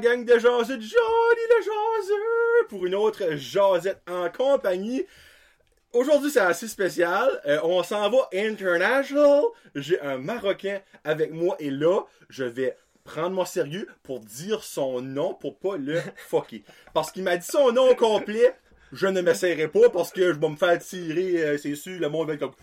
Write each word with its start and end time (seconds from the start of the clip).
Gang 0.00 0.24
de 0.24 0.38
jaseux, 0.38 0.80
Johnny 0.80 1.44
le 1.48 1.62
jaseux, 1.62 2.66
pour 2.68 2.86
une 2.86 2.94
autre 2.94 3.36
jasette 3.36 4.00
en 4.08 4.28
compagnie. 4.30 5.04
Aujourd'hui, 5.92 6.30
c'est 6.30 6.40
assez 6.40 6.68
spécial. 6.68 7.40
Euh, 7.46 7.58
on 7.64 7.82
s'en 7.82 8.08
va 8.10 8.28
international. 8.32 9.42
J'ai 9.74 10.00
un 10.00 10.18
Marocain 10.18 10.80
avec 11.04 11.32
moi 11.32 11.56
et 11.58 11.70
là, 11.70 12.02
je 12.28 12.44
vais 12.44 12.76
prendre 13.04 13.30
moi 13.30 13.46
sérieux 13.46 13.88
pour 14.02 14.20
dire 14.20 14.62
son 14.62 15.00
nom 15.00 15.34
pour 15.34 15.58
pas 15.58 15.76
le 15.76 16.00
fucker. 16.28 16.62
Parce 16.94 17.10
qu'il 17.10 17.24
m'a 17.24 17.36
dit 17.36 17.46
son 17.46 17.72
nom 17.72 17.94
complet. 17.94 18.54
Je 18.92 19.06
ne 19.06 19.20
m'essayerai 19.20 19.68
pas 19.68 19.88
parce 19.90 20.10
que 20.12 20.32
je 20.32 20.38
vais 20.38 20.48
me 20.48 20.56
faire 20.56 20.76
tirer, 20.80 21.42
euh, 21.44 21.58
c'est 21.58 21.76
sûr, 21.76 22.00
le 22.00 22.08
monde 22.08 22.26
va 22.28 22.34
être 22.34 22.40
comme 22.40 22.54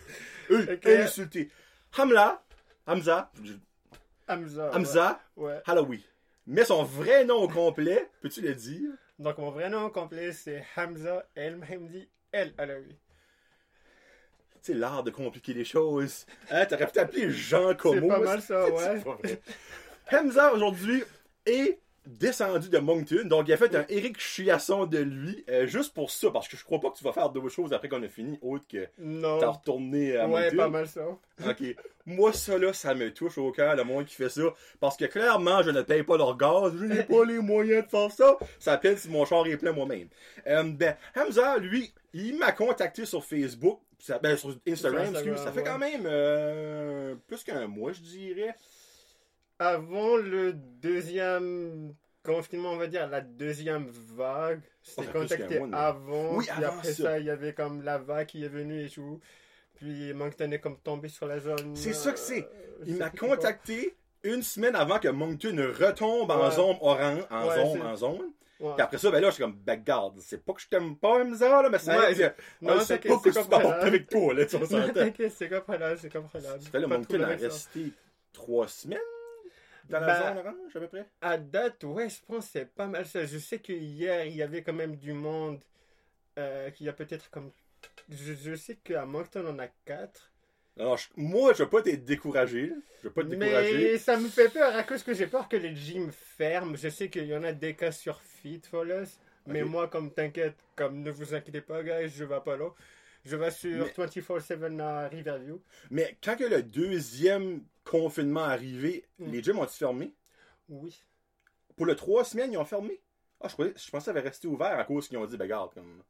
euh, 0.52 0.73
Ok. 0.73 0.85
insulté. 0.85 1.49
Hamla, 1.97 2.44
Hamza, 2.85 3.31
Hamza. 4.27 4.72
Hamza, 4.73 5.22
Ouais. 5.38 5.45
ouais. 5.53 5.61
Halawi. 5.66 6.03
Mais 6.49 6.63
son 6.63 6.83
vrai 6.83 7.25
nom 7.25 7.43
au 7.43 7.49
complet, 7.49 8.09
peux-tu 8.21 8.39
le 8.39 8.55
dire? 8.55 8.89
Donc 9.19 9.38
mon 9.38 9.51
vrai 9.51 9.69
nom 9.69 9.89
complet 9.89 10.31
c'est 10.31 10.63
Hamza 10.77 11.27
El 11.35 11.57
Mahmoudi 11.57 12.07
El 12.31 12.53
Alawi. 12.57 12.95
C'est 14.61 14.73
l'art 14.73 15.03
de 15.03 15.11
compliquer 15.11 15.53
les 15.53 15.65
choses. 15.65 16.25
Hein, 16.49 16.65
t'aurais 16.65 16.85
pu 16.85 16.93
t'appeler 16.93 17.29
Jean 17.29 17.75
Como. 17.75 17.99
C'est 17.99 18.07
pas 18.07 18.19
mal 18.19 18.41
ça, 18.41 18.69
ouais. 18.69 19.02
pas 19.02 19.16
vrai. 19.16 19.41
Hamza, 20.11 20.53
aujourd'hui, 20.53 21.03
est 21.45 21.80
descendu 22.08 22.69
de 22.69 22.77
Moncton. 22.80 23.23
Donc, 23.25 23.47
il 23.47 23.53
a 23.53 23.58
fait 23.58 23.75
un 23.75 23.86
Eric 23.89 24.17
Chiasson 24.19 24.86
de 24.86 24.97
lui, 25.00 25.44
euh, 25.50 25.67
juste 25.67 25.94
pour 25.94 26.09
ça, 26.11 26.31
parce 26.31 26.47
que 26.47 26.58
je 26.58 26.63
crois 26.63 26.80
pas 26.80 26.89
que 26.89 26.97
tu 26.97 27.03
vas 27.03 27.13
faire 27.13 27.30
d'autres 27.30 27.50
choses 27.50 27.73
après 27.73 27.89
qu'on 27.89 28.02
a 28.03 28.08
fini, 28.08 28.39
autre 28.41 28.66
que 28.67 28.88
Non. 28.97 29.39
t'as 29.39 29.47
retourné 29.50 30.16
à 30.17 30.28
Ouais, 30.28 30.44
Moncton. 30.45 30.58
pas 30.58 30.69
mal 30.69 30.88
ça. 30.88 31.05
Ok. 31.47 31.63
Moi, 32.05 32.31
ça, 32.33 32.58
là, 32.58 32.72
ça 32.73 32.95
me 32.95 33.11
touche 33.13 33.38
au 33.38 33.52
cœur, 33.52 33.75
le 33.75 33.83
monde 33.83 34.05
qui 34.05 34.16
fait 34.16 34.30
ça. 34.30 34.41
Parce 34.80 34.95
que 34.97 35.05
clairement, 35.05 35.61
je 35.61 35.69
ne 35.72 35.81
paye 35.81 36.03
pas 36.03 36.17
leur 36.17 36.35
gaz. 36.38 36.73
Je 36.80 36.85
n'ai 36.85 37.03
pas 37.03 37.25
les 37.25 37.39
moyens 37.39 37.83
de 37.85 37.89
faire 37.89 38.09
ça. 38.11 38.38
Ça 38.59 38.78
peine 38.78 38.95
si 38.97 39.09
mon 39.09 39.25
char 39.25 39.45
est 39.45 39.58
plein 39.58 39.73
moi-même. 39.73 40.08
Euh, 40.47 40.63
ben, 40.63 40.95
Hamza, 41.16 41.58
lui, 41.58 41.94
il 42.13 42.38
m'a 42.38 42.53
contacté 42.53 43.05
sur 43.05 43.23
Facebook. 43.25 43.80
Ça- 44.00 44.19
ben, 44.19 44.38
sur 44.38 44.55
Instagram, 44.67 45.08
excuse. 45.13 45.35
Ça 45.38 45.52
fait 45.52 45.59
ouais. 45.59 45.66
quand 45.66 45.78
même 45.80 46.03
euh, 46.05 47.16
plus 47.28 47.44
qu'un 47.44 47.67
mois, 47.67 47.91
je 47.91 48.00
dirais. 48.00 48.55
Avant 49.59 50.17
le 50.17 50.53
deuxième 50.53 51.94
confinement, 52.23 52.72
on 52.72 52.77
va 52.77 52.88
dire, 52.88 53.08
la 53.08 53.22
deuxième 53.22 53.88
vague, 54.16 54.61
c'était 54.83 55.08
contacté 55.11 55.61
avant. 55.73 56.36
Oui, 56.36 56.45
puis 56.45 56.63
avant 56.63 56.77
après 56.77 56.94
ça. 56.94 57.03
ça. 57.03 57.19
il 57.19 57.25
y 57.25 57.30
avait 57.30 57.53
comme 57.53 57.81
la 57.83 57.97
vague 57.97 58.28
qui 58.28 58.44
est 58.44 58.50
venue 58.50 58.85
et 58.85 58.89
tout. 58.89 59.19
Puis 59.75 60.13
Moncton 60.13 60.52
est 60.52 60.59
comme 60.59 60.78
tombé 60.80 61.08
sur 61.08 61.28
la 61.28 61.39
zone. 61.39 61.75
C'est 61.75 61.94
ça 61.94 62.11
que 62.11 62.19
c'est. 62.19 62.44
euh, 62.44 62.83
Il 62.85 62.97
m'a 62.97 63.09
quoi. 63.09 63.30
contacté 63.30 63.95
une 64.23 64.41
semaine 64.44 64.75
avant 64.75 65.00
que 65.00 65.08
Moncton 65.08 65.55
retombe 65.80 66.30
en 66.31 66.45
Ouais. 66.50 66.52
zone 66.55 66.75
orange, 66.81 67.23
en 67.30 67.47
Ouais, 67.47 67.55
zone, 67.55 67.67
c'est- 67.73 67.81
en 67.81 67.95
zone. 67.95 68.31
Ouais. 68.59 68.73
Puis 68.73 68.81
après 68.81 68.97
ça, 68.97 69.11
ben 69.11 69.19
là, 69.22 69.30
je 69.30 69.35
suis 69.35 69.44
comme, 69.44 69.55
ben 69.55 69.81
garde, 69.83 70.19
c'est 70.19 70.44
pas 70.44 70.53
que 70.53 70.61
je 70.61 70.67
t'aime 70.67 70.95
pas, 70.97 71.22
Hamza, 71.22 71.61
là, 71.61 71.69
mais 71.69 71.78
Ouais, 71.88 72.13
que- 72.16 72.33
Non, 72.66 72.73
Ouais, 72.73 72.80
c'est 72.83 72.97
pas 72.97 73.17
que 73.17 73.31
c'est 73.31 73.44
je 73.44 73.47
parle 73.47 73.61
comprenable. 73.63 73.88
avec 73.88 74.09
toi, 74.09 74.33
là, 74.33 74.45
tu 74.47 74.58
vois, 74.58 74.67
c'est 75.38 75.50
comprenable, 75.50 75.97
c'est 76.00 76.09
fait 76.09 76.19
le 76.19 76.72
Pas 76.72 76.80
de 76.80 76.85
Moncton 76.88 77.22
a 77.22 77.28
resté 77.28 77.94
trois 78.33 78.67
semaines 78.67 78.97
dans 79.89 79.99
la 79.99 80.19
zone 80.30 80.38
orange, 80.39 80.75
à 80.75 80.80
peu 80.80 80.88
près? 80.88 81.09
À 81.21 81.38
date, 81.38 81.83
ouais, 81.83 82.09
je 82.09 82.17
pense 82.25 82.45
que 82.45 82.52
c'est 82.53 82.66
pas 82.73 82.88
mal 82.88 83.06
ça. 83.06 83.25
Je 83.25 83.38
sais 83.38 83.59
que 83.59 83.73
hier, 83.73 84.25
il 84.25 84.35
y 84.35 84.41
avait 84.41 84.62
quand 84.63 84.73
même 84.73 84.95
du 84.95 85.13
monde 85.13 85.59
euh, 86.38 86.69
qui 86.72 86.88
a 86.88 86.94
peut-être 86.94 87.29
comme. 87.29 87.51
Je, 88.09 88.34
je 88.34 88.56
sais 88.56 88.75
qu'à 88.84 89.06
Moncton, 89.06 89.44
on 89.47 89.59
a 89.59 89.67
4. 89.85 90.31
Alors, 90.79 90.97
je- 90.97 91.07
moi, 91.16 91.53
je 91.53 91.63
veux 91.63 91.69
pas 91.69 91.81
t'être 91.81 92.06
découragé. 92.06 92.72
Je 93.01 93.07
veux 93.07 93.13
pas 93.13 93.23
te 93.23 93.28
décourager. 93.29 93.78
Mais 93.94 93.97
ça 93.97 94.17
me 94.17 94.28
fait 94.28 94.50
peur 94.50 94.75
à 94.75 94.84
cause 94.84 95.01
que 95.03 95.13
j'ai 95.13 95.28
peur 95.28 95.50
que 95.50 95.57
les 95.57 95.75
gyms 95.75 96.12
ferment. 96.12 96.75
Je 96.75 96.89
sais 96.89 97.09
qu'il 97.09 97.25
y 97.25 97.35
en 97.35 97.44
a 97.44 97.51
des 97.53 97.75
cas 97.75 97.91
sur 97.91 98.22
Fitfulness. 98.22 99.19
Mais 99.47 99.63
moi, 99.63 99.88
comme 99.88 100.12
t'inquiète, 100.13 100.56
comme 100.75 101.01
ne 101.01 101.09
vous 101.09 101.33
inquiétez 101.33 101.62
pas, 101.62 101.81
guys, 101.81 102.09
je 102.09 102.25
vais 102.25 102.41
pas 102.41 102.57
là. 102.57 102.69
Je 103.25 103.35
vais 103.35 103.50
sur 103.51 103.85
Mais- 103.85 103.91
24-7 104.06 104.79
à 104.79 105.07
Riverview. 105.07 105.62
Mais 105.89 106.17
quand 106.23 106.35
que 106.38 106.44
le 106.44 106.62
deuxième 106.63 107.63
confinement 107.90 108.44
arrivé, 108.44 109.06
Mm. 109.20 109.31
les 109.31 109.44
gyms 109.44 109.59
ont-ils 109.59 109.78
fermé? 109.78 110.14
Oui. 110.70 111.02
Pour 111.75 111.86
le 111.86 111.96
trois 111.96 112.24
semaines, 112.24 112.52
ils 112.53 112.58
ont 112.58 112.66
fermé? 112.66 113.00
Ah, 113.40 113.48
je, 113.48 113.53
croyais, 113.53 113.74
je 113.75 113.90
pensais 113.90 113.98
que 114.00 114.03
ça 114.06 114.12
avait 114.12 114.22
resté 114.22 114.48
ouvert 114.48 114.80
à 114.80 114.84
cause 114.84 115.08
qu'ils 115.08 115.18
ont 115.18 115.25
dit, 115.25 115.38
ben 115.38 115.48
garde, 115.48 115.74
comme... 115.74 116.02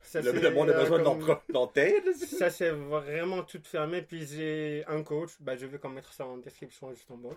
Ça, 0.00 0.20
Le, 0.22 0.30
le 0.32 0.50
monde 0.52 0.70
a 0.70 0.74
besoin 0.80 0.98
de 1.00 1.04
comme- 1.04 1.40
leur 1.48 1.72
tête, 1.72 2.14
Ça 2.16 2.50
c'est 2.50 2.70
vraiment 2.70 3.42
tout 3.42 3.60
fermé. 3.64 4.00
Puis 4.00 4.24
j'ai 4.26 4.84
un 4.86 5.02
coach, 5.02 5.32
bah, 5.40 5.56
je 5.56 5.66
vais 5.66 5.78
comme 5.80 5.94
mettre 5.94 6.12
ça 6.12 6.24
en 6.24 6.36
description 6.38 6.92
juste 6.94 7.10
en 7.10 7.16
bas. 7.16 7.36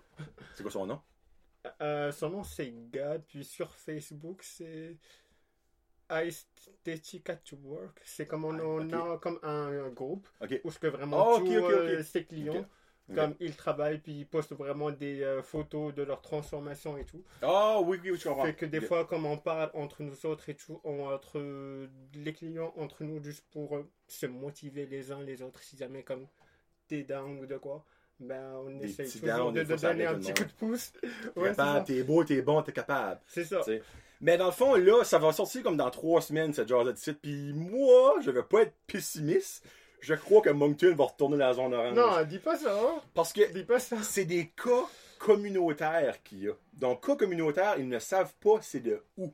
C'est 0.54 0.62
quoi 0.62 0.72
son 0.72 0.86
nom? 0.86 1.02
Euh, 1.82 2.12
son 2.12 2.30
nom 2.30 2.44
c'est 2.44 2.72
Gad, 2.92 3.24
puis 3.28 3.44
sur 3.44 3.74
Facebook 3.74 4.44
c'est 4.44 4.96
Aesthetic 6.10 7.30
at 7.30 7.40
Work. 7.64 8.00
C'est 8.04 8.26
comme 8.28 8.46
on, 8.46 8.90
Ah, 8.94 9.14
a 9.14 9.18
comme 9.18 9.40
un, 9.44 9.86
un 9.86 9.90
groupe 9.90 10.28
où 10.64 10.72
ce 10.72 10.80
que 10.80 10.88
vraiment 10.88 11.34
Ah, 11.34 11.36
ok, 11.38 11.46
tous 11.46 11.52
euh, 11.54 12.04
ses 12.04 12.26
clients. 12.26 12.66
Comme 13.16 13.36
ils 13.40 13.56
travaillent, 13.56 14.00
puis 14.00 14.12
ils 14.20 14.26
postent 14.26 14.54
vraiment 14.54 14.92
des 14.92 15.22
euh, 15.22 15.42
photos 15.42 15.94
de 15.94 16.04
leur 16.04 16.22
transformation 16.22 16.98
et 16.98 17.04
tout. 17.04 17.24
Ah, 17.42 17.80
oui, 17.82 18.00
oui, 18.04 18.12
oui, 18.12 18.18
je 18.18 18.28
comprends. 18.28 18.46
Fait 18.46 18.54
que 18.54 18.66
des 18.66 18.82
fois, 18.82 19.06
comme 19.06 19.26
on 19.26 19.38
parle 19.38 19.72
entre 19.74 20.04
nous 20.04 20.26
autres 20.26 20.50
et 20.50 20.56
tout, 20.56 20.80
entre 20.84 21.40
euh, 21.40 21.88
les 22.16 22.34
clients, 22.34 22.74
entre 22.78 23.04
nous, 23.04 23.24
juste 23.24 23.46
pour 23.52 23.76
euh, 23.76 23.90
se 24.08 24.26
motiver 24.26 24.86
les 24.86 25.12
uns 25.12 25.22
les 25.22 25.42
autres, 25.42 25.62
si 25.62 25.78
jamais 25.78 26.04
comme 26.04 26.28
t'es 26.88 27.04
down 27.04 27.40
ou 27.40 27.46
de 27.46 27.58
quoi, 27.58 27.86
ben 28.20 28.54
on 28.66 28.78
Des 28.78 28.86
essaye 28.86 29.20
toujours 29.20 29.52
de, 29.52 29.64
de 29.64 29.76
donner 29.76 30.06
un 30.06 30.16
petit 30.16 30.34
coup 30.34 30.44
de 30.44 30.52
pouce. 30.52 30.94
T'es 31.02 31.40
Ouais, 31.40 31.54
t'es 31.86 32.04
beau, 32.04 32.24
t'es 32.24 32.42
bon, 32.42 32.62
t'es 32.62 32.72
capable. 32.72 33.20
C'est 33.28 33.46
ça. 33.46 33.62
Mais 34.22 34.38
dans 34.38 34.46
le 34.46 34.52
fond, 34.52 34.76
là, 34.76 35.04
ça 35.04 35.18
va 35.18 35.34
sortir 35.34 35.64
comme 35.64 35.78
dans 35.78 35.90
trois 35.90 36.22
semaines, 36.22 36.54
cette 36.54 36.68
genre 36.68 36.86
de 36.86 36.92
titre. 36.92 37.20
Puis 37.20 37.54
moi, 37.54 38.16
je 38.24 38.30
vais 38.30 38.44
pas 38.44 38.62
être 38.62 38.74
pessimiste. 38.86 39.66
Je 40.02 40.14
crois 40.16 40.42
que 40.42 40.50
Moncton 40.50 40.94
va 40.96 41.06
retourner 41.06 41.38
dans 41.38 41.48
la 41.48 41.54
zone 41.54 41.74
orange. 41.74 41.96
Non, 41.96 42.24
dis 42.26 42.40
pas 42.40 42.58
ça. 42.58 42.76
hein. 42.76 43.02
Parce 43.14 43.32
que 43.34 43.52
Dis 43.54 43.64
pas 43.64 43.80
ça. 43.80 43.98
c'est 44.02 44.26
des 44.26 44.48
cas 44.48 44.86
communautaires 45.20 46.22
qu'il 46.24 46.44
y 46.44 46.50
a. 46.50 46.54
Donc, 46.74 47.06
cas 47.06 47.16
communautaires, 47.16 47.76
ils 47.78 47.88
ne 47.88 48.00
savent 48.00 48.34
pas 48.42 48.60
c'est 48.62 48.80
de 48.80 49.04
où. 49.18 49.34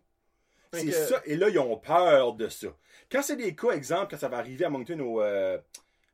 C'est 0.73 0.91
ça. 0.91 1.21
Et 1.25 1.35
là, 1.37 1.49
ils 1.49 1.57
ont 1.59 1.77
peur 1.77 2.33
de 2.33 2.49
ça. 2.49 2.67
Quand 3.11 3.21
c'est 3.21 3.37
des 3.37 3.55
cas, 3.55 3.71
exemple, 3.71 4.07
quand 4.11 4.17
ça 4.17 4.27
va 4.27 4.37
arriver 4.37 4.65
à 4.65 4.69
Moncton 4.69 4.99
au 4.99 5.21
euh, 5.21 5.57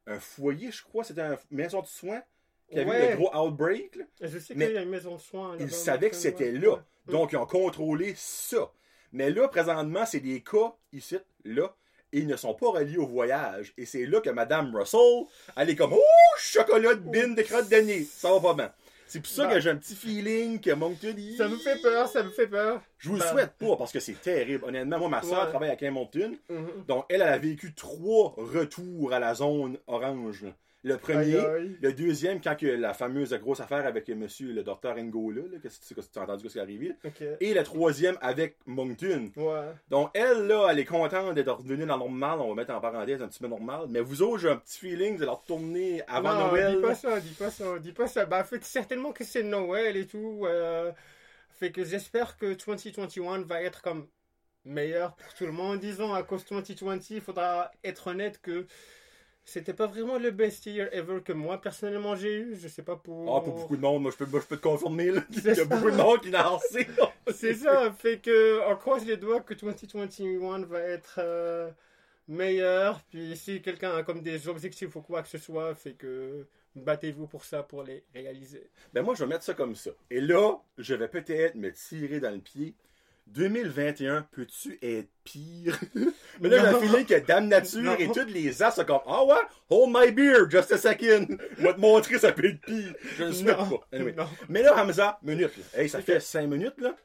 un 0.06 0.19
foyer, 0.19 0.72
je 0.72 0.84
crois, 0.84 1.03
c'était 1.03 1.22
une 1.24 1.38
maison 1.50 1.81
de 1.81 1.88
soins 1.88 2.22
qui 2.69 2.80
avait 2.80 3.08
eu 3.08 3.09
le 3.12 3.18
gros 3.18 3.36
outbreak. 3.36 3.96
là. 3.96 4.06
Je 4.22 4.38
sais 4.38 4.53
qu'il 4.53 4.72
y 4.72 4.78
a 4.78 4.81
une 4.84 4.90
maison 4.90 5.16
de 5.16 5.19
soins. 5.22 5.58
Ils 5.59 5.72
savaient 5.72 6.09
que 6.12 6.16
c'était 6.16 6.52
ouais. 6.52 6.59
là. 6.59 6.84
Donc, 7.08 7.31
ils 7.31 7.38
ont 7.38 7.46
contrôlé 7.47 8.13
ça. 8.16 8.72
Mais 9.12 9.31
là, 9.31 9.47
présentement, 9.47 10.06
c'est 10.06 10.19
des 10.19 10.42
cas 10.42 10.74
ici, 10.92 11.18
là, 11.44 11.75
et 12.13 12.19
ils 12.19 12.28
ne 12.28 12.38
sont 12.38 12.53
pas 12.53 12.69
reliés 12.72 12.97
au 12.97 13.07
voyage. 13.07 13.74
Et 13.78 13.85
c'est 13.85 14.06
là 14.06 14.22
que 14.22 14.29
Madame 14.29 14.74
Russell, 14.74 15.25
elle 15.57 15.69
est 15.69 15.75
comme, 15.75 15.94
oh, 15.94 16.35
chocolat 16.38 16.94
de 16.94 17.00
bin 17.01 17.29
de 17.34 17.41
crotte 17.41 17.69
nez. 17.72 18.03
Ça 18.09 18.31
va 18.31 18.40
pas 18.40 18.53
bien. 18.53 18.72
C'est 19.07 19.19
pour 19.19 19.29
ça 19.29 19.46
Bah. 19.47 19.53
que 19.53 19.59
j'ai 19.59 19.69
un 19.69 19.75
petit 19.75 19.96
feeling 19.96 20.59
que 20.59 20.72
Moncton, 20.72 21.16
Ça 21.38 21.47
me 21.47 21.57
fait 21.57 21.79
peur, 21.81 22.07
ça 22.07 22.24
me 22.24 22.29
fait 22.31 22.47
peur. 22.47 22.81
Je 22.97 23.09
vous 23.09 23.16
le 23.16 23.22
Bah. 23.22 23.31
souhaite 23.31 23.51
pas 23.59 23.75
parce 23.75 23.91
que 23.91 24.00
c'est 24.00 24.19
terrible. 24.19 24.63
Honnêtement, 24.66 24.97
moi, 25.00 25.09
ma 25.09 25.22
soeur 25.22 25.44
Ouais. 25.44 25.50
travaille 25.50 25.69
à 25.69 25.91
Moncton. 25.91 26.35
Mhm. 26.50 26.85
Donc, 26.88 27.06
elle, 27.09 27.22
elle 27.22 27.28
a 27.28 27.38
vécu 27.38 27.74
trois 27.75 28.34
retours 28.38 29.13
à 29.13 29.19
la 29.19 29.35
zone 29.35 29.78
orange. 29.88 30.45
Le 30.85 30.97
premier, 30.97 31.41
le 31.81 31.94
deuxième, 31.94 32.41
quand 32.41 32.57
que 32.57 32.65
la 32.65 32.94
fameuse 32.94 33.33
grosse 33.35 33.62
affaire 33.62 33.85
avec 33.85 34.09
monsieur 34.09 34.51
le 34.51 34.63
docteur 34.63 34.97
Ngola, 34.97 35.44
là, 35.44 35.57
que 35.57 35.69
tu 35.69 36.19
as 36.19 36.21
entendu 36.21 36.47
ce 36.50 36.53
qui 36.53 36.57
est 36.57 36.62
arrivé? 36.62 36.94
Et 37.39 37.53
le 37.53 37.63
troisième 37.63 38.18
avec 38.21 38.57
Moncton. 38.65 39.31
Ouais. 39.38 39.71
Donc, 39.89 40.09
elle, 40.13 40.45
là, 40.47 40.68
elle 40.69 40.80
est 40.80 40.85
contente 40.85 41.35
d'être 41.35 41.53
revenue 41.53 41.85
dans 41.85 41.95
le 41.95 42.00
normal. 42.00 42.39
On 42.41 42.50
va 42.50 42.56
mettre 42.56 42.74
en 42.74 42.81
parenthèse 42.81 43.21
un 43.21 43.30
petit 43.30 43.39
peu 43.39 43.47
normal. 43.47 43.85
Mais 43.89 44.01
vous 44.01 44.21
autres, 44.21 44.39
j'ai 44.39 44.50
un 44.50 44.57
petit 44.57 44.80
feeling 44.80 45.18
de 45.18 45.24
leur 45.24 45.41
retourner 45.41 46.01
avant 46.07 46.33
non, 46.33 46.47
Noël. 46.50 46.75
dis 46.75 46.81
pas 46.81 46.95
ça, 46.95 47.19
dis 47.19 47.33
pas 47.33 47.50
ça, 47.50 47.79
dis 47.79 47.94
pas 47.94 48.07
ça. 48.07 48.25
Bah, 48.25 48.44
fait 48.44 48.63
certainement 48.65 49.13
que 49.13 49.24
c'est 49.24 49.44
Noël 49.44 49.95
et 49.95 50.06
tout. 50.06 50.44
euh, 50.45 50.91
fait 51.59 51.71
que 51.71 51.86
j'espère 51.86 52.36
que 52.38 52.53
2021 52.53 53.44
va 53.44 53.62
être 53.62 53.81
comme 53.81 54.07
meilleur 54.65 55.15
pour 55.15 55.33
tout 55.33 55.45
le 55.45 55.53
monde. 55.53 55.79
Disons, 55.79 56.13
à 56.13 56.24
cause 56.24 56.44
de 56.45 56.50
2020, 56.50 57.09
il 57.12 57.21
faudra 57.21 57.71
être 57.83 58.07
honnête 58.07 58.41
que 58.41 58.68
c'était 59.45 59.74
pas 59.74 59.88
vraiment 59.88 60.18
le 60.18 60.31
best 60.31 60.66
year 60.66 60.88
ever 60.94 61.22
que 61.22 61.34
moi 61.34 61.60
personnellement 61.60 62.16
j'ai 62.16 62.34
eu. 62.34 62.56
Je 62.56 62.68
sais 62.68 62.84
pas 62.84 62.95
pour. 62.95 63.36
Ah, 63.36 63.42
pour 63.42 63.54
beaucoup 63.54 63.75
de 63.75 63.81
monde, 63.81 64.01
moi, 64.01 64.12
je 64.12 64.18
peux, 64.18 64.25
moi, 64.25 64.40
je 64.40 64.45
peux 64.45 64.57
te 64.57 64.62
confirmer, 64.62 65.12
là. 65.12 65.22
Il 65.30 65.44
y 65.44 65.50
a 65.50 65.56
ça. 65.56 65.66
beaucoup 65.66 65.92
de 65.92 65.95
monde 65.95 66.22
qui 66.22 66.30
n'a 66.30 66.44
lancé. 66.44 66.88
C'est 67.34 67.54
ça, 67.54 67.92
fait 67.92 68.19
que 68.19 68.62
on 68.69 68.75
croise 68.75 69.06
les 69.06 69.18
doigts 69.18 69.42
que 69.42 69.54
2021 69.54 70.66
va 70.66 70.80
être 70.80 71.16
euh, 71.19 71.69
meilleur. 72.28 73.01
Puis 73.10 73.36
si 73.36 73.62
quelqu'un 73.62 73.95
a 73.95 74.04
comme 74.04 74.22
des 74.22 74.48
objectifs 74.48 74.95
ou 74.95 75.01
quoi 75.01 75.22
que 75.22 75.30
ce 75.30 75.38
soit, 75.38 75.74
fait 75.75 75.94
que 75.94 76.46
battez-vous 76.75 77.28
pour 77.28 77.46
ça, 77.46 77.63
pour 77.63 77.84
les 77.84 78.04
réaliser. 78.13 78.69
Ben 78.94 79.04
moi, 79.04 79.16
je 79.16 79.24
vais 79.24 79.30
mettre 79.30 79.44
ça 79.44 79.54
comme 79.54 79.75
ça. 79.75 79.92
Et 80.10 80.22
là, 80.22 80.57
je 80.78 80.96
vais 80.96 81.07
peut-être 81.07 81.56
me 81.56 81.72
tirer 81.72 82.19
dans 82.19 82.31
le 82.31 82.39
pied. 82.39 82.75
2021, 83.28 84.28
peux-tu 84.31 84.78
être 84.81 85.10
pire? 85.24 85.80
Mais 86.42 86.50
là, 86.50 86.72
j'ai 86.80 86.88
feeling 86.88 87.06
que 87.06 87.20
Dame 87.25 87.48
Nature 87.48 87.81
Non. 87.81 87.96
et 87.98 88.08
toutes 88.08 88.30
les 88.30 88.62
as 88.62 88.72
sont 88.72 88.86
comme 88.86 89.00
Ah 89.06 89.24
ouais, 89.25 89.36
hold 89.70 89.92
my 89.96 90.12
beer, 90.12 90.50
just 90.50 90.72
a 90.72 90.78
second. 90.78 91.28
Je 91.58 91.64
vais 91.64 91.74
te 91.74 91.80
montrer, 91.80 92.20
ça 92.20 92.31
peut 92.31 92.46
être 92.46 92.62
pire. 92.62 92.94
Je 93.18 93.24
ne 93.24 93.30
le 93.31 93.42
Non, 93.58 93.70
pas. 93.80 93.88
Anyway. 93.98 94.16
Mais 94.50 94.62
là, 94.62 94.75
Hamza, 94.81 95.18
minute. 95.24 95.56
Là. 95.58 95.81
Hey, 95.81 95.90
ça 95.90 96.02
fait 96.02 96.20
5 96.20 96.48
minutes, 96.48 96.80
là. 96.80 96.96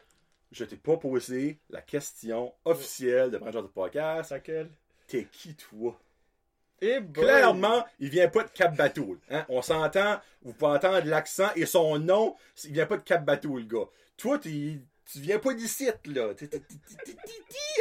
je 0.53 0.65
t'ai 0.65 0.76
pas 0.76 0.97
posé 0.97 1.59
la 1.70 1.81
question 1.82 2.53
officielle 2.65 3.31
de 3.31 3.38
Branchard 3.38 3.62
de 3.62 3.69
podcast. 3.69 4.31
Laquelle? 4.32 4.70
T'es 5.06 5.26
qui, 5.32 5.55
toi? 5.55 5.99
Et 6.81 6.99
Clairement, 7.12 7.85
il 7.99 8.09
vient 8.11 8.29
pas 8.29 8.44
de 8.44 8.50
Cap 8.50 8.76
Bateau. 8.76 9.17
Hein? 9.31 9.44
On 9.49 9.62
s'entend, 9.62 10.20
vous 10.43 10.53
pouvez 10.53 10.73
entendre 10.73 11.06
l'accent 11.06 11.49
et 11.56 11.67
son 11.67 11.99
nom, 11.99 12.37
il 12.65 12.73
vient 12.73 12.87
pas 12.87 12.97
de 12.99 13.03
Cap 13.03 13.25
Bateau, 13.25 13.56
le 13.59 13.65
gars. 13.65 13.88
Toi, 14.17 14.38
t'es- 14.38 14.79
tu 15.10 15.20
viens 15.20 15.38
pas 15.38 15.55
d'ici, 15.55 15.87
là. 16.06 16.31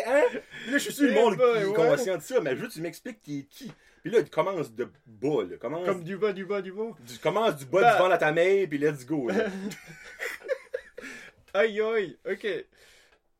Hein? 0.07 0.21
Là, 0.69 0.73
je 0.73 0.77
suis 0.77 0.93
sûr, 0.93 1.05
le 1.05 1.11
Eh 1.11 1.15
monde 1.15 1.35
qui 1.35 1.41
est 1.43 1.65
ouais. 1.65 1.73
conscient 1.73 2.17
de 2.17 2.21
ça, 2.21 2.39
mais 2.41 2.55
je 2.55 2.61
veux 2.61 2.67
que 2.67 2.73
tu 2.73 2.81
m'expliques 2.81 3.21
t'es 3.21 3.45
qui. 3.49 3.71
Puis 4.03 4.11
là, 4.11 4.23
tu 4.23 4.29
commences 4.29 4.71
de 4.73 4.89
bas, 5.05 5.43
là. 5.49 5.57
Commence, 5.57 5.85
Comme 5.85 6.03
du 6.03 6.17
bas, 6.17 6.31
du 6.31 6.45
bas, 6.45 6.61
du 6.61 6.71
bas. 6.71 6.91
tu 7.05 7.17
commences 7.19 7.57
du 7.57 7.65
bas 7.65 7.81
Bah. 7.81 7.93
du 7.93 7.97
ventre 7.99 8.13
à 8.13 8.17
ta 8.17 8.31
main, 8.31 8.65
puis 8.67 8.77
let's 8.77 9.05
go, 9.05 9.27
là. 9.29 9.47
Aïe 11.53 11.81
aïe, 11.81 12.17
ok. 12.29 12.47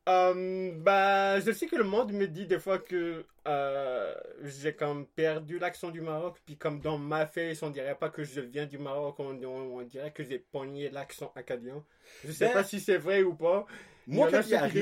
Euh, 0.08 0.72
bah, 0.78 1.40
je 1.42 1.52
sais 1.52 1.68
que 1.68 1.76
le 1.76 1.84
monde 1.84 2.14
me 2.14 2.28
dit 2.28 2.46
des 2.48 2.60
fois 2.60 2.80
que 2.80 3.26
euh, 3.48 4.14
j'ai 4.44 4.74
comme 4.74 5.06
perdu 5.06 5.60
l'accent 5.60 5.90
du 5.90 6.00
Maroc, 6.02 6.38
puis 6.46 6.56
comme 6.58 6.80
dans 6.80 6.98
ma 6.98 7.26
face, 7.26 7.62
on 7.62 7.70
dirait 7.70 7.96
pas 7.96 8.10
que 8.10 8.24
je 8.24 8.40
viens 8.42 8.66
du 8.66 8.78
Maroc, 8.78 9.16
on, 9.20 9.38
on- 9.44 9.78
on 9.80 9.82
dirait 9.84 10.12
que 10.12 10.24
j'ai 10.24 10.40
pogné 10.40 10.90
l'accent 10.90 11.32
acadien. 11.36 11.84
Je 12.24 12.32
sais 12.32 12.46
Ben, 12.48 12.54
pas 12.54 12.64
si 12.64 12.80
c'est 12.80 12.98
vrai 12.98 13.22
ou 13.24 13.34
pas. 13.34 13.66
Moi, 14.10 14.28
en 14.28 14.32
quand 14.32 14.38
oui, 14.38 14.54
arrivé, 14.56 14.82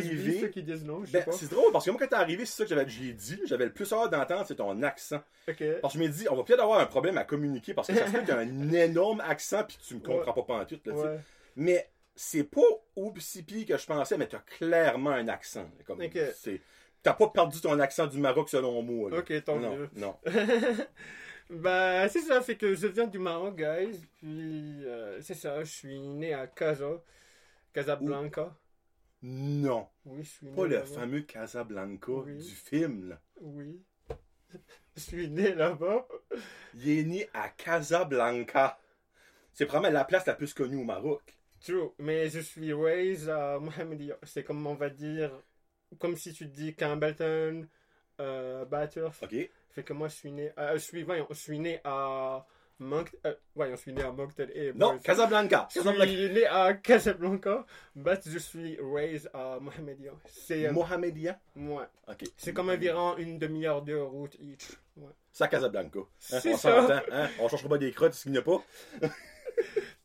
ben, 1.11 1.23
pas. 1.25 1.31
c'est 1.31 1.49
drôle, 1.49 1.71
parce 1.71 1.85
que 1.85 1.89
moi, 1.89 1.99
quand 1.99 2.07
t'es 2.07 2.15
arrivé, 2.15 2.45
c'est 2.45 2.57
ça 2.57 2.63
que 2.63 2.69
j'avais 2.69 2.87
j'ai 2.87 3.11
dit, 3.13 3.39
j'avais 3.45 3.65
le 3.65 3.73
plus 3.73 3.91
hâte 3.91 4.11
d'entendre, 4.11 4.45
c'est 4.47 4.53
ton 4.55 4.79
accent. 4.83 5.23
Ok. 5.49 5.63
Parce 5.81 5.95
que 5.95 5.99
je 5.99 6.03
me 6.05 6.09
dis, 6.11 6.27
on 6.29 6.35
va 6.35 6.43
peut-être 6.43 6.61
avoir 6.61 6.79
un 6.79 6.85
problème 6.85 7.17
à 7.17 7.23
communiquer, 7.23 7.73
parce 7.73 7.87
que 7.87 7.95
ça 7.95 8.05
se 8.05 8.11
peut 8.11 8.19
que 8.19 8.27
t'as 8.27 8.37
un 8.37 8.71
énorme 8.73 9.21
accent, 9.21 9.63
puis 9.67 9.77
tu 9.83 9.95
me 9.95 9.99
comprends 10.01 10.33
pas 10.33 10.43
pantoute, 10.43 10.85
là, 10.85 10.93
tu 10.93 10.99
sais. 10.99 11.05
Ouais. 11.07 11.19
Mais 11.55 11.89
c'est 12.15 12.43
pas 12.45 12.61
aussi 12.95 13.43
pire 13.43 13.65
que 13.67 13.77
je 13.77 13.85
pensais, 13.85 14.17
mais 14.17 14.27
t'as 14.27 14.39
clairement 14.39 15.11
un 15.11 15.27
accent. 15.27 15.69
Comme, 15.85 16.01
T'as 17.03 17.13
pas 17.13 17.27
perdu 17.29 17.61
ton 17.61 17.79
accent 17.79 18.07
du 18.07 18.17
Maroc 18.17 18.49
selon 18.49 18.81
moi. 18.81 19.11
là. 19.11 19.19
Ok, 19.19 19.31
tant 19.43 19.59
non, 19.59 19.75
mieux. 19.77 19.89
non. 19.95 20.17
bah, 21.51 22.09
c'est 22.09 22.21
ça, 22.21 22.41
c'est 22.41 22.57
que 22.57 22.73
je 22.73 22.87
viens 22.87 23.05
du 23.05 23.19
Maroc, 23.19 23.55
guys. 23.57 24.01
Puis, 24.17 24.83
euh, 24.85 25.21
c'est 25.21 25.35
ça, 25.35 25.63
je 25.63 25.71
suis 25.71 25.99
né 25.99 26.33
à 26.33 26.47
Casa, 26.47 27.03
Casablanca. 27.73 28.55
Non. 29.21 29.87
Oui, 30.05 30.23
je 30.23 30.29
suis 30.29 30.45
né 30.47 30.55
Pas 30.55 30.65
le 30.67 30.81
fameux 30.81 31.21
Casablanca 31.21 32.11
Oui. 32.11 32.37
du 32.37 32.55
film. 32.55 33.09
Là. 33.09 33.21
Oui. 33.41 33.83
Je 34.95 35.01
suis 35.01 35.29
né 35.29 35.53
là-bas. 35.53 36.07
Il 36.75 36.89
est 36.89 37.03
né 37.03 37.29
à 37.33 37.49
Casablanca. 37.49 38.79
C'est 39.51 39.65
probablement 39.65 39.93
la 39.99 40.05
place 40.05 40.25
la 40.25 40.33
plus 40.35 40.53
connue 40.53 40.77
au 40.77 40.85
Maroc. 40.85 41.34
True, 41.65 41.89
mais 41.97 42.29
je 42.29 42.39
suis 42.41 42.73
raised 42.73 43.27
à 43.29 43.57
Mohammedia. 43.59 44.15
C'est 44.23 44.43
comme 44.43 44.65
on 44.67 44.75
va 44.75 44.89
dire, 44.89 45.31
comme 45.99 46.15
si 46.15 46.31
tu 46.31 46.45
dis 46.45 46.75
Campbellton, 46.75 47.67
euh, 48.21 48.65
Bathurst. 48.65 49.23
OK? 49.23 49.35
Fait 49.71 49.83
que 49.83 49.93
moi, 49.93 50.07
je 50.07 50.13
suis 50.15 50.31
né, 50.31 50.51
euh, 50.59 50.73
je 50.73 50.77
suis, 50.77 51.01
voyons, 51.03 51.25
je 51.31 51.35
suis 51.35 51.59
né 51.59 51.81
à 51.83 52.45
Moncton, 52.77 53.17
euh, 53.25 53.33
voyons, 53.55 53.75
je 53.77 53.81
suis 53.81 53.93
né 53.93 54.03
à 54.03 54.11
Moncton 54.11 54.47
et 54.53 54.73
Non. 54.73 54.99
Casablanca. 54.99 55.67
Je 55.73 55.79
suis 55.81 56.29
né 56.33 56.45
à 56.45 56.75
Casablanca, 56.75 57.65
but 57.95 58.21
je 58.25 58.37
suis 58.37 58.77
raised 58.79 59.29
à 59.33 59.57
Mohammedia. 59.59 60.11
C'est 60.27 60.67
euh, 60.67 60.71
Mohamedia. 60.71 61.39
ouais. 61.55 61.85
OK. 62.07 62.23
C'est 62.37 62.53
comme 62.53 62.69
environ 62.69 63.17
une 63.17 63.39
demi-heure 63.39 63.81
de 63.81 63.95
route 63.95 64.35
each. 64.39 64.69
Ouais. 64.97 65.11
C'est 65.31 65.45
à 65.45 65.47
Casablanca. 65.47 65.99
Hein, 65.99 66.05
C'est 66.19 66.53
on 66.53 66.57
ça. 66.57 67.03
Hein? 67.11 67.29
On 67.39 67.49
cherchera 67.49 67.69
pas 67.69 67.77
des 67.79 67.91
crottes, 67.91 68.13
s'il 68.13 68.31
n'y 68.33 68.37
a 68.37 68.43
pas. 68.43 68.63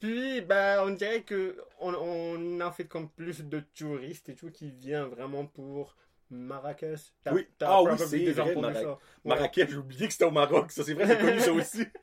Puis, 0.00 0.40
ben, 0.40 0.82
on 0.86 0.90
dirait 0.90 1.22
que 1.22 1.56
on, 1.78 1.94
on 1.94 2.60
a 2.60 2.72
fait 2.72 2.86
comme 2.86 3.08
plus 3.10 3.42
de 3.44 3.60
touristes 3.74 4.28
et 4.30 4.34
tout 4.34 4.50
qui 4.50 4.70
viennent 4.70 5.04
vraiment 5.08 5.46
pour 5.46 5.94
Marrakech. 6.30 7.12
Oui. 7.32 7.46
Ah 7.60 7.82
oui, 7.82 7.90
c'est 7.98 8.32
vrai, 8.32 8.54
ça. 8.54 8.90
Ouais. 8.92 8.96
Marrakech, 9.24 9.70
j'ai 9.70 9.76
oublié 9.76 10.06
que 10.06 10.12
c'était 10.12 10.24
au 10.24 10.30
Maroc. 10.30 10.72
Ça, 10.72 10.82
c'est 10.84 10.94
vrai, 10.94 11.06
c'est 11.06 11.18
connu 11.18 11.40
ça 11.40 11.52
aussi. 11.52 11.84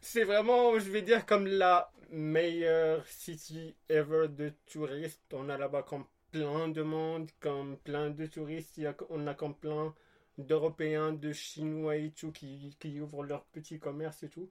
C'est 0.00 0.24
vraiment, 0.24 0.78
je 0.78 0.90
vais 0.90 1.02
dire, 1.02 1.24
comme 1.24 1.46
la 1.46 1.90
meilleure 2.10 3.06
city 3.06 3.74
ever 3.88 4.28
de 4.28 4.52
touristes. 4.70 5.22
On 5.32 5.48
a 5.48 5.56
là-bas 5.56 5.82
comme 5.84 6.04
plein 6.30 6.68
de 6.68 6.82
monde, 6.82 7.30
comme 7.40 7.78
plein 7.78 8.10
de 8.10 8.26
touristes. 8.26 8.76
Il 8.76 8.82
y 8.84 8.86
a- 8.86 8.96
on 9.10 9.26
a 9.26 9.34
comme 9.34 9.54
plein 9.54 9.94
d'Européens, 10.38 11.12
de 11.12 11.32
Chinois 11.32 11.96
et 11.96 12.10
tout 12.10 12.32
qui, 12.32 12.76
qui 12.80 13.00
ouvrent 13.00 13.22
leur 13.24 13.44
petit 13.46 13.78
commerce 13.78 14.22
et 14.24 14.28
tout. 14.28 14.50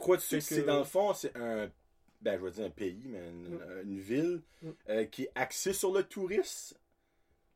Crois-tu 0.00 0.36
que 0.38 0.40
c'est 0.40 0.62
dans 0.62 0.78
le 0.78 0.84
fond, 0.84 1.14
c'est 1.14 1.36
un. 1.36 1.70
Ben, 2.22 2.38
je 2.38 2.44
vais 2.44 2.50
dire 2.50 2.64
un 2.66 2.70
pays, 2.70 3.00
mais 3.06 3.18
une, 3.30 3.60
une 3.84 3.98
ville 4.00 4.42
Mm. 4.62 4.68
euh, 4.90 5.04
qui 5.06 5.22
est 5.22 5.30
axée 5.34 5.72
sur 5.72 5.90
le 5.90 6.02
tourisme 6.02 6.76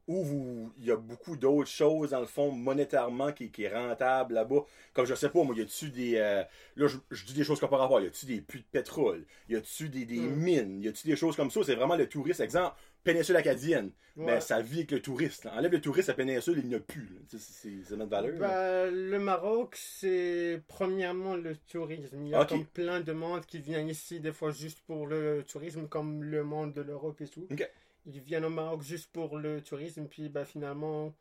vous- 0.08 0.72
il 0.78 0.84
y 0.86 0.90
a 0.90 0.96
beaucoup 0.96 1.36
d'autres 1.36 1.70
choses, 1.70 2.10
dans 2.10 2.20
le 2.20 2.26
fond, 2.26 2.50
monétairement, 2.52 3.32
qui, 3.32 3.50
qui 3.50 3.62
est 3.64 3.74
rentable 3.74 4.34
là-bas. 4.34 4.64
Comme 4.92 5.06
je 5.06 5.14
sais 5.14 5.28
pas, 5.30 5.42
moi, 5.42 5.54
y 5.56 5.60
a-tu 5.62 5.88
des. 5.90 6.16
euh, 6.16 6.42
là, 6.76 6.86
je, 6.86 6.98
je 7.10 7.24
dis 7.24 7.32
des 7.34 7.44
choses 7.44 7.58
comme 7.60 7.70
par 7.70 7.78
rapport. 7.80 8.00
Y 8.00 8.06
a-tu 8.06 8.26
des 8.26 8.40
puits 8.40 8.60
de 8.60 8.66
pétrole? 8.70 9.24
Y 9.48 9.56
a-tu 9.56 9.88
des, 9.88 10.04
des 10.04 10.20
Mm. 10.20 10.36
mines? 10.36 10.82
Y 10.82 10.88
a-tu 10.88 11.06
des 11.06 11.16
choses 11.16 11.36
comme 11.36 11.50
ça? 11.50 11.60
C'est 11.64 11.74
vraiment 11.74 11.96
le 11.96 12.08
tourisme. 12.08 12.42
Exemple, 12.42 12.76
péninsule 13.02 13.36
acadienne. 13.36 13.90
Ouais. 14.16 14.26
Ben, 14.26 14.40
ça 14.40 14.60
vit 14.62 14.78
avec 14.78 14.92
le 14.92 15.00
tourisme. 15.02 15.48
là. 15.48 15.56
Enlève 15.56 15.72
le 15.72 15.80
tourisme 15.80 16.10
à 16.12 16.14
péninsule, 16.14 16.58
il 16.58 16.68
n'y 16.68 16.74
a 16.76 16.80
plus. 16.80 17.08
C'est 17.36 17.96
notre 17.96 18.10
valeur. 18.10 18.38
Bah, 18.38 18.86
le 18.88 19.18
Maroc, 19.18 19.74
c'est 19.76 20.62
premièrement 20.68 21.34
le 21.34 21.56
tourisme. 21.56 22.22
Il 22.24 22.28
y 22.28 22.34
a 22.34 22.44
comme 22.44 22.64
plein 22.64 23.00
de 23.00 23.12
monde 23.12 23.44
qui 23.44 23.58
vient 23.58 23.80
ici, 23.80 24.20
des 24.20 24.32
fois 24.32 24.52
juste 24.52 24.80
pour 24.86 25.06
le 25.08 25.42
tourisme, 25.42 25.88
comme 25.88 26.22
le 26.22 26.44
monde 26.44 26.72
de 26.74 26.82
l'Europe 26.82 27.20
et 27.22 27.28
tout. 27.28 27.48
Ok. 27.50 27.68
Ils 28.06 28.20
viennent 28.20 28.44
au 28.44 28.50
Maroc 28.50 28.82
juste 28.82 29.10
pour 29.12 29.38
le 29.38 29.62
tourisme, 29.62 30.06
puis 30.06 30.28
bah, 30.28 30.44
finalement, 30.44 31.14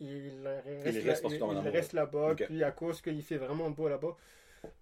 ils 0.00 0.32
restent, 0.84 1.24
amour. 1.24 1.62
restent 1.62 1.92
là-bas. 1.92 2.32
Ok. 2.32 2.44
Puis 2.46 2.64
à 2.64 2.72
cause 2.72 3.00
qu'il 3.00 3.22
fait 3.22 3.38
vraiment 3.38 3.70
beau 3.70 3.88
là-bas, 3.88 4.16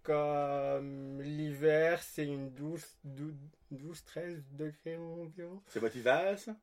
comme 0.03 1.21
l'hiver, 1.21 2.03
c'est 2.03 2.27
une 2.27 2.51
12, 2.51 2.83
12, 3.05 3.35
12, 3.71 4.05
13 4.05 4.43
degrés 4.53 4.97
environ. 4.97 5.61
C'est 5.67 5.81
votre 5.81 5.97
hiver, 5.97 6.39
ça? 6.39 6.57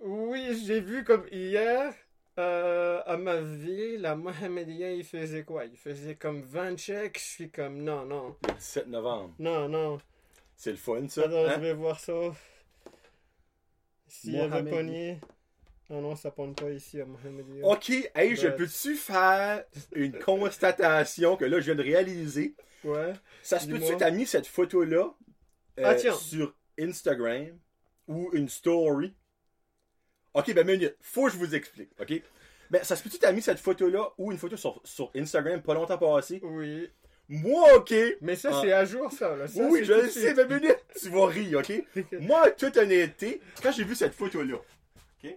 Oui, 0.00 0.62
j'ai 0.64 0.80
vu 0.80 1.02
comme 1.04 1.26
hier, 1.32 1.92
euh, 2.38 3.00
à 3.06 3.16
ma 3.16 3.40
ville, 3.40 4.04
à 4.06 4.14
Mohamedia, 4.14 4.92
il 4.92 5.04
faisait 5.04 5.42
quoi? 5.44 5.64
Il 5.64 5.76
faisait 5.76 6.16
comme 6.16 6.42
20 6.42 6.76
chèques. 6.78 7.18
Je 7.18 7.24
suis 7.24 7.50
comme, 7.50 7.82
non, 7.82 8.04
non, 8.04 8.36
Le 8.46 8.54
17 8.54 8.86
novembre. 8.88 9.34
non, 9.38 9.68
non. 9.68 9.98
C'est 10.54 10.70
le 10.70 10.76
fun, 10.76 11.06
ça. 11.08 11.22
Attends, 11.24 11.44
hein? 11.46 11.52
je 11.56 11.60
vais 11.60 11.74
voir 11.74 11.98
ça. 12.00 12.12
S'il 14.20 14.40
avait 14.40 14.70
pogné. 14.70 15.20
Non, 15.88 16.00
non, 16.00 16.16
ça 16.16 16.30
pogne 16.30 16.54
pas 16.54 16.70
ici 16.70 17.00
à 17.00 17.04
Mohamedia. 17.04 17.64
Ok, 17.64 17.90
hey, 18.14 18.34
je 18.34 18.48
Ben- 18.48 18.56
peux-tu 18.56 18.96
faire 18.96 19.64
une 19.94 20.18
constatation 20.18 21.36
que 21.36 21.44
là, 21.44 21.60
je 21.60 21.66
viens 21.66 21.76
de 21.76 21.82
réaliser? 21.82 22.56
Ouais. 22.82 23.12
Ça 23.42 23.60
se 23.60 23.68
peut-tu 23.68 23.92
que 23.94 23.98
t'as 23.98 24.10
mis 24.10 24.26
cette 24.26 24.46
photo-là 24.46 25.14
euh, 25.78 25.84
Ah, 25.84 25.96
sur 25.96 26.54
Instagram 26.78 27.58
ou 28.08 28.30
une 28.32 28.48
story? 28.48 29.14
Ok, 30.34 30.52
ben 30.54 30.66
minute, 30.66 30.96
faut 31.00 31.26
que 31.26 31.32
je 31.32 31.36
vous 31.36 31.54
explique, 31.54 31.90
ok? 32.00 32.20
Ben, 32.70 32.82
ça 32.82 32.96
se 32.96 33.02
peut-tu 33.02 33.16
que 33.16 33.22
t'as 33.22 33.32
mis 33.32 33.42
cette 33.42 33.58
photo-là 33.60 34.10
ou 34.18 34.32
une 34.32 34.38
photo 34.38 34.56
sur, 34.56 34.80
sur 34.84 35.10
Instagram 35.14 35.62
pas 35.62 35.74
longtemps 35.74 35.98
passé? 35.98 36.40
Oui. 36.42 36.90
Moi, 37.28 37.74
ok! 37.76 37.92
Mais 38.20 38.36
ça, 38.36 38.50
Ah. 38.52 38.60
c'est 38.62 38.72
à 38.72 38.84
jour, 38.84 39.10
ça. 39.10 39.34
Là. 39.36 39.48
Ça, 39.48 39.64
oui, 39.64 39.84
je 39.84 39.92
le 39.92 40.08
sais, 40.08 40.32
mais 40.34 40.46
minute, 40.46 40.78
tu 41.00 41.08
vas 41.08 41.26
rire, 41.26 41.58
ok? 41.58 41.72
Moi, 42.20 42.46
en 42.48 42.50
toute 42.56 42.76
honnêteté, 42.76 43.40
quand 43.62 43.72
j'ai 43.72 43.84
vu 43.84 43.94
cette 43.96 44.14
photo-là, 44.14 44.56
ok? 45.24 45.30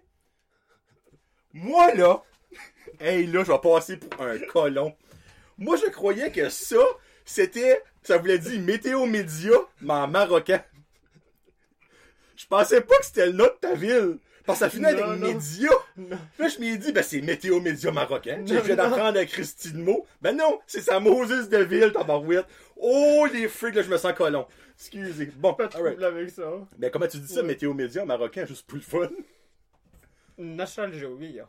Moi, 1.54 1.94
là, 1.96 2.24
hey, 3.00 3.26
là, 3.28 3.44
je 3.44 3.52
vais 3.52 3.60
passer 3.60 3.98
pour 3.98 4.22
un 4.22 4.38
colon. 4.40 4.96
Moi, 5.58 5.78
je 5.78 5.90
croyais 5.90 6.32
que 6.32 6.48
ça, 6.50 6.78
c'était, 7.26 7.82
ça 8.04 8.18
voulait 8.18 8.38
dire 8.40 8.62
météo 8.62 9.06
média, 9.06 9.52
mais 9.82 9.94
en 9.94 10.08
marocain. 10.08 10.64
Je 12.36 12.46
pensais 12.46 12.82
pas 12.82 12.98
que 12.98 13.06
c'était 13.06 13.26
le 13.26 13.34
nom 13.34 13.46
de 13.46 13.58
ta 13.60 13.74
ville. 13.74 14.18
Parce 14.50 14.60
que 14.60 14.66
ça 14.66 14.70
finit 14.72 14.86
avec 14.88 15.06
Non, 15.06 15.16
média. 15.16 15.70
Non. 15.96 16.18
Là, 16.40 16.48
je 16.48 16.60
m'ai 16.60 16.76
dit, 16.78 16.92
ben, 16.92 17.04
c'est 17.04 17.22
météo 17.22 17.60
média 17.62 17.92
marocain. 17.92 18.44
Je 18.48 18.56
viens 18.56 18.76
d'apprendre 18.76 19.20
à 19.20 19.26
Christine 19.26 19.84
Mo. 19.84 20.08
Ben 20.22 20.36
non, 20.36 20.60
c'est 20.66 20.82
sa 20.82 21.00
Moses 21.00 21.50
de 21.50 21.58
ville, 21.60 21.92
tabarouette. 21.92 22.46
Oh, 22.76 23.28
les 23.32 23.48
freaks, 23.48 23.76
là, 23.76 23.84
je 23.84 23.90
me 23.90 23.98
sens 23.98 24.14
colon. 24.14 24.48
Excusez. 24.76 25.28
Bon, 25.36 25.54
Pas 25.54 25.68
de 25.68 25.72
trouble 25.72 26.04
avec 26.04 26.30
ça. 26.32 26.52
Mais 26.80 26.90
comment 26.90 27.06
tu 27.08 27.18
dis 27.20 27.28
ça, 27.32 27.42
Ouais. 27.42 27.48
météo 27.48 27.74
média 27.76 28.04
marocain, 28.06 28.46
juste 28.46 28.66
pour 28.66 28.78
le 28.78 28.84
fun? 28.84 29.10
National 30.38 30.94
Jovia. 30.94 31.48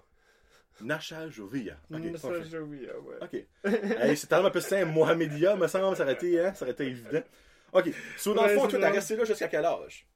Nacha 0.83 1.29
Jovia. 1.31 1.77
Parfait. 1.91 2.45
Jovia, 2.51 2.91
ouais. 2.99 3.17
Ok. 3.23 3.45
Hey, 4.01 4.17
c'est 4.17 4.27
tellement 4.27 4.49
un 4.49 4.51
peu 4.51 4.61
simple, 4.61 4.87
Mohamedia, 4.93 5.57
me 5.57 5.67
semble, 5.69 5.97
ça 5.97 6.03
aurait 6.03 6.15
été, 6.15 6.41
hein, 6.41 6.53
ça 6.55 6.65
aurait 6.65 6.73
été 6.73 6.87
évident. 6.87 7.23
Ok. 7.73 7.91
So, 8.17 8.35
dans 8.35 8.47
le 8.47 8.55
fond, 8.55 8.67
t'as 8.67 8.79
vrai. 8.79 8.91
resté 8.91 9.17
là 9.17 9.25
jusqu'à 9.25 9.49
quel 9.49 9.65
âge? 9.65 10.07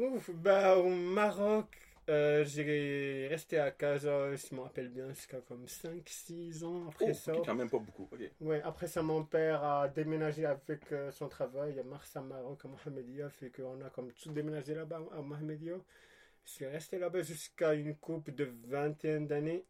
Ouf, 0.00 0.30
bah 0.32 0.76
au 0.78 0.88
Maroc, 0.88 1.76
Euh, 2.08 2.44
j'ai 2.44 3.28
resté 3.30 3.58
à 3.58 3.70
Casa, 3.70 4.34
je 4.34 4.54
me 4.54 4.60
rappelle 4.62 4.88
bien, 4.88 5.08
jusqu'à 5.10 5.40
comme 5.42 5.66
5-6 5.68 6.64
ans. 6.64 6.88
Après 6.88 7.12
Oh, 7.12 7.14
ça, 7.14 7.32
ok, 7.36 7.44
quand 7.44 7.54
même 7.54 7.70
pas 7.70 7.78
beaucoup. 7.78 8.08
Ok. 8.10 8.20
ouais, 8.40 8.60
après 8.62 8.88
ça, 8.88 9.02
mon 9.02 9.24
père 9.24 9.62
a 9.62 9.88
déménagé 9.88 10.44
avec 10.46 10.90
euh, 10.92 11.12
son 11.12 11.28
travail 11.28 11.78
à 11.78 11.84
Marsa 11.84 12.20
Maroc, 12.20 12.64
à 12.64 12.68
Mohamedia, 12.68 13.30
fait 13.30 13.50
qu'on 13.50 13.80
a 13.82 13.90
comme 13.90 14.12
tout 14.12 14.32
déménagé 14.32 14.74
là-bas 14.74 15.00
à 15.12 15.20
Mohamedia. 15.22 15.74
Je 16.44 16.50
suis 16.50 16.66
resté 16.66 16.98
là-bas 16.98 17.22
jusqu'à 17.22 17.74
une 17.74 17.96
coupe 17.96 18.30
de 18.30 18.52
vingtaine 18.66 19.26
d'années. 19.28 19.64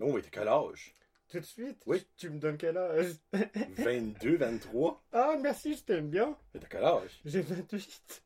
Non, 0.00 0.12
mais 0.12 0.22
t'es 0.22 0.30
quel 0.30 0.48
âge? 0.48 0.94
Tout 1.28 1.40
de 1.40 1.44
suite? 1.44 1.82
Oui. 1.86 2.06
Tu 2.16 2.30
me 2.30 2.38
donnes 2.38 2.56
quel 2.58 2.76
âge? 2.78 3.14
22, 3.68 4.36
23? 4.36 5.02
Ah, 5.12 5.36
merci, 5.40 5.74
je 5.74 5.82
t'aime 5.84 6.08
bien. 6.10 6.36
Mais 6.54 6.60
t'as 6.60 6.68
quel 6.68 6.84
âge? 6.84 7.20
J'ai 7.24 7.42
28. 7.42 8.22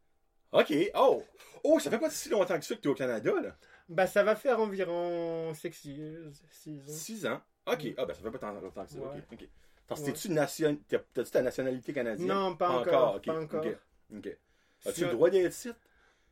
Ok. 0.52 0.74
Oh! 0.94 1.22
Oh, 1.62 1.78
ça 1.78 1.90
fait 1.90 1.98
pas 1.98 2.10
si 2.10 2.28
longtemps 2.28 2.58
que 2.58 2.64
ça 2.64 2.74
que 2.74 2.80
t'es 2.80 2.88
au 2.88 2.94
Canada, 2.94 3.32
là. 3.40 3.56
Bah, 3.88 4.06
ça 4.06 4.22
va 4.22 4.36
faire 4.36 4.60
environ 4.60 5.52
6 5.54 6.28
ans. 6.28 6.92
6 6.92 7.26
ans? 7.26 7.40
Ok. 7.66 7.94
Ah, 7.96 8.06
ben 8.06 8.14
ça 8.14 8.22
fait 8.22 8.30
pas 8.30 8.38
tant 8.38 8.52
longtemps 8.52 8.84
que 8.84 8.90
ça. 8.90 8.98
Ouais. 8.98 9.22
Ok. 9.32 9.48
ok. 9.90 10.28
Nation... 10.28 10.78
T'as-tu 10.88 11.30
ta 11.30 11.42
nationalité 11.42 11.92
canadienne? 11.92 12.28
Non, 12.28 12.56
pas, 12.56 12.70
encore. 12.70 13.20
Pas 13.20 13.40
encore. 13.40 13.64
Ok. 13.64 13.76
ok. 14.16 14.38
As-tu 14.86 15.04
le 15.04 15.10
droit 15.10 15.30
d'être 15.30 15.52
ici? 15.52 15.70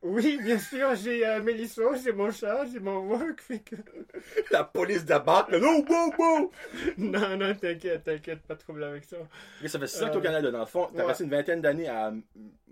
Oui, 0.00 0.38
bien 0.42 0.58
sûr, 0.60 0.94
j'ai 0.94 1.26
euh, 1.26 1.42
Mélissa, 1.42 1.82
j'ai 2.02 2.12
mon 2.12 2.30
chat, 2.30 2.64
j'ai 2.72 2.78
mon 2.78 2.98
work. 3.08 3.40
Fait 3.40 3.58
que... 3.58 3.74
La 4.52 4.62
police 4.62 5.04
là. 5.08 5.22
Non, 5.58 5.80
bon, 5.80 6.08
bon! 6.16 6.50
non, 6.98 7.36
non, 7.36 7.54
t'inquiète, 7.56 8.04
t'inquiète, 8.04 8.42
pas 8.42 8.54
de 8.54 8.60
trouble 8.60 8.84
avec 8.84 9.04
ça. 9.04 9.16
Ok, 9.18 9.68
ça 9.68 9.78
fait 9.80 9.86
6 9.88 10.02
ans 10.04 10.10
que 10.10 10.16
au 10.16 10.18
Euh, 10.18 10.22
Canada. 10.22 10.50
Dans 10.52 10.60
le 10.60 10.66
fond, 10.66 10.88
t'as 10.94 11.00
ouais. 11.00 11.06
passé 11.06 11.24
une 11.24 11.30
vingtaine 11.30 11.60
d'années 11.60 11.88
à 11.88 12.14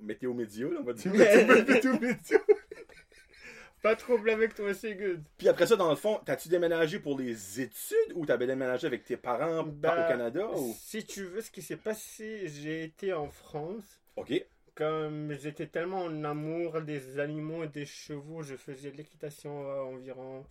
Météo 0.00 0.34
Médio, 0.34 0.70
là, 0.70 0.78
on 0.82 0.84
va 0.84 0.92
dire. 0.92 1.12
Mais- 1.14 1.44
Météo, 1.44 1.64
météo, 1.74 1.92
météo. 2.00 2.38
Pas 3.82 3.94
de 3.94 4.00
trouble 4.00 4.30
avec 4.30 4.54
toi, 4.54 4.72
c'est 4.74 4.94
good. 4.94 5.22
Puis 5.36 5.48
après 5.48 5.66
ça, 5.66 5.76
dans 5.76 5.90
le 5.90 5.96
fond, 5.96 6.20
t'as-tu 6.24 6.48
déménagé 6.48 6.98
pour 6.98 7.18
les 7.18 7.60
études 7.60 8.12
ou 8.14 8.24
t'avais 8.24 8.46
déménagé 8.46 8.86
avec 8.86 9.04
tes 9.04 9.16
parents 9.16 9.64
par- 9.64 10.06
au 10.06 10.08
Canada? 10.08 10.46
Ou... 10.56 10.74
Si 10.80 11.04
tu 11.04 11.24
veux, 11.24 11.40
ce 11.40 11.50
qui 11.50 11.60
s'est 11.62 11.76
passé, 11.76 12.48
j'ai 12.48 12.84
été 12.84 13.12
en 13.12 13.28
France. 13.30 14.00
Ok. 14.16 14.32
Comme 14.76 15.32
j'étais 15.32 15.66
tellement 15.66 16.04
en 16.04 16.22
amour 16.22 16.80
des 16.82 17.18
animaux 17.18 17.64
et 17.64 17.68
des 17.68 17.84
chevaux, 17.84 18.42
je 18.44 18.54
faisais 18.54 18.92
de 18.92 18.96
l'équitation 18.96 19.68
à 19.68 19.82
environ 19.82 20.44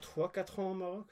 3-4 0.00 0.60
ans 0.60 0.70
au 0.70 0.74
Maroc. 0.74 1.06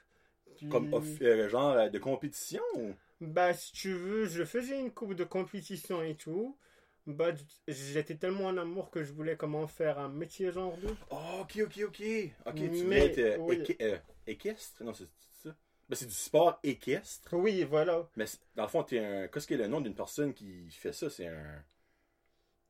Puis- 0.57 0.69
Comme 0.69 0.87
euh, 1.21 1.49
genre 1.49 1.73
euh, 1.73 1.89
de 1.89 1.99
compétition? 1.99 2.61
ou- 2.77 2.93
Bah, 3.21 3.53
si 3.53 3.71
tu 3.73 3.93
veux, 3.93 4.25
je 4.25 4.43
faisais 4.43 4.79
une 4.79 4.91
coupe 4.91 5.13
de 5.13 5.23
compétition 5.23 6.01
et 6.01 6.15
tout. 6.15 6.57
Bah, 7.05 7.31
j'étais 7.67 8.15
tellement 8.15 8.45
en 8.45 8.57
amour 8.57 8.89
que 8.89 9.03
je 9.03 9.13
voulais 9.13 9.37
comment 9.37 9.67
faire 9.67 9.99
un 9.99 10.09
métier 10.09 10.51
genre 10.51 10.75
2. 10.77 10.95
Oh, 11.11 11.39
ok, 11.41 11.57
ok, 11.65 11.77
ok. 11.87 12.01
Ok, 12.45 12.63
tu 12.71 12.85
voulais 12.85 13.05
être 13.07 13.17
euh, 13.19 13.37
oui. 13.37 13.59
équi- 13.61 13.77
euh, 13.81 13.97
équestre? 14.25 14.83
Non, 14.83 14.93
c'est 14.93 15.07
ça. 15.43 15.55
Ben, 15.89 15.95
c'est 15.95 16.05
du 16.05 16.13
sport 16.13 16.59
équestre? 16.63 17.33
Oui, 17.33 17.63
voilà. 17.63 18.09
Mais 18.15 18.25
dans 18.55 18.63
le 18.63 18.69
fond, 18.69 18.83
t'es 18.83 18.99
un. 18.99 19.27
Qu'est-ce 19.27 19.47
qui 19.47 19.53
est 19.53 19.57
le 19.57 19.67
nom 19.67 19.81
d'une 19.81 19.95
personne 19.95 20.33
qui 20.33 20.69
fait 20.71 20.93
ça? 20.93 21.09
C'est 21.09 21.27
un. 21.27 21.63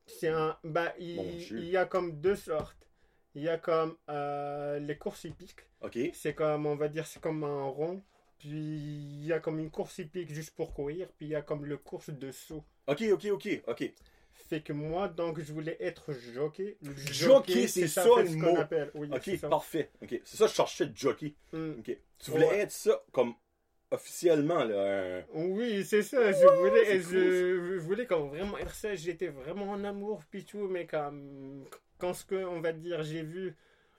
C'est 0.07 0.29
un. 0.29 0.57
Bah, 0.63 0.93
il, 0.99 1.69
y 1.69 1.77
a 1.77 1.85
comme 1.85 2.19
deux 2.19 2.35
sortes. 2.35 2.75
Il 3.35 3.43
y 3.43 3.49
a 3.49 3.57
comme 3.57 3.95
euh, 4.09 4.79
les 4.79 4.97
courses 4.97 5.25
hippiques. 5.25 5.67
Ok. 5.81 5.99
C'est 6.13 6.33
comme, 6.33 6.65
on 6.65 6.75
va 6.75 6.87
dire, 6.87 7.05
c'est 7.05 7.21
comme 7.21 7.43
un 7.43 7.65
rond. 7.65 8.01
Puis 8.39 8.49
il 8.49 9.25
y 9.25 9.33
a 9.33 9.39
comme 9.39 9.59
une 9.59 9.69
course 9.69 9.97
hippique 9.99 10.33
juste 10.33 10.55
pour 10.55 10.73
courir. 10.73 11.07
Puis 11.17 11.27
il 11.27 11.29
y 11.29 11.35
a 11.35 11.41
comme 11.41 11.65
le 11.65 11.77
course 11.77 12.09
de 12.09 12.31
saut. 12.31 12.63
Ok, 12.87 13.03
ok, 13.11 13.25
ok, 13.31 13.61
ok. 13.67 13.93
Fait 14.49 14.61
que 14.61 14.71
moi, 14.71 15.07
donc, 15.09 15.41
je 15.41 15.51
voulais 15.51 15.75
être 15.79 16.13
jockey. 16.33 16.77
Le 16.81 16.95
Jockey, 16.95 17.67
c'est 17.67 17.87
ça, 17.87 18.05
le 18.05 18.29
mot. 18.35 18.55
Oui, 18.93 19.09
Ok, 19.11 19.41
parfait. 19.49 19.91
Ok. 20.01 20.21
C'est 20.23 20.37
ça, 20.37 20.47
je 20.47 20.53
cherchais 20.53 20.89
jockey. 20.95 21.33
Hmm. 21.51 21.73
Ok. 21.79 21.97
Tu 22.19 22.31
voulais 22.31 22.47
Ouais. 22.47 22.59
être 22.59 22.71
ça 22.71 23.03
comme 23.11 23.33
officiellement, 23.91 24.63
là. 24.63 25.19
un- 25.19 25.23
Oui, 25.33 25.83
c'est 25.85 26.01
ça. 26.03 26.31
Je 26.31 26.45
voulais, 26.59 26.99
je, 26.99 27.03
cool, 27.57 27.73
je 27.75 27.79
voulais 27.79 28.05
comme 28.05 28.29
vraiment 28.29 28.57
ça. 28.69 28.95
J'étais 28.95 29.27
vraiment 29.27 29.71
en 29.71 29.83
amour, 29.83 30.23
puis 30.29 30.43
tout. 30.45 30.67
Mais 30.67 30.85
comme, 30.85 31.65
quand 31.97 32.13
ce 32.13 32.25
que, 32.25 32.35
on 32.35 32.59
va 32.61 32.73
dire, 32.73 33.03
j'ai 33.03 33.23
vu 33.23 33.55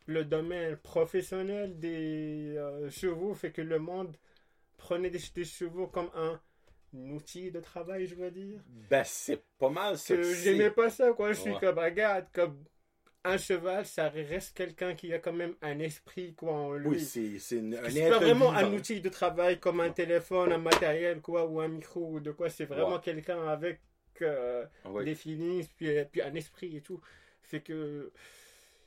le 0.06 0.24
domaine 0.24 0.76
professionnel 0.76 1.78
des 1.78 2.54
euh, 2.56 2.88
chevaux, 2.90 3.34
fait 3.34 3.50
que 3.50 3.62
le 3.62 3.78
monde 3.78 4.16
prenait 4.76 5.10
des, 5.10 5.20
des 5.34 5.44
chevaux 5.44 5.86
comme 5.86 6.10
un 6.14 6.40
outil 6.94 7.50
de 7.50 7.60
travail, 7.60 8.06
je 8.06 8.14
veux 8.14 8.30
dire. 8.30 8.60
Ben, 8.90 9.02
c'est 9.04 9.42
pas 9.58 9.68
mal 9.70 9.98
ça. 9.98 10.14
Que 10.16 10.22
j'aimais 10.22 10.70
pas 10.70 10.88
ça, 10.90 11.12
quoi. 11.12 11.32
Je 11.32 11.40
suis 11.40 11.58
comme, 11.58 11.78
regarde, 11.78 12.26
comme 12.32 12.64
un 13.28 13.38
cheval, 13.38 13.84
ça 13.86 14.08
reste 14.08 14.56
quelqu'un 14.56 14.94
qui 14.94 15.12
a 15.12 15.18
quand 15.18 15.32
même 15.32 15.54
un 15.62 15.78
esprit, 15.80 16.34
quoi, 16.34 16.52
en 16.52 16.72
lui. 16.74 16.88
Oui, 16.88 17.00
c'est 17.00 17.38
c'est 17.38 17.58
un 17.60 17.88
C'est 17.90 18.08
pas 18.08 18.18
vraiment 18.18 18.50
vivant. 18.52 18.66
un 18.70 18.72
outil 18.74 19.00
de 19.00 19.08
travail 19.08 19.58
comme 19.60 19.80
un 19.80 19.90
téléphone, 19.90 20.52
un 20.52 20.58
matériel, 20.58 21.20
quoi, 21.20 21.46
ou 21.46 21.60
un 21.60 21.68
micro, 21.68 22.12
ou 22.14 22.20
de 22.20 22.32
quoi. 22.32 22.50
C'est 22.50 22.64
vraiment 22.66 22.98
quelqu'un 22.98 23.46
avec 23.48 23.80
euh, 24.22 24.66
des 25.04 25.14
feelings, 25.14 25.68
puis, 25.76 25.88
puis 26.10 26.22
un 26.22 26.34
esprit 26.34 26.76
et 26.76 26.80
tout. 26.80 27.00
Fait 27.42 27.60
que 27.60 28.12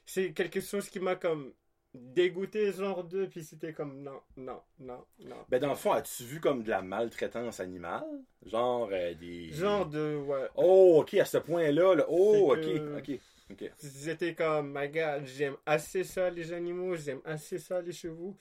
c'est 0.06 0.34
quelque 0.34 0.60
chose 0.62 0.90
qui 0.90 1.00
m'a 1.00 1.16
comme 1.16 1.54
dégoûté, 1.94 2.72
genre 2.72 3.04
de, 3.04 3.26
puis 3.26 3.44
c'était 3.44 3.74
comme 3.74 4.02
non, 4.02 4.22
non, 4.38 4.62
non, 4.80 5.04
non. 5.26 5.36
Ben, 5.50 5.60
dans 5.60 5.70
le 5.70 5.76
fond, 5.76 5.92
as-tu 5.92 6.24
vu 6.24 6.40
comme 6.40 6.64
de 6.64 6.70
la 6.70 6.82
maltraitance 6.82 7.60
animale? 7.60 8.04
Genre 8.46 8.90
euh, 8.92 9.14
des. 9.14 9.52
Genre 9.52 9.86
de, 9.86 10.16
ouais. 10.18 10.48
Oh, 10.56 11.00
ok, 11.02 11.16
à 11.16 11.26
ce 11.26 11.38
point-là. 11.38 11.96
Là. 11.96 12.06
Oh, 12.08 12.54
ok, 12.54 12.62
que- 12.62 12.98
ok, 12.98 13.20
ok. 13.52 13.72
J'étais 13.84 14.34
comme, 14.36 14.72
my 14.78 14.88
god, 14.90 15.26
j'aime 15.26 15.58
assez 15.66 16.04
ça 16.06 16.30
les 16.30 16.54
animaux, 16.54 16.96
j'aime 16.96 17.22
assez 17.26 17.58
ça 17.60 17.82
les 17.82 17.92
chevaux, 17.92 18.38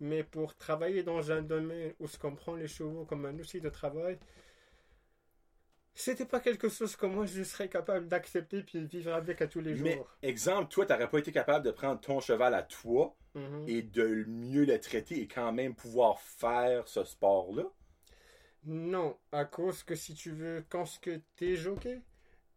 mais 0.00 0.22
pour 0.24 0.54
travailler 0.56 1.02
dans 1.02 1.32
un 1.32 1.42
domaine 1.42 1.94
où 2.00 2.06
je 2.06 2.18
comprends 2.18 2.56
les 2.56 2.68
chevaux 2.68 3.04
comme 3.06 3.26
un 3.26 3.38
outil 3.38 3.60
de 3.60 3.68
travail, 3.70 4.18
c'était 5.94 6.26
pas 6.26 6.40
quelque 6.40 6.68
chose 6.68 6.96
que 6.96 7.06
moi 7.06 7.24
je 7.24 7.42
serais 7.44 7.70
capable 7.70 8.06
d'accepter 8.06 8.62
puis 8.62 8.84
vivre 8.86 9.14
avec 9.14 9.40
à 9.40 9.46
tous 9.46 9.60
les 9.62 9.74
Mais, 9.74 9.74
jours. 9.74 10.06
exemple, 10.22 10.68
toi, 10.68 10.86
t'aurais 10.86 11.10
pas 11.10 11.18
été 11.18 11.32
capable 11.32 11.64
de 11.66 11.72
prendre 11.72 12.00
ton 12.00 12.20
cheval 12.20 12.54
à 12.54 12.62
toi 12.62 13.16
Mhm. 13.34 13.66
et 13.66 13.82
de 13.82 14.22
mieux 14.28 14.64
le 14.64 14.78
traiter 14.78 15.20
et 15.20 15.26
quand 15.26 15.50
même 15.52 15.74
pouvoir 15.74 16.20
faire 16.20 16.86
ce 16.86 17.02
sport-là? 17.02 17.64
Non, 18.64 19.16
à 19.30 19.44
cause 19.44 19.82
que 19.84 19.94
si 19.94 20.14
tu 20.14 20.30
veux, 20.32 20.64
quand 20.68 20.84
ce 20.86 20.98
que 20.98 21.20
t'es 21.36 21.54
jockey, 21.56 22.00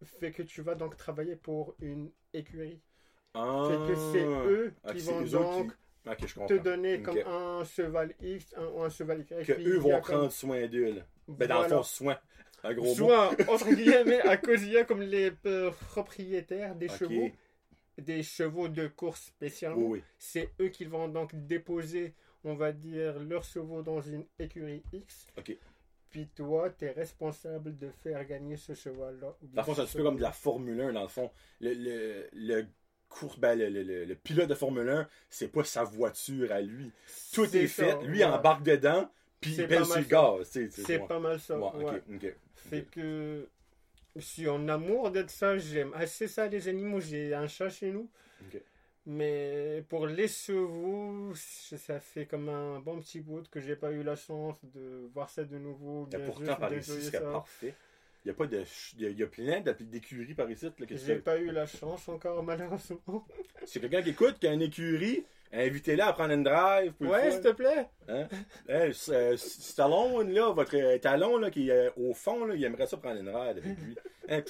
fait 0.03 0.31
que 0.31 0.43
tu 0.43 0.61
vas 0.61 0.75
donc 0.75 0.97
travailler 0.97 1.35
pour 1.35 1.75
une 1.79 2.11
écurie. 2.33 2.81
Ah, 3.33 3.67
Fait 3.69 3.93
que 3.93 3.95
c'est 4.11 4.25
eux 4.25 4.73
ok, 4.83 4.93
qui 4.93 4.99
vont 5.01 5.21
donc 5.21 5.71
qui- 6.17 6.27
je 6.27 6.39
te 6.45 6.53
donner 6.53 7.01
comme 7.01 7.17
un 7.25 7.63
cheval 7.63 8.13
X 8.21 8.53
un, 8.57 8.65
ou 8.67 8.81
un 8.83 8.89
cheval 8.89 9.21
Y. 9.21 9.43
Que 9.45 9.53
eux 9.67 9.77
vont 9.77 9.89
comme- 9.91 10.01
prendre 10.01 10.31
soin 10.31 10.65
d'eux. 10.67 10.93
là. 10.93 11.01
Ben, 11.27 11.47
dans 11.47 11.55
le 11.63 11.67
Voilà. 11.67 11.77
fond, 11.77 11.83
soin. 11.83 12.19
Un 12.63 12.73
gros 12.73 12.85
mot. 12.87 12.93
Soit, 12.95 13.31
entre 13.49 13.69
guillemets, 13.75 14.21
à 14.21 14.37
cause 14.37 14.63
il 14.63 14.71
y 14.73 14.77
a 14.77 14.85
comme 14.85 15.01
les 15.01 15.31
euh, 15.45 15.71
propriétaires 15.71 16.75
des 16.75 16.87
chevaux, 16.89 17.29
des 17.97 18.23
chevaux 18.23 18.67
de 18.67 18.87
course 18.87 19.21
spécialement, 19.25 19.77
Oui, 19.81 19.99
oui. 19.99 20.03
c'est 20.17 20.49
eux 20.61 20.69
qui 20.69 20.85
vont 20.85 21.07
donc 21.07 21.33
déposer, 21.33 22.13
on 22.43 22.53
va 22.55 22.71
dire, 22.71 23.19
leurs 23.19 23.43
chevaux 23.43 23.81
dans 23.81 24.01
une 24.01 24.25
écurie 24.39 24.83
X. 24.93 25.27
Puis 26.15 26.29
toi, 26.33 26.69
tu 26.69 26.85
es 26.85 26.91
responsable 26.91 27.77
de 27.77 27.89
faire 27.89 28.23
gagner 28.23 28.55
ce 28.55 28.73
cheval-là. 28.73 29.35
Dans 29.41 29.61
le 29.61 29.65
fond, 29.65 29.75
c'est 29.75 29.81
un 29.81 29.85
petit 29.85 29.97
peu 29.97 30.03
comme 30.03 30.15
de 30.15 30.21
la 30.21 30.31
Formule 30.31 30.79
1, 30.79 30.93
dans 30.93 31.01
le 31.01 31.09
fond. 31.09 31.29
Le, 31.59 31.73
le, 31.73 32.29
le 32.31 32.67
course, 33.09 33.37
ben, 33.37 33.59
le, 33.59 33.67
le, 33.67 33.83
le- 33.83 34.05
le 34.05 34.15
pilote 34.15 34.47
de 34.47 34.55
Formule 34.55 34.87
1, 34.87 35.09
c'est 35.29 35.49
pas 35.49 35.65
sa 35.65 35.83
voiture 35.83 36.53
à 36.53 36.61
lui. 36.61 36.93
Tout 37.33 37.53
est 37.53 37.67
fait, 37.67 37.91
ça, 37.91 38.01
lui 38.03 38.19
ouais. 38.19 38.23
embarque 38.23 38.63
dedans, 38.63 39.11
puis 39.41 39.55
il 39.55 39.67
pèse 39.67 39.79
pas 39.79 39.83
sur 39.83 39.97
le 39.97 40.05
gaz. 40.05 40.69
C'est 40.69 40.99
pas 41.05 41.19
mal 41.19 41.37
ça. 41.37 41.59
Ouais. 41.59 42.01
Fait 42.55 42.83
que 42.89 43.49
je 44.15 44.21
suis 44.21 44.47
en 44.47 44.69
amour 44.69 45.11
de 45.11 45.25
ça, 45.27 45.57
j'aime 45.57 45.91
assez 45.95 46.29
ça 46.29 46.47
les 46.47 46.69
animaux, 46.69 47.01
j'ai 47.01 47.33
un 47.33 47.47
chat 47.47 47.67
chez 47.69 47.91
nous. 47.91 48.09
Mais 49.07 49.83
pour 49.87 50.07
les 50.07 50.27
chevaux, 50.27 51.31
ça 51.35 51.99
fait 51.99 52.25
comme 52.25 52.49
un 52.49 52.79
bon 52.79 52.99
petit 52.99 53.19
bout 53.19 53.47
que 53.49 53.59
j'ai 53.59 53.75
pas 53.75 53.91
eu 53.91 54.01
la 54.01 54.15
chance 54.15 54.57
de 54.63 55.07
voir 55.13 55.29
ça 55.29 55.43
de 55.43 55.57
nouveau. 55.57 56.05
Bien 56.07 56.19
pourtant, 56.21 56.55
par 56.55 56.73
ici, 56.73 57.11
parfait. 57.11 57.75
Il 58.25 58.29
y 58.29 58.31
a 58.31 58.33
pas 58.33 58.47
de. 58.47 58.63
y 58.97 59.05
a, 59.05 59.09
y 59.11 59.21
a 59.21 59.27
plein 59.27 59.61
d'écuries 59.61 60.33
par 60.33 60.49
ici. 60.49 60.65
Là, 60.65 60.85
que 60.87 60.97
J'ai 60.97 61.17
pas 61.17 61.37
eu 61.37 61.51
la 61.51 61.67
chance 61.67 62.09
encore 62.09 62.41
malheureusement. 62.41 63.27
C'est 63.65 63.79
quelqu'un 63.79 64.01
qui 64.01 64.09
écoute, 64.09 64.39
qui 64.39 64.47
a 64.47 64.53
une 64.53 64.63
écurie, 64.63 65.23
invitez-la 65.53 66.07
à 66.07 66.13
prendre 66.13 66.33
une 66.33 66.43
drive. 66.43 66.93
Ouais, 66.99 67.29
s'il 67.29 67.41
te 67.41 67.51
plaît. 67.51 67.87
Hein? 68.07 68.27
Euh, 68.69 68.91
Stallone, 69.37 70.31
là, 70.31 70.51
votre 70.51 70.75
euh, 70.75 70.97
talon 70.97 71.37
là, 71.37 71.51
qui 71.51 71.69
est 71.69 71.87
euh, 71.87 71.91
au 71.97 72.15
fond, 72.15 72.45
là, 72.45 72.55
il 72.55 72.63
aimerait 72.63 72.87
ça 72.87 72.97
prendre 72.97 73.19
une 73.19 73.29
ride 73.29 73.59
avec 73.59 73.77
lui. 73.77 73.95
Hein? 74.29 74.41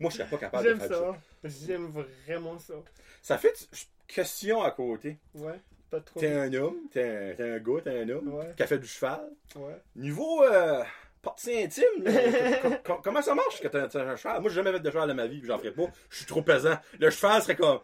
Moi, 0.00 0.10
je 0.10 0.16
serais 0.16 0.28
pas 0.28 0.38
capable 0.38 0.64
de 0.64 0.68
J'aime 0.70 0.78
faire 0.80 0.88
ça. 0.88 1.18
ça. 1.44 1.48
J'aime 1.66 1.86
vraiment 2.26 2.58
ça. 2.58 2.74
Ça 3.22 3.38
fait 3.38 3.68
question 4.08 4.62
à 4.62 4.70
côté. 4.72 5.18
Ouais, 5.34 5.60
pas 5.90 6.00
trop. 6.00 6.18
T'es 6.20 6.32
un 6.32 6.52
homme, 6.54 6.88
t'es 6.90 7.02
un, 7.04 7.34
t'es 7.36 7.42
un 7.50 7.58
gars, 7.58 7.80
t'es 7.84 8.00
un 8.00 8.08
homme 8.08 8.28
Ouais, 8.34 8.52
qui 8.56 8.62
a 8.62 8.66
fait 8.66 8.78
du 8.78 8.86
cheval. 8.88 9.28
ouais. 9.56 9.76
Niveau 9.94 10.42
euh, 10.44 10.82
partie 11.22 11.56
intime. 11.62 11.84
là. 12.02 12.58
Com- 12.62 12.78
com- 12.84 13.00
comment 13.04 13.22
ça 13.22 13.34
marche 13.34 13.60
quand 13.62 13.68
t'as 13.70 13.86
t'as 13.88 14.02
un 14.04 14.16
cheval? 14.16 14.40
Moi, 14.40 14.50
j'ai 14.50 14.56
jamais 14.56 14.72
fait 14.72 14.80
de 14.80 14.90
cheval 14.90 15.08
de 15.08 15.14
ma 15.14 15.26
vie, 15.26 15.38
puis 15.38 15.46
j'en 15.48 15.58
ferai 15.58 15.72
pas. 15.72 15.84
Je 16.10 16.16
suis 16.16 16.26
trop 16.26 16.42
pesant. 16.42 16.76
Le 16.98 17.10
cheval 17.10 17.40
serait 17.42 17.56
comme. 17.56 17.80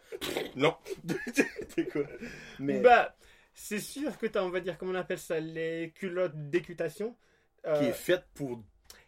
Non. 0.57 0.75
Écoute. 1.76 2.07
Mais. 2.59 2.81
Bah, 2.81 3.14
c'est 3.55 3.81
sûr 3.81 4.17
que 4.19 4.26
t'as, 4.26 4.43
on 4.43 4.50
va 4.50 4.61
dire, 4.61 4.76
comment 4.78 4.93
on 4.93 4.97
appelle 4.97 5.19
ça, 5.19 5.38
les 5.40 5.93
culottes 5.95 6.35
d'écutation. 6.50 7.17
euh, 7.67 7.78
qui 7.78 7.87
est 7.87 7.93
faite 7.93 8.25
pour. 8.35 8.61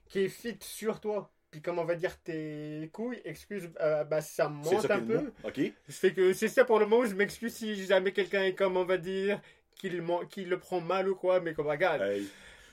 qui 0.08 0.20
est 0.20 0.28
fit 0.28 0.56
sur 0.60 1.00
toi. 1.00 1.30
Puis 1.50 1.60
comme 1.60 1.78
on 1.78 1.84
va 1.84 1.96
dire 1.96 2.16
tes 2.22 2.88
couilles, 2.92 3.20
excuse, 3.24 3.70
euh, 3.80 4.04
bah 4.04 4.20
ça 4.20 4.48
monte 4.48 4.86
ça 4.86 4.94
un 4.94 5.00
peu. 5.00 5.18
mot. 5.18 5.26
Ok. 5.42 5.60
Que 6.14 6.32
c'est 6.32 6.48
ça 6.48 6.64
pour 6.64 6.78
le 6.78 6.86
moment. 6.86 7.04
Je 7.04 7.14
m'excuse 7.14 7.52
si 7.52 7.84
jamais 7.86 8.12
quelqu'un 8.12 8.44
est 8.44 8.54
comme 8.54 8.76
on 8.76 8.84
va 8.84 8.98
dire 8.98 9.40
qu'il 9.74 10.02
qu'il 10.28 10.48
le 10.48 10.58
prend 10.58 10.80
mal 10.80 11.08
ou 11.08 11.16
quoi, 11.16 11.40
mais 11.40 11.52
comme 11.52 11.66
regarde. 11.66 12.02
Hey. 12.02 12.28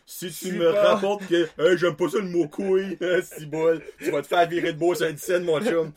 Si 0.09 0.31
tu 0.31 0.53
me 0.53 0.71
pas- 0.71 0.93
rapportes 0.95 1.27
que 1.27 1.49
hey, 1.59 1.77
j'aime 1.77 1.97
pas 1.97 2.07
ça 2.07 2.19
le 2.19 2.29
mot 2.29 2.47
couille, 2.47 2.97
si 3.23 3.45
bol, 3.45 3.83
tu 3.99 4.09
vas 4.09 4.21
te 4.21 4.27
faire 4.27 4.47
virer 4.47 4.71
de 4.71 4.77
beau 4.79 4.95
sur 4.95 5.05
une 5.05 5.17
scène, 5.17 5.43
mon 5.43 5.59
chum. 5.61 5.91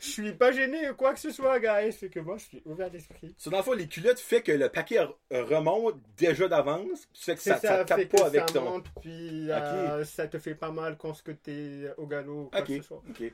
Je 0.00 0.06
suis 0.06 0.32
pas 0.32 0.52
gêné 0.52 0.90
ou 0.90 0.94
quoi 0.94 1.14
que 1.14 1.20
ce 1.20 1.30
soit, 1.30 1.58
guys. 1.60 1.94
C'est 1.98 2.10
que 2.10 2.20
moi 2.20 2.36
je 2.36 2.44
suis 2.44 2.62
ouvert 2.66 2.90
d'esprit. 2.90 3.34
So, 3.38 3.48
dans 3.48 3.56
le 3.56 3.62
fond, 3.62 3.72
les 3.72 3.88
culottes 3.88 4.20
fait 4.20 4.42
que 4.42 4.52
le 4.52 4.68
paquet 4.68 4.98
re- 4.98 5.14
remonte 5.30 5.96
déjà 6.18 6.46
d'avance, 6.46 7.08
fait 7.14 7.36
que 7.36 7.40
ça, 7.40 7.56
ça, 7.58 7.84
tape 7.86 8.00
fait 8.00 8.04
pas 8.06 8.18
que 8.18 8.22
avec 8.24 8.40
ça 8.42 8.46
ton. 8.58 8.64
monte, 8.64 8.84
puis 9.00 9.50
euh, 9.50 10.04
ça 10.04 10.26
te 10.28 10.38
fait 10.38 10.54
pas 10.54 10.70
mal 10.70 10.98
quand 10.98 11.14
ce 11.14 11.22
que 11.22 11.32
t'es 11.32 11.90
au 11.96 12.06
galop 12.06 12.42
ou 12.42 12.50
quoi 12.50 12.60
Ok, 12.60 12.66
que 12.66 12.76
ce 12.76 12.82
soit. 12.82 13.02
ok. 13.08 13.32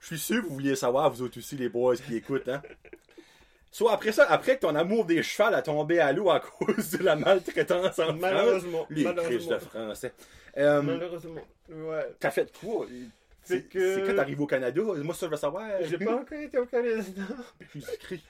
Je 0.00 0.06
suis 0.06 0.18
sûr 0.18 0.42
que 0.42 0.48
vous 0.48 0.54
vouliez 0.54 0.76
savoir, 0.76 1.10
vous 1.10 1.22
autres 1.22 1.38
aussi, 1.38 1.56
les 1.56 1.68
boys 1.70 1.96
qui 1.96 2.16
écoutent, 2.16 2.48
hein. 2.48 2.60
Soit 3.70 3.92
après 3.92 4.12
ça, 4.12 4.24
après 4.30 4.56
que 4.56 4.62
ton 4.62 4.74
amour 4.74 5.04
des 5.04 5.22
chevals 5.22 5.54
a 5.54 5.62
tombé 5.62 6.00
à 6.00 6.12
l'eau 6.12 6.30
à 6.30 6.40
cause 6.58 6.90
de 6.90 7.04
la 7.04 7.14
maltraitance 7.16 7.98
en 7.98 8.06
France. 8.06 8.16
Malheureusement, 8.20 8.86
Les 8.90 9.04
crises 9.04 9.14
malheureusement, 9.14 9.54
de 9.54 9.58
français. 9.60 10.12
Euh, 10.56 10.82
malheureusement, 10.82 11.40
ouais. 11.68 12.14
T'as 12.18 12.30
fait 12.32 12.52
quoi? 12.58 12.86
C'est 13.42 13.68
que- 13.68 13.94
c'est 13.94 14.02
quand 14.06 14.16
t'arrives 14.16 14.40
au 14.40 14.46
Canada? 14.46 14.82
Moi, 14.82 15.14
ça, 15.14 15.26
je 15.26 15.30
veux 15.30 15.36
savoir. 15.36 15.68
J'ai 15.82 15.98
pas 15.98 16.16
encore 16.16 16.38
été 16.38 16.58
au 16.58 16.66
Canada. 16.66 17.02
Jésus-Christ. 17.74 18.24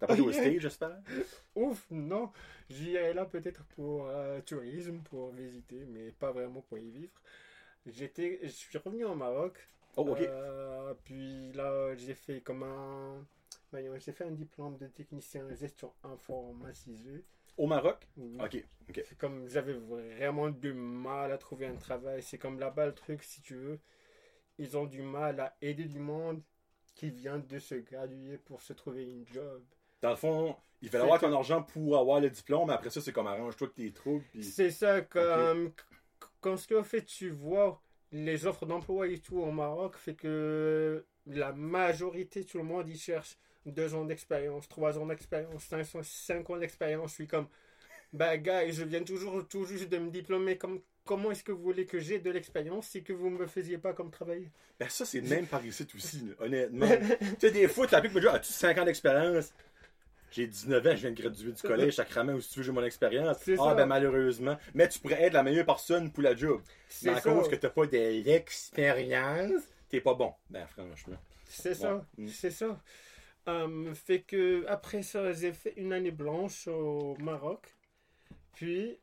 T'as 0.00 0.06
pas 0.06 0.16
joué 0.16 0.28
au 0.28 0.32
stage, 0.32 0.58
j'espère? 0.58 0.96
Ouf, 1.54 1.84
non. 1.90 2.30
J'irai 2.70 3.12
là 3.12 3.24
peut-être 3.26 3.62
pour 3.76 4.08
euh, 4.08 4.40
tourisme, 4.40 4.98
pour 5.10 5.30
visiter, 5.32 5.84
mais 5.88 6.10
pas 6.12 6.32
vraiment 6.32 6.62
pour 6.62 6.78
y 6.78 6.88
vivre. 6.90 7.12
J'étais, 7.86 8.40
je 8.42 8.48
suis 8.48 8.78
revenu 8.78 9.04
au 9.04 9.14
Maroc. 9.14 9.54
Oh, 9.96 10.08
ok. 10.08 10.18
euh, 10.20 10.94
puis 11.04 11.52
là, 11.52 11.94
j'ai 11.96 12.14
fait 12.14 12.40
comme 12.40 12.62
un, 12.62 13.24
voyons, 13.72 13.94
j'ai 13.98 14.12
fait 14.12 14.24
un 14.24 14.30
diplôme 14.30 14.76
de 14.76 14.86
technicien 14.86 15.46
en 15.46 15.54
gestion 15.54 15.92
informatisée. 16.04 17.24
Au 17.56 17.66
Maroc? 17.66 18.06
Oui. 18.16 18.38
Ok. 18.40 18.64
C'est 18.88 19.18
comme 19.18 19.48
j'avais 19.48 19.74
vraiment 19.74 20.50
du 20.50 20.72
mal 20.72 21.32
à 21.32 21.38
trouver 21.38 21.66
un 21.66 21.76
travail. 21.76 22.22
C'est 22.22 22.38
comme 22.38 22.58
là-bas 22.60 22.86
le 22.86 22.94
truc, 22.94 23.22
si 23.22 23.42
tu 23.42 23.56
veux. 23.56 23.80
Ils 24.58 24.76
ont 24.76 24.86
du 24.86 25.02
mal 25.02 25.40
à 25.40 25.56
aider 25.60 25.86
du 25.86 25.98
monde 25.98 26.42
qui 26.94 27.10
vient 27.10 27.38
de 27.38 27.58
se 27.58 27.74
graduer 27.74 28.38
pour 28.38 28.62
se 28.62 28.72
trouver 28.74 29.04
une 29.04 29.26
job. 29.26 29.62
Dans 30.02 30.10
le 30.10 30.16
fond, 30.16 30.56
il 30.82 30.88
fallait 30.88 31.04
avoir 31.04 31.20
ton 31.20 31.32
argent 31.32 31.62
pour 31.62 31.96
avoir 31.98 32.20
le 32.20 32.28
diplôme, 32.28 32.68
mais 32.68 32.74
après 32.74 32.90
ça, 32.90 33.00
c'est 33.00 33.12
comme 33.12 33.26
arrange-toi 33.26 33.68
que 33.68 33.74
tes 33.74 33.92
troubles. 33.92 34.24
Puis... 34.30 34.44
C'est 34.44 34.70
ça, 34.70 35.00
comme 35.00 35.68
c- 35.68 35.74
quand 36.40 36.56
ce 36.56 36.66
que 36.68 36.82
fait 36.82 37.02
tu 37.02 37.30
vois 37.30 37.80
les 38.10 38.46
offres 38.46 38.66
d'emploi 38.66 39.08
et 39.08 39.18
tout 39.18 39.38
au 39.38 39.50
Maroc, 39.50 39.96
fait 39.96 40.14
que 40.14 41.06
la 41.26 41.52
majorité, 41.52 42.44
tout 42.44 42.58
le 42.58 42.64
monde, 42.64 42.88
y 42.88 42.98
cherche 42.98 43.38
deux 43.66 43.94
ans 43.94 44.04
d'expérience, 44.04 44.68
trois 44.68 44.98
ans 44.98 45.06
d'expérience, 45.06 45.64
cinq, 45.64 45.80
ans- 45.94 46.02
cinq 46.02 46.50
ans 46.50 46.56
d'expérience. 46.56 47.10
Je 47.10 47.14
suis 47.14 47.26
comme, 47.26 47.46
bah 48.12 48.36
gars, 48.36 48.70
je 48.70 48.84
viens 48.84 49.02
toujours 49.02 49.46
tout 49.48 49.64
juste 49.64 49.88
de 49.88 49.98
me 49.98 50.10
diplômer. 50.10 50.58
Comme, 50.58 50.80
comment 51.04 51.30
est-ce 51.30 51.44
que 51.44 51.52
vous 51.52 51.62
voulez 51.62 51.86
que 51.86 51.98
j'ai 51.98 52.18
de 52.18 52.30
l'expérience 52.30 52.88
si 52.88 53.02
que 53.02 53.12
vous 53.12 53.30
me 53.30 53.46
faisiez 53.46 53.78
pas 53.78 53.92
comme 53.92 54.10
travailler? 54.10 54.50
Ben 54.78 54.88
ça, 54.88 55.04
c'est 55.04 55.20
même 55.20 55.46
par 55.46 55.64
ici 55.64 55.86
aussi, 55.94 56.30
honnêtement. 56.40 56.86
tu 56.88 57.26
sais, 57.40 57.50
des 57.50 57.68
fois, 57.68 57.86
tu 57.86 57.94
appliques, 57.94 58.14
me 58.14 58.20
dis, 58.20 58.28
as-tu 58.28 58.52
5 58.52 58.76
ans 58.78 58.84
d'expérience? 58.84 59.52
J'ai 60.30 60.46
19 60.46 60.86
ans, 60.86 60.90
je 60.96 61.00
viens 61.02 61.10
de 61.10 61.20
graduer 61.22 61.52
du 61.52 61.62
collège, 61.62 61.94
sacrément, 61.94 62.32
où 62.32 62.40
si 62.40 62.50
tu 62.50 62.60
veux, 62.60 62.64
j'ai 62.64 62.72
mon 62.72 62.82
expérience. 62.84 63.36
Ah, 63.46 63.56
ça. 63.56 63.74
ben 63.74 63.86
malheureusement. 63.86 64.56
Mais 64.74 64.88
tu 64.88 64.98
pourrais 64.98 65.22
être 65.24 65.34
la 65.34 65.42
meilleure 65.42 65.66
personne 65.66 66.10
pour 66.10 66.22
la 66.22 66.34
job. 66.34 66.62
C'est 66.88 67.10
Mais 67.10 67.16
à 67.16 67.20
ça. 67.20 67.30
cause 67.30 67.48
que 67.48 67.56
t'as 67.56 67.68
pas 67.68 67.86
de 67.86 68.22
l'expérience, 68.24 69.62
t'es 69.90 70.00
pas 70.00 70.14
bon. 70.14 70.32
Ben 70.48 70.66
franchement. 70.66 71.16
C'est 71.46 71.74
ça. 71.74 72.02
Mm. 72.16 72.28
c'est 72.28 72.50
ça. 72.50 72.80
Hum, 73.46 73.94
fait 73.94 74.22
que 74.22 74.64
après 74.68 75.02
ça, 75.02 75.32
j'ai 75.32 75.52
fait 75.52 75.74
une 75.76 75.92
année 75.92 76.12
blanche 76.12 76.68
au 76.68 77.16
Maroc. 77.18 77.74
Puis 78.54 78.98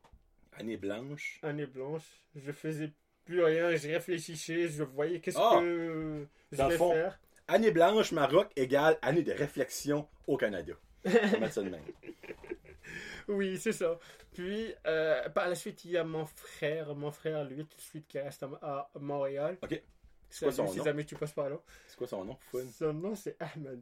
Année 0.58 0.76
blanche. 0.76 1.38
année 1.42 1.66
blanche, 1.66 2.04
je 2.34 2.50
faisais 2.52 2.92
plus 3.24 3.42
rien, 3.44 3.74
je 3.76 3.88
réfléchissais, 3.88 4.68
je 4.68 4.82
voyais 4.82 5.20
qu'est-ce 5.20 5.38
Ah! 5.38 5.58
que 5.60 6.26
je 6.52 6.62
vais 6.62 6.76
fond. 6.76 6.92
faire. 6.92 7.20
Année 7.48 7.70
blanche, 7.70 8.12
Maroc 8.12 8.50
égale 8.56 8.98
année 9.02 9.22
de 9.22 9.32
réflexion 9.32 10.08
au 10.26 10.36
Canada. 10.36 10.72
Ça 11.04 11.62
de 11.62 11.68
même. 11.70 11.82
Oui, 13.28 13.58
c'est 13.58 13.72
ça. 13.72 13.98
Puis 14.32 14.74
euh, 14.86 15.28
par 15.28 15.48
la 15.48 15.54
suite, 15.54 15.84
il 15.84 15.92
y 15.92 15.96
a 15.96 16.04
mon 16.04 16.26
frère, 16.26 16.94
mon 16.96 17.10
frère, 17.12 17.44
lui, 17.44 17.64
tout 17.64 17.76
de 17.76 17.82
suite, 17.82 18.06
qui 18.08 18.18
reste 18.18 18.42
à, 18.42 18.90
à 18.94 18.98
Montréal. 18.98 19.56
Ok. 19.62 19.80
C'est 20.28 20.46
quoi 20.46 20.52
son 20.52 20.66
si 20.68 20.78
nom? 20.78 20.84
jamais 20.84 21.04
tu 21.04 21.14
passes 21.14 21.32
par 21.32 21.48
là. 21.50 21.60
C'est 21.86 21.96
quoi 21.96 22.06
son 22.08 22.24
nom? 22.24 22.36
Fun. 22.50 22.64
Son 22.72 22.92
nom, 22.92 23.14
c'est 23.14 23.36
Ahmed. 23.40 23.80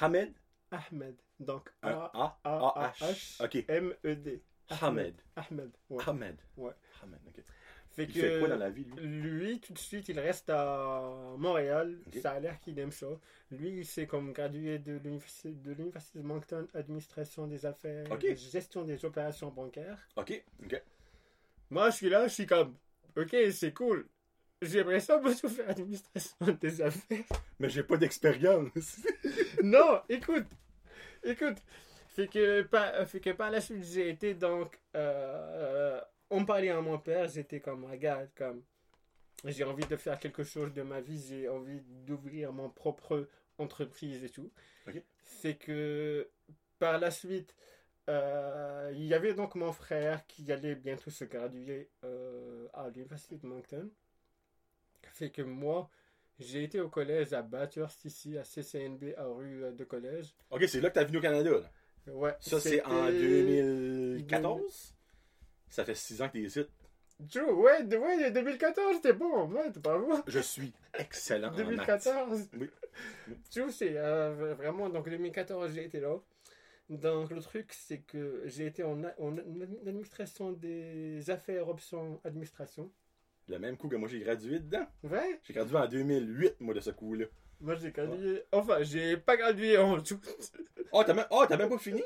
Hamed? 0.00 0.32
Ahmed. 0.70 1.16
Donc, 1.40 1.70
Un 1.82 2.10
A. 2.14 2.38
A-A-H. 2.44 3.42
Ok. 3.44 3.64
M-E-D. 3.68 4.42
Hamed. 4.80 5.14
Ahmed. 5.36 5.70
Ouais. 5.90 6.04
Hamed. 6.06 6.36
Ouais. 6.56 6.72
Hamed, 7.02 7.18
ok. 7.26 7.42
Fait 7.90 8.04
Il 8.04 8.12
fait 8.12 8.38
quoi 8.40 8.48
dans 8.48 8.56
la 8.56 8.70
vie, 8.70 8.84
lui? 8.84 9.06
Lui, 9.06 9.60
tout 9.60 9.72
de 9.72 9.78
suite, 9.78 10.08
il 10.08 10.18
reste 10.18 10.50
à 10.50 11.00
Montréal. 11.38 11.96
Ça 12.20 12.32
a 12.32 12.40
l'air 12.40 12.58
qu'il 12.60 12.76
aime 12.80 12.90
ça. 12.90 13.06
Lui, 13.52 13.68
il 13.78 13.86
s'est 13.86 14.06
comme 14.08 14.32
gradué 14.32 14.80
de 14.80 14.94
l'université 15.04 15.52
de 15.52 15.72
l'université 15.72 16.18
de 16.18 16.24
Moncton, 16.24 16.66
administration 16.74 17.46
des 17.46 17.64
affaires, 17.66 18.10
Ok. 18.10 18.34
gestion 18.34 18.82
des 18.84 19.04
opérations 19.04 19.50
bancaires. 19.50 19.98
Ok, 20.16 20.42
ok. 20.64 20.82
Moi, 21.70 21.90
je 21.90 21.96
suis 21.96 22.08
là, 22.08 22.26
je 22.26 22.32
suis 22.34 22.46
comme, 22.46 22.74
ok, 23.16 23.36
c'est 23.52 23.72
cool. 23.72 24.08
J'aimerais 24.60 25.00
ça 25.00 25.18
beaucoup 25.18 25.48
faire 25.48 25.70
administration 25.70 26.36
des 26.60 26.80
affaires. 26.82 27.24
Mais 27.60 27.68
j'ai 27.68 27.84
pas 27.84 27.96
d'expérience. 27.96 28.72
non, 29.62 30.00
écoute, 30.08 30.46
écoute. 31.22 31.58
Fait 32.08 32.28
que, 32.28 32.62
par, 32.62 33.06
fait 33.08 33.20
que 33.20 33.30
par 33.30 33.50
la 33.50 33.60
suite, 33.60 33.84
j'ai 33.84 34.08
été 34.08 34.34
donc. 34.34 34.78
Euh, 34.94 36.00
on 36.30 36.44
parlait 36.44 36.70
à 36.70 36.80
mon 36.80 36.98
père, 36.98 37.28
j'étais 37.28 37.60
comme, 37.60 37.84
regarde, 37.84 38.28
comme. 38.36 38.62
J'ai 39.44 39.64
envie 39.64 39.84
de 39.84 39.96
faire 39.96 40.18
quelque 40.18 40.42
chose 40.42 40.72
de 40.72 40.82
ma 40.82 41.00
vie, 41.00 41.22
j'ai 41.28 41.48
envie 41.48 41.80
d'ouvrir 42.06 42.52
mon 42.52 42.70
propre 42.70 43.28
entreprise 43.58 44.24
et 44.24 44.30
tout. 44.30 44.50
Ok. 44.86 45.02
Fait 45.24 45.56
que 45.56 46.28
par 46.78 46.98
la 46.98 47.10
suite, 47.10 47.54
euh, 48.08 48.92
il 48.94 49.04
y 49.04 49.14
avait 49.14 49.34
donc 49.34 49.54
mon 49.54 49.72
frère 49.72 50.26
qui 50.26 50.50
allait 50.52 50.74
bientôt 50.74 51.10
se 51.10 51.24
graduer 51.24 51.90
euh, 52.04 52.68
à 52.74 52.88
l'université 52.88 53.36
de 53.36 53.46
Moncton. 53.46 53.90
Fait 55.12 55.30
que 55.30 55.42
moi, 55.42 55.90
j'ai 56.38 56.64
été 56.64 56.80
au 56.80 56.88
collège 56.88 57.32
à 57.32 57.42
Bathurst 57.42 58.04
ici, 58.04 58.36
à 58.38 58.44
CCNB, 58.44 59.14
à 59.16 59.26
rue 59.26 59.64
euh, 59.64 59.72
de 59.72 59.84
collège. 59.84 60.34
ok, 60.50 60.64
c'est 60.68 60.80
là 60.80 60.90
que 60.90 60.94
t'as 60.94 61.04
venu 61.04 61.18
au 61.18 61.22
Canada, 61.22 61.50
là. 61.50 62.12
Ouais, 62.12 62.34
Ça, 62.40 62.60
c'est 62.60 62.84
en 62.84 63.06
c'était- 63.06 63.18
2014? 63.20 64.94
Ça 65.68 65.84
fait 65.84 65.94
6 65.94 66.20
ans 66.22 66.28
que 66.28 66.32
t'es 66.34 66.40
ici. 66.40 66.60
Joe, 67.28 67.48
ouais, 67.52 67.82
ouais, 67.96 68.30
2014, 68.30 68.96
c'était 68.96 69.12
bon, 69.12 69.48
ouais, 69.52 69.70
t'es 69.70 69.80
pas 69.80 69.98
bon. 69.98 70.22
Je 70.26 70.40
suis 70.40 70.72
excellent 70.98 71.48
en 71.48 71.52
maths. 71.52 71.66
2014. 71.66 72.48
Oui. 72.58 72.68
Sais, 73.48 73.70
c'est 73.70 73.96
euh, 73.96 74.54
vraiment, 74.54 74.88
donc 74.90 75.08
2014, 75.08 75.72
j'ai 75.72 75.84
été 75.84 76.00
là. 76.00 76.16
Donc 76.90 77.30
le 77.30 77.40
truc, 77.40 77.72
c'est 77.72 78.00
que 78.00 78.42
j'ai 78.46 78.66
été 78.66 78.82
en, 78.84 79.00
en 79.18 79.38
administration 79.38 80.52
des 80.52 81.30
affaires 81.30 81.68
options 81.68 82.20
administration. 82.24 82.90
Le 83.48 83.58
même 83.58 83.76
coup 83.76 83.88
que 83.88 83.96
moi, 83.96 84.08
j'ai 84.08 84.20
gradué 84.20 84.58
dedans. 84.58 84.86
Ouais, 85.02 85.40
J'ai 85.44 85.52
gradué 85.52 85.76
en 85.76 85.86
2008, 85.86 86.60
moi, 86.60 86.74
de 86.74 86.80
ce 86.80 86.90
coup-là. 86.90 87.26
moi 87.60 87.74
j'ai 87.74 87.90
gradué. 87.90 88.42
Enfin, 88.52 88.82
j'ai 88.82 89.16
pas 89.16 89.36
gradué 89.36 89.76
en 89.78 90.00
tout. 90.00 90.20
Oh, 90.92 91.02
t'as 91.04 91.14
même... 91.14 91.26
oh, 91.30 91.44
même 91.50 91.68
pas 91.68 91.78
fini? 91.78 92.02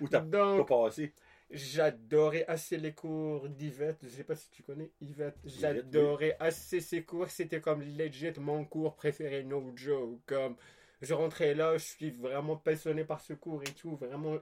Ou 0.00 0.08
t'as 0.08 0.20
pas 0.20 0.64
passé? 0.64 1.12
j'adorais 1.52 2.46
assez 2.46 2.78
les 2.78 2.92
cours 2.94 3.48
d'Yvette. 3.48 3.98
Je 4.02 4.08
sais 4.08 4.24
pas 4.24 4.34
si 4.34 4.50
tu 4.50 4.62
connais 4.62 4.90
Yvette. 5.00 5.36
J'adorais 5.44 6.36
assez 6.40 6.80
ses 6.80 7.04
cours. 7.04 7.28
C'était 7.28 7.60
comme 7.60 7.82
legit 7.82 8.32
mon 8.38 8.64
cours 8.64 8.96
préféré, 8.96 9.44
no 9.44 9.72
joke. 9.76 10.20
Comme 10.26 10.56
je 11.00 11.14
rentrais 11.14 11.54
là, 11.54 11.76
je 11.76 11.84
suis 11.84 12.10
vraiment 12.10 12.56
passionné 12.56 13.04
par 13.04 13.20
ce 13.20 13.34
cours 13.34 13.62
et 13.62 13.72
tout. 13.72 13.96
Vraiment, 13.96 14.38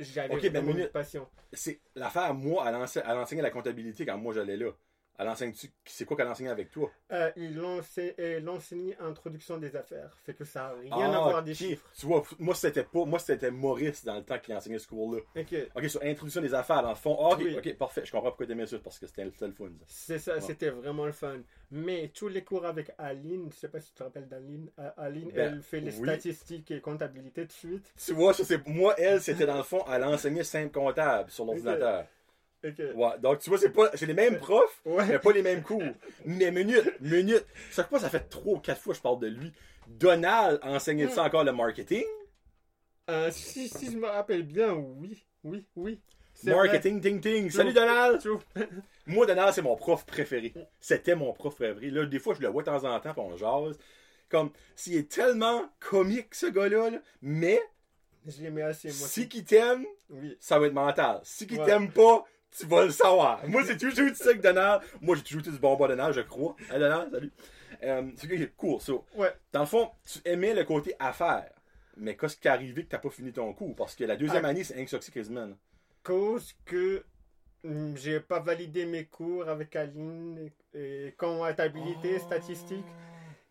j'avais 0.00 0.34
Ok, 0.34 0.42
ben, 0.42 0.50
vraiment 0.50 0.68
minute. 0.72 0.86
une 0.86 0.92
passion. 0.92 1.28
C'est 1.52 1.80
l'affaire, 1.94 2.34
moi, 2.34 2.64
elle 2.66 3.16
enseignait 3.18 3.42
la 3.42 3.50
comptabilité 3.50 4.04
quand 4.04 4.18
moi 4.18 4.34
j'allais 4.34 4.56
là. 4.56 4.72
Elle 5.18 5.28
enseigne 5.28 5.52
C'est 5.84 6.04
quoi 6.04 6.16
qu'elle 6.16 6.28
enseigne 6.28 6.48
avec 6.48 6.70
toi? 6.70 6.90
Euh, 7.10 7.30
il 7.36 7.60
enseigne, 7.60 8.94
introduction 9.00 9.58
des 9.58 9.74
affaires. 9.74 10.16
Fait 10.24 10.32
que 10.34 10.44
ça 10.44 10.72
n'a 10.88 10.96
rien 10.96 11.12
à 11.12 11.20
voir 11.20 11.42
des 11.42 11.50
ok. 11.52 11.56
chiffres. 11.56 11.90
Tu 11.98 12.06
vois, 12.06 12.22
moi 12.38 12.54
c'était 12.54 12.84
pas. 12.84 13.04
Moi 13.04 13.18
c'était 13.18 13.50
Maurice 13.50 14.04
dans 14.04 14.14
le 14.14 14.22
temps 14.22 14.38
qui 14.38 14.54
enseignait 14.54 14.78
ce 14.78 14.86
cours-là. 14.86 15.20
Ok. 15.36 15.54
Ok, 15.74 15.88
sur 15.90 16.02
introduction 16.04 16.40
des 16.40 16.54
affaires, 16.54 16.82
dans 16.82 16.90
le 16.90 16.94
fond. 16.94 17.16
Ah, 17.20 17.30
ok, 17.34 17.40
Oui. 17.42 17.56
ok, 17.56 17.76
parfait. 17.76 18.02
Je 18.04 18.12
comprends 18.12 18.28
pourquoi 18.28 18.46
t'aimais 18.46 18.66
ça, 18.66 18.78
parce 18.78 18.98
que 18.98 19.06
c'était 19.08 19.24
le 19.24 19.32
fun. 19.32 19.50
C'est 19.88 20.18
ça, 20.20 20.34
Ouais. 20.34 20.40
c'était 20.40 20.70
vraiment 20.70 21.06
le 21.06 21.12
fun. 21.12 21.38
Mais 21.72 22.10
tous 22.14 22.28
les 22.28 22.44
cours 22.44 22.64
avec 22.64 22.92
Aline, 22.96 23.50
je 23.52 23.56
sais 23.56 23.68
pas 23.68 23.80
si 23.80 23.88
tu 23.90 23.94
te 23.98 24.02
rappelles 24.04 24.28
d'Aline, 24.28 24.70
euh, 24.78 24.90
Aline, 24.96 25.30
Ben, 25.34 25.54
elle 25.54 25.62
fait 25.62 25.80
les 25.80 25.94
oui. 25.98 26.02
statistiques 26.04 26.70
et 26.70 26.80
comptabilité 26.80 27.44
de 27.44 27.52
suite. 27.52 27.92
Tu 28.04 28.12
vois, 28.12 28.32
ça. 28.34 28.44
Moi, 28.66 28.94
elle, 28.98 29.20
c'était 29.20 29.46
dans 29.46 29.56
le 29.56 29.62
fond, 29.64 29.84
elle 29.92 30.04
enseignait 30.04 30.44
simple 30.44 30.72
comptable 30.72 31.30
sur 31.30 31.44
l'ordinateur. 31.44 32.06
Ouais, 32.94 33.18
donc 33.20 33.38
tu 33.40 33.50
vois, 33.50 33.58
c'est 33.58 33.70
pas. 33.70 33.90
C'est 33.94 34.06
les 34.06 34.14
mêmes 34.14 34.38
profs, 34.38 34.80
Ouais. 34.84 35.04
mais 35.06 35.18
pas 35.18 35.32
les 35.32 35.42
mêmes 35.42 35.62
cours. 35.62 35.82
Mais 36.24 36.50
minute, 36.50 37.00
minute. 37.00 37.44
Chaque 37.70 37.88
fois, 37.88 37.98
ça 38.00 38.08
fait 38.08 38.28
trois 38.28 38.54
ou 38.54 38.60
quatre 38.60 38.80
fois 38.80 38.92
que 38.92 38.98
je 38.98 39.02
parle 39.02 39.20
de 39.20 39.28
lui. 39.28 39.52
Donald 39.86 40.60
enseignait 40.62 41.08
ça 41.08 41.24
encore 41.24 41.44
le 41.44 41.52
marketing? 41.52 42.04
Euh, 43.10 43.30
si, 43.30 43.68
si 43.68 43.90
je 43.90 43.96
me 43.96 44.06
rappelle 44.06 44.42
bien, 44.42 44.72
oui, 44.74 45.24
oui, 45.44 45.64
oui. 45.76 46.00
Marketing, 46.44 47.00
ting, 47.00 47.20
ting. 47.20 47.50
Salut. 47.50 47.72
Donald! 47.72 48.22
Moi, 49.06 49.26
Donald, 49.26 49.52
c'est 49.54 49.62
mon 49.62 49.74
prof 49.76 50.04
préféré. 50.06 50.52
C'était 50.78 51.14
mon 51.16 51.32
prof 51.32 51.54
préféré. 51.56 51.90
Là, 51.90 52.04
des 52.06 52.18
fois, 52.18 52.34
je 52.34 52.40
le 52.42 52.48
vois 52.48 52.62
de 52.62 52.66
temps 52.66 52.84
en 52.84 53.00
temps, 53.00 53.12
puis 53.12 53.22
on 53.22 53.36
jase. 53.36 53.78
Comme, 54.28 54.50
s'il 54.76 54.94
est 54.96 55.10
tellement 55.10 55.64
comique, 55.80 56.34
ce 56.34 56.46
gars-là, 56.46 56.90
là, 56.90 56.98
mais 57.22 57.60
Je 58.26 58.42
l'aimais 58.42 58.60
assez, 58.62 58.88
moi. 58.88 59.08
si 59.08 59.26
qu'il 59.28 59.44
t'aime, 59.44 59.86
Oui. 60.10 60.36
ça 60.38 60.58
va 60.58 60.66
être 60.66 60.74
mental. 60.74 61.20
Si 61.24 61.46
Ouais. 61.50 61.64
t'aime 61.64 61.90
pas, 61.90 62.24
tu 62.56 62.66
vas 62.66 62.84
le 62.84 62.90
savoir. 62.90 63.46
Moi, 63.48 63.62
c'est 63.64 63.76
toujours 63.76 64.06
eu 64.06 64.14
ça 64.14 64.30
avec 64.30 64.40
Donald. 64.40 64.82
Moi, 65.00 65.16
j'ai 65.16 65.22
toujours 65.22 65.42
du 65.42 65.50
bonbon 65.58 65.86
Donald, 65.88 66.14
je 66.14 66.20
crois. 66.22 66.56
Hein, 66.70 66.78
Donald, 66.78 67.10
salut. 67.12 67.32
Euh, 67.82 68.10
c'est 68.16 68.26
que- 68.28 68.44
cool. 68.56 68.80
So, 68.80 69.04
Ouais. 69.16 69.32
dans 69.52 69.60
le 69.60 69.66
fond, 69.66 69.90
tu 70.04 70.18
aimais 70.24 70.54
le 70.54 70.64
côté 70.64 70.94
affaires. 70.98 71.50
Mais 71.96 72.16
qu'est-ce 72.16 72.36
qui 72.36 72.46
est 72.48 72.50
arrivé 72.50 72.84
que 72.84 72.88
t'as 72.90 72.98
pas 72.98 73.10
fini 73.10 73.32
ton 73.32 73.52
cours? 73.52 73.74
Parce 73.76 73.94
que 73.94 74.04
la 74.04 74.16
deuxième 74.16 74.44
Ah. 74.44 74.48
année, 74.48 74.64
c'est 74.64 75.10
quasiment. 75.12 75.46
là. 75.46 75.54
Cause 76.02 76.54
que 76.64 77.04
hum, 77.64 77.96
j'ai 77.96 78.20
pas 78.20 78.38
validé 78.40 78.86
mes 78.86 79.04
cours 79.06 79.48
avec 79.48 79.74
Aline 79.76 80.48
et, 80.74 81.14
comptabilité, 81.18 82.14
Oh. 82.16 82.24
statistique. 82.26 82.84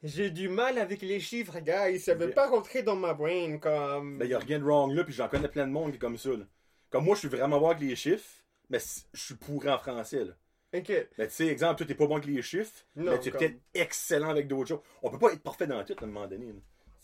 J'ai 0.03 0.29
du 0.29 0.47
mal 0.47 0.77
avec 0.77 1.01
les 1.01 1.19
chiffres, 1.19 1.60
gars. 1.60 1.89
Ils 1.89 1.99
savaient 1.99 2.29
pas 2.29 2.47
rentrer 2.47 2.83
dans 2.83 2.95
ma 2.95 3.13
brain 3.13 3.57
comme. 3.57 4.17
Ben, 4.19 4.29
y 4.29 4.33
a 4.33 4.39
rien 4.39 4.60
de 4.60 4.63
wrong 4.63 4.93
là, 4.93 5.03
puis 5.03 5.13
j'en 5.13 5.27
connais 5.27 5.47
plein 5.49 5.67
de 5.67 5.71
monde 5.71 5.89
qui 5.91 5.95
est 5.97 5.99
comme 5.99 6.17
ça. 6.17 6.29
là. 6.29 6.45
Comme 6.89 7.03
moi, 7.05 7.15
je 7.15 7.19
suis 7.19 7.27
vraiment 7.27 7.60
bon 7.60 7.67
avec 7.69 7.81
les 7.81 7.95
chiffres, 7.95 8.29
mais 8.69 8.80
je 9.13 9.19
suis 9.21 9.36
pourri 9.36 9.69
en 9.69 9.77
français. 9.77 10.23
Là. 10.25 10.34
Ok. 10.73 10.89
Mais 11.17 11.27
tu 11.27 11.34
sais, 11.34 11.47
exemple, 11.47 11.77
toi, 11.77 11.86
t'es 11.88 11.95
pas 11.95 12.08
bon 12.08 12.15
avec 12.17 12.27
les 12.27 12.41
chiffres, 12.41 12.86
Non, 12.95 13.12
mais 13.13 13.19
tu 13.19 13.30
es 13.30 13.32
comme- 13.32 13.39
peut-être 13.39 13.60
excellent 13.73 14.30
avec 14.30 14.47
d'autres 14.47 14.67
choses. 14.69 14.82
On 15.01 15.10
peut 15.10 15.19
pas 15.19 15.34
être 15.34 15.41
parfait 15.43 15.67
dans 15.67 15.84
tout 15.84 15.95
à 15.99 16.03
un 16.03 16.08
moment 16.08 16.27
donné. 16.27 16.53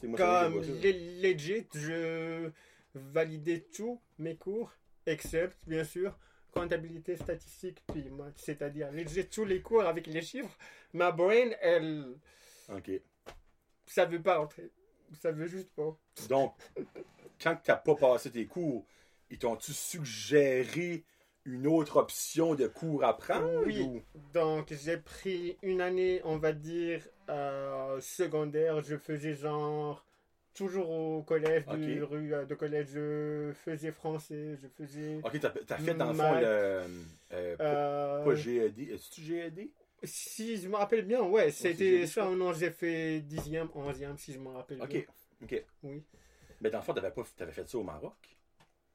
moi, 0.03 0.17
Comme 0.17 0.59
legit, 0.61 1.65
je 1.73 2.49
validais 2.93 3.61
tous 3.73 4.01
mes 4.19 4.35
cours, 4.35 4.71
except, 5.05 5.57
bien 5.65 5.83
sûr, 5.85 6.17
comptabilité, 6.51 7.15
statistique, 7.15 7.81
puis 7.87 8.09
maths. 8.09 8.33
C'est-à-dire, 8.37 8.91
legit, 8.91 9.27
tous 9.27 9.45
les 9.45 9.61
cours 9.61 9.83
avec 9.85 10.07
les 10.07 10.21
chiffres. 10.21 10.55
Ma 10.91 11.11
brain, 11.11 11.49
elle, 11.61 12.15
Ok. 12.69 12.91
ça 13.87 14.05
veut 14.05 14.21
pas 14.21 14.37
rentrer. 14.39 14.69
Ça 15.21 15.31
veut 15.31 15.47
juste 15.47 15.69
pas. 15.75 15.97
Donc, 16.27 16.55
quand 17.41 17.55
t'as 17.63 17.77
pas 17.77 17.95
passé 17.95 18.29
tes 18.29 18.45
cours, 18.45 18.85
ils 19.29 19.37
t'ont-tu 19.37 19.71
suggéré 19.73 21.03
une 21.45 21.67
autre 21.67 21.97
option 21.97 22.55
de 22.55 22.67
cours 22.67 23.03
à 23.03 23.17
prendre? 23.17 23.45
Oui. 23.65 23.79
ou- 23.81 24.01
Donc, 24.33 24.73
j'ai 24.73 24.97
pris 24.97 25.57
une 25.61 25.81
année, 25.81 26.21
on 26.23 26.37
va 26.37 26.53
dire, 26.53 27.07
euh, 27.29 27.99
secondaire. 28.01 28.81
Je 28.81 28.97
faisais 28.97 29.35
genre, 29.35 30.05
toujours 30.53 30.89
au 30.89 31.23
collège, 31.23 31.65
de, 31.67 32.01
Ok. 32.01 32.09
rue 32.09 32.33
euh, 32.33 32.45
de 32.45 32.55
collège, 32.55 32.87
je 32.93 33.51
faisais 33.65 33.91
français, 33.91 34.57
je 34.61 34.67
faisais... 34.67 35.17
Ok, 35.23 35.39
t'as 35.39 35.53
as 35.75 35.77
fait 35.77 35.93
dans 35.95 36.07
le 36.07 36.13
fond 36.13 36.33
le. 36.33 36.45
euh, 36.45 36.87
euh, 37.33 37.57
pas 38.23 38.35
GED. 38.35 38.79
Est-ce 38.91 39.09
que 39.15 39.21
GED? 39.21 39.69
Si 40.03 40.57
je 40.57 40.67
me 40.67 40.75
rappelle 40.75 41.05
bien, 41.05 41.21
ouais, 41.21 41.49
c'était 41.51 41.73
joli, 41.89 42.07
ça 42.07 42.29
ou 42.29 42.35
non, 42.35 42.51
j'ai 42.53 42.71
fait 42.71 43.21
10e, 43.21 43.69
11e, 43.73 44.17
si 44.17 44.33
je 44.33 44.39
me 44.39 44.49
rappelle 44.49 44.77
bien. 44.79 44.85
Ok. 44.85 45.07
Ok. 45.43 45.63
Oui. 45.83 46.03
Mais 46.61 46.69
dans 46.69 46.79
le 46.79 46.83
fond, 46.83 46.93
t'avais 46.93 47.11
pas 47.11 47.23
t'avais 47.37 47.51
fait 47.51 47.69
ça 47.69 47.77
au 47.77 47.83
Maroc? 47.83 48.15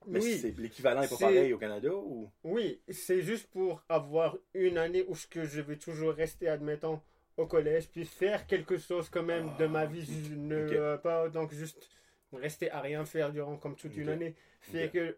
Mais 0.07 0.21
Oui, 0.21 0.35
c'est 0.41 0.51
l'équivalent 0.59 1.03
est 1.03 1.09
pas 1.09 1.17
pareil 1.19 1.53
au 1.53 1.59
Canada 1.59 1.89
ou? 1.95 2.31
oui, 2.45 2.81
c'est 2.91 3.23
juste 3.23 3.49
pour 3.51 3.83
avoir 3.89 4.37
une 4.55 4.79
année 4.79 5.05
où 5.09 5.15
ce 5.15 5.27
que 5.27 5.45
je 5.45 5.61
vais 5.61 5.77
toujours 5.77 6.13
rester, 6.15 6.49
admettons, 6.49 7.01
au 7.37 7.47
collège, 7.47 7.89
puis 7.91 8.05
faire 8.05 8.47
quelque 8.47 8.79
chose 8.79 9.09
quand 9.11 9.23
même 9.23 9.55
de 9.57 9.67
ma 9.67 9.87
Ah, 9.87 9.87
vie, 9.87 10.05
je 10.07 10.35
ne 10.35 10.57
Ok. 10.63 10.73
euh, 10.73 10.97
pas 10.99 11.29
donc 11.29 11.53
juste 11.53 11.91
rester 12.33 12.71
à 12.71 12.81
rien 12.81 13.05
faire 13.05 13.33
durant 13.33 13.57
comme 13.57 13.77
toute 13.77 13.97
une 13.97 14.09
année. 14.09 14.35
Fait 14.61 14.89
que 14.91 15.17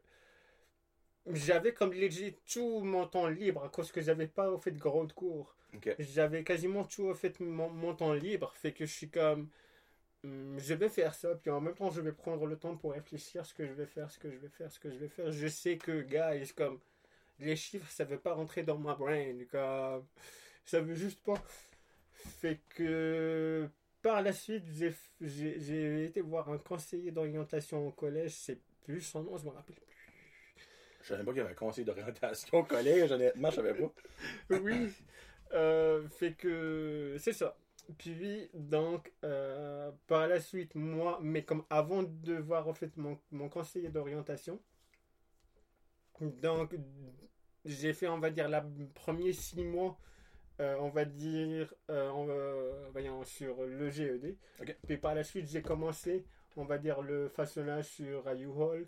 j'avais 1.32 1.72
comme 1.72 1.92
legit 1.92 2.34
tout 2.52 2.80
mon 2.80 3.06
temps 3.06 3.28
libre 3.28 3.64
à 3.64 3.68
cause 3.68 3.92
que 3.92 4.00
j'avais 4.00 4.26
pas 4.26 4.56
fait 4.58 4.70
de 4.72 4.78
gros 4.78 5.06
de 5.06 5.12
cours. 5.12 5.56
J'avais 5.98 6.44
quasiment 6.44 6.84
tout 6.84 7.12
fait 7.14 7.38
mon, 7.40 7.68
mon 7.70 7.94
temps 7.94 8.14
libre, 8.14 8.52
fait 8.54 8.72
que 8.72 8.86
je 8.86 8.92
suis 8.92 9.10
comme 9.10 9.48
je 10.22 10.74
vais 10.74 10.88
faire 10.88 11.14
ça, 11.14 11.34
puis 11.34 11.50
en 11.50 11.60
même 11.60 11.74
temps 11.74 11.90
je 11.90 12.00
vais 12.00 12.12
prendre 12.12 12.46
le 12.46 12.56
temps 12.56 12.76
pour 12.76 12.92
réfléchir 12.92 13.44
ce 13.46 13.54
que 13.54 13.66
je 13.66 13.72
vais 13.72 13.86
faire, 13.86 14.10
ce 14.10 14.18
que 14.18 14.30
je 14.30 14.36
vais 14.36 14.48
faire, 14.48 14.70
ce 14.70 14.78
que 14.78 14.90
je 14.90 14.98
vais 14.98 15.08
faire. 15.08 15.32
Je 15.32 15.46
sais 15.46 15.78
que 15.78 16.02
guys 16.02 16.52
comme 16.54 16.78
les 17.38 17.56
chiffres 17.56 17.90
ça 17.90 18.04
veut 18.04 18.18
pas 18.18 18.34
rentrer 18.34 18.62
dans 18.62 18.78
ma 18.78 18.94
brain, 18.94 19.32
comme 19.50 20.06
ça 20.64 20.80
veut 20.80 20.94
juste 20.94 21.22
pas. 21.22 21.42
Fait 22.12 22.60
que 22.70 23.68
par 24.02 24.20
la 24.22 24.32
suite 24.32 24.64
j'ai 25.20 26.04
été 26.04 26.20
voir 26.20 26.50
un 26.50 26.58
conseiller 26.58 27.10
d'orientation 27.10 27.86
au 27.86 27.90
collège, 27.90 28.32
c'est 28.32 28.60
plus 28.84 29.00
son 29.00 29.22
nom, 29.22 29.38
je 29.38 29.44
me 29.44 29.50
rappelle 29.50 29.76
plus. 29.76 29.86
Je 31.02 31.08
savais 31.08 31.24
pas 31.24 31.30
qu'il 31.30 31.38
y 31.38 31.40
avait 31.40 31.52
un 31.52 31.54
conseil 31.54 31.84
d'orientation 31.84 32.58
au 32.58 32.64
collège, 32.64 33.10
honnêtement, 33.10 33.50
je 33.50 33.56
savais 33.56 33.74
pas. 33.74 33.92
oui. 34.60 34.92
Euh, 35.52 36.06
fait 36.08 36.34
que 36.34 37.16
c'est 37.18 37.32
ça. 37.32 37.56
Puis, 37.98 38.48
donc, 38.54 39.12
euh, 39.24 39.90
par 40.06 40.28
la 40.28 40.40
suite, 40.40 40.74
moi, 40.74 41.18
mais 41.22 41.42
comme 41.44 41.64
avant 41.70 42.02
de 42.02 42.34
voir 42.34 42.68
en 42.68 42.74
fait 42.74 42.96
mon, 42.96 43.18
mon 43.32 43.48
conseiller 43.48 43.88
d'orientation, 43.88 44.60
donc, 46.20 46.74
j'ai 47.64 47.92
fait, 47.92 48.08
on 48.08 48.18
va 48.18 48.30
dire, 48.30 48.48
la 48.48 48.64
premiers 48.94 49.32
six 49.32 49.62
mois, 49.62 49.98
euh, 50.60 50.76
on 50.80 50.90
va 50.90 51.04
dire, 51.04 51.72
euh, 51.90 52.88
voyons, 52.92 53.24
sur 53.24 53.62
le 53.64 53.88
GED. 53.90 54.36
Puis 54.86 54.98
par 54.98 55.14
la 55.14 55.24
suite, 55.24 55.48
j'ai 55.48 55.62
commencé, 55.62 56.24
on 56.56 56.64
va 56.64 56.78
dire, 56.78 57.00
le 57.00 57.28
façonnage 57.28 57.86
sur 57.86 58.28
U-Haul. 58.30 58.86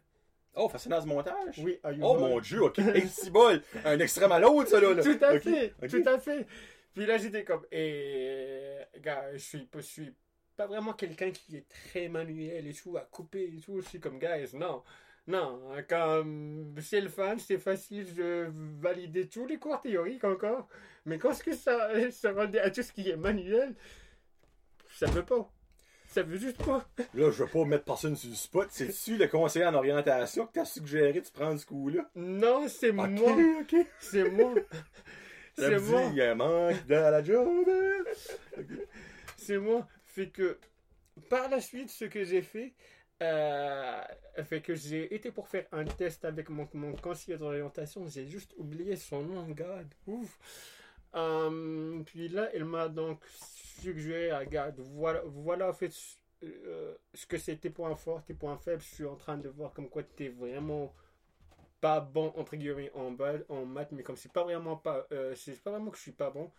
Oh, 0.54 0.68
façonnage 0.68 1.06
montage? 1.06 1.58
Oui, 1.64 1.78
à 1.82 1.92
Oh 2.02 2.18
mon 2.18 2.38
dieu, 2.40 2.62
ok. 2.62 2.78
Hey, 2.94 3.08
bol! 3.30 3.62
Un 3.86 3.98
extrême 3.98 4.32
à 4.32 4.38
l'autre, 4.38 4.68
ça 4.68 4.80
là. 4.80 5.02
Tout 5.02 5.18
à 5.22 5.38
fait, 5.40 5.72
tout 5.88 6.02
à 6.06 6.18
fait. 6.18 6.46
Puis 6.94 7.06
là, 7.06 7.18
j'étais 7.18 7.44
comme, 7.44 7.64
et 7.72 8.78
gars, 9.00 9.32
je 9.32 9.38
suis, 9.38 9.68
je 9.74 9.80
suis 9.80 10.14
pas 10.56 10.66
vraiment 10.66 10.92
quelqu'un 10.92 11.30
qui 11.30 11.56
est 11.56 11.68
très 11.68 12.08
manuel 12.08 12.66
et 12.66 12.74
tout, 12.74 12.96
à 12.96 13.00
couper 13.00 13.52
et 13.56 13.60
tout. 13.60 13.80
Je 13.80 13.88
suis 13.88 14.00
comme, 14.00 14.18
guys, 14.18 14.54
non, 14.54 14.82
non, 15.26 15.60
comme, 15.88 16.74
c'est 16.80 17.00
le 17.00 17.08
fun, 17.08 17.36
c'est 17.38 17.58
facile, 17.58 18.06
je 18.14 18.50
validais 18.80 19.26
tous 19.26 19.46
les 19.46 19.58
cours 19.58 19.80
théoriques 19.80 20.24
encore. 20.24 20.68
Mais 21.06 21.18
quand 21.18 21.32
ce 21.32 21.42
que 21.42 21.54
ça, 21.54 21.88
ça 22.10 22.32
rendait 22.32 22.60
à 22.60 22.70
tout 22.70 22.82
ce 22.82 22.92
qui 22.92 23.08
est 23.08 23.16
manuel, 23.16 23.74
ça 24.90 25.06
veut 25.06 25.24
pas. 25.24 25.50
Ça 26.08 26.22
veut 26.22 26.36
juste 26.36 26.62
pas. 26.62 26.86
Là, 27.14 27.30
je 27.30 27.42
veux 27.42 27.48
pas 27.48 27.64
mettre 27.64 27.84
personne 27.84 28.16
sur 28.16 28.28
le 28.28 28.34
spot. 28.34 28.68
C'est-tu 28.70 29.16
le 29.16 29.28
conseiller 29.28 29.64
en 29.64 29.74
orientation 29.74 30.46
que 30.46 30.52
t'as 30.52 30.66
suggéré 30.66 31.18
de 31.18 31.28
prendre 31.32 31.58
ce 31.58 31.64
coup-là? 31.64 32.10
Non, 32.14 32.68
c'est 32.68 32.92
moi. 32.92 33.08
C'est 33.98 34.28
moi. 34.28 34.54
C'est 35.58 35.78
moi. 35.78 36.02
il 36.10 36.16
y 36.16 36.22
a 36.22 36.32
un 36.32 36.34
manque 36.34 36.86
dans 36.86 37.10
la 37.10 37.22
job. 37.22 37.68
C'est 39.36 39.58
moi. 39.58 39.86
Fait 40.06 40.28
que 40.28 40.58
par 41.28 41.48
la 41.48 41.60
suite, 41.60 41.90
ce 41.90 42.06
que 42.06 42.24
j'ai 42.24 42.42
fait, 42.42 42.74
euh, 43.22 44.02
fait 44.44 44.60
que 44.60 44.74
j'ai 44.74 45.14
été 45.14 45.30
pour 45.30 45.48
faire 45.48 45.66
un 45.72 45.84
test 45.84 46.24
avec 46.24 46.48
mon, 46.48 46.68
mon 46.74 46.94
conseiller 46.94 47.38
d'orientation. 47.38 48.06
J'ai 48.08 48.26
juste 48.26 48.54
oublié 48.56 48.96
son 48.96 49.22
nom. 49.22 49.46
Ouf. 50.06 50.38
Euh, 51.14 52.02
puis 52.04 52.28
là, 52.28 52.48
elle 52.54 52.64
m'a 52.64 52.88
donc 52.88 53.22
suggéré 53.82 54.30
à 54.30 54.44
God, 54.46 54.80
voilà, 54.94 55.22
voilà 55.26 55.68
en 55.68 55.72
fait 55.72 55.92
euh, 56.42 56.94
ce 57.12 57.26
que 57.26 57.36
c'est 57.36 57.56
tes 57.56 57.70
points 57.70 57.94
forts, 57.96 58.24
tes 58.24 58.34
points 58.34 58.56
faibles. 58.56 58.82
Je 58.82 58.94
suis 58.94 59.04
en 59.04 59.16
train 59.16 59.36
de 59.36 59.48
voir 59.48 59.72
comme 59.72 59.88
quoi 59.88 60.02
tu 60.02 60.24
es 60.24 60.28
vraiment 60.28 60.94
pas 61.82 62.00
bon 62.00 62.32
entre 62.36 62.56
guillemets 62.56 62.90
en, 62.94 63.14
en 63.48 63.66
maths, 63.66 63.90
mais 63.92 64.02
comme 64.04 64.16
c'est 64.16 64.32
pas 64.32 64.44
vraiment 64.44 64.76
pas, 64.76 65.04
euh, 65.12 65.34
c'est 65.34 65.60
pas 65.60 65.72
vraiment 65.72 65.90
que 65.90 65.96
je 65.98 66.02
suis 66.02 66.12
pas 66.12 66.30
bon, 66.30 66.50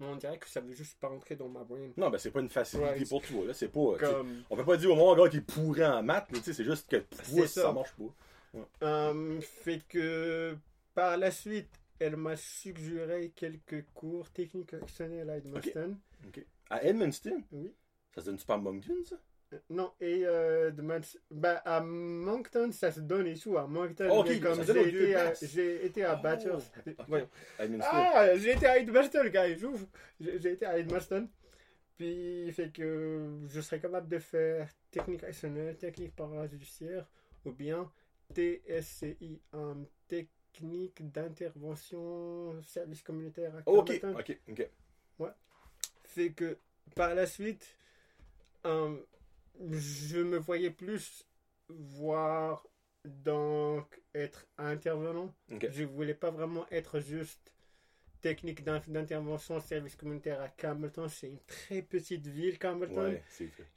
mais 0.00 0.06
on 0.06 0.16
dirait 0.16 0.36
que 0.38 0.48
ça 0.48 0.60
veut 0.60 0.72
juste 0.74 0.98
pas 0.98 1.06
rentrer 1.08 1.36
dans 1.36 1.48
ma 1.48 1.62
brain. 1.62 1.88
Non, 1.96 2.10
ben 2.10 2.18
c'est 2.18 2.32
pas 2.32 2.40
une 2.40 2.48
facilité 2.48 3.06
pour 3.06 3.22
toi, 3.22 3.46
là. 3.46 3.54
C'est 3.54 3.68
pas. 3.68 3.96
Comme, 3.98 4.42
On 4.50 4.56
peut 4.56 4.64
pas 4.64 4.76
dire 4.76 4.90
au 4.90 4.96
monde, 4.96 5.16
gars, 5.18 5.28
qui 5.30 5.36
est 5.36 5.40
pourri 5.40 5.84
en 5.86 6.02
maths, 6.02 6.30
là, 6.32 6.38
tu 6.38 6.44
sais, 6.44 6.52
c'est 6.52 6.64
juste 6.64 6.90
que 6.90 6.96
toi, 6.96 7.46
ça. 7.46 7.62
ça. 7.62 7.72
marche 7.72 7.94
pas. 7.94 8.68
euh, 8.82 9.40
fait 9.40 9.80
que 9.88 10.56
par 10.94 11.16
la 11.16 11.30
suite, 11.30 11.70
elle 12.00 12.16
m'a 12.16 12.36
suggéré 12.36 13.32
quelques 13.36 13.86
cours 13.94 14.28
techniques 14.30 14.70
correctionnels 14.70 15.30
à 15.30 15.36
Edmundston. 15.36 15.96
Ok. 16.26 16.44
À 16.68 16.82
Edmundston? 16.82 17.42
Oui. 17.52 17.72
Ça 18.14 18.20
se 18.20 18.26
donne-tu 18.26 18.44
pas 18.44 18.54
à 18.54 18.58
Moncton, 18.58 18.94
ça? 19.08 19.16
Non, 19.70 19.92
et 20.00 20.22
euh, 20.24 20.70
de 20.70 20.82
bah, 21.30 21.62
à 21.64 21.80
Moncton, 21.80 22.70
ça 22.72 22.90
se 22.92 23.00
donne 23.00 23.26
et 23.26 23.36
tout. 23.36 23.56
À 23.56 23.66
Moncton, 23.66 24.08
Ok, 24.10 24.28
mais 24.28 24.40
comme 24.40 24.56
ça 24.56 24.64
se 24.64 24.72
donne 24.72 24.78
aux 24.78 24.84
j'ai 24.84 25.04
été, 25.04 25.14
à- 25.14 25.84
été 25.84 26.04
à 26.04 26.22
Oh. 27.08 27.16
Ah, 27.80 28.36
j'ai 28.36 28.52
été 28.52 28.66
à 28.66 28.78
Edmundston, 28.78 29.28
gars, 29.28 29.54
j'ouvre. 29.56 29.86
J'ai 30.20 30.52
été 30.52 30.66
à 30.66 30.78
Edmundston. 30.78 31.28
Puis, 31.96 32.50
fait 32.52 32.70
que 32.70 33.40
je 33.48 33.60
serais 33.60 33.80
capable 33.80 34.08
de 34.08 34.18
faire 34.18 34.68
technique 34.90 35.22
additionnelle, 35.24 35.76
technique 35.76 36.16
parajudiciaire, 36.16 37.06
ou 37.44 37.52
bien 37.52 37.90
TSCI, 38.34 39.40
um, 39.52 39.86
technique 40.08 41.10
d'intervention 41.12 42.60
service 42.62 43.02
communautaire 43.02 43.54
à 43.54 43.68
Ok, 43.70 44.00
ok, 44.02 44.38
ok. 44.50 44.70
Fait 46.04 46.30
que, 46.30 46.58
par 46.94 47.14
la 47.14 47.24
suite, 47.26 47.74
um, 48.64 49.00
je 49.70 50.18
me 50.18 50.38
voyais 50.38 50.70
plus 50.70 51.24
voir 51.68 52.66
donc 53.04 54.00
être 54.14 54.46
intervenant. 54.58 55.34
Ok. 55.50 55.66
Je 55.70 55.84
voulais 55.84 56.14
pas 56.14 56.30
vraiment 56.30 56.66
être 56.70 57.00
juste 57.00 57.52
technique 58.20 58.62
d'in- 58.62 58.80
d'intervention 58.86 59.58
service 59.60 59.96
communautaire 59.96 60.40
à 60.40 60.48
Campbellton. 60.48 61.08
C'est 61.08 61.28
une 61.28 61.40
très 61.40 61.82
petite 61.82 62.26
ville, 62.26 62.58
Campbellton. 62.58 63.10
Ouais. 63.10 63.22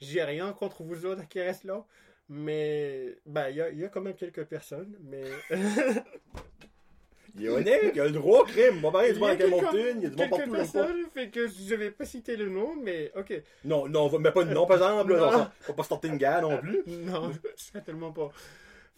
J'ai 0.00 0.22
rien 0.22 0.52
contre 0.52 0.84
vous 0.84 1.04
autres 1.06 1.26
qui 1.28 1.40
restent 1.40 1.64
là. 1.64 1.84
Mais 2.28 3.16
bah 3.24 3.50
il 3.50 3.56
y, 3.56 3.60
a- 3.60 3.70
y 3.70 3.84
a 3.84 3.88
quand 3.88 4.00
même 4.00 4.14
quelques 4.16 4.44
personnes. 4.44 4.96
Mais 5.00 5.24
Il 7.38 7.44
est 7.44 7.48
honnête, 7.48 7.92
il 7.94 8.00
a 8.00 8.04
le 8.06 8.10
droit, 8.12 8.44
crime. 8.46 8.80
Bon, 8.80 8.90
pareil, 8.90 9.12
il 9.14 9.20
y 9.20 9.24
a 9.24 9.36
du 9.36 9.46
monde 9.50 9.64
à 9.64 9.70
il 9.72 10.02
y 10.02 10.06
a 10.06 10.08
du 10.10 10.16
monde 10.16 10.30
partout, 10.30 10.50
personnes. 10.52 11.04
Fait 11.12 11.30
que 11.30 11.46
je 11.48 11.74
vais 11.74 11.90
pas 11.90 12.04
citer 12.06 12.36
le 12.36 12.48
nom, 12.48 12.74
mais 12.76 13.12
ok. 13.14 13.42
Non, 13.64 13.88
non, 13.88 14.18
mais 14.18 14.32
pas 14.32 14.44
de 14.44 14.52
nom, 14.54 14.66
par 14.66 14.76
exemple, 14.78 15.12
là. 15.12 15.30
Non. 15.30 15.38
non, 15.38 15.50
Faut 15.60 15.74
pas 15.74 15.82
starter 15.82 16.08
une 16.08 16.16
guerre 16.16 16.42
non 16.42 16.58
plus. 16.58 16.82
Non, 16.86 17.30
certainement 17.56 18.12
pas. 18.12 18.30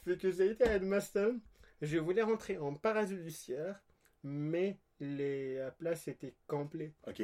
Fait 0.04 0.16
que 0.16 0.30
j'ai 0.30 0.50
été 0.50 0.64
à 0.64 0.74
Edmundston. 0.76 1.40
Je 1.82 1.98
voulais 1.98 2.22
rentrer 2.22 2.58
en 2.58 2.74
parajudiciaire, 2.74 3.80
mais 4.24 4.78
les 5.00 5.56
euh, 5.58 5.70
places 5.70 6.08
étaient 6.08 6.34
complètes. 6.46 6.94
Ok. 7.06 7.22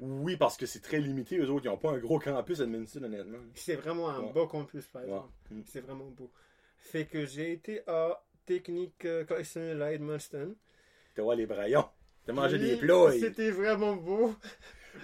Oui, 0.00 0.36
parce 0.36 0.56
que 0.56 0.66
c'est 0.66 0.80
très 0.80 0.98
limité, 0.98 1.38
eux 1.38 1.48
autres, 1.50 1.64
ils 1.64 1.70
ont 1.70 1.78
pas 1.78 1.92
un 1.92 1.98
gros 1.98 2.18
campus 2.18 2.60
à 2.60 2.64
Edmundston, 2.64 3.04
honnêtement. 3.04 3.38
C'est 3.54 3.76
vraiment 3.76 4.10
un 4.10 4.20
Ouais. 4.20 4.32
beau 4.32 4.46
campus, 4.46 4.86
par 4.88 5.02
exemple. 5.02 5.28
Mm. 5.50 5.60
C'est 5.66 5.80
vraiment 5.80 6.06
beau. 6.10 6.30
Fait 6.76 7.06
que 7.06 7.24
j'ai 7.24 7.52
été 7.52 7.80
à 7.86 8.22
technique 8.44 9.04
euh, 9.04 9.24
correctionnelle 9.24 9.82
à 9.82 9.92
Edmundston. 9.92 10.54
T'as 11.14 11.22
voir 11.22 11.36
les 11.36 11.46
braillons. 11.46 11.86
T'as 12.26 12.32
mangé 12.32 12.58
des 12.58 12.76
plats. 12.76 13.12
C'était 13.12 13.50
vraiment 13.50 13.96
beau. 13.96 14.34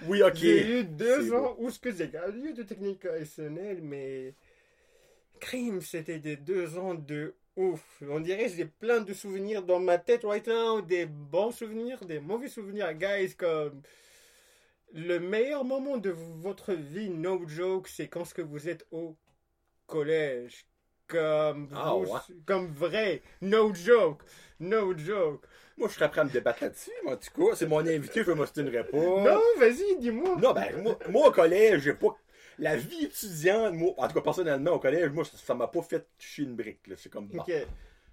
Oui, 0.07 0.23
ok. 0.23 0.35
J'ai 0.35 0.79
eu 0.79 0.83
deux 0.83 1.33
ans 1.33 1.55
où 1.59 1.69
ce 1.69 1.79
que 1.79 1.91
j'ai 1.91 2.09
eu 2.43 2.53
de 2.53 2.63
technique 2.63 3.01
correctionnelle, 3.01 3.81
mais 3.81 4.33
crime, 5.39 5.81
c'était 5.81 6.19
des 6.19 6.37
deux 6.37 6.77
ans 6.77 6.95
de 6.95 7.35
ouf. 7.55 8.01
On 8.07 8.19
dirait 8.19 8.45
que 8.45 8.55
j'ai 8.55 8.65
plein 8.65 9.01
de 9.01 9.13
souvenirs 9.13 9.63
dans 9.63 9.79
ma 9.79 9.97
tête 9.97 10.23
right 10.23 10.47
now, 10.47 10.81
des 10.81 11.05
bons 11.05 11.51
souvenirs, 11.51 12.03
des 12.05 12.19
mauvais 12.19 12.47
souvenirs, 12.47 12.93
guys, 12.93 13.35
comme 13.35 13.81
le 14.93 15.19
meilleur 15.19 15.63
moment 15.63 15.97
de 15.97 16.09
votre 16.09 16.73
vie, 16.73 17.09
no 17.09 17.47
joke, 17.47 17.87
c'est 17.87 18.07
quand 18.07 18.25
ce 18.25 18.33
que 18.33 18.41
vous 18.41 18.69
êtes 18.69 18.85
au 18.91 19.15
collège. 19.87 20.65
Comme, 21.11 21.67
Ah, 21.75 21.93
vous- 21.93 22.11
ouais. 22.11 22.19
comme 22.45 22.67
vrai, 22.67 23.21
no 23.41 23.73
joke, 23.73 24.21
no 24.59 24.97
joke. 24.97 25.43
Moi, 25.77 25.87
je 25.89 25.93
serais 25.95 26.09
prêt 26.09 26.21
à 26.21 26.23
me 26.23 26.29
débattre 26.29 26.63
là-dessus, 26.63 26.91
mais 27.03 27.11
en 27.11 27.17
tout 27.17 27.29
cas, 27.49 27.55
c'est 27.55 27.65
mon 27.67 27.79
invité, 27.79 28.23
je 28.23 28.29
me 28.29 28.35
m'ostiner 28.35 28.71
pas. 28.83 28.97
Non, 28.97 29.39
vas-y, 29.57 29.97
dis-moi. 29.99 30.37
Non, 30.41 30.53
ben, 30.53 30.81
moi, 30.81 30.97
moi, 31.09 31.27
au 31.27 31.31
collège, 31.31 31.81
j'ai 31.81 31.93
pas. 31.93 32.15
La 32.59 32.75
vie 32.75 33.05
étudiante, 33.05 33.73
moi, 33.73 33.93
en 33.97 34.07
tout 34.07 34.13
cas, 34.13 34.21
personnellement, 34.21 34.71
au 34.73 34.79
collège, 34.79 35.09
moi, 35.11 35.23
ça- 35.25 35.53
m'a 35.55 35.67
pas 35.67 35.81
fait 35.81 36.05
toucher 36.19 36.43
une 36.43 36.55
brique, 36.55 36.85
là. 36.87 36.95
C'est 36.97 37.09
comme. 37.09 37.27
bon. 37.27 37.39
Ok. 37.39 37.51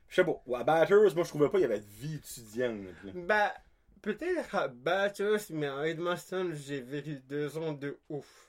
Je 0.09 0.15
sais 0.15 0.25
pas. 0.25 0.43
À 0.59 0.65
Batters, 0.65 1.15
moi, 1.15 1.25
je 1.25 1.29
trouvais 1.29 1.47
pas 1.51 1.59
qu'il 1.59 1.63
y 1.63 1.65
avait 1.65 1.81
de 1.81 1.85
vie 2.01 2.15
étudiante, 2.17 2.79
là. 3.05 3.13
Bah, 3.15 3.53
peut-être 4.01 4.55
à 4.55 4.69
Bathurst, 4.69 5.51
mais 5.51 5.67
à 5.67 5.87
Edmundston, 5.87 6.53
j'ai 6.55 6.81
vécu 6.81 7.21
deux 7.29 7.59
ans 7.59 7.73
de 7.73 7.99
ouf. 8.09 8.48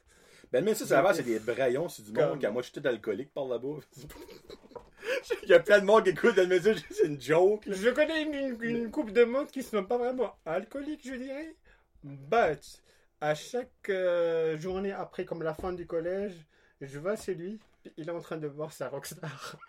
Ben, 0.52 0.64
même 0.66 0.74
ça, 0.76 0.86
ça 0.86 1.02
va, 1.02 1.14
c'est 1.14 1.24
des 1.24 1.40
braillons, 1.40 1.90
c'est 1.90 2.02
du 2.04 2.12
monde 2.12 2.30
Comme- 2.30 2.40
qui 2.40 2.46
a 2.46 2.52
moi, 2.52 2.62
je 2.64 2.70
suis 2.72 2.82
tout 2.82 2.88
alcoolique 2.88 3.32
par 3.34 3.46
là-bas. 3.46 3.78
Il 5.44 5.50
y 5.50 5.54
a 5.54 5.60
plein 5.60 5.80
de 5.80 5.86
monde 5.86 6.04
qui 6.04 6.10
écoute 6.10 6.36
dans 6.36 6.48
le 6.48 6.60
c'est 6.60 7.06
une 7.06 7.20
joke, 7.22 7.66
là. 7.66 7.76
Je 7.76 7.90
connais 7.90 8.24
une, 8.24 8.34
une, 8.34 8.64
une 8.64 8.92
couple 8.92 9.12
de 9.12 9.24
monde 9.24 9.48
qui 9.48 9.64
sont 9.64 9.84
pas 9.84 9.98
vraiment 9.98 10.36
alcooliques, 10.46 11.02
je 11.08 11.16
dirais. 11.16 11.56
But, 12.04 12.82
à 13.22 13.36
chaque 13.36 13.90
euh, 13.90 14.58
journée 14.58 14.92
après, 14.92 15.26
comme 15.26 15.44
la 15.44 15.54
fin 15.54 15.74
du 15.74 15.86
collège, 15.86 16.34
je 16.82 17.00
vais 17.00 17.16
chez 17.18 17.36
lui, 17.36 17.60
puis 17.84 17.94
il 17.98 18.08
est 18.08 18.12
en 18.12 18.20
train 18.22 18.38
de 18.38 18.48
boire 18.48 18.72
sa 18.74 18.90
Rockstar. 18.90 19.56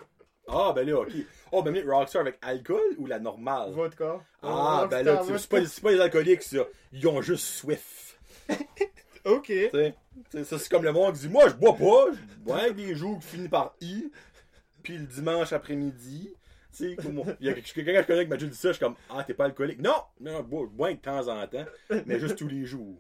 Ah, 0.53 0.73
ben 0.75 0.85
là, 0.85 0.99
ok. 0.99 1.13
Oh, 1.53 1.63
ben, 1.63 1.71
mais 1.71 1.83
Rockstar 1.83 2.23
avec 2.23 2.37
alcool 2.43 2.97
ou 2.99 3.07
la 3.07 3.21
normale? 3.21 3.71
Vodka. 3.71 4.19
Ah, 4.43 4.89
ben 4.91 5.05
là, 5.05 5.23
c'est 5.25 5.49
pas, 5.49 5.65
c'est 5.65 5.81
pas 5.81 5.93
les 5.93 6.01
alcooliques, 6.01 6.43
ça. 6.43 6.65
Ils 6.91 7.07
ont 7.07 7.23
juste 7.23 7.45
Swift. 7.45 8.19
Ok. 9.25 9.53
Ça, 10.45 10.59
c'est 10.59 10.69
comme 10.71 10.85
le 10.85 10.93
monde 10.93 11.15
qui 11.15 11.21
dit 11.21 11.29
Moi, 11.29 11.49
je 11.49 11.55
bois 11.55 11.77
pas, 11.77 12.13
je 12.13 12.37
bois 12.45 12.59
avec 12.59 12.77
des 12.77 12.95
jours 12.95 13.19
qui 13.21 13.27
finissent 13.27 13.49
par 13.51 13.75
I, 13.81 14.11
puis 14.83 14.97
le 14.99 15.07
dimanche 15.07 15.53
après-midi. 15.53 16.35
Tu 16.77 16.97
sais, 16.97 16.97
il 17.41 17.47
y 17.47 17.51
a 17.51 17.55
quelqu'un 17.55 17.95
que 17.95 18.03
je 18.03 18.07
connais 18.07 18.25
qui 18.25 18.31
m'a 18.31 18.37
dit 18.37 18.55
ça, 18.55 18.69
je 18.69 18.75
suis 18.75 18.81
comme 18.85 18.95
Ah, 19.11 19.25
t'es 19.25 19.35
pas 19.35 19.47
alcoolique. 19.47 19.81
Non, 19.83 19.97
non, 20.21 20.39
je 20.39 20.43
bois, 20.43 20.67
je 20.71 20.77
bois 20.77 20.93
de 20.93 20.99
temps 20.99 21.27
en 21.29 21.47
temps, 21.47 21.65
mais 22.07 22.21
juste 22.21 22.37
tous 22.37 22.47
les 22.49 22.65
jours. 22.65 22.97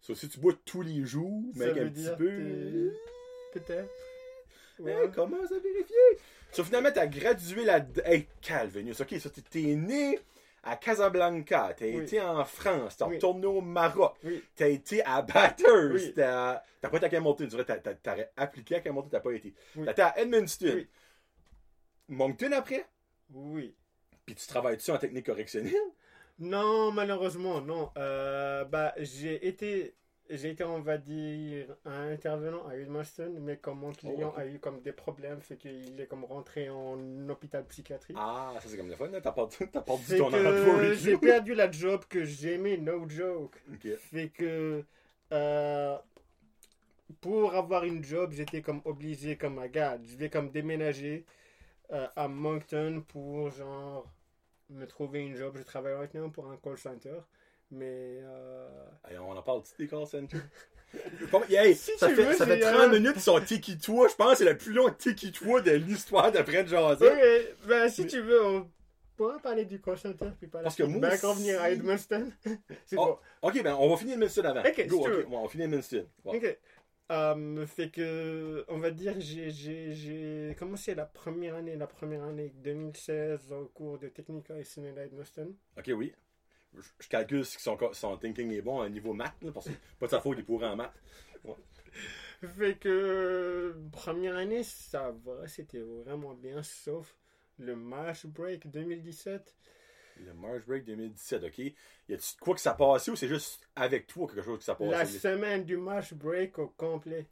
Sauf 0.00 0.16
si 0.18 0.28
tu 0.28 0.38
bois 0.40 0.52
tous 0.64 0.82
les 0.82 1.04
jours, 1.04 1.42
mais 1.56 1.66
avec 1.66 1.82
un 1.82 1.88
petit 1.88 2.08
peu. 2.16 2.92
Peut-être. 3.52 3.90
Hey, 4.78 4.84
Ouais. 4.84 5.10
comment 5.14 5.36
ça 5.48 5.54
vérifier? 5.62 6.18
So, 6.50 6.64
finalement, 6.64 6.90
t'as 6.92 7.06
gradué 7.06 7.64
la. 7.64 7.84
Hey, 8.04 8.26
Calvinus, 8.40 9.00
ok, 9.00 9.14
ça, 9.20 9.28
t'es- 9.30 9.42
t'es 9.42 9.74
né 9.76 10.18
à 10.64 10.76
Casablanca, 10.76 11.74
t'as 11.76 11.86
Oui. 11.86 11.96
été 12.02 12.20
en 12.20 12.44
France, 12.44 12.96
t'as 12.96 13.06
Oui. 13.08 13.16
retourné 13.16 13.46
au 13.46 13.60
Maroc, 13.60 14.14
Oui. 14.24 14.42
t'as 14.54 14.68
été 14.68 15.02
à 15.04 15.20
Bathurst, 15.22 16.14
t'as 16.14 16.62
pas 16.80 16.96
été 16.96 17.06
à 17.06 17.08
Camelton, 17.08 17.48
tu 17.48 17.56
t'as- 18.02 18.16
appliqué 18.36 18.76
à 18.76 18.80
Camelton, 18.80 19.08
t'as 19.10 19.20
pas 19.20 19.32
été. 19.32 19.54
T'as 19.84 19.90
été 19.92 20.02
à 20.02 20.18
Edmundston. 20.20 20.84
Moncton 22.08 22.52
après, 22.52 22.86
Oui. 23.32 23.74
puis 24.26 24.34
tu 24.34 24.46
travailles-tu 24.46 24.90
en 24.90 24.98
technique 24.98 25.26
correctionnelle? 25.26 25.74
Non, 26.38 26.90
malheureusement, 26.92 27.60
non. 27.60 27.90
Euh, 27.96 28.64
bah, 28.64 28.94
j'ai 28.98 29.46
été, 29.46 29.94
j'ai 30.30 30.50
été, 30.50 30.64
on 30.64 30.80
va 30.80 30.98
dire, 30.98 31.66
un 31.84 32.10
intervenant 32.12 32.66
à 32.66 32.76
Edmundston, 32.76 33.34
mais 33.40 33.56
comme 33.58 33.80
mon 33.80 33.92
client 33.92 34.32
Oh, 34.34 34.38
ok. 34.38 34.38
a 34.38 34.46
eu 34.46 34.58
comme 34.58 34.80
des 34.80 34.92
problèmes, 34.92 35.40
fait 35.40 35.56
qu'il 35.56 36.00
est 36.00 36.06
comme 36.06 36.24
rentré 36.24 36.70
en 36.70 37.28
hôpital 37.28 37.64
psychiatrique. 37.66 38.16
Ah, 38.18 38.54
ça 38.60 38.68
c'est 38.68 38.76
comme 38.76 38.88
le 38.88 38.96
fun, 38.96 39.08
t'as 39.22 39.32
perdu, 39.32 39.56
t'as 39.72 39.80
perdu 39.82 40.16
ton 40.16 40.30
que 40.30 40.94
j'ai 40.94 41.18
perdu 41.18 41.54
la 41.54 41.70
job 41.70 42.04
que 42.08 42.24
j'aimais, 42.24 42.76
no 42.78 43.08
joke. 43.08 43.56
Ok. 43.72 43.94
Fait 43.96 44.28
que 44.30 44.84
euh, 45.32 45.98
pour 47.20 47.54
avoir 47.54 47.84
une 47.84 48.02
job, 48.04 48.32
j'étais 48.32 48.62
comme 48.62 48.80
obligé, 48.84 49.36
comme 49.36 49.58
regarde, 49.58 50.02
je 50.06 50.16
vais 50.16 50.30
comme 50.30 50.50
déménager 50.50 51.24
euh, 51.92 52.06
à 52.16 52.28
Moncton 52.28 53.02
pour 53.06 53.50
genre 53.50 54.10
me 54.70 54.86
trouver 54.86 55.20
une 55.20 55.36
job. 55.36 55.56
Je 55.58 55.62
travaille 55.62 55.94
maintenant 55.94 56.30
pour 56.30 56.46
un 56.50 56.56
call 56.56 56.78
center, 56.78 57.18
mais 57.72 58.20
euh, 58.22 58.68
Hey, 59.08 59.18
on 59.18 59.30
en 59.30 59.42
parle-tu 59.42 59.72
des 59.78 59.88
call 59.88 60.06
centers? 60.06 60.40
Bon, 61.30 61.42
hey, 61.48 61.74
Si 61.74 61.90
ça 61.96 62.08
fait, 62.10 62.14
veux, 62.22 62.34
ça 62.34 62.46
fait 62.46 62.56
j'ai, 62.56 62.60
30 62.70 62.74
euh, 62.74 62.88
minutes 62.90 63.14
qu'ils 63.14 63.22
sont 63.22 63.40
tiki-toi. 63.40 64.08
Je 64.08 64.14
pense 64.14 64.32
que 64.32 64.38
c'est 64.38 64.44
le 64.44 64.58
plus 64.58 64.74
long 64.74 64.90
tiki-toi 64.90 65.62
de 65.62 65.70
l'histoire 65.72 66.30
d'après 66.30 66.64
de 66.64 66.68
jaser. 66.68 67.06
ok, 67.08 67.66
ben, 67.66 67.88
si 67.88 68.06
tu 68.06 68.20
veux, 68.20 68.44
on 68.44 68.70
pourra 69.16 69.38
parler 69.38 69.64
du 69.64 69.80
call 69.80 69.96
center 69.96 70.26
puis 70.38 70.48
par 70.48 70.60
la 70.60 70.64
Parce 70.64 70.76
que 70.76 70.82
moi 70.82 71.00
ben, 71.00 71.14
aussi- 71.14 71.24
revenir 71.26 71.62
à 71.62 71.70
Edmundston. 71.70 72.30
C'est 72.84 72.96
Oh, 72.98 73.18
bon. 73.42 73.48
Ok, 73.48 73.62
ben 73.62 73.74
on 73.80 73.88
va 73.88 73.96
finir 73.96 74.14
Edmundston 74.14 74.44
avant. 74.44 74.60
Ok, 74.60 74.86
Go, 74.86 74.96
si 74.98 75.02
tu 75.02 75.08
ok, 75.10 75.16
veux. 75.16 75.22
bon, 75.24 75.38
on 75.38 75.48
finit 75.48 75.64
Edmundston. 75.64 76.06
Bon. 76.24 76.34
Ok. 76.34 76.58
Euh, 77.10 77.66
fait 77.66 77.88
que, 77.90 78.64
on 78.68 78.78
va 78.78 78.90
dire, 78.90 79.14
j'ai- 79.18 80.54
commencé 80.58 80.94
la 80.94 81.06
première 81.06 81.54
année, 81.54 81.76
la 81.76 81.86
première 81.86 82.24
année 82.24 82.52
2016 82.56 83.50
au 83.52 83.64
cours 83.72 83.98
de 83.98 84.08
technique 84.08 84.50
et 84.50 84.64
cinéma 84.64 85.00
à 85.00 85.04
Edmundston. 85.04 85.54
Ok, 85.78 85.90
oui. 85.96 86.12
Je, 86.74 87.08
calcule 87.08 87.44
si 87.44 87.60
son, 87.60 87.76
son 87.92 88.16
thinking 88.16 88.50
est 88.52 88.62
bon 88.62 88.80
à 88.80 88.88
niveau 88.88 89.12
maths, 89.12 89.34
là, 89.42 89.52
parce 89.52 89.66
que 89.66 89.72
pas 89.98 90.06
de 90.06 90.10
sa 90.10 90.20
faute, 90.20 90.38
il 90.38 90.40
est 90.40 90.44
pourri 90.44 90.64
en 90.66 90.76
maths. 90.76 90.94
Fait 92.56 92.76
que, 92.78 93.76
première 93.92 94.36
année, 94.36 94.62
ça 94.64 95.14
va, 95.24 95.46
c'était 95.46 95.80
vraiment 95.80 96.34
bien, 96.34 96.62
sauf 96.62 97.14
le 97.58 97.76
March 97.76 98.26
Break 98.26 98.68
2017. 98.70 99.54
Le 100.24 100.34
March 100.34 100.64
Break 100.66 100.84
2017, 100.84 101.44
ok. 101.44 101.58
Y 101.58 101.74
a-tu 102.14 102.36
quoi 102.40 102.54
que 102.54 102.60
ça 102.60 102.74
passait 102.74 103.10
ou 103.10 103.16
c'est 103.16 103.28
juste 103.28 103.68
avec 103.76 104.06
toi 104.06 104.26
quelque 104.26 104.42
chose 104.42 104.58
que 104.58 104.64
ça 104.64 104.76
La 104.80 105.00
passait? 105.00 105.18
semaine 105.18 105.64
du 105.64 105.76
March 105.76 106.14
Break 106.14 106.58
au 106.58 106.68
complet. 106.68 107.26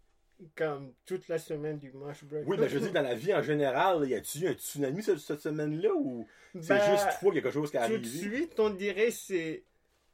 Comme 0.57 0.93
toute 1.07 1.29
la 1.29 1.39
semaine 1.39 1.79
du 1.79 1.93
match 1.93 2.25
break. 2.25 2.45
Oui, 2.47 2.57
mais 2.59 2.69
je 2.69 2.79
dire, 2.79 2.93
dans 2.93 3.03
la 3.03 3.15
vie 3.15 3.35
en 3.35 3.43
général, 3.43 4.09
y 4.09 4.15
eu 4.45 4.49
un 4.49 4.53
tsunami 4.55 5.03
cette, 5.03 5.19
cette 5.19 5.41
semaine-là 5.41 5.91
ou 5.95 6.27
c'est 6.55 6.69
Ben, 6.69 6.91
juste 6.93 7.07
toi 7.21 7.33
quelque 7.33 7.51
chose 7.51 7.71
qui 7.71 7.77
est 7.77 7.87
Tout 7.87 7.99
de 7.99 8.07
arrivé? 8.07 8.37
suite, 8.39 8.59
on 8.61 8.71
dirait 8.71 9.11
c'est 9.11 9.65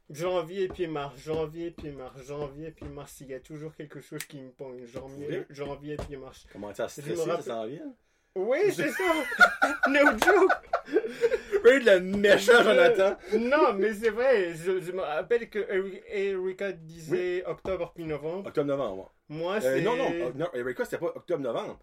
janvier 0.09 0.67
puis 0.69 0.87
mars, 0.87 1.19
janvier 1.19 1.71
puis 1.71 1.91
mars, 1.91 2.21
janvier 2.23 2.71
puis 2.71 2.85
mars. 2.87 3.17
Il 3.21 3.27
y 3.27 3.33
a 3.33 3.39
toujours 3.39 3.75
quelque 3.75 4.01
chose 4.01 4.23
qui 4.25 4.39
me 4.41 4.49
pogne. 4.51 4.85
Janvier, 4.85 5.45
janvier 5.49 5.97
puis 5.97 6.17
mars. 6.17 6.45
Comment 6.51 6.73
ça 6.73 6.87
stresser, 6.87 7.15
ça 7.15 7.41
s'en 7.41 7.65
vient? 7.65 7.93
Oui, 8.35 8.59
c'est 8.71 8.91
ça. 8.91 9.13
no 9.89 9.99
joke. 10.11 10.51
Oui, 11.65 11.83
le 11.83 11.99
méchant 11.99 12.61
Jonathan! 12.63 13.17
Non, 13.37 13.73
mais 13.73 13.93
c'est 13.93 14.11
vrai. 14.11 14.53
Je, 14.53 14.79
je 14.79 14.91
me 14.91 15.01
rappelle 15.01 15.49
que 15.49 15.59
Eri- 15.59 16.03
Erika 16.07 16.71
disait 16.71 17.43
octobre 17.45 17.91
puis 17.95 18.05
novembre. 18.05 18.47
Octobre-novembre. 18.47 19.11
Moi, 19.29 19.55
Euh, 19.57 19.59
c'est 19.61 19.81
non, 19.81 19.95
non, 19.95 20.11
euh, 20.11 20.31
non, 20.33 20.47
c'était 20.83 20.97
pas 20.97 21.07
octobre-novembre. 21.15 21.79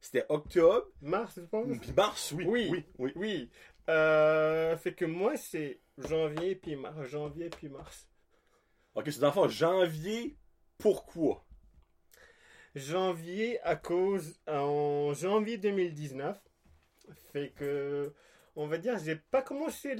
C'était 0.00 0.26
octobre, 0.28 0.86
mars, 1.00 1.34
je 1.36 1.40
pense. 1.46 1.78
puis 1.80 1.92
mars, 1.92 2.32
oui. 2.32 2.44
Oui. 2.46 2.68
Oui, 2.70 2.84
oui. 2.98 3.12
Oui. 3.16 3.50
Euh, 3.88 4.76
fait 4.76 4.94
que 4.94 5.04
moi, 5.04 5.36
c'est 5.36 5.80
janvier 5.96 6.54
puis 6.54 6.76
mars. 6.76 6.96
Janvier 7.08 7.50
puis 7.50 7.68
mars. 7.68 8.08
Ok, 8.94 9.04
c'est 9.10 9.20
dans 9.20 9.28
le 9.28 9.32
fond, 9.32 9.48
janvier, 9.48 10.36
pourquoi? 10.78 11.44
Janvier 12.74 13.60
à 13.62 13.76
cause 13.76 14.38
en 14.46 15.12
janvier 15.14 15.58
2019 15.58 16.38
fait 17.32 17.50
que 17.56 18.12
on 18.54 18.66
va 18.66 18.78
dire 18.78 18.98
j'ai 18.98 19.16
pas 19.16 19.42
commencé 19.42 19.96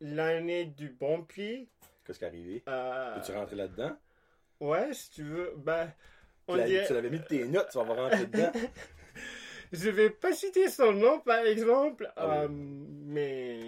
l'année 0.00 0.66
du 0.66 0.90
bon 0.90 1.24
pied. 1.24 1.70
Qu'est-ce 2.04 2.18
qui 2.18 2.24
est 2.24 2.28
arrivé? 2.28 2.62
Euh, 2.68 3.14
Peux-tu 3.16 3.32
rentrer 3.32 3.56
là-dedans? 3.56 3.96
ouais, 4.60 4.92
si 4.92 5.10
tu 5.10 5.22
veux, 5.24 5.54
bah 5.56 5.88
dirait- 6.58 6.86
Tu 6.86 6.92
l'avais 6.94 7.10
mis 7.10 7.18
de 7.18 7.24
tes 7.24 7.44
notes, 7.46 7.68
tu 7.70 7.78
vas 7.78 7.84
rentrer 7.84 8.26
dedans. 8.26 8.52
Je 9.72 9.88
vais 9.88 10.10
pas 10.10 10.32
citer 10.32 10.68
son 10.68 10.92
nom 10.92 11.20
par 11.20 11.44
exemple, 11.46 12.12
Ah 12.16 12.42
euh, 12.42 12.48
mais 12.50 13.58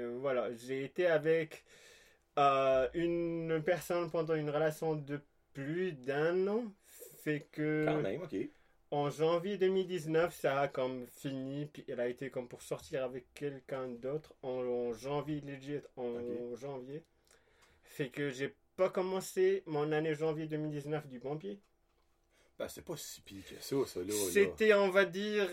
euh, 0.00 0.16
voilà, 0.20 0.52
j'ai 0.54 0.84
été 0.84 1.06
avec 1.06 1.64
euh, 2.38 2.86
une 2.94 3.62
personne 3.64 4.10
pendant 4.10 4.34
une 4.34 4.50
relation 4.50 4.94
de 4.94 5.20
plus 5.54 5.92
d'un 5.92 6.46
an, 6.48 6.64
fait 7.22 7.46
que 7.50 7.86
Quand 7.88 8.02
même, 8.02 8.20
ok. 8.22 8.36
en 8.90 9.08
janvier 9.08 9.56
2019, 9.56 10.34
ça 10.34 10.60
a 10.60 10.68
comme 10.68 11.06
fini, 11.06 11.64
puis 11.66 11.84
elle 11.88 12.00
a 12.00 12.08
été 12.08 12.28
comme 12.28 12.46
pour 12.48 12.60
sortir 12.60 13.02
avec 13.04 13.32
quelqu'un 13.32 13.88
d'autre 13.88 14.34
en, 14.42 14.48
en 14.50 14.92
janvier 14.92 15.40
legit, 15.40 15.80
en 15.96 16.54
janvier, 16.56 17.02
fait 17.84 18.10
que 18.10 18.28
j'ai 18.28 18.54
pas 18.76 18.90
commencé 18.90 19.62
mon 19.66 19.92
année 19.92 20.14
janvier 20.14 20.46
2019 20.46 21.06
du 21.08 21.20
bon 21.20 21.38
pied. 21.38 21.58
Ben, 22.58 22.68
c'est 22.68 22.84
pas 22.84 22.96
si 22.96 23.20
pire 23.20 23.44
que 23.44 23.60
ça, 23.60 23.76
ça, 23.86 24.00
là. 24.00 24.12
C'était, 24.30 24.74
on 24.74 24.90
va 24.90 25.04
dire, 25.04 25.48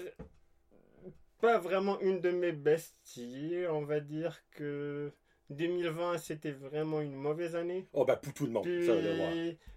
pas 1.39 1.57
vraiment 1.57 1.99
une 1.99 2.21
de 2.21 2.29
mes 2.29 2.51
besties. 2.51 3.63
On 3.69 3.83
va 3.83 3.99
dire 3.99 4.39
que 4.51 5.11
2020, 5.49 6.17
c'était 6.19 6.51
vraiment 6.51 7.01
une 7.01 7.15
mauvaise 7.15 7.55
année. 7.55 7.87
Oh, 7.93 8.05
ben, 8.05 8.15
pour 8.15 8.33
tout 8.33 8.45
le 8.45 8.51
monde, 8.51 8.63
Puis 8.63 8.85
ça, 8.85 8.95
de 8.95 9.15
voir. 9.15 9.31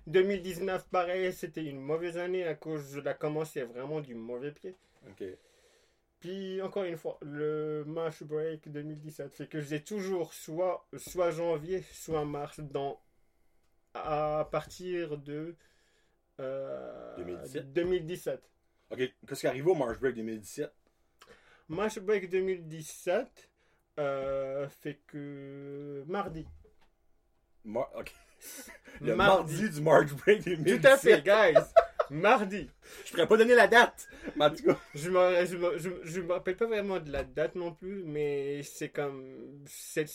2019, 0.07 0.89
pareil, 0.89 1.33
c'était 1.33 1.65
une 1.65 1.81
mauvaise 1.81 2.19
année 2.19 2.45
à 2.45 2.55
cause 2.55 2.93
je 2.95 3.01
la 3.01 3.15
commençais 3.15 3.63
vraiment 3.63 4.01
du 4.01 4.15
mauvais 4.15 4.53
pied. 4.53 4.77
Ok. 5.09 5.25
Puis 6.21 6.63
encore 6.63 6.85
une 6.85 6.97
fois, 6.97 7.19
le 7.21 7.85
match 7.87 8.23
break 8.23 8.71
2017 8.71 9.35
fait 9.35 9.47
que 9.47 9.61
j'ai 9.61 9.83
toujours 9.83 10.33
soit, 10.33 10.87
soit 10.97 11.31
janvier, 11.31 11.83
soit 11.93 12.25
mars 12.25 12.61
dans 12.61 12.99
à 13.93 14.49
partir 14.51 15.19
de 15.19 15.55
euh, 16.41 17.17
2017? 17.17 17.73
2017. 17.73 18.51
Ok, 18.91 18.99
qu'est-ce 19.29 19.41
qui 19.41 19.47
est 19.47 19.49
arrivé 19.51 19.71
au 19.71 19.75
March 19.75 19.99
Break 19.99 20.15
2017? 20.17 20.73
Match 21.69 21.99
break 21.99 22.29
2017 22.29 23.51
euh, 23.99 24.69
fait 24.69 25.01
que 25.07 26.05
mardi. 26.07 26.47
Mar- 27.65 27.91
ok. 27.97 28.13
Le 29.01 29.15
Mardi. 29.17 29.55
mardi. 29.63 29.71
du 29.71 29.81
March 29.81 30.13
Break 30.13 30.45
2017. 30.45 30.81
Tout 30.83 30.87
à 30.87 30.97
fait, 30.99 31.23
guys. 31.23 31.55
mardi. 32.11 32.69
Je 33.07 33.13
pourrais 33.13 33.27
pas 33.27 33.37
donner 33.39 33.55
la 33.55 33.67
date. 33.67 34.07
Mais 34.37 34.45
en 34.45 34.51
tout 34.51 34.63
cas, 34.65 34.79
Je 34.95 35.09
me, 35.11 35.79
je 36.05 36.21
rappelle 36.29 36.57
pas 36.57 36.67
vraiment 36.67 37.01
de 37.01 37.11
la 37.11 37.25
date 37.25 37.55
non 37.55 37.73
plus, 37.73 38.03
mais 38.05 38.63
c'est 38.63 38.91
comme 38.91 39.63
cette, 39.65 40.11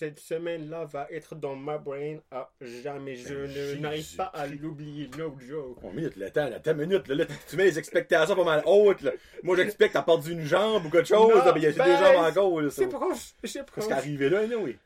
cette 0.00 0.18
semaine-là 0.18 0.86
va 0.86 1.06
être 1.10 1.34
dans 1.34 1.54
ma 1.54 1.76
brain 1.76 2.16
à 2.30 2.50
jamais. 2.82 3.16
Je 3.16 3.34
Ben, 3.34 3.74
ne- 3.76 3.80
n'arrive 3.82 4.16
pas 4.16 4.24
à 4.32 4.46
l'oublier, 4.46 5.10
no 5.18 5.36
joke. 5.38 5.76
on 5.82 5.92
minute, 5.92 6.16
le 6.16 6.30
temps, 6.30 6.48
là, 6.48 6.58
ta 6.58 6.72
minute, 6.72 7.06
là, 7.06 7.16
là, 7.16 7.24
tu 7.46 7.56
mets 7.56 7.64
les 7.66 7.78
expectations 7.78 8.34
pas 8.34 8.44
mal 8.44 8.62
hautes, 8.64 9.02
là. 9.02 9.12
Moi, 9.42 9.56
j'expecte 9.56 9.92
t'as 9.92 10.00
perdu 10.02 10.32
une 10.32 10.44
jambe 10.46 10.86
ou 10.86 10.88
quelque 10.88 11.06
chose, 11.06 11.28
Non, 11.28 11.44
là, 11.44 11.52
mais 11.52 11.60
il 11.60 11.64
y 11.64 11.66
a 11.66 11.72
ben, 11.72 11.84
des 11.84 11.96
jambes 12.02 12.24
encore, 12.24 12.60
là. 12.62 12.70
ça. 12.70 12.76
C'est 12.82 12.88
proche, 12.88 13.34
c'est 13.44 13.66
proche. 13.66 13.84
qui 13.84 13.90
est 13.90 13.94
arrivé 13.94 14.30
là, 14.30 14.46
là, 14.46 14.56
oui? 14.56 14.78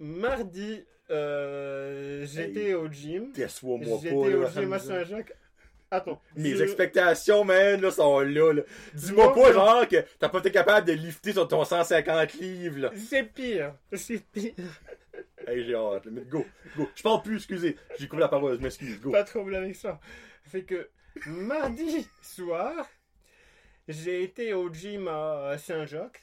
Mardi, 0.00 0.82
euh, 1.10 2.26
j'étais 2.26 2.74
au 2.74 2.88
gym. 2.90 3.32
J'étais 3.36 3.46
pas, 4.10 4.16
au 4.16 4.46
gym 4.48 4.72
à 4.72 4.78
Saint-Jacques. 4.80 5.34
Attends. 5.90 6.20
Mes 6.36 6.54
je- 6.54 6.62
expectations, 6.64 7.44
man, 7.44 7.80
là, 7.80 7.90
sont 7.90 8.20
là, 8.20 8.52
là. 8.52 8.62
Dis-moi 8.94 9.32
pas, 9.34 9.52
genre, 9.52 9.88
que 9.88 9.96
t'as 10.18 10.28
pas 10.28 10.38
été 10.40 10.50
capable 10.50 10.86
de 10.86 10.92
lifter 10.92 11.32
sur 11.32 11.48
ton 11.48 11.64
150 11.64 12.34
livres, 12.34 12.78
là. 12.80 12.90
C'est 12.96 13.22
pire. 13.24 13.74
C'est 13.94 14.18
pire. 14.30 14.52
Hey, 15.46 15.64
j'ai 15.64 15.74
hâte, 15.74 16.04
là. 16.04 16.10
Mais 16.12 16.22
go, 16.22 16.44
go. 16.76 16.88
Je 16.94 17.02
parle 17.02 17.22
plus, 17.22 17.36
excusez. 17.36 17.76
J'ai 17.98 18.06
coupé 18.06 18.20
la 18.20 18.28
parole, 18.28 18.56
je 18.56 18.62
m'excuse, 18.62 19.00
go. 19.00 19.12
Pas 19.12 19.22
de 19.22 19.30
problème 19.30 19.62
avec 19.64 19.76
ça. 19.76 19.98
Fait 20.44 20.62
que 20.62 20.90
mardi 21.26 22.06
soir, 22.22 22.86
j'ai 23.88 24.22
été 24.24 24.52
au 24.52 24.72
gym 24.72 25.08
à 25.08 25.56
Saint-Jacques. 25.58 26.22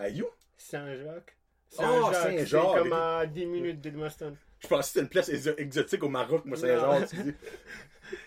Hey, 0.00 0.14
you? 0.14 0.26
Saint-Jacques. 0.56 1.36
Oh, 1.78 2.10
c'est 2.12 2.38
Saint-Jacques. 2.38 2.78
comme 2.78 2.92
à 2.94 3.26
10 3.26 3.44
minutes 3.46 3.80
d'Edmundston. 3.82 4.34
Je 4.64 4.68
pensais 4.68 4.80
que 4.82 4.86
c'était 4.86 5.00
une 5.00 5.08
place 5.08 5.28
exo- 5.30 5.54
exotique 5.58 6.02
au 6.02 6.08
Maroc, 6.08 6.44
moi, 6.44 6.56
Saint-Jean, 6.56 7.00
excusez. 7.02 7.34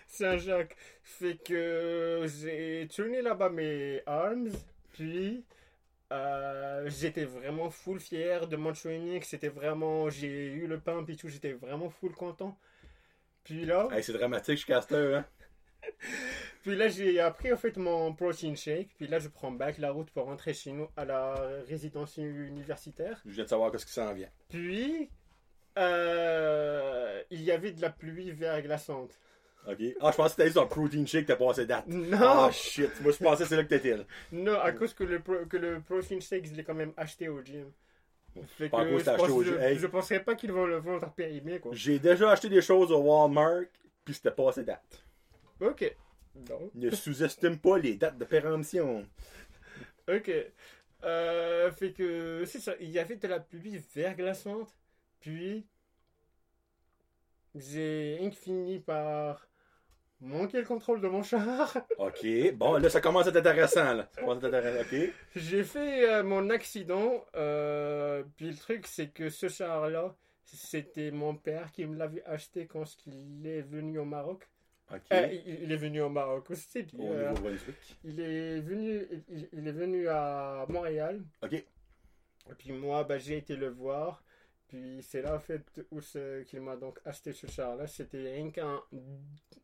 Saint-Jacques. 0.08 0.76
Fait 1.04 1.36
que 1.38 2.26
j'ai 2.40 2.88
tourné 2.94 3.22
là-bas 3.22 3.50
mes 3.50 4.02
arms, 4.06 4.52
puis 4.94 5.44
euh, 6.14 6.90
j'étais 6.90 7.26
vraiment 7.26 7.70
full 7.70 8.00
fier 8.00 8.48
de 8.48 8.56
mon 8.56 8.74
training. 8.74 9.22
C'était 9.24 9.50
vraiment, 9.50 10.10
j'ai 10.10 10.46
eu 10.54 10.68
le 10.68 10.80
pump 10.80 11.10
et 11.10 11.16
tout, 11.16 11.28
j'étais 11.28 11.54
vraiment 11.54 11.90
full 11.90 12.14
content. 12.14 12.58
Puis 13.44 13.66
là, 13.66 13.88
Hey, 13.92 14.04
c'est 14.04 14.14
dramatique, 14.14 14.56
je 14.58 14.64
suis 14.64 14.68
casteur, 14.74 15.18
hein. 15.18 15.26
puis 16.64 16.76
là 16.76 16.90
j'ai 16.90 17.20
appris 17.20 17.54
en 17.54 17.58
fait 17.58 17.78
mon 17.78 18.14
protein 18.14 18.56
shake. 18.56 18.90
Puis 18.98 19.08
là 19.08 19.20
je 19.20 19.30
prends 19.30 19.52
back 19.52 19.78
la 19.78 19.92
route 19.92 20.10
pour 20.12 20.26
rentrer 20.26 20.54
chez 20.54 20.72
nous 20.72 20.88
à 20.98 21.06
la 21.06 21.36
résidence 21.68 22.18
universitaire. 22.18 23.22
Je 23.26 23.32
viens 23.32 23.44
de 23.46 23.50
savoir 23.50 23.72
qu'est-ce 23.72 23.86
qui 23.86 23.94
s'en 23.94 24.14
vient. 24.14 24.30
Puis 24.50 25.10
euh, 25.78 27.22
il 27.30 27.42
y 27.44 27.52
avait 27.52 27.72
de 27.72 27.82
la 27.82 27.90
pluie 27.90 28.32
verglaçante. 28.32 29.20
Ok. 29.68 29.78
Ah, 30.00 30.12
je 30.12 30.16
pensais 30.16 30.32
que 30.34 30.38
t'allais 30.38 30.52
sur 30.52 30.62
un 30.62 30.66
protein 30.68 31.06
shake, 31.06 31.26
t'as 31.26 31.36
passé 31.36 31.66
date. 31.66 31.88
Non, 31.88 32.18
Ah, 32.22 32.52
shit. 32.52 32.90
Moi, 33.02 33.12
je 33.12 33.18
pensais 33.18 33.44
que 33.44 33.50
c'est 33.50 33.56
là 33.58 33.64
que 33.64 33.70
t'étais, 33.70 33.98
non, 34.32 34.58
à 34.60 34.72
cause 34.72 34.94
que 34.94 35.04
le, 35.04 35.20
pro- 35.20 35.46
que 35.46 35.58
le 35.58 35.82
protein 35.82 36.20
shake, 36.22 36.46
je 36.46 36.54
l'ai 36.54 36.64
quand 36.64 36.74
même 36.74 36.94
acheté 36.96 37.28
au 37.28 37.42
gym. 37.44 37.72
Fait 38.58 38.70
Pas 38.70 38.82
à 38.82 38.86
que 38.86 38.92
je, 38.92 38.96
acheté 39.10 39.16
pense- 39.18 39.30
au 39.30 39.44
gym. 39.44 39.54
je, 39.56 39.60
Hey. 39.60 39.78
je 39.80 39.88
penserais 39.88 40.24
pas 40.24 40.36
qu'ils 40.36 40.52
vont 40.52 40.66
le 40.68 40.78
vendre 40.78 41.12
périmé 41.14 41.60
quoi. 41.60 41.72
J'ai 41.74 42.00
déjà 42.00 42.32
acheté 42.32 42.50
des 42.50 42.62
choses 42.62 42.92
au 42.92 43.00
Walmart, 43.00 43.64
puis 44.06 44.14
c'était 44.14 44.32
passé 44.32 44.64
date. 44.64 45.04
Ok. 45.60 45.94
Donc, 46.36 46.72
Ne 46.76 46.92
sous-estime 46.92 47.58
pas 47.58 47.78
les 47.80 47.96
dates 47.96 48.18
de 48.18 48.26
péremption. 48.26 49.06
ok. 50.08 50.32
Euh, 51.04 51.72
fait 51.72 51.92
que 51.92 52.44
c'est 52.46 52.60
ça, 52.60 52.74
il 52.80 52.90
y 52.90 53.00
avait 53.00 53.16
de 53.18 53.28
la 53.28 53.40
pluie 53.40 53.82
verglaçante, 53.96 54.70
puis 55.20 55.68
j'ai 57.56 58.32
fini 58.32 58.80
par 58.80 59.48
manquer 60.20 60.60
le 60.60 60.66
contrôle 60.66 61.02
de 61.02 61.08
mon 61.08 61.24
char. 61.24 61.78
Ok. 61.98 62.26
Bon, 62.56 62.78
là, 62.78 62.90
ça 62.90 63.02
commence 63.02 63.28
à 63.28 63.30
être 63.30 63.38
intéressant, 63.38 63.94
là. 63.94 64.10
Ça 64.14 64.22
commence 64.22 64.44
à 64.44 64.48
être 64.48 64.54
intéressant. 64.54 64.96
Ok. 64.96 65.14
J'ai 65.36 65.64
fait 65.64 66.10
euh, 66.10 66.24
mon 66.24 66.50
accident, 66.50 67.26
euh, 67.36 68.24
puis 68.36 68.50
le 68.50 68.56
truc 68.56 68.88
c'est 68.88 69.10
que 69.10 69.30
ce 69.30 69.48
char-là, 69.48 70.16
c'était 70.44 71.12
mon 71.12 71.36
père 71.36 71.72
qui 71.72 71.86
me 71.86 71.98
l'avait 71.98 72.24
acheté 72.26 72.68
quand 72.68 72.86
il 73.06 73.46
est 73.46 73.62
venu 73.62 74.00
au 74.00 74.06
Maroc. 74.06 74.48
Ok. 74.94 75.02
Euh, 75.12 75.28
il, 75.46 75.72
est 75.72 75.78
venu 75.78 76.02
au 76.02 76.10
Maroc 76.10 76.50
aussi, 76.50 76.84
puis, 76.84 76.98
Au 76.98 77.12
euh, 77.12 77.30
Nouveau-Brunswick. 77.30 77.98
il 78.06 78.20
est 78.22 78.62
venu, 78.62 79.06
il, 79.28 79.50
il 79.52 79.68
est 79.68 79.72
venu 79.74 80.08
à 80.08 80.66
Montréal. 80.70 81.22
Ok. 81.44 81.54
Et 81.54 82.54
puis 82.58 82.72
moi, 82.72 83.04
bah, 83.04 83.18
j'ai 83.18 83.38
été 83.38 83.58
le 83.58 83.68
voir. 83.70 84.24
Puis 84.68 85.02
c'est 85.04 85.22
là 85.22 85.36
en 85.36 85.40
fait 85.40 85.64
où 85.92 86.02
c'est- 86.02 86.46
qu'il 86.48 86.62
m'a 86.62 86.76
donc 86.76 87.00
acheté 87.06 87.34
ce 87.34 87.48
char-là. 87.48 87.88
C'était 87.88 88.18
rien 88.34 88.52
qu'un 88.52 88.82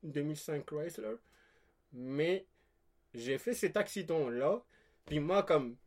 2005 0.03 0.65
Chrysler. 0.65 1.15
Mais 1.93 2.47
j'ai 3.13 3.37
fait 3.39 3.53
cet 3.55 3.77
accident-là. 3.77 4.63
Puis 5.05 5.19
moi, 5.19 5.43
comme 5.43 5.77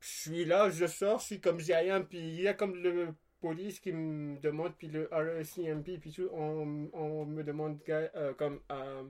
je 0.00 0.08
suis 0.08 0.44
là, 0.44 0.70
je 0.70 0.86
sors, 0.86 1.20
je 1.20 1.26
suis 1.26 1.40
comme 1.40 1.60
j'ai 1.60 1.74
rien. 1.76 2.02
Puis 2.02 2.18
il 2.18 2.40
y 2.42 2.48
a 2.48 2.54
comme 2.54 2.74
le 2.76 3.14
police 3.40 3.80
qui 3.80 3.92
me 3.92 4.38
demande, 4.40 4.74
puis 4.76 4.88
le 4.88 5.08
RSCMP, 5.12 5.98
puis 5.98 6.12
tout, 6.12 6.28
on, 6.32 6.90
on 6.92 7.24
me 7.26 7.42
demande 7.42 7.78
euh, 7.88 8.34
comme 8.34 8.60
euh, 8.70 9.04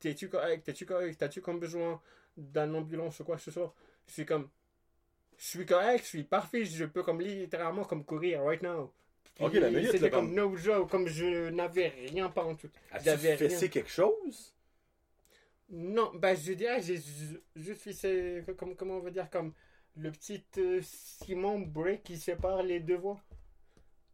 t'es-tu 0.00 0.28
correct, 0.28 0.64
t'es-tu 0.64 0.86
correct, 0.86 1.18
t'as-tu 1.18 1.40
comme 1.40 1.60
besoin 1.60 2.00
d'un 2.36 2.72
ambulance 2.74 3.20
ou 3.20 3.24
quoi 3.24 3.36
que 3.36 3.42
ce 3.42 3.50
soit? 3.50 3.74
Suis 4.06 4.24
comme, 4.24 4.48
je 5.38 5.44
suis 5.46 5.64
correct, 5.66 6.02
je 6.04 6.08
suis 6.08 6.24
parfait, 6.24 6.64
je 6.64 6.84
peux 6.84 7.02
comme 7.02 7.20
littéralement 7.20 7.84
comme 7.84 8.04
courir 8.04 8.42
right 8.44 8.62
now. 8.62 8.92
Puis 9.34 9.44
Ok, 9.44 9.52
la 9.54 9.70
minute, 9.70 9.92
C'était 9.92 10.10
comme 10.10 10.26
comme- 10.26 10.34
no 10.34 10.56
joke, 10.56 10.90
comme 10.90 11.06
je 11.06 11.48
n'avais 11.50 11.88
rien 12.10 12.28
pas 12.28 12.44
en 12.44 12.54
tout. 12.56 12.68
J'avais 13.04 13.36
fait 13.36 13.46
rien. 13.46 13.68
quelque 13.68 13.88
chose? 13.90 14.52
Non, 15.70 16.10
bah 16.14 16.34
je 16.34 16.52
dirais, 16.54 16.80
j'ai 16.82 16.96
ju- 16.96 17.40
juste 17.54 17.92
ces- 17.92 18.42
comme, 18.56 18.74
comment 18.74 18.96
on 18.96 19.00
va 19.00 19.10
dire, 19.10 19.28
comme 19.30 19.52
le 19.96 20.10
petit 20.10 20.42
euh, 20.58 20.80
ciment 20.82 21.58
break 21.58 22.02
qui 22.04 22.16
sépare 22.16 22.62
les 22.62 22.80
deux 22.80 22.96
voies. 22.96 23.20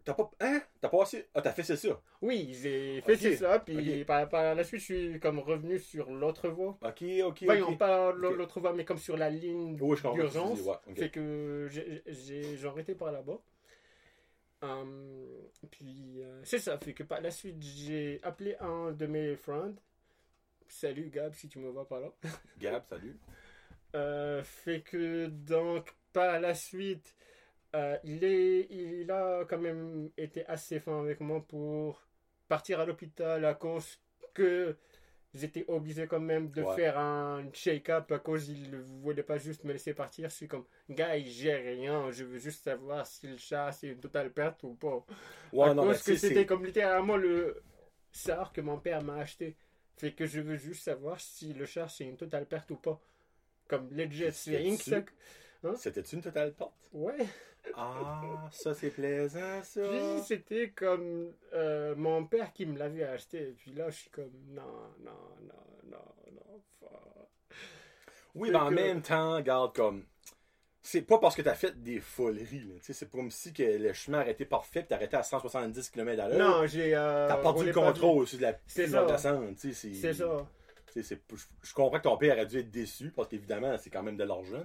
T'as 0.05 0.15
pas. 0.15 0.31
Hein? 0.41 0.61
T'as 0.81 0.89
passé. 0.89 1.27
Ah, 1.35 1.41
t'as 1.41 1.53
fait 1.53 1.63
c'est 1.63 1.77
ça. 1.77 2.01
Oui, 2.21 2.57
j'ai 2.61 3.01
fait 3.01 3.13
Ok, 3.15 3.19
c'est 3.19 3.37
ça, 3.37 3.59
puis 3.59 4.05
par, 4.05 4.29
par 4.29 4.55
la 4.55 4.63
suite, 4.65 4.81
je 4.81 4.85
suis 4.85 5.21
comme 5.21 5.39
revenu 5.39 5.79
sur 5.79 6.11
l'autre 6.11 6.49
voie. 6.49 6.79
Ok, 6.83 7.03
ok. 7.25 7.43
Voyons, 7.45 7.69
ok. 7.71 7.79
pas 7.79 8.13
l'autre 8.13 8.61
voie, 8.61 8.73
mais 8.75 8.85
comme 8.85 8.99
sur 8.99 9.17
la 9.17 9.31
ligne 9.31 9.79
Oui, 9.81 9.99
d'urgence. 10.15 10.61
ouais. 10.61 10.95
Fait 10.95 11.11
que 11.11 11.69
j'ai 11.71 12.67
arrêté 12.67 12.95
par 12.95 13.13
là-bas. 13.13 13.41
Hum, 14.63 15.27
puis 15.71 16.23
euh, 16.23 16.41
c'est 16.43 16.59
ça, 16.59 16.79
fait 16.79 16.95
que 16.95 17.03
par 17.03 17.21
la 17.21 17.31
suite, 17.31 17.63
j'ai 17.63 18.19
appelé 18.23 18.57
un 18.61 18.93
de 18.93 19.07
mes 19.07 19.37
friends. 19.37 19.75
Salut 20.67 21.11
Gab, 21.11 21.35
si 21.35 21.49
tu 21.49 21.59
me 21.59 21.69
vois 21.69 21.87
par 21.87 22.01
là. 22.01 22.09
Gab, 22.59 22.83
salut. 22.87 23.19
Euh, 23.95 24.43
fait 24.43 24.81
que 24.81 25.27
donc 25.27 25.95
par 26.15 26.41
la 26.41 26.55
suite, 26.55 27.15
euh, 27.75 27.99
il, 28.05 28.25
est, 28.25 28.67
il 28.71 29.11
a 29.11 29.45
quand 29.49 29.59
même 29.59 30.11
été 30.17 30.47
assez 30.47 30.81
fin 30.81 31.01
avec 31.01 31.21
moi 31.21 31.45
pour 31.47 32.03
partir 32.49 32.81
à 32.81 32.87
l'hôpital 32.87 33.45
à 33.45 33.55
cause 33.55 33.99
que 34.35 34.77
j'étais 35.35 35.65
obligé 35.69 36.07
quand 36.07 36.21
même 36.21 36.51
de 36.53 36.65
Ouais. 36.65 36.65
faire 36.65 36.99
un 36.99 37.51
check-up 37.53 38.11
à 38.13 38.19
cause 38.21 38.49
il 38.49 38.71
ne 38.71 38.79
voulait 38.79 39.23
pas 39.25 39.39
juste 39.39 39.65
me 39.65 39.73
laisser 39.73 39.95
partir. 39.95 40.31
Je 40.31 40.35
suis 40.37 40.49
comme, 40.49 40.67
gars, 40.91 41.19
j'ai 41.21 41.55
rien, 41.55 42.11
je 42.13 42.25
veux 42.25 42.39
juste 42.39 42.65
savoir 42.65 43.07
si 43.07 43.29
le 43.29 43.37
chat 43.39 43.73
c'est 43.73 43.89
une 43.89 44.01
totale 44.01 44.33
perte 44.33 44.63
ou 44.65 44.75
pas. 44.75 45.05
Ouais, 45.53 45.69
à 45.69 45.73
non, 45.75 45.87
cause 45.87 46.03
que 46.03 46.17
c'était 46.17 46.47
comme 46.47 46.65
littéralement 46.65 47.17
le 47.17 47.63
char 48.13 48.53
que 48.53 48.61
mon 48.61 48.79
père 48.79 49.03
m'a 49.03 49.17
acheté. 49.17 49.57
Fait 49.97 50.13
que 50.13 50.27
je 50.27 50.41
veux 50.41 50.57
juste 50.57 50.85
savoir 50.85 51.21
si 51.21 51.53
le 51.55 51.67
char 51.67 51.91
c'est 51.91 52.05
une 52.05 52.17
totale 52.17 52.47
perte 52.47 52.71
ou 52.73 52.77
pas. 52.77 53.01
Comme 53.69 53.91
legit, 53.93 54.33
c'est. 54.33 54.65
C'était-tu- 54.71 55.05
C'était-tu 55.75 56.17
une 56.17 56.23
totale 56.23 56.55
porte? 56.55 56.75
Ouais. 56.93 57.27
Ah, 57.75 58.49
ça 58.53 58.75
c'est 58.75 58.91
plaisant, 58.91 59.63
ça. 59.63 59.81
Puis 59.89 60.23
c'était 60.27 60.71
comme 60.71 61.33
euh, 61.55 61.95
mon 61.97 62.25
père 62.27 62.53
qui 62.53 62.67
me 62.67 62.79
l'avait 62.79 63.05
acheté. 63.05 63.39
Et 63.49 63.53
puis 63.53 63.73
là, 63.73 63.91
je 63.91 63.97
suis 63.97 64.11
comme 64.11 64.31
non, 64.49 64.63
non, 65.05 65.13
non, 65.43 65.91
non, 65.91 66.33
non. 66.33 66.61
fuck. 66.81 67.29
Oui, 68.35 68.51
mais 68.51 68.57
en 68.59 68.69
que- 68.69 68.75
même 68.75 69.03
temps, 69.03 69.35
regarde, 69.37 69.75
comme. 69.75 70.05
C'est 70.87 71.01
pas 71.01 71.19
parce 71.19 71.35
que 71.35 71.41
t'as 71.41 71.55
fait 71.55 71.83
des 71.83 71.99
foleries, 71.99 72.61
là. 72.65 72.75
C'est 72.83 73.09
pas 73.09 73.17
comme 73.17 73.31
si 73.31 73.55
que 73.55 73.63
le 73.63 73.93
chemin 73.95 74.23
été 74.27 74.45
parfait 74.45 74.83
pis 74.83 74.93
arrêté 74.93 75.17
à 75.17 75.23
170 75.23 75.89
km 75.91 76.23
à 76.23 76.29
l'heure. 76.29 76.39
Non, 76.61 76.67
j'ai. 76.67 76.95
euh, 76.95 77.27
T'as 77.27 77.39
perdu 77.39 77.65
le 77.65 77.73
pas 77.73 77.81
contrôle 77.87 78.23
aussi 78.25 78.37
de 78.37 78.43
la 78.43 78.59
C'est 78.67 78.89
ça. 78.89 79.07
descente. 79.07 79.59
C'est 79.59 79.73
ça. 79.73 80.47
c'est- 80.95 81.21
je 81.63 81.73
comprends 81.75 81.99
que 81.99 82.03
ton 82.05 82.17
père 82.19 82.39
a 82.39 82.45
dû 82.45 82.59
être 82.59 82.71
déçu, 82.71 83.11
parce 83.11 83.29
qu'évidemment, 83.29 83.77
c'est 83.79 83.89
quand 83.91 84.03
même 84.03 84.19
de 84.19 84.25
l'argent. 84.25 84.63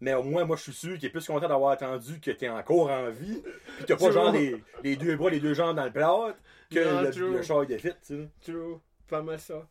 Mais 0.00 0.14
au 0.14 0.22
moins, 0.22 0.44
moi, 0.44 0.56
je 0.56 0.62
suis 0.62 0.72
sûr 0.72 0.96
qu'il 0.96 1.06
est 1.06 1.10
plus 1.10 1.26
content 1.26 1.48
d'avoir 1.48 1.72
attendu 1.72 2.20
que 2.20 2.30
t'es 2.30 2.48
encore 2.48 2.90
en 2.90 3.10
vie, 3.10 3.42
pis 3.78 3.84
t'as 3.86 3.96
pas 3.96 4.10
genre 4.12 4.32
les, 4.32 4.62
les 4.84 4.96
deux 4.96 5.16
bras, 5.16 5.28
les 5.30 5.40
deux 5.40 5.54
jambes 5.54 5.74
dans 5.76 5.84
le 5.84 5.90
plat, 5.92 6.36
que 6.70 6.78
Non, 7.20 7.32
le, 7.36 7.42
char 7.42 7.62
est 7.64 7.78
fait, 7.78 7.96
tu 8.06 8.16
sais. 8.22 8.28
True. 8.52 8.76
Pas 9.08 9.22
mal 9.22 9.40
ça. 9.40 9.66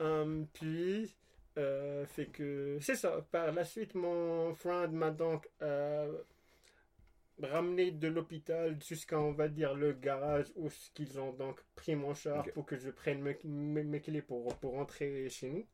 Hum, 0.00 0.46
puis, 0.52 1.14
euh, 1.56 2.04
fait 2.06 2.26
que. 2.26 2.76
C'est 2.80 2.94
ça. 2.94 3.24
Par 3.32 3.52
la 3.52 3.64
suite, 3.64 3.94
mon 3.94 4.54
friend 4.54 4.92
m'a 4.92 5.10
donc 5.10 5.48
euh, 5.62 6.12
ramené 7.42 7.90
de 7.90 8.08
l'hôpital 8.08 8.76
jusqu'à, 8.86 9.18
on 9.18 9.32
va 9.32 9.48
dire, 9.48 9.74
le 9.74 9.92
garage 9.92 10.46
où 10.56 10.68
qu'ils 10.94 11.18
ont 11.18 11.32
donc 11.32 11.60
pris 11.74 11.94
mon 11.96 12.12
char 12.14 12.44
pour 12.52 12.66
que 12.66 12.76
je 12.76 12.90
prenne 12.90 13.20
mes, 13.22 13.38
mes- 13.44 13.82
mes 13.84 14.00
clés 14.00 14.20
pour, 14.22 14.54
pour 14.56 14.72
rentrer 14.72 15.28
chez 15.30 15.48
nous. 15.48 15.64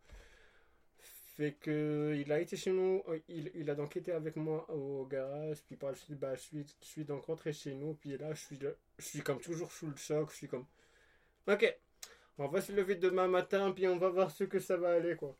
Fait 1.36 1.52
que 1.52 2.14
il 2.16 2.32
a 2.32 2.40
été 2.40 2.56
chez 2.56 2.70
nous, 2.72 3.02
euh, 3.08 3.18
il, 3.28 3.50
il 3.54 3.68
a 3.70 3.74
donc 3.74 3.94
été 3.96 4.12
avec 4.12 4.36
moi 4.36 4.68
au 4.70 5.04
garage, 5.06 5.62
puis 5.66 5.76
par 5.76 5.90
la 5.90 5.96
suite, 5.96 6.18
bah, 6.18 6.34
je, 6.34 6.40
suis, 6.40 6.66
je 6.80 6.86
suis 6.86 7.04
donc 7.04 7.26
rentré 7.26 7.52
chez 7.52 7.74
nous, 7.74 7.94
puis 7.94 8.16
là, 8.16 8.32
je 8.32 8.40
suis, 8.40 8.58
là- 8.58 8.70
je 8.98 9.04
suis 9.04 9.20
comme 9.22 9.40
toujours 9.40 9.70
sous 9.70 9.86
le 9.88 9.96
choc, 9.96 10.30
je 10.30 10.36
suis 10.36 10.48
comme, 10.48 10.64
ok, 11.46 11.78
on 12.38 12.48
va 12.48 12.60
se 12.62 12.72
lever 12.72 12.96
demain 12.96 13.28
matin, 13.28 13.72
puis 13.72 13.86
on 13.88 13.98
va 13.98 14.08
voir 14.08 14.30
ce 14.30 14.44
que 14.44 14.58
ça 14.60 14.76
va 14.78 14.92
aller, 14.94 15.16
quoi. 15.16 15.36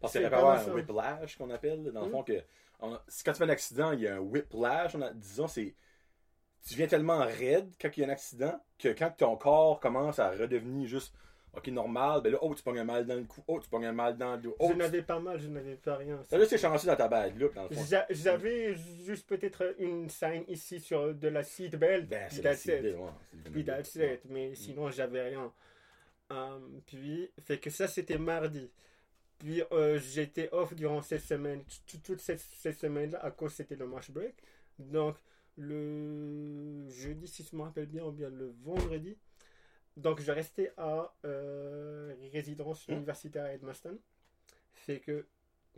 Parce 0.00 0.12
C'est 0.12 0.18
qu'il 0.20 0.26
y 0.26 0.30
pas 0.30 0.36
a 0.36 0.38
avoir 0.40 0.68
un 0.68 0.72
whiplash 0.74 1.36
qu'on 1.36 1.50
appelle, 1.50 1.82
dans 1.92 2.02
le 2.02 2.08
Mm. 2.08 2.10
fond, 2.10 2.22
que 2.22 2.42
on 2.80 2.94
a- 2.94 3.02
c'est 3.08 3.24
quand 3.24 3.32
tu 3.32 3.38
fais 3.38 3.44
un 3.44 3.48
accident, 3.48 3.92
il 3.92 4.00
y 4.00 4.08
a 4.08 4.16
un 4.16 4.18
whiplash, 4.18 4.94
on 4.94 5.02
a- 5.02 5.12
disons, 5.12 5.48
c'est. 5.48 5.74
Tu 6.66 6.74
viens 6.76 6.86
tellement 6.86 7.18
raide 7.20 7.72
quand 7.80 7.90
il 7.96 8.00
y 8.00 8.04
a 8.04 8.06
un 8.06 8.10
accident 8.10 8.58
que 8.78 8.88
quand 8.88 9.10
ton 9.16 9.36
corps 9.36 9.80
commence 9.80 10.18
à 10.18 10.30
redevenir 10.30 10.88
juste 10.88 11.14
ok 11.56 11.68
normal, 11.68 12.20
ben 12.22 12.32
là, 12.32 12.38
oh, 12.42 12.54
tu 12.54 12.62
pognes 12.62 12.78
un 12.78 12.84
mal 12.84 13.06
dans 13.06 13.14
le 13.16 13.24
cou, 13.24 13.42
oh, 13.46 13.60
tu 13.60 13.68
pognes 13.68 13.86
un 13.86 13.92
mal 13.92 14.16
dans 14.16 14.34
le 14.36 14.42
dos, 14.42 14.56
oh, 14.58 14.66
je 14.68 14.72
tu- 14.72 14.78
n'avais 14.78 15.02
pas 15.02 15.18
mal, 15.20 15.38
je 15.40 15.48
n'avais 15.48 15.76
pas 15.76 15.96
rien. 15.96 16.22
Ça, 16.24 16.36
là, 16.38 16.46
c'est 16.46 16.58
chanceux 16.58 16.86
dans 16.86 16.96
ta 16.96 17.08
dans 17.54 17.62
le 17.64 17.68
fond. 17.74 17.84
J'a- 17.88 18.06
J'avais 18.10 18.74
juste 19.04 19.26
peut-être 19.26 19.74
une 19.78 20.08
sign 20.08 20.44
ici 20.48 20.80
sur 20.80 21.14
de 21.14 21.28
la 21.28 21.42
seatbelt, 21.42 22.08
Ben, 22.08 22.26
puis 22.28 22.36
c'est 22.36 22.42
la 22.42 22.50
ouais, 22.52 23.10
Puis. 23.52 24.20
Mais 24.28 24.54
sinon, 24.54 24.90
j'avais 24.90 25.22
rien. 25.28 25.52
Hum, 26.30 26.80
puis, 26.86 27.30
fait 27.42 27.58
que 27.58 27.70
ça, 27.70 27.86
c'était 27.86 28.18
mardi. 28.18 28.70
Puis, 29.38 29.62
euh, 29.72 29.98
j'étais 29.98 30.48
off 30.52 30.74
durant 30.74 31.02
cette 31.02 31.20
semaine, 31.22 31.62
toute 32.02 32.20
cette, 32.20 32.40
cette 32.40 32.78
semaine-là, 32.78 33.22
à 33.22 33.30
cause 33.30 33.52
c'était 33.52 33.76
le 33.76 33.86
match 33.86 34.10
break. 34.10 34.34
Donc, 34.78 35.16
le 35.56 36.88
jeudi, 36.88 37.26
si 37.28 37.46
je 37.50 37.54
me 37.56 37.62
rappelle 37.62 37.86
bien, 37.86 38.04
ou 38.04 38.10
bien 38.12 38.28
le 38.30 38.54
vendredi. 38.62 39.16
Donc, 39.96 40.20
je 40.20 40.32
restais 40.32 40.72
à 40.76 41.14
euh, 41.24 42.14
résidence 42.32 42.88
Hmm. 42.88 42.94
universitaire 42.94 43.44
à 43.44 43.52
Edmundston. 43.54 43.98
Fait 44.74 45.00
que, 45.00 45.26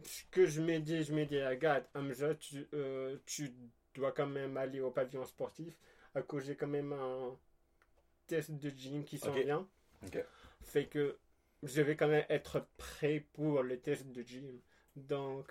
ce 0.05 0.25
que 0.31 0.47
je 0.47 0.63
m'ai 0.63 0.81
dit, 0.81 1.03
je 1.05 1.15
m'ai 1.15 1.27
dit, 1.27 1.43
regarde, 1.45 1.85
Hamza, 1.95 2.35
tu, 2.37 2.69
euh, 2.75 3.19
tu 3.27 3.53
dois 3.95 4.13
quand 4.13 4.27
même 4.27 4.57
aller 4.57 4.81
au 4.81 4.91
pavillon 4.91 5.25
sportif, 5.25 5.79
à 6.15 6.23
cause 6.23 6.45
j'ai 6.47 6.57
quand 6.57 6.67
même 6.69 6.93
un 6.93 7.39
test 8.27 8.53
de 8.53 8.71
gym 8.71 9.05
qui 9.05 9.19
s'en 9.19 9.37
Ok. 9.37 9.39
vient. 9.39 9.69
Ok. 10.03 10.17
Fait 10.63 10.87
que 10.87 11.19
je 11.63 11.83
vais 11.83 11.97
quand 11.97 12.09
même 12.09 12.27
être 12.29 12.67
prêt 12.77 13.27
pour 13.33 13.63
le 13.63 13.81
test 13.81 14.07
de 14.13 14.23
gym. 14.23 14.61
Donc, 14.97 15.51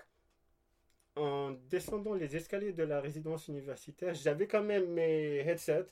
en 1.16 1.52
descendant 1.70 2.14
les 2.14 2.36
escaliers 2.36 2.72
de 2.72 2.82
la 2.84 3.00
résidence 3.00 3.48
universitaire, 3.48 4.14
j'avais 4.14 4.46
quand 4.46 4.62
même 4.62 4.86
mes 4.92 5.38
headsets. 5.38 5.86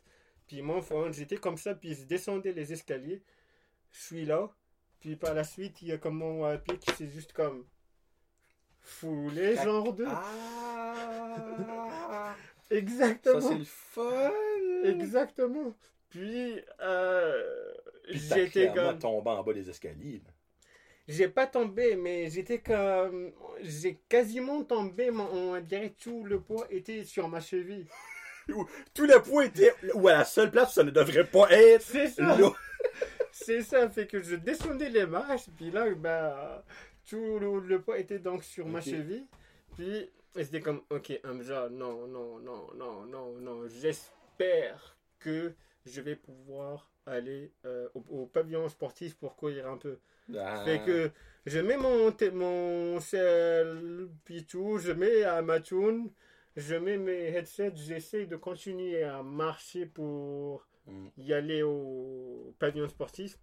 Puis 0.46 0.62
mon 0.62 0.82
phone, 0.82 1.12
j'étais 1.14 1.36
comme 1.36 1.56
ça, 1.56 1.74
puis 1.74 1.94
je 1.94 2.04
descendais 2.04 2.52
les 2.52 2.72
escaliers. 2.72 3.22
Je 3.92 4.00
suis 4.00 4.24
là. 4.24 4.50
Puis 5.00 5.16
par 5.16 5.34
la 5.34 5.44
suite, 5.44 5.82
il 5.82 5.88
y 5.88 5.92
a 5.92 5.98
comme 5.98 6.16
mon 6.16 6.44
euh, 6.46 6.56
pied 6.58 6.78
qui 6.78 6.94
s'est 6.94 7.08
juste 7.10 7.32
comme 7.32 7.64
foulé, 8.80 9.56
Ah. 9.58 9.64
genre 9.64 9.92
de. 9.92 10.04
Ah! 10.08 12.34
Exactement. 12.70 13.40
Ça, 13.40 13.48
c'est 13.48 13.58
le 13.58 13.64
fun! 13.64 14.30
Exactement. 14.84 15.74
Puis, 16.10 16.60
euh, 16.80 17.72
Puis 18.08 18.18
j'étais 18.18 18.72
comme. 18.72 18.98
tombé 18.98 19.30
en 19.30 19.42
bas 19.42 19.52
des 19.52 19.68
escaliers. 19.68 20.22
là. 20.24 20.30
J'ai 21.06 21.28
pas 21.28 21.46
tombé, 21.46 21.96
mais 21.96 22.30
j'étais 22.30 22.60
comme. 22.60 23.32
J'ai 23.60 23.96
quasiment 24.08 24.64
tombé, 24.64 25.10
mais 25.10 25.24
on 25.32 25.60
dirait 25.60 25.90
que 25.90 26.02
tout 26.02 26.24
le 26.24 26.40
poids 26.40 26.66
était 26.70 27.04
sur 27.04 27.28
ma 27.28 27.40
cheville. 27.40 27.86
Tout 28.46 29.06
le 29.06 29.22
poids 29.22 29.44
était 29.46 29.74
où 29.94 30.08
à 30.08 30.18
la 30.18 30.24
seule 30.24 30.50
place 30.50 30.70
où 30.70 30.74
ça 30.74 30.84
ne 30.84 30.90
devrait 30.90 31.24
pas 31.26 31.50
être. 31.50 31.82
C'est 31.82 32.08
ça! 32.08 32.36
C'est 33.32 33.62
ça, 33.62 33.88
fait 33.88 34.06
que 34.06 34.22
je 34.22 34.36
descendais 34.36 34.88
les 34.90 35.06
marches, 35.06 35.46
puis 35.56 35.70
là, 35.72 35.90
ben, 35.90 36.62
tout 37.08 37.38
le, 37.40 37.58
le 37.66 37.80
poids 37.80 37.98
était 37.98 38.20
donc 38.20 38.44
sur 38.44 38.66
ma 38.66 38.80
cheville. 38.80 39.26
Puis, 39.74 40.08
c'était 40.36 40.60
comme, 40.60 40.82
ok, 40.90 41.20
Hamza, 41.24 41.68
non, 41.68 42.06
non, 42.06 42.38
non, 42.38 42.68
non, 42.76 43.06
non, 43.06 43.32
non, 43.40 43.66
j'espère 43.66 44.96
que 45.18 45.52
je 45.84 46.00
vais 46.00 46.14
pouvoir 46.14 46.90
aller 47.06 47.52
euh, 47.66 47.88
au, 47.94 48.04
au 48.22 48.26
pavillon 48.26 48.68
sportif 48.68 49.16
pour 49.16 49.34
courir 49.34 49.68
un 49.68 49.78
peu. 49.78 49.98
Ah. 50.38 50.62
Fait 50.64 50.80
que 50.84 51.10
je 51.44 51.58
mets 51.58 51.76
mon, 51.76 52.14
mon 52.32 53.00
sel, 53.00 54.08
puis 54.24 54.44
tout, 54.44 54.78
je 54.78 54.92
mets 54.92 55.24
à 55.24 55.42
ma 55.42 55.60
tune, 55.60 56.10
je 56.56 56.74
mets 56.76 56.98
mes 56.98 57.28
headsets, 57.34 57.76
j'essaie 57.76 58.26
de 58.26 58.36
continuer 58.36 59.02
à 59.04 59.22
marcher 59.22 59.86
pour 59.86 60.66
Mm. 60.86 61.08
y 61.16 61.32
aller 61.32 61.62
au 61.62 62.54
pavillon 62.58 62.88
sportif. 62.88 63.38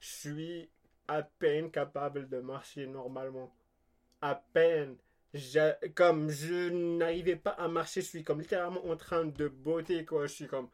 Je 0.00 0.08
suis 0.08 0.70
à 1.08 1.22
peine 1.22 1.70
capable 1.70 2.28
de 2.28 2.40
marcher 2.40 2.86
normalement. 2.86 3.54
À 4.20 4.34
peine. 4.52 4.96
Comme 5.94 6.30
je 6.30 6.70
n'arrivais 6.70 7.36
pas 7.36 7.50
à 7.52 7.68
marcher, 7.68 8.00
je 8.02 8.06
suis 8.06 8.24
comme 8.24 8.40
littéralement 8.40 8.84
en 8.86 8.96
train 8.96 9.24
de 9.24 9.48
botter, 9.48 10.04
quoi. 10.04 10.26
Je 10.26 10.32
suis 10.32 10.46
comme, 10.46 10.68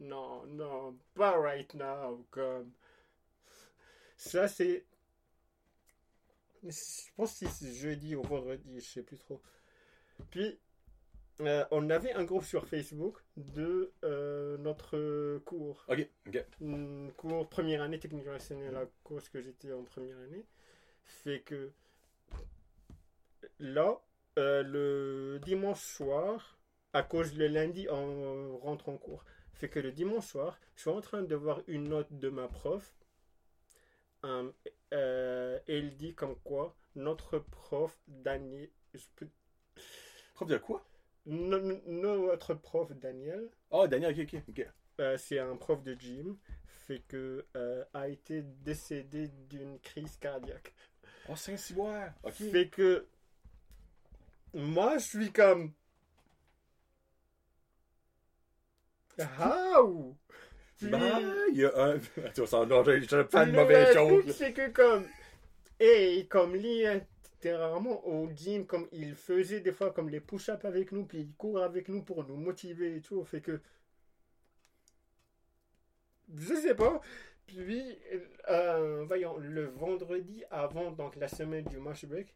non, 0.00 0.44
non, 0.46 0.96
pas 1.14 1.38
right 1.40 1.72
now, 1.74 2.24
comme. 2.30 2.70
Ça, 4.16 4.48
c'est 4.48 4.84
Je 6.62 7.12
pense 7.16 7.38
que 7.38 7.46
c'est 7.48 7.72
jeudi 7.74 8.16
ou 8.16 8.22
vendredi, 8.22 8.80
je 8.80 8.84
sais 8.84 9.02
plus 9.02 9.18
trop. 9.18 9.40
Puis, 10.30 10.58
euh, 11.40 11.64
on 11.70 11.90
avait 11.90 12.12
un 12.12 12.24
groupe 12.24 12.44
sur 12.44 12.66
Facebook 12.66 13.18
de 13.36 13.92
euh, 14.04 14.56
notre 14.58 15.38
cours. 15.40 15.84
Ok, 15.88 16.08
ok. 16.28 16.44
Hum, 16.60 17.10
cours 17.16 17.48
première 17.48 17.82
année 17.82 17.98
technique 17.98 18.26
rationnelle 18.26 18.76
à 18.76 18.86
cause 19.02 19.28
que 19.28 19.40
j'étais 19.40 19.72
en 19.72 19.82
première 19.82 20.18
année. 20.18 20.44
Fait 21.04 21.40
que 21.40 21.72
là, 23.58 24.00
euh, 24.38 24.62
le 24.62 25.38
dimanche 25.44 25.80
soir, 25.80 26.58
à 26.92 27.02
cause 27.02 27.36
le 27.36 27.48
lundi, 27.48 27.86
on 27.90 28.58
rentre 28.58 28.88
en 28.88 28.96
cours. 28.96 29.24
Fait 29.52 29.68
que 29.68 29.78
le 29.80 29.92
dimanche 29.92 30.26
soir, 30.26 30.58
je 30.76 30.82
suis 30.82 30.90
en 30.90 31.00
train 31.00 31.22
de 31.22 31.34
voir 31.34 31.62
une 31.66 31.88
note 31.88 32.12
de 32.12 32.28
ma 32.28 32.48
prof. 32.48 32.94
Hum, 34.22 34.52
euh, 34.92 35.58
elle 35.68 35.96
dit 35.96 36.14
comme 36.14 36.36
quoi 36.44 36.74
notre 36.96 37.38
prof 37.38 37.96
Daniel, 38.08 38.70
je 38.94 39.04
peux- 39.16 39.28
Prof 40.34 40.48
de 40.48 40.58
quoi? 40.58 40.84
No- 41.26 41.80
no- 41.86 42.26
notre 42.26 42.54
prof 42.54 42.92
Daniel, 42.92 43.48
Oh, 43.70 43.86
Daniel, 43.86 44.12
ok, 44.18 44.34
ok, 44.34 44.42
ok. 44.48 44.66
euh, 45.00 45.16
c'est 45.18 45.38
un 45.38 45.56
prof 45.56 45.82
de 45.82 45.94
gym, 45.94 46.36
fait 46.86 47.00
que 47.08 47.44
euh, 47.56 47.84
a 47.94 48.08
été 48.08 48.42
décédé 48.42 49.28
d'une 49.48 49.78
crise 49.80 50.16
cardiaque. 50.18 50.72
Oh, 51.28 51.36
Saint-Cyboire. 51.36 52.12
Ok. 52.22 52.32
Fait 52.34 52.68
que 52.68 53.06
moi 54.52 54.98
je 54.98 55.04
suis 55.04 55.32
comme 55.32 55.72
Puis- 60.76 60.88
Bah, 60.90 61.20
il 61.52 61.56
y 61.58 61.64
a 61.64 61.70
un. 61.76 61.94
Attends, 62.26 62.46
j'ai 63.00 63.24
pas 63.24 63.46
de 63.46 63.52
mauvaise 63.52 63.94
chose. 63.94 64.34
c'est 64.36 64.52
que 64.52 64.68
comme 64.70 65.06
et 65.80 66.26
comme 66.28 66.54
lui 66.56 66.84
littéralement 67.44 68.06
au 68.06 68.30
gym 68.34 68.66
comme 68.66 68.88
il 68.92 69.14
faisait 69.14 69.60
des 69.60 69.72
fois 69.72 69.92
comme 69.92 70.08
les 70.08 70.20
push-ups 70.20 70.64
avec 70.64 70.92
nous 70.92 71.04
puis 71.04 71.20
il 71.20 71.32
court 71.34 71.62
avec 71.62 71.88
nous 71.88 72.02
pour 72.02 72.24
nous 72.26 72.36
motiver 72.36 72.96
et 72.96 73.00
tout 73.00 73.22
fait 73.24 73.40
que 73.42 73.60
je 76.34 76.54
sais 76.54 76.74
pas. 76.74 77.00
Puis 77.46 77.98
euh, 78.48 79.04
voyons 79.06 79.36
le 79.36 79.66
vendredi 79.66 80.42
avant 80.50 80.90
donc 80.90 81.16
la 81.16 81.28
semaine 81.28 81.64
du 81.64 81.78
match 81.78 82.06
break 82.06 82.34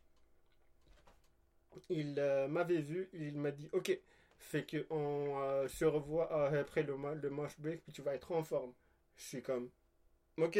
il 1.88 2.16
euh, 2.18 2.48
m'avait 2.48 2.82
vu 2.82 3.08
il 3.14 3.38
m'a 3.38 3.50
dit 3.50 3.70
ok 3.72 3.98
fait 4.38 4.64
que 4.64 4.86
on 4.90 5.40
euh, 5.40 5.68
se 5.68 5.84
revoit 5.86 6.30
après 6.58 6.82
le, 6.82 6.94
le 7.22 7.30
match 7.30 7.52
break 7.58 7.82
puis 7.82 7.92
tu 7.92 8.02
vas 8.02 8.14
être 8.14 8.30
en 8.32 8.42
forme. 8.44 8.74
Je 9.16 9.22
suis 9.24 9.42
comme 9.42 9.70
ok 10.36 10.58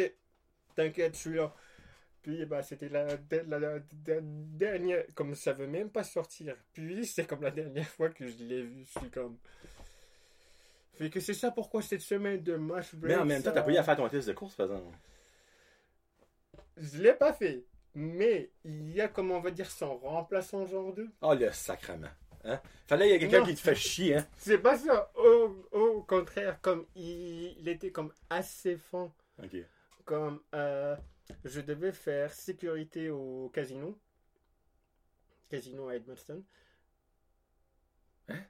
t'inquiète 0.74 1.14
je 1.14 1.20
suis 1.20 1.34
là 1.34 1.55
puis 2.29 2.45
bah 2.45 2.62
c'était 2.62 2.91
la, 2.91 3.07
la- 3.07 3.59
la- 3.59 3.59
la 4.07 4.20
dernière 4.20 5.03
comme 5.14 5.35
ça 5.35 5.55
veut 5.55 5.66
même 5.66 5.89
pas 5.89 6.05
sortir 6.05 6.55
puis 6.74 7.07
c'est 7.07 7.26
comme 7.26 7.41
la 7.43 7.51
dernière 7.51 7.89
fois 7.89 8.11
que 8.11 8.26
je 8.29 8.37
l'ai 8.45 8.62
vu 8.64 8.85
je 8.85 8.99
suis 8.99 9.09
comme 9.11 9.39
fait 10.93 11.09
que 11.09 11.20
c'est 11.20 11.33
ça 11.33 11.51
pourquoi 11.51 11.81
cette 11.81 12.03
semaine 12.03 12.43
de 12.43 12.57
match 12.57 12.95
break 12.95 13.14
Mais 13.16 13.22
en 13.22 13.24
même 13.24 13.39
temps, 13.43 13.49
ça- 13.51 13.55
t'as 13.55 13.62
pas 13.62 13.70
eu 13.72 13.76
à 13.79 13.83
faire 13.83 13.97
ton 13.97 14.09
test 14.11 14.29
de 14.29 14.35
course, 14.35 14.55
par 14.57 14.66
exemple. 14.66 14.95
je 16.76 17.03
l'ai 17.03 17.14
pas 17.14 17.33
fait 17.33 17.64
mais 17.95 18.51
il 18.62 18.93
y 18.93 19.01
a 19.01 19.09
comme 19.09 19.31
on 19.31 19.41
va 19.41 19.51
dire 19.51 19.70
son 19.70 19.97
remplaçant 19.97 20.66
genre 20.66 20.93
2 20.93 21.09
Oh, 21.22 21.35
le 21.35 21.51
sacrement. 21.51 22.09
Hein? 22.45 22.61
Fallait 22.87 23.05
qu'il 23.07 23.12
y 23.12 23.16
ait 23.16 23.18
quelqu'un 23.29 23.45
qui 23.47 23.55
te 23.55 23.61
fait 23.61 23.74
chier, 23.74 24.16
hein? 24.18 24.26
c'est 24.37 24.59
pas 24.59 24.76
ça 24.76 25.11
au, 25.16 25.57
au 25.72 26.03
contraire 26.03 26.61
comme 26.61 26.85
il, 26.95 27.57
il 27.59 27.68
était 27.68 27.91
comme 27.91 28.12
assez 28.29 28.76
fin 28.76 29.11
Ok. 29.43 29.57
comme 30.05 30.41
euh, 30.55 30.95
je 31.45 31.61
devais 31.61 31.93
faire 31.93 32.33
sécurité 32.33 33.11
au 33.11 33.51
casino. 33.53 33.99
Casino 35.51 35.89
à 35.89 35.97
Edmundston. 35.97 36.43
Hein? 38.29 38.41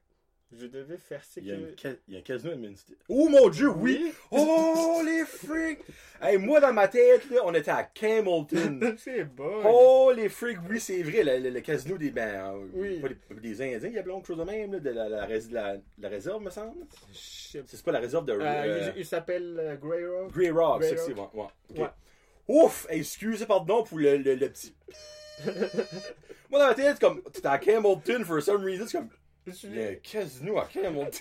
Je 0.50 0.66
devais 0.66 0.96
faire 0.96 1.22
Il 1.36 1.46
y 1.46 1.52
a, 1.52 1.54
une 1.56 1.68
sécurité. 1.68 2.00
il 2.08 2.14
y 2.14 2.16
a 2.16 2.20
un 2.20 2.22
casino 2.22 2.52
à 2.52 2.56
Minster. 2.56 2.94
Oh 3.08 3.28
mon 3.28 3.48
dieu, 3.50 3.68
oui! 3.68 4.12
Oh 4.30 5.02
les 5.04 5.24
freaks! 5.26 5.80
Hey, 6.22 6.38
moi 6.38 6.58
dans 6.58 6.72
ma 6.72 6.88
tête, 6.88 7.28
là, 7.30 7.42
on 7.44 7.52
était 7.52 7.70
à 7.70 7.84
Camelton. 7.84 8.94
C'est 8.98 9.24
bon. 9.24 9.60
Oh 9.64 10.10
les 10.16 10.28
freaks, 10.30 10.58
oui, 10.68 10.80
c'est 10.80 11.02
vrai, 11.02 11.22
le, 11.22 11.38
le- 11.44 11.50
le 11.50 11.60
casino 11.60 11.98
des 11.98 12.10
ben, 12.10 12.54
euh, 12.56 12.66
Oui. 12.72 12.98
pas 13.00 13.08
des, 13.08 13.40
des 13.40 13.60
Indiens, 13.62 13.88
il 13.90 13.94
y 13.94 13.98
a 13.98 14.02
quelque 14.02 14.26
chose 14.26 14.38
de 14.38 14.44
même, 14.44 14.72
là, 14.72 14.80
de 14.80 14.90
la, 14.90 15.08
la, 15.08 15.26
la- 15.28 15.76
la 15.98 16.08
réserve, 16.08 16.42
me 16.42 16.50
semble. 16.50 16.86
C'est 17.12 17.82
pas 17.84 17.92
la 17.92 18.00
réserve 18.00 18.24
de 18.24 18.32
Euh, 18.32 18.40
euh, 18.40 18.92
il 18.96 19.00
il 19.00 19.06
s'appelle 19.06 19.56
euh, 19.60 19.76
Grey 19.76 20.06
Rock. 20.06 20.32
Grey 20.32 20.50
Rock, 20.50 20.82
c'est 20.82 21.12
Rock. 21.12 21.34
ouais, 21.34 21.40
ouais, 21.42 21.46
ok. 21.70 21.78
Ouais. 21.78 21.88
Ouf! 22.48 22.86
Excusez, 22.88 23.46
pardon 23.46 23.82
pour 23.84 23.98
le, 23.98 24.16
le, 24.16 24.34
le 24.34 24.48
petit. 24.48 24.74
moi 26.50 26.58
dans 26.60 26.66
ma 26.68 26.74
tête, 26.74 26.96
c'est 26.98 27.00
comme, 27.00 27.22
t'étais 27.24 27.46
à 27.46 27.58
Camelton 27.58 28.24
for 28.24 28.42
some 28.42 28.64
reason, 28.64 28.86
c'est 28.86 28.98
comme, 28.98 29.10
un 29.76 29.94
casino 29.96 30.58
à 30.58 30.64
Camelton. 30.66 31.18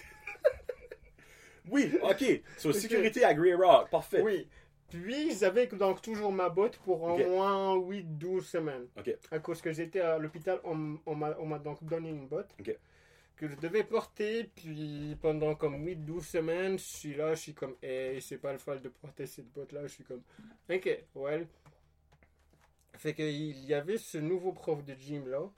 oui, 1.70 1.92
ok. 2.02 2.42
So, 2.58 2.70
Ok. 2.70 2.76
sécurité 2.76 3.24
à 3.24 3.34
Grey 3.34 3.54
Rock, 3.54 3.90
parfait. 3.90 4.22
Oui. 4.22 4.48
Puis 4.90 5.36
j'avais 5.38 5.68
donc 5.68 6.02
toujours 6.02 6.32
ma 6.32 6.48
botte 6.48 6.78
pour 6.78 7.02
au 7.04 7.18
moins 7.18 7.76
8-12 7.76 8.42
semaines. 8.42 8.88
Ok. 8.98 9.14
À 9.32 9.40
cause 9.40 9.62
que 9.62 9.74
j'étais 9.74 10.00
à 10.00 10.18
l'hôpital, 10.18 10.60
on, 10.64 10.98
on 11.06 11.16
m'a 11.16 11.60
donc 11.60 11.84
donné 11.84 12.10
une 12.10 12.28
botte. 12.28 12.56
Que 13.38 13.48
je 13.48 13.56
devais 13.56 13.84
porter. 13.84 14.46
Puis 14.56 15.16
pendant 15.22 15.56
comme 15.56 15.86
8-12 15.86 16.22
semaines, 16.22 16.80
je 16.80 16.84
suis 16.84 17.16
là, 17.16 17.36
je 17.36 17.42
suis 17.42 17.54
comme, 17.54 17.76
hey, 17.82 18.22
c'est 18.22 18.38
pas 18.40 18.52
le 18.52 18.60
fall 18.60 18.82
de 18.82 18.90
porter 18.90 19.26
cette 19.26 19.52
botte-là. 19.54 19.88
Je 19.88 19.94
suis 19.94 20.04
comme, 20.04 20.24
ok, 20.70 21.06
well. 21.16 21.48
Fait 22.98 23.14
qu'il 23.14 23.64
y 23.66 23.74
avait 23.74 23.98
ce 23.98 24.18
nouveau 24.18 24.52
prof 24.52 24.84
de 24.84 24.94
gym 24.96 25.28
là. 25.30 25.50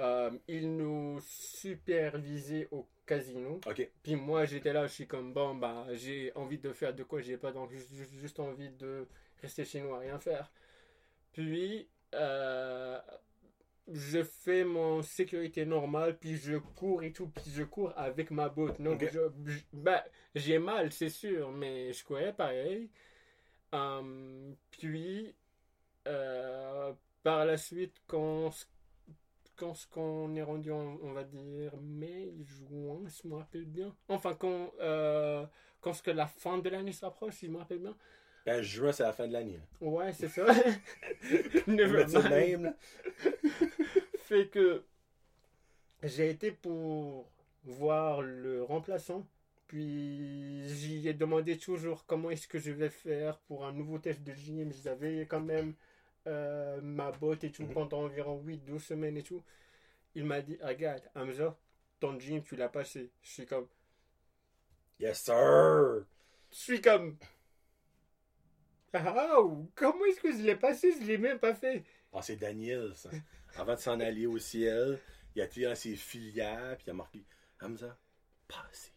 Euh, 0.00 0.30
il 0.48 0.76
nous 0.76 1.20
supervisait 1.20 2.68
au 2.70 2.86
casino. 3.04 3.60
Ok. 3.66 3.88
Puis 4.02 4.16
moi, 4.16 4.46
j'étais 4.46 4.72
là, 4.72 4.86
je 4.86 4.92
suis 4.92 5.06
comme, 5.06 5.32
bon, 5.32 5.54
bah, 5.54 5.86
j'ai 5.92 6.32
envie 6.34 6.58
de 6.58 6.72
faire 6.72 6.94
de 6.94 7.02
quoi 7.02 7.20
j'ai 7.20 7.36
pas, 7.36 7.52
donc 7.52 7.70
juste, 7.70 7.92
juste 8.18 8.40
envie 8.40 8.70
de 8.70 9.06
rester 9.42 9.64
chez 9.64 9.80
nous 9.80 9.94
à 9.94 9.98
rien 9.98 10.18
faire. 10.18 10.50
Puis, 11.32 11.88
euh, 12.14 12.98
je 13.92 14.22
fais 14.22 14.64
mon 14.64 15.02
sécurité 15.02 15.64
normale, 15.66 16.18
puis 16.18 16.36
je 16.36 16.56
cours 16.56 17.02
et 17.02 17.12
tout, 17.12 17.28
puis 17.28 17.50
je 17.50 17.62
cours 17.64 17.92
avec 17.96 18.30
ma 18.30 18.48
botte. 18.48 18.80
Donc, 18.80 19.02
Ok. 19.02 19.10
je- 19.12 19.50
je- 19.50 19.60
bah, 19.72 20.04
j'ai 20.34 20.58
mal, 20.58 20.92
c'est 20.92 21.08
sûr, 21.10 21.50
mais 21.52 21.92
je 21.92 22.04
courais 22.04 22.32
pareil. 22.32 22.90
Hum, 23.72 24.56
puis, 24.70 25.34
euh, 26.08 26.92
par 27.22 27.44
la 27.46 27.56
suite, 27.56 28.02
quand 28.06 28.50
quand 29.56 29.74
ce 29.74 29.86
qu'on 29.86 30.34
est 30.36 30.42
rendu, 30.42 30.72
en- 30.72 30.98
on 31.02 31.12
va 31.12 31.22
dire, 31.22 31.76
mai, 31.82 32.32
juin, 32.44 33.06
si 33.08 33.22
je 33.24 33.28
me 33.28 33.34
rappelle 33.36 33.66
bien. 33.66 33.94
Enfin, 34.08 34.34
quand, 34.34 34.72
euh, 34.80 35.44
quand 35.82 35.92
ce 35.92 36.02
que 36.02 36.10
la 36.10 36.26
fin 36.26 36.56
de 36.58 36.68
l'année 36.70 36.92
s'approche, 36.92 37.34
si 37.34 37.46
je 37.46 37.50
me 37.50 37.58
rappelle 37.58 37.80
bien. 37.80 37.94
Ben, 38.50 38.62
juin, 38.62 38.90
c'est 38.92 39.04
la 39.04 39.12
fin 39.12 39.28
de 39.28 39.32
l'année. 39.32 39.58
là. 39.80 39.86
Ouais, 39.86 40.12
c'est 40.12 40.28
ça. 40.28 40.44
Même, 41.68 42.64
là. 42.64 42.74
fait 44.24 44.48
que 44.48 44.82
j'ai 46.02 46.30
été 46.30 46.50
pour 46.50 47.30
voir 47.64 48.22
le 48.22 48.64
remplaçant. 48.64 49.24
Puis 49.68 50.66
j'y 50.66 51.06
ai 51.08 51.14
demandé 51.14 51.56
toujours 51.56 52.04
comment 52.06 52.28
est-ce 52.30 52.48
que 52.48 52.58
je 52.58 52.72
vais 52.72 52.88
faire 52.90 53.38
pour 53.40 53.64
un 53.64 53.72
nouveau 53.72 53.98
test 54.00 54.20
de 54.24 54.32
gym. 54.34 54.72
J'avais 54.82 55.26
quand 55.26 55.40
même 55.40 55.74
euh, 56.26 56.80
ma 56.82 57.12
botte 57.12 57.44
et 57.44 57.52
tout 57.52 57.62
Mhm. 57.62 57.72
pendant 57.72 58.02
environ 58.02 58.42
8-12 58.44 58.80
semaines 58.82 59.16
et 59.16 59.22
tout. 59.22 59.44
Il 60.16 60.24
m'a 60.24 60.40
dit, 60.42 60.58
regarde, 60.60 61.02
Hamza, 61.14 61.56
ton 62.00 62.18
gym, 62.18 62.42
tu 62.42 62.56
l'as 62.56 62.68
passé. 62.68 63.10
Je 63.22 63.30
suis 63.30 63.46
comme, 63.46 63.68
Yes, 64.98 65.22
sir! 65.22 66.04
je 66.50 66.56
suis 66.58 66.80
comme, 66.80 67.16
ah, 68.92 69.36
comment 69.74 70.04
est-ce 70.06 70.20
que 70.20 70.32
je 70.32 70.42
l'ai 70.42 70.56
passé? 70.56 70.92
Je 71.00 71.06
l'ai 71.06 71.18
même 71.18 71.38
pas 71.38 71.54
fait. 71.54 71.84
Ah, 72.12 72.22
c'est 72.22 72.36
Daniel, 72.36 72.92
ça. 72.94 73.10
Avant 73.56 73.74
de 73.74 73.80
s'en 73.80 74.00
aller 74.00 74.26
au 74.26 74.38
ciel, 74.38 74.98
il 75.34 75.42
a 75.42 75.46
tiré 75.46 75.70
dans 75.70 75.76
ses 75.76 75.96
filières, 75.96 76.76
puis 76.76 76.84
il 76.86 76.90
a 76.90 76.94
marqué 76.94 77.24
Hamza, 77.60 77.96
passé. 78.48 78.92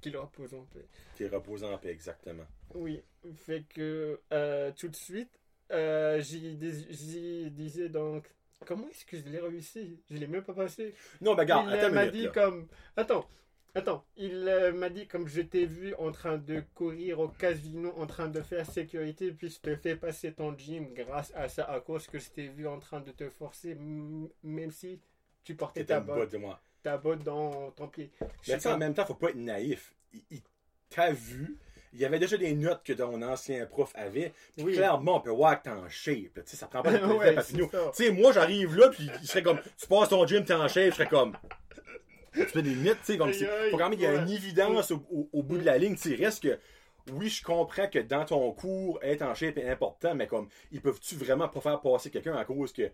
Qu'il 0.00 0.16
repose 0.16 0.52
en 0.54 0.64
paix. 0.64 0.86
T'es 1.16 1.28
reposé 1.28 1.64
en 1.66 1.78
paix, 1.78 1.90
exactement. 1.90 2.46
Oui, 2.74 3.02
fait 3.36 3.64
que 3.68 4.20
euh, 4.32 4.72
tout 4.72 4.88
de 4.88 4.96
suite, 4.96 5.38
euh, 5.70 6.20
j'y 6.20 6.56
dis- 6.56 6.86
j'y 6.90 7.50
disais 7.50 7.88
donc, 7.88 8.28
comment 8.66 8.88
est-ce 8.88 9.04
que 9.04 9.16
je 9.16 9.22
l'ai 9.24 9.38
réussi? 9.38 10.00
Je 10.10 10.16
l'ai 10.16 10.26
même 10.26 10.42
pas 10.42 10.54
passé. 10.54 10.94
Non, 11.20 11.34
ben, 11.34 11.42
regarde, 11.42 11.68
il 11.70 11.74
attends 11.74 11.92
m'a 11.92 12.00
minute, 12.06 12.14
dit 12.14 12.22
là. 12.24 12.30
comme, 12.30 12.68
attends, 12.96 13.28
attends, 13.74 14.04
il 14.16 14.48
euh, 14.48 14.72
m'a 14.72 14.88
dit 14.88 15.06
comme 15.06 15.28
je 15.28 15.40
t'ai 15.42 15.66
vu 15.66 15.94
en 15.94 16.12
train 16.12 16.38
de 16.38 16.62
courir 16.74 17.20
au 17.20 17.28
casino, 17.28 17.92
en 17.96 18.06
train 18.06 18.28
de 18.28 18.40
faire 18.40 18.66
sécurité, 18.66 19.32
puis 19.32 19.48
je 19.48 19.60
te 19.60 19.74
fais 19.76 19.96
passer 19.96 20.32
ton 20.32 20.56
gym 20.56 20.92
grâce 20.94 21.32
à 21.34 21.48
ça, 21.48 21.64
à 21.64 21.80
cause 21.80 22.06
que 22.06 22.18
je 22.18 22.30
t'ai 22.30 22.48
vu 22.48 22.66
en 22.66 22.78
train 22.78 23.00
de 23.00 23.10
te 23.12 23.28
forcer, 23.30 23.76
même 24.42 24.70
si 24.70 25.00
tu 25.44 25.54
portais 25.54 25.84
ta 25.84 26.00
botte, 26.00 26.16
botte 26.16 26.32
de 26.32 26.38
moi. 26.38 26.60
ta 26.82 26.96
botte 26.98 27.22
dans 27.22 27.70
ton 27.72 27.88
pied. 27.88 28.10
Mais 28.48 28.66
en 28.66 28.78
même 28.78 28.94
temps, 28.94 29.06
faut 29.06 29.14
pas 29.14 29.30
être 29.30 29.36
naïf. 29.36 29.94
Il, 30.12 30.22
il 30.30 30.42
t'a 30.90 31.12
vu 31.12 31.56
il 31.94 32.00
y 32.00 32.04
avait 32.06 32.18
déjà 32.18 32.36
des 32.36 32.54
notes 32.54 32.82
que 32.84 32.92
ton 32.94 33.20
ancien 33.22 33.66
prof 33.66 33.92
avait. 33.94 34.32
Puis 34.56 34.64
Oui. 34.64 34.72
clairement, 34.74 35.16
on 35.16 35.20
peut 35.20 35.30
voir 35.30 35.58
que 35.58 35.64
t'es 35.64 35.74
en 35.74 35.88
shape. 35.88 36.34
Tu 36.34 36.42
sais, 36.46 36.56
ça 36.56 36.66
prend 36.66 36.82
pas 36.82 36.92
de 36.98 37.04
Ouais, 37.04 37.34
ça. 37.36 37.42
Tu 37.52 37.68
sais, 37.92 38.10
moi, 38.10 38.32
j'arrive 38.32 38.76
là, 38.76 38.88
puis 38.88 39.10
il 39.20 39.28
serait 39.28 39.42
comme, 39.42 39.60
tu 39.76 39.86
passes 39.86 40.08
ton 40.08 40.26
gym, 40.26 40.44
t'es 40.44 40.54
en 40.54 40.68
shape, 40.68 40.90
je 40.90 40.94
serais 40.96 41.06
comme. 41.08 41.34
Tu 42.34 42.44
fais 42.46 42.62
des 42.62 42.70
limites, 42.70 42.98
tu 43.04 43.12
sais, 43.12 43.18
comme 43.18 43.28
aïe, 43.28 43.46
Faut 43.70 43.76
quand 43.78 43.88
même 43.90 43.98
qu'il 43.98 44.08
y 44.08 44.12
ait 44.12 44.16
une 44.16 44.28
évidence 44.30 44.90
au, 44.90 45.02
au- 45.10 45.28
au 45.32 45.42
bout 45.42 45.58
de 45.58 45.64
la 45.64 45.78
ligne. 45.78 45.96
Tu 45.96 46.16
sais, 46.16 46.24
reste 46.24 46.42
que. 46.42 46.58
Oui, 47.12 47.28
je 47.28 47.42
comprends 47.42 47.88
que 47.88 47.98
dans 47.98 48.24
ton 48.24 48.52
cours, 48.52 48.98
être 49.02 49.22
en 49.22 49.34
shape 49.34 49.58
est 49.58 49.68
important, 49.68 50.14
mais 50.14 50.26
comme, 50.28 50.48
ils 50.70 50.80
peuvent-tu 50.80 51.16
vraiment 51.16 51.48
pas 51.48 51.60
faire 51.60 51.80
passer 51.80 52.10
quelqu'un 52.10 52.36
à 52.36 52.44
cause 52.44 52.72
que, 52.72 52.90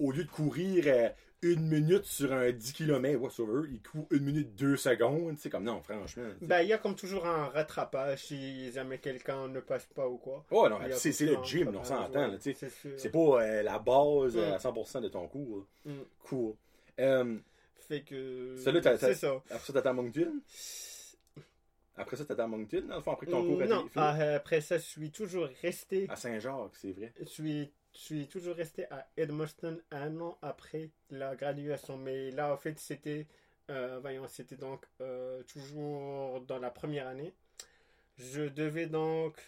au 0.00 0.10
lieu 0.10 0.24
de 0.24 0.28
courir 0.30 0.82
euh, 0.88 1.08
une 1.42 1.60
minute 1.68 2.06
sur 2.06 2.32
un 2.32 2.50
10 2.50 2.72
km, 2.72 3.20
whatsoever, 3.20 3.68
il 3.70 3.80
court 3.80 4.08
une 4.10 4.24
minute 4.24 4.56
deux 4.56 4.76
secondes, 4.76 5.36
tu 5.36 5.42
sais, 5.42 5.48
comme 5.50 5.62
non, 5.62 5.80
franchement. 5.80 6.24
Ben, 6.42 6.62
il 6.62 6.68
y 6.68 6.72
a 6.72 6.78
comme 6.78 6.96
toujours 6.96 7.24
un 7.24 7.46
rattrapage 7.46 8.24
si 8.24 8.72
jamais 8.72 8.98
quelqu'un 8.98 9.46
ne 9.46 9.60
passe 9.60 9.86
pas 9.94 10.08
ou 10.08 10.16
quoi. 10.16 10.44
Oh 10.50 10.68
non, 10.68 10.78
a 10.80 10.90
c'est 10.90 11.12
c'est 11.12 11.26
le 11.26 11.36
gym, 11.44 11.68
on 11.72 11.84
s'entend, 11.84 12.18
ouais, 12.18 12.28
là, 12.32 12.36
tu 12.38 12.52
sais. 12.52 12.68
C'est. 12.68 12.98
C'est 12.98 13.10
pas 13.10 13.42
euh, 13.42 13.62
la 13.62 13.78
base 13.78 14.36
euh, 14.36 14.50
Mm. 14.50 14.54
à 14.54 14.58
100% 14.58 15.00
de 15.02 15.08
ton 15.08 15.28
cours. 15.28 15.64
Mm. 15.84 15.92
Cool. 16.24 16.54
Euh, 16.98 17.36
Fait 17.88 18.02
que. 18.02 18.56
Ça, 18.58 18.72
là, 18.72 18.80
t'as- 18.80 18.98
t'as- 18.98 19.08
C'est 19.08 19.14
ça. 19.14 19.42
après 19.50 19.58
ça, 19.66 19.72
t'attends 19.72 19.90
à 19.90 19.92
Moncton? 19.94 20.40
Après 21.98 22.16
ça, 22.16 22.24
t'attends 22.26 22.44
à 22.44 22.46
Moncton, 22.48 22.82
dans 22.88 22.96
le 22.96 23.00
fond, 23.02 23.12
après 23.12 23.26
que 23.26 23.30
ton 23.30 23.42
cours 23.46 23.62
a 23.62 23.66
non, 23.66 23.88
ah, 23.96 24.34
après 24.34 24.60
ça, 24.60 24.76
je 24.76 24.82
suis 24.82 25.10
toujours 25.10 25.48
resté. 25.62 26.06
À 26.10 26.16
Saint-Jacques, 26.16 26.74
c'est 26.74 26.92
vrai. 26.92 27.12
Je 27.18 27.24
suis, 27.24 27.72
je 27.94 27.98
suis 27.98 28.28
toujours 28.28 28.54
resté 28.54 28.84
à 28.90 29.08
Edmundston 29.16 29.80
un 29.90 30.20
an 30.20 30.36
après 30.42 30.90
la 31.10 31.34
graduation. 31.36 31.96
Mais 31.96 32.30
là, 32.32 32.52
en 32.52 32.56
fait, 32.58 32.78
c'était. 32.78 33.26
euh, 33.70 33.98
voyons, 34.00 34.28
c'était 34.28 34.56
donc 34.56 34.84
euh, 35.00 35.42
toujours 35.44 36.42
dans 36.42 36.58
la 36.58 36.70
première 36.70 37.06
année. 37.08 37.32
Je 38.18 38.42
devais 38.42 38.86
donc 38.86 39.38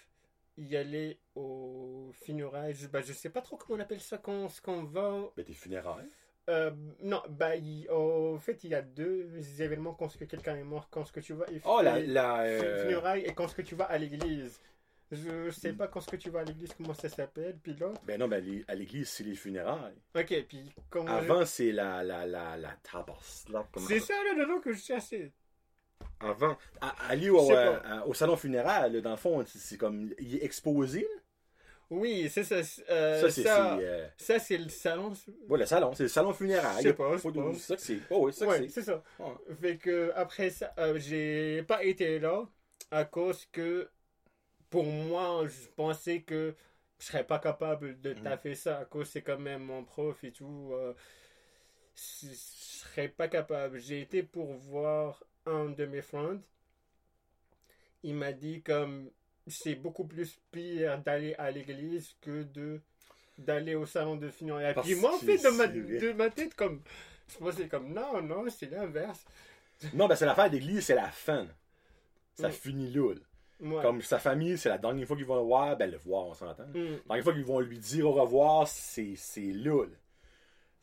y 0.56 0.74
aller 0.74 1.18
au 1.34 2.10
funérailles. 2.14 2.74
Je, 2.74 2.86
bah, 2.86 3.02
je 3.02 3.12
sais 3.12 3.30
pas 3.30 3.42
trop 3.42 3.56
comment 3.58 3.78
on 3.78 3.82
appelle 3.82 4.00
ça 4.00 4.16
quand, 4.16 4.48
quand 4.62 4.72
on 4.72 4.84
va. 4.84 5.30
Ben, 5.36 5.44
tes 5.44 5.52
funérailles. 5.52 6.08
Euh, 6.48 6.70
non, 7.02 7.22
bah, 7.28 7.56
il- 7.56 7.88
au 7.90 8.38
fait, 8.38 8.64
il 8.64 8.70
y 8.70 8.74
a 8.74 8.80
deux 8.82 9.28
événements 9.60 9.92
quand 9.94 10.08
ce 10.08 10.16
que 10.16 10.24
quelqu'un 10.24 10.56
est 10.56 10.62
mort, 10.64 10.88
quand 10.90 11.04
ce 11.04 11.12
que 11.12 11.20
tu 11.20 11.34
vas. 11.34 11.44
Oh, 11.64 11.80
la. 11.82 12.00
la 12.00 12.40
euh, 12.42 12.82
funérailles 12.84 13.24
et 13.24 13.34
quand 13.34 13.48
ce 13.48 13.54
que 13.54 13.62
tu 13.62 13.74
vas 13.74 13.84
à 13.84 13.98
l'église. 13.98 14.58
Je 15.10 15.50
sais 15.50 15.72
pas 15.72 15.88
quand 15.88 16.00
ce 16.00 16.10
que 16.10 16.16
tu 16.16 16.28
vas 16.28 16.40
à 16.40 16.44
l'église, 16.44 16.70
comment 16.76 16.92
ça 16.94 17.08
s'appelle. 17.08 17.56
Puis 17.62 17.74
l'autre. 17.74 18.00
Ben 18.04 18.18
non, 18.20 18.28
ben, 18.28 18.44
à 18.68 18.74
l'église, 18.74 19.08
c'est 19.08 19.24
les 19.24 19.34
funérailles. 19.34 19.96
Ok, 20.14 20.44
puis 20.48 20.70
comment. 20.90 21.06
Avant, 21.10 21.44
c'est 21.46 21.72
la, 21.72 22.02
la, 22.04 22.26
la, 22.26 22.56
la 22.56 22.68
là, 22.68 23.66
comment- 23.72 23.86
C'est 23.86 24.00
ça 24.00 24.14
le 24.36 24.46
nom 24.46 24.60
que 24.60 24.72
je 24.72 24.78
cherchais. 24.80 25.32
Avant. 26.20 26.56
À- 26.80 26.94
aller 27.10 27.30
au, 27.30 27.50
euh, 27.50 28.02
au 28.06 28.14
salon 28.14 28.36
funéraire, 28.36 28.88
là, 28.88 29.00
dans 29.00 29.10
le 29.12 29.16
fond, 29.16 29.42
c'est 29.46 29.58
c'est 29.58 29.76
comme. 29.78 30.12
Il 30.18 30.36
est 30.36 30.44
exposé. 30.44 31.00
là. 31.00 31.22
Oui, 31.90 32.28
c'est 32.30 32.44
ça. 32.44 32.62
c'est- 32.62 32.88
euh, 32.90 33.20
ça, 33.22 33.30
c'est. 33.30 33.42
ça, 33.42 33.78
euh, 33.78 34.08
ça, 34.18 34.38
c'est 34.38 34.58
le 34.58 34.68
salon. 34.68 35.12
Ouais, 35.48 35.58
le 35.58 35.66
salon. 35.66 35.94
C'est 35.94 36.02
le 36.02 36.08
salon 36.08 36.32
funéraire. 36.34 36.74
Je 36.76 36.82
sais 36.82 36.92
pas, 36.92 37.16
de-. 37.16 37.18
C'est 37.54 37.58
ça 37.60 37.76
que 37.76 37.80
c'est. 37.82 37.98
Oh, 38.10 38.26
oui, 38.26 38.32
c'est 38.32 38.40
ça 38.40 38.46
Ouais, 38.46 38.68
c'est. 38.68 38.82
ça. 38.82 39.02
Ouais. 39.18 39.54
Fait 39.60 39.76
que 39.78 40.12
après 40.14 40.50
ça, 40.50 40.72
euh, 40.78 40.98
j'ai 40.98 41.62
pas 41.62 41.82
été 41.84 42.18
là 42.18 42.46
à 42.90 43.04
cause 43.06 43.46
que 43.52 43.88
pour 44.70 44.84
moi, 44.84 45.46
je 45.46 45.66
pensais 45.76 46.20
que 46.22 46.54
je 46.98 47.06
serais 47.06 47.24
pas 47.24 47.38
capable 47.38 47.98
de 48.00 48.12
Mhm. 48.12 48.22
taffer 48.22 48.54
ça 48.54 48.80
à 48.80 48.84
cause 48.84 49.08
c'est 49.08 49.22
quand 49.22 49.38
même 49.38 49.62
mon 49.62 49.84
prof 49.84 50.22
et 50.24 50.32
tout. 50.32 50.72
je 51.94 52.28
serais 52.34 53.08
pas 53.08 53.28
capable. 53.28 53.78
J'ai 53.80 54.00
été 54.02 54.22
pour 54.22 54.52
voir 54.54 55.24
un 55.46 55.66
de 55.70 55.84
mes 55.86 56.02
friends. 56.02 56.40
Il 58.02 58.14
m'a 58.14 58.32
dit 58.32 58.62
comme 58.62 59.10
c'est 59.50 59.74
beaucoup 59.74 60.04
plus 60.04 60.38
pire 60.50 60.98
d'aller 60.98 61.34
à 61.38 61.50
l'église 61.50 62.14
que 62.20 62.42
de 62.42 62.80
d'aller 63.36 63.74
au 63.74 63.86
salon 63.86 64.16
de 64.16 64.28
funérailles. 64.28 64.74
Parce 64.74 64.86
Puis 64.86 64.96
moi, 64.96 65.14
en 65.14 65.18
fait, 65.18 65.36
de 65.36 65.48
ma, 65.50 65.66
de 65.68 66.12
ma 66.12 66.28
tête, 66.28 66.54
comme 66.54 66.82
je 67.28 67.38
pensais 67.38 67.68
comme 67.68 67.92
non, 67.92 68.20
non, 68.22 68.44
c'est 68.50 68.70
l'inverse. 68.70 69.24
Non, 69.94 70.08
ben, 70.08 70.16
c'est 70.16 70.26
l'affaire 70.26 70.50
d'église, 70.50 70.84
c'est 70.84 70.94
la 70.94 71.08
fin. 71.08 71.46
Ça 72.34 72.50
finit 72.50 72.90
là. 72.92 73.14
Ouais. 73.60 73.82
Comme 73.82 74.02
sa 74.02 74.20
famille, 74.20 74.56
c'est 74.56 74.68
la 74.68 74.78
dernière 74.78 75.06
fois 75.06 75.16
qu'ils 75.16 75.26
vont 75.26 75.36
le 75.36 75.42
voir, 75.42 75.76
ben 75.76 75.90
le 75.90 75.96
voir, 75.96 76.26
on 76.26 76.34
s'entend. 76.34 76.66
Mm. 76.68 76.74
La 76.74 76.98
dernière 77.06 77.24
fois 77.24 77.32
qu'ils 77.32 77.44
vont 77.44 77.60
lui 77.60 77.78
dire 77.78 78.06
au 78.06 78.12
revoir, 78.12 78.68
c'est 78.68 79.14
c'est 79.16 79.52
là. 79.52 79.84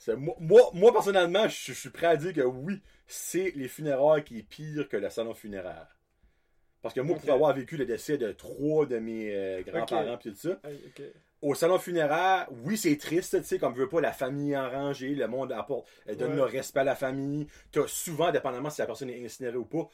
Moi, 0.10 0.36
moi, 0.40 0.62
moi, 0.74 0.92
personnellement, 0.92 1.48
je, 1.48 1.72
je 1.72 1.74
suis 1.74 1.90
prêt 1.90 2.08
à 2.08 2.18
dire 2.18 2.34
que 2.34 2.42
oui, 2.42 2.82
c'est 3.08 3.52
les 3.56 3.70
funérailles 3.70 4.24
qui 4.26 4.40
est 4.40 4.44
pire 4.44 4.90
que 4.90 4.98
le 4.98 5.10
salon 5.10 5.34
funéraire. 5.34 5.95
Parce 6.86 6.94
que 6.94 7.02
moi, 7.02 7.18
pour 7.18 7.32
avoir 7.32 7.52
vécu 7.52 7.78
le 7.78 7.86
décès 7.88 8.20
de 8.20 8.32
trois 8.32 8.86
de 8.86 9.00
mes 9.00 9.36
euh, 9.36 9.64
grands-parents 9.64 10.18
pis 10.18 10.30
tout 10.30 10.38
ça, 10.38 10.62
au 11.42 11.56
salon 11.56 11.80
funéraire, 11.80 12.48
oui, 12.64 12.78
c'est 12.78 12.96
triste, 12.98 13.42
tu 13.42 13.44
sais, 13.44 13.58
comme 13.58 13.74
veut 13.74 13.90
pas 13.90 14.02
la 14.02 14.12
famille 14.12 14.56
en 14.56 14.70
rangée, 14.70 15.16
le 15.16 15.28
monde 15.28 15.52
apporte, 15.52 15.88
euh, 16.08 16.14
donne 16.14 16.34
Ouais. 16.34 16.36
le 16.36 16.44
respect 16.44 16.82
à 16.82 16.84
la 16.84 16.96
famille. 16.96 17.48
T'as 17.72 17.88
souvent, 17.88 18.32
dépendamment 18.32 18.70
si 18.70 18.82
la 18.82 18.86
personne 18.86 19.10
est 19.10 19.26
incinérée 19.26 19.58
ou 19.58 19.66
pas, 19.66 19.90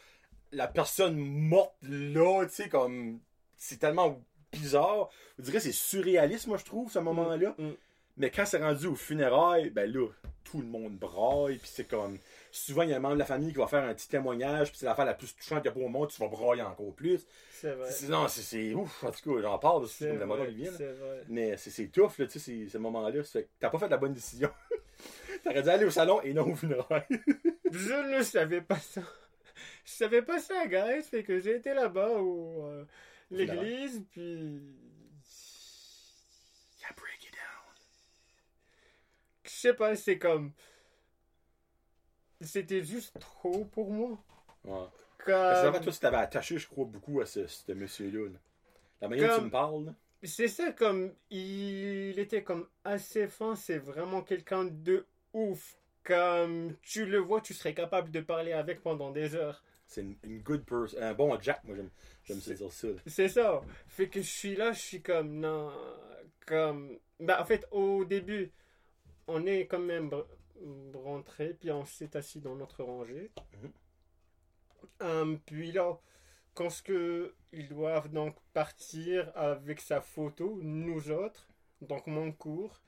la 0.52 0.68
personne 0.68 1.16
morte 1.16 1.76
là, 1.84 2.44
tu 2.44 2.56
sais, 2.56 2.68
comme. 2.68 3.22
C'est 3.56 3.80
tellement 3.80 4.22
bizarre. 4.52 5.10
Je 5.39 5.44
dirais 5.46 5.60
que 5.60 5.64
c'est 5.64 5.72
surréaliste, 5.72 6.48
moi, 6.48 6.58
je 6.58 6.66
trouve, 6.66 6.92
ce 6.92 7.00
moment-là. 7.00 7.56
Mm. 7.58 7.70
Mais 8.18 8.32
quand 8.32 8.46
c'est 8.46 8.62
rendu 8.62 8.88
au 8.88 8.96
funérailles, 8.96 9.70
ben 9.70 9.89
là, 9.89 10.08
tout 10.44 10.60
le 10.60 10.68
monde 10.68 10.98
braille, 10.98 11.58
puis 11.58 11.72
c'est 11.72 11.88
comme. 11.88 12.18
Souvent, 12.52 12.82
il 12.84 12.89
y 12.89 12.93
a 12.93 12.97
un 12.97 12.99
membre 12.99 13.16
de 13.16 13.20
la 13.20 13.26
famille 13.26 13.52
qui 13.52 13.58
va 13.58 13.68
faire 13.68 13.84
un 13.84 13.93
petit 13.93 14.10
témoignage, 14.10 14.70
puis 14.70 14.78
c'est 14.78 14.86
l'affaire 14.86 15.06
la 15.06 15.14
plus 15.14 15.34
touchante 15.36 15.60
qu'il 15.62 15.68
y 15.68 15.70
a 15.70 15.72
pas 15.72 15.80
au 15.80 15.88
monde, 15.88 16.10
tu 16.10 16.20
vas 16.22 16.28
brailler 16.28 16.62
encore 16.64 16.93
plus. 16.93 17.26
C'est 17.52 17.72
vrai. 17.72 17.89
C'est- 17.91 18.08
Non, 18.10 18.28
c'est-. 18.28 18.74
Ouf, 18.74 19.04
en 19.04 19.12
tout 19.12 19.36
cas, 19.36 19.41
j'en 19.41 19.58
parle, 19.58 19.88
c'est 19.88 20.18
comme 20.18 20.30
la 20.30 20.45
c'est 20.78 20.91
vrai. 20.93 21.24
Mais 21.30 21.56
c'est 21.58 21.88
tough, 21.88 22.18
là, 22.18 22.28
tu 22.28 22.39
sais, 22.39 22.68
ce 22.68 22.78
moment-là. 22.78 23.22
T'as 23.60 23.70
pas 23.70 23.80
fait 23.80 23.88
la 23.88 23.97
bonne 23.97 24.14
décision. 24.14 24.52
T'aurais 25.43 25.64
dû 25.64 25.70
aller 25.70 25.86
au 25.86 25.89
salon 25.91 26.22
et 26.22 26.34
non 26.34 26.52
au 26.52 26.56
funérailles. 26.56 27.08
Je 27.72 28.18
ne 28.18 28.22
savais 28.24 28.62
pas 28.62 28.80
ça. 28.80 29.02
Je 29.86 29.91
savais 29.91 30.22
pas 30.22 30.39
ça, 30.39 30.68
guys. 30.68 31.04
Fait 31.04 31.24
que 31.24 31.39
j'ai 31.39 31.56
été 31.56 31.74
là-bas 31.74 32.10
au 32.20 32.66
euh, 32.68 32.86
l'église, 33.30 34.04
puis 34.12 34.62
Yeah, 36.82 36.89
break 36.97 37.24
it 37.24 37.32
down. 37.32 37.76
je 39.45 39.49
sais 39.49 39.74
pas, 39.74 39.95
c'est 39.95 40.18
comme 40.18 40.52
c'était 42.42 42.84
juste 42.84 43.18
trop 43.20 43.66
pour 43.66 43.92
moi. 43.92 44.18
Ouais. 44.66 44.86
Parce 45.26 45.62
que 45.62 45.72
Comme... 45.72 45.84
toi, 45.84 45.92
tu 45.94 46.00
t'avais 46.00 46.18
attaché, 46.18 46.58
je 46.58 46.68
crois, 46.68 46.86
beaucoup 46.86 47.22
à 47.22 47.26
ce, 47.26 47.46
ce 47.48 47.72
monsieur-là. 47.72 48.30
là. 48.30 48.39
La 49.02 49.08
manière 49.08 49.30
dont 49.30 49.34
tu 49.34 49.39
Comme- 49.39 49.46
me 49.48 49.52
parles, 49.52 49.86
là. 49.86 49.94
C'est 50.24 50.48
ça, 50.48 50.72
comme 50.72 51.14
il 51.32 52.20
était 52.20 52.44
comme 52.44 52.68
assez 52.84 53.28
fin. 53.28 53.56
C'est 53.56 53.80
vraiment 53.80 54.22
quelqu'un 54.22 54.66
de 54.66 55.06
ouf. 55.34 55.78
Comme 56.04 56.76
tu 56.82 57.06
le 57.06 57.18
vois, 57.20 57.42
tu 57.42 57.54
serais 57.54 57.74
capable 57.74 58.12
de 58.12 58.22
parler 58.22 58.54
avec 58.54 58.82
pendant 58.82 59.12
des 59.12 59.36
heures. 59.36 59.64
c'est 59.88 60.02
une, 60.02 60.16
une 60.24 60.42
good 60.42 60.64
person. 60.66 61.00
Un 61.02 61.14
bon 61.14 61.39
Jack, 61.42 61.64
moi, 61.64 61.76
j'aime 61.76 61.89
j'aime 62.24 62.39
ça 62.39 62.54
dire 62.54 62.72
ça. 62.72 62.88
là. 62.88 62.94
C'est 63.08 63.30
ça. 63.30 63.62
Fait 63.88 64.08
que 64.10 64.22
je 64.22 64.30
suis 64.30 64.56
là, 64.56 64.72
je 64.74 64.80
suis 64.80 65.02
comme, 65.02 65.39
non, 65.39 65.72
comme... 66.48 66.98
Bah, 67.20 67.39
en 67.42 67.46
fait, 67.46 67.68
au 67.72 68.04
début, 68.06 68.52
on 69.28 69.46
est 69.46 69.66
quand 69.68 69.80
même 69.80 70.12
rentré, 70.93 71.53
puis 71.53 71.72
on 71.72 71.86
s'est 71.86 72.16
assis 72.16 72.39
dans 72.41 72.55
notre 72.55 72.84
rangée. 72.84 73.32
Mhm. 73.64 73.72
Hum, 75.01 75.39
puis 75.45 75.72
là, 75.72 75.97
quand 76.53 76.70
ce 76.70 76.82
que 76.84 77.34
ils 77.53 77.68
doivent 77.68 78.09
donc 78.12 78.36
partir 78.53 79.32
avec 79.36 79.80
sa 79.82 80.01
photo, 80.01 80.59
nous 80.62 81.09
autres, 81.12 81.47
donc 81.82 82.05
mon 82.07 82.32
cours, 82.32 82.82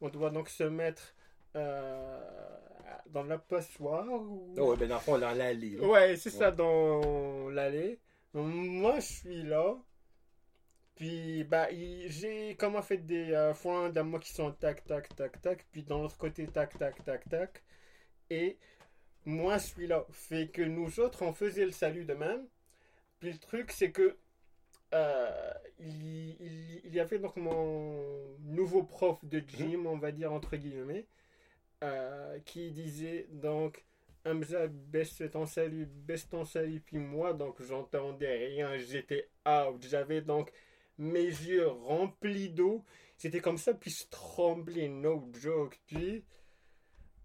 on 0.00 0.08
doit 0.08 0.30
donc 0.30 0.48
se 0.48 0.64
mettre 0.64 1.14
euh, 1.56 2.20
dans 3.06 3.22
la 3.24 3.38
passoire. 3.38 4.06
ou- 4.08 4.54
Oh, 4.58 4.76
ben, 4.76 4.88
dans 4.88 4.96
le 4.96 5.00
fond, 5.00 5.18
dans 5.18 5.32
l'allée. 5.36 5.78
Ouais, 5.78 6.16
c'est 6.16 6.30
ça, 6.30 6.50
dans 6.50 7.48
l'allée. 7.50 7.98
Moi, 8.34 9.00
je 9.00 9.06
suis 9.12 9.42
là. 9.42 9.76
Puis, 11.00 11.44
bah, 11.44 11.68
j'ai 12.08 12.56
comment 12.58 12.82
fait 12.82 12.98
des 12.98 13.32
euh, 13.32 13.54
foins 13.54 13.90
moi 14.04 14.20
qui 14.20 14.32
sont 14.32 14.52
tac, 14.52 14.84
tac, 14.86 15.14
tac, 15.16 15.40
tac. 15.42 15.66
Puis, 15.72 15.82
dans 15.84 16.02
l'autre 16.02 16.18
côté, 16.18 16.46
tac, 16.48 16.78
tac, 16.78 17.04
tac, 17.04 17.28
tac. 17.28 17.62
Et 18.30 18.58
moi, 19.26 19.58
je 19.58 19.66
suis 19.66 19.86
là. 19.88 20.06
Fait 20.12 20.48
que 20.48 20.62
nous 20.62 21.00
autres, 21.00 21.22
on 21.22 21.32
faisait 21.34 21.66
le 21.66 21.72
salut 21.72 22.04
de 22.06 22.14
même. 22.14 22.46
Puis, 23.20 23.32
le 23.32 23.38
truc, 23.38 23.72
c'est 23.72 23.92
que 23.92 24.16
euh, 24.94 25.52
il, 25.80 26.30
il- 26.40 26.80
il 26.84 26.94
y 26.94 27.00
avait 27.00 27.18
donc 27.18 27.36
mon 27.36 28.36
nouveau 28.40 28.82
prof 28.84 29.24
de 29.24 29.40
gym, 29.46 29.86
on 29.86 29.98
va 29.98 30.12
dire 30.12 30.32
entre 30.32 30.56
guillemets, 30.56 31.06
euh, 31.84 32.38
qui 32.44 32.70
disait 32.72 33.26
donc 33.30 33.84
Hamza, 34.26 34.66
baisse 34.68 35.22
ton 35.32 35.46
salut, 35.46 35.86
baisse 35.86 36.28
ton 36.28 36.44
salut. 36.44 36.80
Puis 36.80 36.98
moi, 36.98 37.32
donc, 37.32 37.62
j'entendais 37.62 38.48
rien. 38.48 38.76
J'étais 38.78 39.28
out. 39.48 39.82
J'avais 39.88 40.20
donc 40.22 40.52
mes 41.00 41.24
yeux 41.24 41.66
remplis 41.66 42.50
d'eau. 42.50 42.84
C'était 43.16 43.40
comme 43.40 43.58
ça, 43.58 43.74
puis 43.74 43.90
je 43.90 44.04
tremblais, 44.10 44.88
no 44.88 45.30
joke. 45.40 45.80
Puis, 45.86 46.24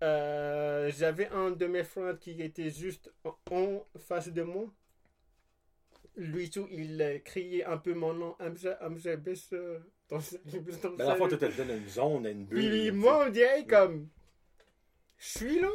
euh, 0.04 0.92
j'avais 0.96 1.28
un 1.30 1.52
de 1.52 1.66
mes 1.68 1.84
friends 1.84 2.18
qui 2.18 2.42
était 2.42 2.70
juste 2.70 3.14
en, 3.24 3.86
face 3.98 4.30
de 4.30 4.44
moi. 4.44 4.66
lui 6.16 6.50
tout, 6.50 6.68
il 6.72 7.22
criait 7.24 7.66
un 7.66 7.78
peu 7.78 7.94
mon 7.94 8.14
nom, 8.14 8.36
Hamza, 8.40 8.78
Hamza, 8.82 9.16
baisse 9.16 9.54
Mais 10.12 11.04
la 11.04 11.16
fois, 11.16 11.28
tu 11.30 11.38
te 11.38 11.58
donnes 11.58 11.78
une 11.78 11.88
zone, 11.88 12.26
une 12.28 12.46
bulle. 12.46 12.60
Puis 12.60 12.92
moi, 12.92 13.26
on 13.26 13.30
dirait 13.30 13.66
comme, 13.66 14.08
je 15.18 15.28
suis 15.40 15.60
là, 15.60 15.72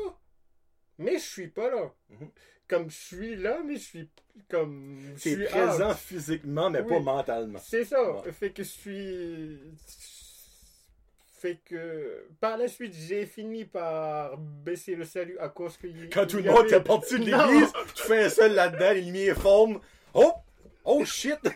mais 0.98 1.14
je 1.14 1.24
suis 1.24 1.48
pas 1.48 1.68
là. 1.70 1.92
Mhm. 2.10 2.30
Comme 2.70 2.88
je 2.88 2.96
suis 2.96 3.34
là, 3.36 3.58
mais 3.66 3.74
je 3.74 3.80
suis 3.82 4.08
comme, 4.48 5.00
je 5.16 5.20
suis 5.20 5.36
T'es 5.38 5.44
présent 5.46 5.90
out. 5.90 5.96
physiquement, 5.96 6.70
mais 6.70 6.80
Oui. 6.82 6.88
pas 6.88 7.00
mentalement. 7.00 7.58
C'est 7.62 7.84
ça. 7.84 8.00
Ouais. 8.12 8.30
Fait 8.32 8.50
que 8.50 8.62
je 8.62 8.68
suis. 8.68 9.58
Fait 11.40 11.58
que 11.64 12.26
par 12.40 12.56
la 12.58 12.68
suite, 12.68 12.94
j'ai 12.94 13.26
fini 13.26 13.64
par 13.64 14.36
baisser 14.38 14.94
le 14.94 15.04
salut 15.04 15.36
à 15.40 15.48
cause 15.48 15.76
que. 15.78 15.88
Quand 16.12 16.26
tout 16.28 16.36
le 16.36 16.44
monde 16.44 16.66
avait- 16.66 16.76
est 16.76 16.80
parti 16.80 17.14
de 17.18 17.24
l'église, 17.24 17.72
tu 17.96 18.02
fais 18.04 18.24
un 18.24 18.28
seul 18.28 18.54
là-dedans, 18.54 18.92
les 18.92 19.00
lumières 19.02 19.36
forment. 19.36 19.80
Oh! 20.14 20.32
Oh 20.84 21.04
shit! 21.04 21.38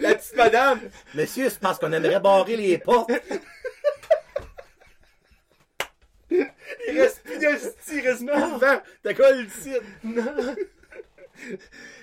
La 0.00 0.14
petite 0.14 0.36
madame! 0.36 0.80
Monsieur, 1.14 1.50
c'est 1.50 1.60
parce 1.60 1.78
qu'on 1.78 1.92
aimerait 1.92 2.20
barrer 2.20 2.56
les 2.56 2.78
portes. 2.78 3.10
Il 6.88 7.00
reste 7.00 7.22
plus 7.22 7.38
de 7.38 7.56
sti, 7.56 7.96
il 7.96 8.00
reste 8.08 8.18
plus 8.18 8.26
de 8.26 8.58
vent. 8.60 8.82
T'as 9.02 9.14
quoi 9.14 9.32
le 9.32 9.46
titre? 9.46 9.82
Non. 10.04 10.54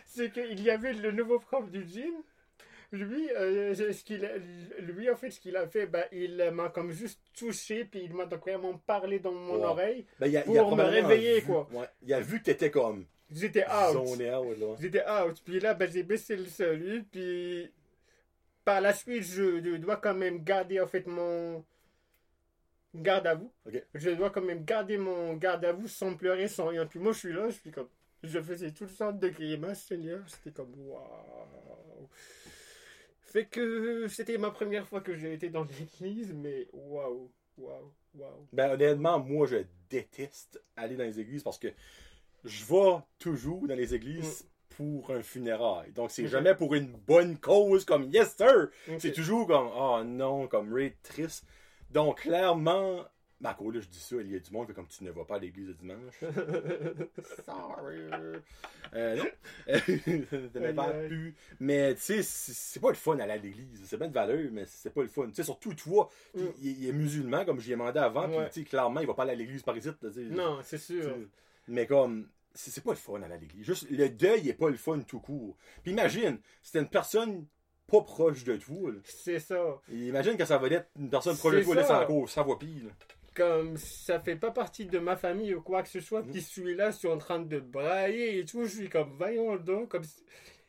C'est 0.06 0.32
qu'il 0.32 0.62
y 0.62 0.70
avait 0.70 0.94
le 0.94 1.12
nouveau 1.12 1.40
prof 1.40 1.70
du 1.70 1.84
gym. 1.88 2.14
Lui, 2.92 3.30
euh, 3.38 3.76
ce 3.76 4.04
qu'il 4.04 4.26
a- 4.26 4.38
lui, 4.82 5.10
en 5.12 5.16
fait, 5.16 5.30
ce 5.30 5.40
qu'il 5.40 5.56
a 5.56 5.68
fait, 5.68 5.86
ben, 5.86 6.04
il 6.12 6.50
m'a 6.52 6.70
comme 6.70 6.92
juste 6.92 7.20
touché, 7.38 7.86
puis 7.86 8.02
il 8.06 8.14
m'a 8.16 8.26
donc 8.26 8.42
vraiment 8.42 8.74
parlé 8.80 9.20
dans 9.20 9.32
mon 9.32 9.60
Ouais. 9.60 9.66
oreille. 9.66 10.06
Ben, 10.20 10.36
a, 10.36 10.42
Pour 10.42 10.74
a 10.74 10.76
me 10.76 10.84
réveiller, 10.90 11.40
vu- 11.42 11.46
quoi. 11.46 11.70
Ouais, 11.72 11.86
il 12.02 12.12
a 12.14 12.20
vu 12.20 12.40
que 12.40 12.46
t'étais 12.46 12.72
comme 12.72 13.06
J'étais 13.32 13.64
out. 13.66 13.96
out. 13.96 14.78
J'étais 14.82 15.04
out. 15.08 15.40
Puis 15.46 15.60
là, 15.60 15.76
ben, 15.76 15.88
j'ai 15.92 16.02
baissé 16.02 16.36
le 16.36 16.46
salut. 16.48 17.04
Puis 17.12 17.72
par 18.66 18.82
la 18.82 18.92
suite, 18.94 19.22
je, 19.24 19.62
je 19.64 19.76
dois 19.78 19.98
quand 19.98 20.16
même 20.16 20.44
garder 20.44 20.80
en 20.82 20.88
fait 20.88 21.06
mon 21.06 21.64
garde 22.96 23.28
à 23.28 23.36
vous. 23.36 23.52
Ok. 23.66 23.84
Je 23.94 24.10
dois 24.12 24.30
quand 24.30 24.42
même 24.42 24.66
garder 24.66 24.98
mon 24.98 25.36
garde 25.36 25.66
à 25.66 25.72
vous 25.72 25.88
sans 25.88 26.16
pleurer, 26.16 26.48
sans 26.48 26.68
rien. 26.68 26.86
Puis 26.86 27.00
moi, 27.00 27.12
je 27.12 27.20
suis 27.20 27.34
là, 27.34 27.50
je 27.50 27.56
suis 27.56 27.72
comme. 27.72 27.90
Je 28.22 28.42
faisais 28.42 28.72
toutes 28.72 28.90
sortes 28.90 29.20
de 29.20 29.30
grimaces, 29.30 29.84
Seigneur. 29.84 30.22
C'était 30.28 30.52
comme 30.52 30.74
waouh. 30.78 32.10
Fait 33.22 33.46
que 33.46 34.08
c'était 34.08 34.38
ma 34.38 34.52
première 34.52 34.88
fois 34.88 35.02
que 35.02 35.16
j'ai 35.16 35.34
été 35.34 35.50
dans 35.50 35.64
l'église, 35.64 36.34
mais 36.34 36.68
waouh, 36.74 37.32
waouh, 37.58 37.94
waouh. 38.16 38.48
Ben, 38.52 38.72
honnêtement, 38.72 39.20
moi, 39.20 39.46
je 39.48 39.58
déteste 39.90 40.62
aller 40.76 40.96
dans 40.96 41.04
les 41.04 41.20
églises 41.20 41.44
parce 41.44 41.60
que 41.60 41.68
je 42.44 42.66
vais 42.66 42.98
toujours 43.20 43.68
dans 43.68 43.76
les 43.76 43.94
églises 43.94 44.48
pour 44.70 45.12
un 45.12 45.22
funérail. 45.22 45.92
Donc, 45.92 46.10
c'est 46.12 46.28
jamais 46.28 46.56
pour 46.56 46.74
une 46.74 46.88
bonne 46.88 47.38
cause 47.38 47.86
comme 47.86 48.10
Yes, 48.12 48.36
sir! 48.36 48.70
C'est 48.98 49.12
toujours 49.12 49.48
comme 49.48 49.70
Oh 49.76 50.02
non, 50.04 50.48
comme 50.48 50.74
Ray 50.74 50.96
triste. 51.04 51.46
Donc, 51.92 52.22
clairement, 52.22 53.06
ma 53.42 53.54
cour, 53.54 53.72
là, 53.72 53.80
je 53.80 53.88
dis 53.88 54.00
ça, 54.00 54.16
il 54.20 54.32
y 54.32 54.36
a 54.36 54.40
du 54.40 54.52
monde 54.52 54.72
comme 54.74 54.88
tu 54.88 55.04
ne 55.04 55.12
vas 55.12 55.26
pas 55.26 55.36
à 55.36 55.40
l'église 55.40 55.68
le 55.68 55.74
dimanche. 55.74 56.20
Sorry. 57.46 58.10
Euh, 58.94 59.16
non. 59.18 59.26
T'avais 60.54 60.74
pas 60.74 60.92
pu. 61.08 61.36
Mais, 61.60 61.96
tu 61.96 62.02
sais, 62.02 62.22
c'est 62.24 62.80
pas 62.80 62.90
le 62.90 62.96
fun 62.96 63.16
d'aller 63.16 63.34
à 63.34 63.38
l'église. 63.38 63.82
C'est 63.86 63.98
bien 63.98 64.08
de 64.08 64.14
valeur, 64.14 64.50
mais 64.52 64.66
c'est 64.66 64.90
pas 64.94 65.02
le 65.02 65.08
fun. 65.08 65.28
Tu 65.28 65.36
sais, 65.36 65.44
surtout 65.44 65.74
toi, 65.74 66.10
puis 66.34 66.44
Mm. 66.44 66.52
il, 66.62 66.84
il 66.84 66.90
est 66.90 66.94
musulman, 66.94 67.46
comme 67.46 67.60
j'y 67.60 67.72
ai 67.72 67.76
demandé 67.76 68.00
avant, 68.00 68.28
puis, 68.28 68.38
Ouais. 68.38 68.50
tu 68.50 68.60
sais, 68.62 68.66
clairement, 68.66 69.00
il 69.00 69.08
va 69.08 69.14
pas 69.14 69.24
aller 69.24 69.32
à 69.34 69.36
l'église 69.36 69.64
par 69.64 69.78
ici. 69.78 69.90
non, 70.32 70.60
c'est 70.64 70.78
sûr. 70.78 71.16
Mais 71.68 71.86
comme, 71.86 72.28
c'est 72.54 72.84
pas 72.84 72.92
le 72.92 72.98
fun 72.98 73.22
à 73.22 73.28
l'église. 73.38 73.66
Juste, 73.66 73.90
le 73.90 74.10
deuil 74.10 74.50
est 74.50 74.54
pas 74.54 74.70
le 74.70 74.78
fun 74.78 75.00
tout 75.02 75.20
court. 75.20 75.56
Puis 75.84 75.92
imagine, 75.92 76.40
c'était 76.64 76.80
une 76.80 76.90
personne 76.90 77.46
pas 77.90 78.02
proche 78.02 78.44
de 78.44 78.56
toi. 78.58 78.92
là. 78.92 78.98
C'est 79.04 79.40
ça. 79.40 79.82
Imagine 79.92 80.38
que 80.38 80.46
ça 80.46 80.58
va 80.58 80.68
être 80.68 80.88
une 80.98 81.10
personne 81.10 81.38
proche 81.38 81.66
de 81.66 81.74
là, 81.74 81.84
ça. 81.84 82.44
va 82.44 82.56
pire. 82.56 82.86
là. 82.86 82.92
comme 83.36 83.78
ça 83.78 84.20
fait 84.20 84.36
pas 84.36 84.52
partie 84.52 84.86
de 84.86 85.00
ma 85.00 85.16
famille 85.16 85.54
ou 85.54 85.62
quoi 85.62 85.82
que 85.84 85.88
ce 85.90 86.02
soit, 86.02 86.22
Mhm. 86.24 86.32
puis 86.32 86.42
celui-là, 86.42 86.92
je 86.92 86.98
suis 86.98 87.08
en 87.08 87.18
train 87.18 87.40
de 87.40 87.60
brailler 87.60 88.40
et 88.40 88.46
tout, 88.46 88.66
je 88.66 88.70
suis 88.70 88.90
comme, 88.90 89.14
voyons 89.18 89.56
donc, 89.56 89.90
comme 89.90 90.04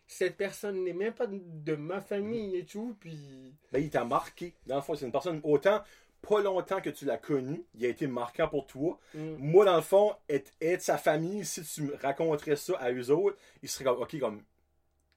cette 0.06 0.36
personne 0.36 0.84
n'est 0.84 0.92
même 0.92 1.12
pas 1.12 1.26
de 1.28 1.74
ma 1.76 2.00
famille 2.00 2.56
et 2.56 2.64
tout, 2.64 2.96
puis... 3.00 3.54
Ben, 3.72 3.80
il 3.82 3.90
t'a 3.90 4.04
marqué. 4.04 4.54
Dans 4.66 4.76
le 4.76 4.82
fond, 4.82 4.94
c'est 4.94 5.04
une 5.06 5.12
personne 5.12 5.40
autant, 5.42 5.80
pas 6.28 6.42
longtemps 6.42 6.80
que 6.80 6.90
tu 6.90 7.06
l'as 7.06 7.16
connu, 7.16 7.64
il 7.76 7.84
a 7.86 7.88
été 7.88 8.06
marquant 8.06 8.46
pour 8.46 8.66
toi. 8.66 8.98
mm, 9.14 9.36
Moi, 9.38 9.64
dans 9.64 9.76
le 9.76 9.82
fond, 9.82 10.14
être, 10.28 10.52
être 10.60 10.82
sa 10.82 10.98
famille, 10.98 11.44
si 11.44 11.62
tu 11.64 11.90
raconterais 12.02 12.56
ça 12.56 12.76
à 12.78 12.92
eux 12.92 13.10
autres, 13.10 13.36
ils 13.62 13.68
seraient 13.68 13.84
comme, 13.86 14.02
ok, 14.02 14.18
comme, 14.20 14.42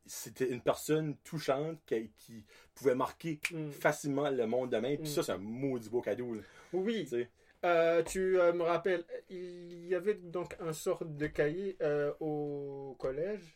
c'était 0.06 0.50
une 0.50 0.62
personne 0.62 1.16
touchante 1.24 1.80
qui, 1.86 2.12
qui 2.18 2.44
pouvait 2.76 2.96
marquer 2.96 3.40
mm. 3.52 3.70
facilement 3.72 4.30
le 4.30 4.46
monde 4.48 4.70
demain. 4.72 4.96
Puis 4.98 5.04
Mm. 5.10 5.14
ça, 5.14 5.24
c'est 5.24 5.32
un 5.34 5.38
maudit 5.38 5.90
beau 5.90 6.02
cadeau. 6.02 6.34
là. 6.36 6.42
Oui, 6.74 7.06
Tu 7.10 7.28
euh, 7.66 8.04
tu 8.04 8.40
euh, 8.40 8.52
me 8.54 8.64
rappelles, 8.64 9.06
il 9.30 9.88
y 9.88 9.96
avait 9.96 10.16
donc 10.16 10.56
un 10.60 10.74
sort 10.74 11.06
de 11.06 11.28
cahier 11.28 11.78
euh, 11.82 12.12
au 12.20 12.96
collège 13.00 13.56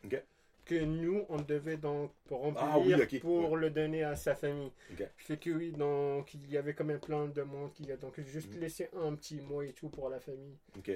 que 0.64 0.76
nous, 0.84 1.26
on 1.30 1.38
devait 1.42 1.78
donc 1.78 2.12
remplir 2.30 2.64
Ah 2.74 2.78
oui, 2.80 2.94
ok. 2.94 3.20
pour 3.22 3.56
le 3.58 3.70
donner 3.70 4.04
à 4.04 4.16
sa 4.18 4.36
famille. 4.36 4.72
Ok. 4.92 5.08
Fait 5.18 5.38
que 5.38 5.50
oui, 5.50 5.72
donc 5.72 6.34
il 6.34 6.50
y 6.52 6.58
avait 6.58 6.74
quand 6.74 6.84
même 6.84 7.00
plein 7.00 7.28
de 7.28 7.42
monde 7.42 7.72
qui 7.74 7.90
a 7.92 7.96
donc 7.98 8.20
juste 8.22 8.54
Mhm. 8.54 8.60
laissé 8.62 8.90
un 8.94 9.16
petit 9.16 9.40
mot 9.42 9.62
et 9.62 9.72
tout 9.74 9.88
pour 9.90 10.10
la 10.10 10.20
famille. 10.20 10.58
Ok. 10.78 10.92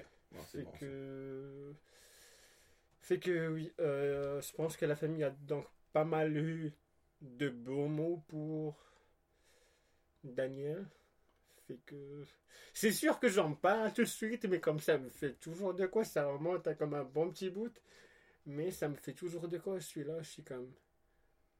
C'est 0.47 0.63
ça. 0.63 0.69
Fait 3.01 3.19
que 3.19 3.49
oui, 3.49 3.73
euh, 3.79 4.41
je 4.41 4.53
pense 4.53 4.77
que 4.77 4.85
la 4.85 4.95
famille 4.95 5.23
a 5.23 5.31
donc 5.31 5.65
pas 5.91 6.05
mal 6.05 6.37
eu 6.37 6.71
de 7.21 7.49
beaux 7.49 7.87
mots 7.87 8.23
pour 8.27 8.75
Daniel. 10.23 10.85
Fait 11.67 11.79
que. 11.85 12.23
C'est 12.73 12.91
sûr 12.91 13.19
que 13.19 13.27
j'en 13.27 13.53
parle 13.53 13.91
tout 13.93 14.03
de 14.03 14.07
suite, 14.07 14.45
mais 14.45 14.59
comme 14.59 14.79
ça 14.79 14.97
me 14.97 15.09
fait 15.09 15.33
toujours 15.33 15.73
de 15.73 15.87
quoi, 15.87 16.03
ça 16.03 16.27
remonte 16.27 16.67
à 16.67 16.75
comme 16.75 16.93
un 16.93 17.03
bon 17.03 17.29
petit 17.31 17.49
bout. 17.49 17.73
Mais 18.45 18.71
ça 18.71 18.87
me 18.87 18.95
fait 18.95 19.13
toujours 19.13 19.47
de 19.47 19.57
quoi, 19.57 19.77
je 19.79 19.85
suis 19.85 20.03
là, 20.03 20.21
je 20.21 20.29
suis 20.29 20.43
comme. 20.43 20.71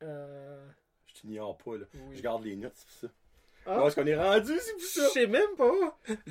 Euh. 0.03 0.67
Je 1.05 1.13
t'ignore 1.13 1.57
pas, 1.57 1.77
là. 1.77 1.85
Oui. 1.93 2.15
Je 2.15 2.21
garde 2.21 2.43
les 2.43 2.55
notes, 2.55 2.75
c'est 2.75 3.07
ça. 3.07 3.13
Ah, 3.65 3.83
Où 3.83 3.87
est-ce 3.87 3.95
qu'on 3.95 4.07
est 4.07 4.15
rendu, 4.15 4.53
c'est 4.59 4.71
pour 4.73 4.81
je 4.81 4.85
ça? 4.87 5.09
sais 5.09 5.27
même 5.27 5.55
pas. 5.57 5.71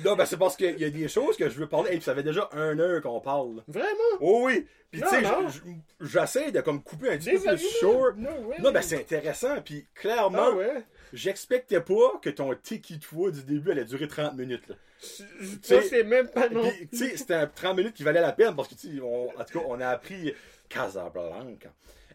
Non, 0.03 0.15
ben 0.15 0.25
c'est 0.25 0.37
parce 0.37 0.57
qu'il 0.57 0.77
y 0.79 0.83
a 0.83 0.89
des 0.89 1.07
choses 1.07 1.37
que 1.37 1.49
je 1.49 1.57
veux 1.57 1.67
parler. 1.67 1.91
Et 1.91 1.93
puis 1.95 2.03
ça 2.03 2.13
fait 2.13 2.23
déjà 2.23 2.49
un 2.51 2.77
heure 2.77 3.01
qu'on 3.01 3.21
parle. 3.21 3.63
Vraiment? 3.67 3.87
Oh 4.19 4.41
oui! 4.45 4.67
Puis 4.91 5.01
tu 5.01 5.07
sais, 5.07 5.21
je- 5.23 5.59
je- 6.01 6.05
j'essaie 6.07 6.51
de 6.51 6.59
comme 6.59 6.83
couper 6.83 7.09
un 7.11 7.17
petit 7.17 7.31
Des 7.31 7.37
peu 7.39 7.55
plus 7.55 7.69
short. 7.79 8.17
Non. 8.17 8.51
Non, 8.59 8.71
ben 8.73 8.81
c'est 8.81 8.97
intéressant. 8.99 9.61
Puis 9.63 9.87
clairement, 9.95 10.47
Ah 10.51 10.55
ouais? 10.55 10.83
j'expectais 11.13 11.79
pas 11.79 12.19
que 12.21 12.29
ton 12.29 12.53
tiki 12.55 12.99
toi 12.99 13.31
du 13.31 13.43
début 13.43 13.71
allait 13.71 13.85
durer 13.85 14.09
30 14.09 14.35
minutes. 14.35 14.67
Là. 14.67 14.75
Je, 15.01 15.23
je 15.63 15.81
sais- 15.81 16.03
même 16.03 16.27
pas 16.27 16.49
non. 16.49 16.69
Puis, 16.69 16.87
tu 16.89 16.97
sais, 16.97 17.15
c'était 17.17 17.33
un 17.35 17.47
30 17.47 17.77
minutes 17.77 17.93
qui 17.93 18.03
valait 18.03 18.19
la 18.21 18.33
peine 18.33 18.53
parce 18.55 18.67
que, 18.67 18.75
tu 18.75 19.01
en 19.01 19.27
tout 19.45 19.59
cas, 19.59 19.65
on 19.69 19.79
a 19.79 19.87
appris 19.87 20.33
Casablanca. 20.67 21.69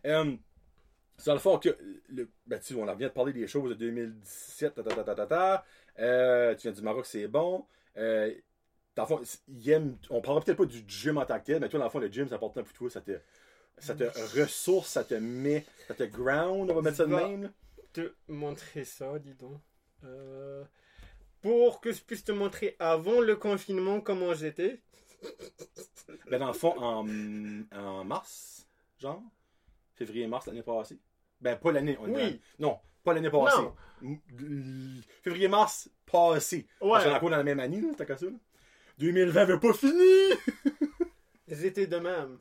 Euh, 0.05 0.35
c'est 1.19 1.27
dans 1.27 1.35
le 1.35 1.41
fond 1.41 1.59
que, 1.59 1.77
le, 2.09 2.29
ben, 2.47 2.61
tu 2.61 2.75
on 2.75 2.85
vient 2.95 3.09
de 3.09 3.13
parler 3.13 3.33
des 3.33 3.47
choses 3.47 3.71
de 3.71 3.75
2017, 3.75 4.75
ta, 4.75 5.15
ta, 5.15 5.27
ta. 5.27 5.65
Euh, 5.99 6.55
tu 6.55 6.63
viens 6.63 6.73
du 6.73 6.83
Maroc, 6.83 7.07
c'est 7.07 7.27
bon. 7.27 7.65
Euh, 7.97 8.35
dans 8.95 9.03
le 9.03 9.09
fond, 9.09 9.23
il 9.49 9.71
aime, 9.71 9.97
on 10.11 10.21
parlera 10.21 10.45
peut-être 10.45 10.59
pas 10.59 10.67
du 10.67 10.85
gym 10.87 11.19
en 11.19 11.25
tant 11.25 11.39
que 11.39 11.45
tel, 11.45 11.61
mais 11.61 11.69
toi, 11.69 11.79
dans 11.79 11.87
le 11.87 11.91
fond, 11.91 11.99
le 11.99 12.09
gym, 12.09 12.29
c'est 12.29 12.35
important 12.35 12.63
pour 12.63 12.73
toi. 12.73 12.91
Ça 12.91 13.01
te, 13.01 13.19
ça 13.79 13.95
te 13.95 14.05
ressource, 14.39 14.89
ça 14.91 15.05
te 15.05 15.15
met, 15.15 15.65
ça 15.89 15.95
te 15.95 16.05
ground, 16.05 16.71
on 16.71 16.75
va 16.75 16.83
mettre 16.83 16.97
ça 16.97 17.07
de 17.07 17.15
même. 17.15 17.53
te 17.93 18.15
montrer 18.29 18.85
ça, 18.85 19.19
dis 19.19 19.35
donc. 19.35 19.61
Euh, 20.05 20.65
pour 21.41 21.81
que 21.81 21.93
je 21.93 22.03
puisse 22.03 22.25
te 22.25 22.33
montrer 22.33 22.77
avant 22.79 23.21
le 23.21 23.37
confinement 23.37 24.01
comment 24.01 24.35
j'étais. 24.35 24.83
Ben, 26.31 26.39
dans 26.39 26.49
le 26.49 26.53
fond, 26.53 26.75
en, 26.79 27.07
en 27.73 28.05
mars, 28.05 28.67
genre, 28.99 29.23
février-mars 29.95 30.47
l'année 30.47 30.63
passée. 30.63 30.99
Ben, 31.41 31.57
pas 31.57 31.73
l'année. 31.73 31.97
on- 32.01 32.13
Oui. 32.13 32.41
non, 32.59 32.79
pas 33.05 33.13
l'année 33.15 33.31
passée. 33.31 33.63
Février-mars 35.23 35.91
passé. 36.11 36.67
Parce 36.81 37.05
qu'on 37.05 37.09
est 37.09 37.11
Ouais, 37.13 37.17
encore 37.17 37.31
dans 37.31 37.37
la 37.37 37.45
même 37.45 37.61
année, 37.61 37.83
t'as 37.97 38.05
qu'à 38.05 38.17
ça. 38.17 38.27
là. 38.27 38.33
2020 38.99 39.45
veut 39.45 39.61
pas 39.61 39.73
fini! 39.75 39.93
j'étais 41.49 41.87
de 41.87 41.97
même. 41.99 42.39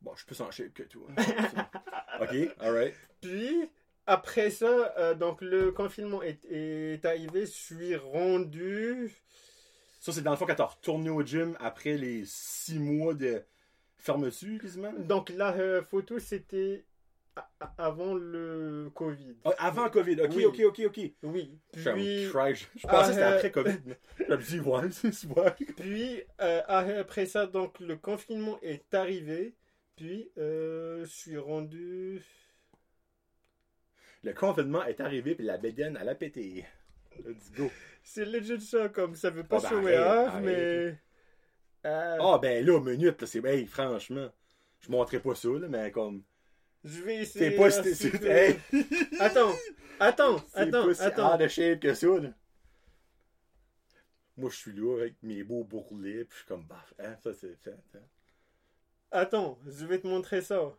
Bon, 0.00 0.12
je 0.14 0.18
suis 0.18 0.26
plus 0.26 0.40
en 0.40 0.50
shape 0.50 0.72
que 0.72 0.84
toi. 0.84 1.08
ok, 2.20 2.36
alright. 2.60 2.94
Puis, 3.20 3.68
après 4.06 4.50
ça, 4.50 4.94
euh, 4.98 5.14
donc 5.14 5.40
le 5.40 5.72
confinement 5.72 6.22
est, 6.22 6.44
est 6.48 7.04
arrivé, 7.04 7.40
je 7.40 7.50
suis 7.50 7.96
rendu. 7.96 9.10
Ça, 10.00 10.12
c'est 10.12 10.22
dans 10.22 10.30
le 10.30 10.36
fond 10.36 10.46
quand 10.46 10.54
t'as 10.54 10.64
retourné 10.66 11.10
au 11.10 11.22
gym 11.24 11.56
après 11.58 11.96
les 11.96 12.22
six 12.24 12.78
mois 12.78 13.14
de 13.14 13.42
fermeture, 13.98 14.60
quasiment? 14.60 14.92
Donc 14.98 15.30
la 15.30 15.52
euh, 15.56 15.82
photo, 15.82 16.20
c'était 16.20 16.84
avant 17.78 18.14
le 18.14 18.90
Covid. 18.94 19.36
Ah, 19.44 19.50
avant 19.58 19.88
COVID, 19.90 20.20
ok, 20.22 20.30
Oui. 20.34 20.44
ok, 20.46 20.60
ok, 20.66 20.80
ok. 20.86 21.00
Oui. 21.24 21.58
Puis. 21.72 21.82
Je 22.24 22.30
pensais 22.32 22.66
Ah, 22.88 23.02
que 23.02 23.06
c'était 23.08 23.22
euh, 23.22 23.36
après 23.36 23.50
COVID. 23.50 23.78
Je 24.18 24.24
me 24.24 24.36
dis, 24.36 24.60
ouais, 24.60 24.90
c'est 24.90 25.26
ouais. 25.28 25.54
Puis, 25.76 26.22
euh, 26.40 26.62
après 26.68 27.26
ça, 27.26 27.46
donc, 27.46 27.78
le 27.80 27.96
confinement 27.96 28.58
est 28.62 28.92
arrivé. 28.94 29.54
Puis, 29.96 30.30
euh, 30.38 31.04
je 31.04 31.10
suis 31.10 31.38
rendu. 31.38 32.22
Le 34.22 34.32
confinement 34.32 34.84
est 34.84 35.00
arrivé, 35.00 35.34
puis 35.34 35.44
la 35.44 35.56
bédaine, 35.58 35.98
elle 36.00 36.08
a 36.08 36.14
pété. 36.14 36.64
Let's 37.24 37.50
go. 37.52 37.70
C'est 38.02 38.24
legit 38.24 38.60
ça, 38.60 38.88
comme 38.88 39.14
ça 39.14 39.30
veut 39.30 39.44
pas 39.44 39.58
Oh, 39.58 39.62
ben, 39.62 39.68
sauver 39.68 39.96
arrête, 39.96 40.28
Ave, 40.34 40.42
mais. 40.44 40.98
Euh, 41.86 42.16
Ah, 42.20 42.38
ben 42.40 42.64
là, 42.64 42.80
minute, 42.80 43.24
c'est. 43.26 43.44
Hey, 43.44 43.66
franchement. 43.66 44.28
Je 44.80 44.90
montrerai 44.90 45.20
pas 45.20 45.34
ça, 45.34 45.48
là, 45.48 45.68
mais 45.68 45.90
comme. 45.90 46.22
Je 46.86 47.02
vais 47.02 47.16
essayer. 47.16 47.50
C'est 47.50 47.56
pas. 47.56 47.70
si 47.70 48.06
hey, 48.26 48.60
Attends, 49.18 49.52
attends, 49.98 50.38
c'est 50.54 50.60
attends, 50.60 50.86
pas 50.86 50.94
si 50.94 51.02
attends. 51.02 51.34
out 51.34 51.40
of 51.42 51.50
shape 51.50 51.80
que 51.80 51.94
ça, 51.94 52.06
là. 52.06 52.30
Moi, 54.36 54.50
je 54.50 54.56
suis 54.56 54.72
là 54.72 54.98
avec 55.00 55.14
mes 55.22 55.42
beaux 55.42 55.64
bourrelets, 55.64 56.24
puis 56.24 56.30
je 56.30 56.36
suis 56.36 56.46
comme, 56.46 56.64
bah, 56.64 56.84
hein, 57.00 57.16
ça, 57.24 57.34
c'est. 57.34 57.56
ça, 57.64 57.72
ça. 57.92 57.98
Attends, 59.10 59.58
je 59.66 59.84
vais 59.84 59.98
te 59.98 60.06
montrer 60.06 60.42
ça. 60.42 60.72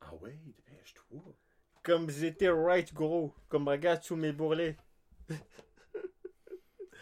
Ah 0.00 0.14
ouais, 0.20 0.38
dépêche-toi. 0.44 1.20
Comme 1.82 2.08
j'étais 2.08 2.48
right 2.48 2.94
gros. 2.94 3.34
Comme 3.48 3.66
regarde 3.66 4.02
sous 4.02 4.16
mes 4.16 4.32
bourrelets. 4.32 4.76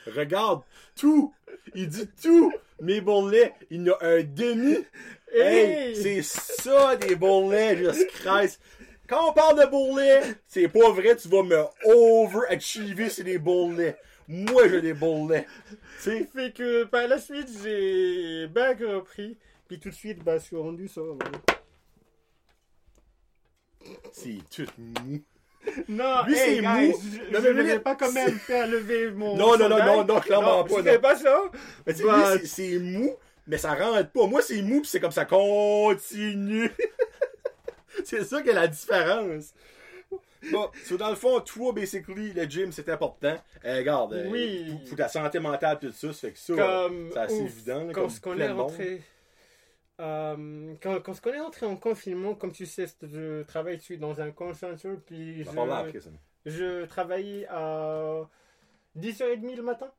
Regarde, 0.07 0.63
tout! 0.97 1.35
Il 1.75 1.89
dit 1.89 2.09
tout! 2.21 2.53
Mes 2.81 3.01
bourrelets, 3.01 3.55
il 3.71 3.83
y 3.83 3.91
en 3.91 3.95
a 3.95 4.07
un 4.07 4.23
demi. 4.23 4.79
Hey, 5.35 5.95
Hey! 5.95 5.97
c'est 5.97 6.23
ça 6.23 6.97
des 6.97 7.15
bourrelets, 7.17 7.77
Jesus 7.77 8.07
Christ. 8.09 8.61
Quand 9.09 9.31
on 9.31 9.33
parle 9.33 9.61
de 9.65 9.67
bourrelets, 9.71 10.23
c'est 10.47 10.69
pas 10.69 10.91
vrai, 10.91 11.17
tu 11.17 11.29
vas 11.29 11.43
me 11.43 11.65
overachiever 11.85 13.09
sur 13.11 13.25
les 13.25 13.39
bourrelets. 13.39 13.97
Moi, 14.29 14.69
j'ai 14.69 14.81
des 14.81 14.95
bourrelets. 14.95 15.47
Sais, 15.99 16.27
fait 16.35 16.53
que 16.55 16.85
par 16.85 17.09
la 17.09 17.19
suite, 17.19 17.49
j'ai 17.63 18.47
back 18.47 18.79
repris. 18.81 19.37
Puis 19.69 19.79
tout 19.81 19.89
de 19.91 19.95
suite, 19.95 20.23
bah, 20.23 20.39
je 20.39 20.45
suis 20.45 20.57
rendu 20.57 20.89
ça. 20.89 21.01
c'est 24.13 24.39
tout 24.55 24.67
mou. 24.79 25.21
Non, 25.89 26.25
Lui, 26.27 26.35
hey, 26.37 26.57
c'est 26.57 26.63
mou. 26.63 27.01
Je, 27.03 27.33
Non, 27.33 27.41
ne 27.55 27.63
vais 27.63 27.79
pas 27.81 27.95
quand 27.95 28.13
même 28.13 28.39
faire 28.39 28.67
lever 28.67 29.11
mon. 29.13 29.37
Non, 29.37 29.57
non, 29.57 29.69
non, 29.69 29.79
non, 29.79 30.05
non, 30.05 30.21
clairement 30.21 30.65
pas, 30.65 30.83
Je 30.83 30.91
non. 30.95 31.01
pas 31.01 31.17
ça. 31.17 31.43
Mais 31.87 31.95
Bah, 32.05 32.39
c'est- 32.39 32.47
c'est 32.47 32.79
mou, 32.79 33.15
mais 33.47 33.59
ça 33.59 33.75
rentre 33.75 34.11
pas. 34.11 34.27
Moi, 34.27 34.43
c'est 34.43 34.63
mou, 34.63 34.83
c'est 34.85 35.01
comme 35.01 35.13
ça 35.13 35.25
continue. 35.25 36.71
c'est 38.05 38.25
ça 38.25 38.43
qui 38.43 38.49
est 38.51 38.55
la 38.55 38.69
différence. 38.69 39.53
Bon, 40.51 40.71
so 40.85 40.97
dans 40.97 41.11
le 41.11 41.15
fond, 41.15 41.41
toi, 41.41 41.73
basically, 41.73 42.33
le 42.33 42.45
gym, 42.45 42.73
c'est 42.73 42.89
important. 42.89 43.37
Euh, 43.65 43.79
regarde, 43.79 44.13
euh, 44.15 44.29
Oui. 44.29 44.67
pour, 44.73 44.85
pour 44.89 44.97
ta 44.97 45.09
santé 45.09 45.39
mentale, 45.39 45.79
tout 45.79 45.93
ça, 45.93 46.13
ça 46.13 46.19
fait 46.29 46.33
que 46.33 46.39
ça, 46.39 46.55
c'est 47.13 47.19
assez 47.19 47.41
ouf, 47.43 47.51
évident. 47.51 47.85
là, 47.85 47.93
quand 47.93 48.21
comme 48.21 48.35
plein 48.37 48.47
est 48.47 48.51
rentré. 48.51 49.03
euh, 50.01 50.75
quand, 50.83 51.01
quand 51.01 51.21
qu'on 51.21 51.33
est 51.33 51.41
rentré 51.41 51.67
en 51.67 51.77
confinement, 51.77 52.35
comme 52.35 52.51
tu 52.51 52.67
sais, 52.67 52.87
je 53.03 53.43
travaille 53.45 53.77
je 53.79 53.83
suis 53.83 53.99
dans 53.99 54.21
un 54.21 54.33
call 54.33 54.55
center, 54.57 54.95
puis 55.07 55.45
je, 55.45 55.51
je 56.45 56.85
travaillais 56.87 57.47
à 57.49 58.29
10h30 58.99 59.57
le 59.57 59.63
matin. 59.63 59.93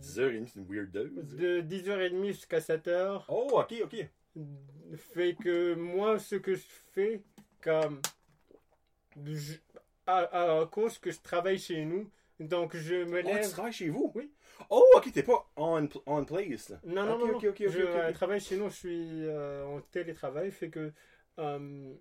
10h30, 0.00 0.48
c'est 0.48 0.60
une 0.60 0.66
weird 0.66 0.90
day. 0.90 1.06
De 1.38 1.60
10h30 1.60 2.26
jusqu'à 2.32 2.60
7h. 2.60 3.24
Oh, 3.28 3.48
ok, 3.52 3.74
ok. 3.84 4.06
Fait 5.14 5.34
que 5.34 5.74
moi, 5.74 6.18
ce 6.18 6.36
que 6.36 6.54
je 6.54 6.62
fais, 6.92 7.22
comme. 7.62 8.00
je- 9.26 9.54
à, 10.06 10.60
à 10.60 10.66
cause 10.66 10.98
que 10.98 11.10
je 11.10 11.20
travaille 11.20 11.58
chez 11.58 11.84
nous, 11.84 12.10
donc 12.40 12.76
je 12.76 13.04
me 13.04 13.18
Oh, 13.18 13.22
tu 13.22 13.32
lève. 13.32 13.50
travailles 13.50 13.72
chez 13.72 13.88
vous? 13.88 14.12
Oui. 14.14 14.30
Oh, 14.70 14.84
ok, 14.96 15.12
t'es 15.12 15.22
pas 15.22 15.46
on, 15.56 15.88
on 16.06 16.24
place. 16.24 16.68
là. 16.68 16.80
Non, 16.84 17.06
non, 17.06 17.14
Ok, 17.14 17.20
non, 17.20 17.26
non. 17.28 17.38
ok, 17.38 17.44
ok, 17.44 17.48
ok, 17.48 17.56
je 17.72 17.80
euh, 17.80 18.12
travaille 18.12 18.40
chez 18.40 18.56
nous, 18.56 18.68
je 18.68 18.74
suis 18.74 19.26
euh, 19.26 19.64
en 19.66 19.80
télétravail, 19.80 20.50
fait 20.50 20.68
que 20.68 20.92
euh, 21.38 21.94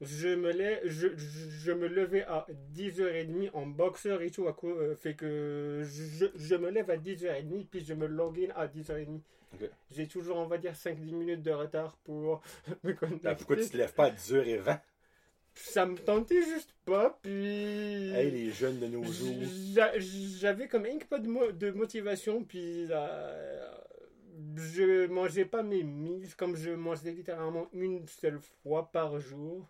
je 0.00 0.28
me 0.28 0.50
lève, 0.52 0.80
je, 0.84 1.08
je, 1.16 1.50
je 1.50 1.72
me 1.72 1.86
levais 1.88 2.22
à 2.22 2.46
10h30 2.74 3.50
en 3.52 3.66
boxeur 3.66 4.22
et 4.22 4.30
tout, 4.30 4.48
à 4.48 4.52
cau- 4.52 4.78
euh, 4.78 4.94
fait 4.96 5.14
que 5.14 5.82
je, 5.84 6.26
je 6.34 6.54
me 6.54 6.70
lève 6.70 6.90
à 6.90 6.96
10h30, 6.96 7.66
puis 7.66 7.84
je 7.84 7.94
me 7.94 8.06
login 8.06 8.48
à 8.56 8.66
10h30. 8.66 9.20
Ok. 9.54 9.68
J'ai 9.90 10.06
toujours, 10.06 10.36
on 10.38 10.46
va 10.46 10.58
dire, 10.58 10.72
5-10 10.72 11.12
minutes 11.14 11.42
de 11.42 11.50
retard 11.50 11.96
pour 12.04 12.40
me 12.84 12.92
connecter. 12.92 13.28
Ben, 13.28 13.34
pourquoi 13.34 13.56
tu 13.56 13.68
te 13.68 13.76
lèves 13.76 13.92
pas 13.94 14.06
à 14.06 14.10
10h20? 14.10 14.80
Ça 15.54 15.84
me 15.84 15.96
tentait 15.96 16.42
juste 16.42 16.72
pas, 16.84 17.18
puis... 17.20 18.10
Hey, 18.14 18.30
les 18.30 18.50
jeunes 18.52 18.78
de 18.78 18.86
nos 18.86 19.02
jours. 19.04 19.34
J'a- 19.74 19.98
J'avais 19.98 20.68
comme 20.68 20.86
un 20.86 20.96
peu 21.08 21.18
de, 21.18 21.28
mo- 21.28 21.50
de 21.52 21.72
motivation, 21.72 22.44
puis 22.44 22.86
euh, 22.88 23.68
je 24.56 25.06
mangeais 25.08 25.44
pas 25.44 25.62
mes 25.62 25.82
mises, 25.82 26.34
comme 26.34 26.56
je 26.56 26.70
mangeais 26.70 27.10
littéralement 27.12 27.68
une 27.72 28.06
seule 28.06 28.38
fois 28.62 28.90
par 28.90 29.18
jour. 29.20 29.68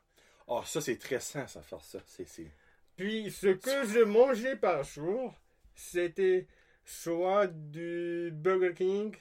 Oh, 0.50 0.62
ça, 0.64 0.80
c'est 0.80 0.98
très 0.98 1.20
sain, 1.20 1.46
ça, 1.46 1.62
faire 1.62 1.82
ça. 1.84 1.98
C'est, 2.06 2.26
c'est... 2.28 2.50
Puis 2.96 3.30
ce 3.30 3.46
que 3.48 3.86
je 3.86 4.00
mangeais 4.04 4.56
par 4.56 4.82
jour, 4.82 5.32
c'était 5.74 6.46
soit 6.84 7.46
du 7.46 8.30
Burger 8.32 8.74
King, 8.74 9.16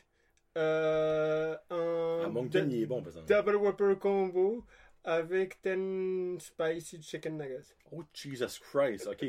euh, 0.58 1.56
un 1.70 2.24
Ah, 2.26 2.30
Moncton, 2.30 2.66
d- 2.66 2.76
il 2.76 2.84
est 2.84 2.86
bon, 2.88 3.02
par 3.02 3.10
exemple. 3.10 3.28
Double 3.28 3.56
Whopper 3.58 3.94
Combo 4.00 4.66
avec 5.04 5.60
10 5.64 6.40
Spicy 6.40 7.02
Chicken 7.02 7.38
Nuggets. 7.38 7.74
Oh, 7.92 8.04
Jesus 8.14 8.60
Christ, 8.60 9.08
ok. 9.08 9.26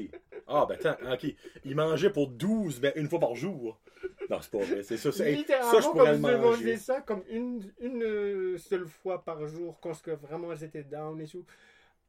Ah, 0.49 0.67
ben 0.67 0.75
attends, 0.83 1.13
ok. 1.13 1.35
Il 1.65 1.77
mangeait 1.77 2.11
pour 2.11 2.29
12, 2.29 2.81
ben 2.81 2.93
une 2.97 3.09
fois 3.09 3.21
par 3.21 3.35
jour. 3.35 3.79
Non, 4.29 4.39
c'est 4.41 4.51
pas 4.51 4.59
vrai, 4.59 4.83
c'est 4.83 4.97
ça. 4.97 5.13
c'est- 5.13 5.33
Littéralement, 5.33 5.71
ça, 5.73 5.81
je 5.81 5.89
pourrais 5.89 6.13
comme 6.13 6.21
manger. 6.23 6.41
mangeais 6.41 6.77
ça 6.77 7.01
comme 7.03 7.23
une, 7.29 7.63
une 7.81 8.59
seule 8.59 8.87
fois 8.87 9.23
par 9.23 9.47
jour 9.47 9.79
quand 9.81 9.95
ce 9.95 10.03
que 10.03 10.11
vraiment 10.13 10.55
j'étais 10.57 10.83
down 10.83 11.21
et 11.21 11.27
tout. 11.29 11.45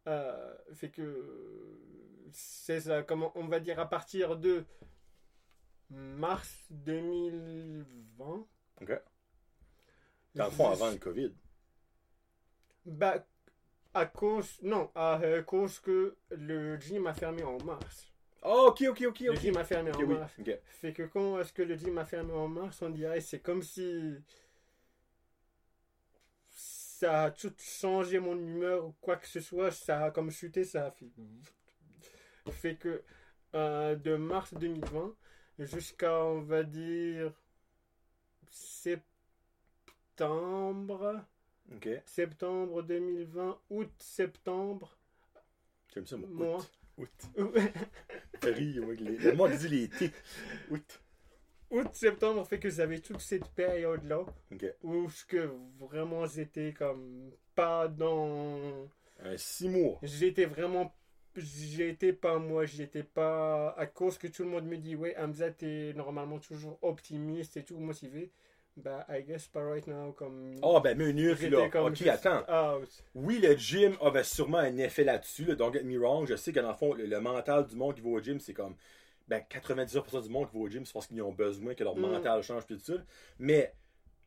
Euh, 0.07 0.55
fait 0.73 0.89
que 0.89 1.77
c'est 2.31 2.81
ça, 2.81 3.03
comment 3.03 3.31
on 3.35 3.47
va 3.47 3.59
dire 3.59 3.79
à 3.79 3.87
partir 3.89 4.35
de 4.37 4.65
mars 5.89 6.65
2020. 6.71 8.47
Ok. 8.81 9.01
Dans 10.35 10.45
le 10.45 10.51
fond, 10.51 10.69
avant 10.71 10.89
le 10.89 10.97
COVID. 10.97 11.33
Bah, 12.85 13.25
à 13.93 14.05
cause, 14.05 14.59
non, 14.63 14.89
à 14.95 15.19
euh, 15.21 15.43
cause 15.43 15.79
que 15.79 16.15
le 16.29 16.79
gym 16.79 17.05
a 17.07 17.13
fermé 17.13 17.43
en 17.43 17.57
mars. 17.63 18.07
Oh, 18.43 18.67
ok, 18.69 18.83
ok, 18.89 19.03
ok, 19.09 19.19
Le 19.19 19.31
ok. 19.31 19.39
gym 19.39 19.57
a 19.57 19.63
fermé 19.63 19.91
en 19.91 19.99
oui, 19.99 20.15
mars. 20.15 20.33
Fait 20.79 20.93
que 20.93 21.03
quand 21.03 21.39
est-ce 21.39 21.53
que 21.53 21.61
le 21.61 21.75
gym 21.75 21.97
a 21.97 22.05
fermé 22.05 22.33
en 22.33 22.47
mars, 22.47 22.81
on 22.81 22.89
dirait 22.89 23.21
c'est 23.21 23.39
comme 23.39 23.61
si 23.61 24.15
ça 27.01 27.23
a 27.23 27.31
tout 27.31 27.51
changé 27.57 28.19
mon 28.19 28.37
humeur 28.37 28.85
ou 28.85 28.91
quoi 29.01 29.15
que 29.15 29.25
ce 29.27 29.39
soit, 29.39 29.71
ça 29.71 30.05
a 30.05 30.11
comme 30.11 30.29
chuté, 30.29 30.63
ça 30.63 30.85
a 30.85 30.91
fait. 30.91 31.09
Fait 32.51 32.75
que 32.75 33.01
euh, 33.55 33.95
de 33.95 34.15
mars 34.17 34.53
2020 34.53 35.15
jusqu'à 35.57 36.23
on 36.23 36.41
va 36.41 36.61
dire 36.61 37.33
septembre, 40.11 41.25
Ok. 41.73 41.89
septembre 42.05 42.83
2020, 42.83 43.59
août, 43.71 43.91
septembre, 43.97 44.95
J'aime 45.95 46.05
ça, 46.05 46.17
moi. 46.17 46.27
moi. 46.29 46.59
Août. 46.97 47.09
Août. 47.35 47.49
Fait 48.41 48.51
rire, 48.51 48.83
moi, 48.83 48.93
les... 48.93 49.57
Dit 49.57 49.67
les. 49.69 49.89
Août. 50.69 51.01
Août, 51.71 51.87
septembre 51.93 52.45
fait 52.45 52.59
que 52.59 52.69
j'avais 52.69 52.99
toute 52.99 53.19
cette 53.21 53.47
période-là. 53.49 54.25
Où 54.83 55.09
ce 55.09 55.25
que 55.25 55.49
vraiment 55.79 56.25
j'étais 56.27 56.73
comme 56.73 57.31
pas 57.55 57.87
dans 57.87 58.87
Un 59.23 59.35
6 59.37 59.69
mois. 59.69 59.99
j'étais 60.03 60.45
vraiment 60.45 60.93
j'étais 61.35 62.11
pas 62.13 62.37
moi 62.39 62.65
j'étais 62.65 63.03
pas 63.03 63.69
à 63.77 63.85
cause 63.85 64.17
que 64.17 64.27
tout 64.27 64.43
le 64.43 64.49
monde 64.49 64.65
me 64.65 64.75
dit 64.77 64.95
ouais 64.97 65.15
Hamza 65.17 65.49
t'es 65.51 65.93
normalement 65.95 66.39
toujours 66.39 66.77
optimiste 66.81 67.55
et 67.55 67.63
tout 67.63 67.77
motivé 67.77 68.31
bah 68.77 69.05
I 69.09 69.23
guess 69.23 69.47
pas 69.47 69.63
right 69.63 69.87
now 69.87 70.11
comme 70.13 70.55
Oh, 70.61 70.79
ben 70.81 70.97
j'étais 70.99 71.49
là. 71.49 71.69
comme 71.69 71.85
Ok, 71.87 71.95
juste 71.95 72.25
attends. 72.25 72.79
out. 72.79 73.03
Oui, 73.15 73.39
le 73.39 73.55
gym 73.55 73.95
avait 74.01 74.23
sûrement 74.23 74.59
un 74.59 74.77
effet 74.77 75.03
là-dessus, 75.03 75.43
là, 75.45 75.55
don't 75.55 75.73
get 75.73 75.83
me 75.83 75.97
wrong. 75.99 76.25
Je 76.25 76.35
sais 76.37 76.53
que 76.53 76.59
dans 76.61 76.69
le 76.69 76.75
fond, 76.77 76.93
le, 76.93 77.05
le 77.05 77.19
mental 77.19 77.67
du 77.67 77.75
monde 77.75 77.95
qui 77.95 78.01
va 78.01 78.09
au 78.09 78.21
gym, 78.21 78.39
c'est 78.39 78.53
comme 78.53 78.75
ben, 79.27 79.41
99% 79.49 80.21
du 80.23 80.29
monde 80.29 80.49
qui 80.49 80.57
va 80.57 80.63
au 80.63 80.69
gym, 80.69 80.85
c'est 80.85 80.93
parce 80.93 81.07
qu'ils 81.07 81.21
ont 81.21 81.31
besoin 81.31 81.73
que 81.75 81.83
leur 81.83 81.95
Mm. 81.95 82.01
mental 82.01 82.43
change 82.43 82.65
tout 82.65 82.77
ça. 82.79 82.93
Mais 83.39 83.73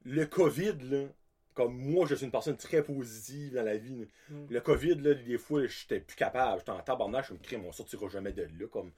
le 0.04 0.24
COVID, 0.26 0.76
là, 0.90 1.06
comme 1.54 1.76
moi, 1.76 2.06
je 2.06 2.14
suis 2.14 2.24
une 2.24 2.32
personne 2.32 2.56
très 2.56 2.82
positive 2.82 3.54
dans 3.54 3.62
la 3.62 3.76
vie. 3.76 4.08
Mm. 4.30 4.46
Le 4.50 4.60
COVID, 4.60 4.94
là, 4.96 5.14
des 5.14 5.38
fois, 5.38 5.66
j'étais 5.66 6.00
plus 6.00 6.16
capable. 6.16 6.58
J'étais 6.60 6.70
en 6.72 6.80
tabarnak, 6.80 7.26
je 7.28 7.32
me 7.34 7.38
crime, 7.38 7.64
on 7.66 7.72
sortira 7.72 8.08
jamais 8.08 8.32
de 8.32 8.42
là. 8.42 8.66
Comme, 8.70 8.92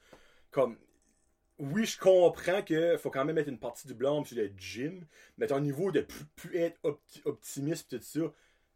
comme, 0.51 0.77
oui, 1.59 1.85
je 1.85 1.97
comprends 1.99 2.61
qu'il 2.61 2.97
faut 2.99 3.09
quand 3.09 3.25
même 3.25 3.35
mettre 3.35 3.49
une 3.49 3.59
partie 3.59 3.87
du 3.87 3.93
blâme 3.93 4.25
sur 4.25 4.37
le 4.37 4.51
gym, 4.57 5.05
mais 5.37 5.47
ton 5.47 5.59
niveau 5.59 5.91
de 5.91 6.01
plus, 6.01 6.25
plus 6.35 6.57
être 6.57 6.79
opti- 6.83 7.21
optimiste 7.25 7.93
et 7.93 7.97
tout 7.99 8.05
ça, 8.05 8.19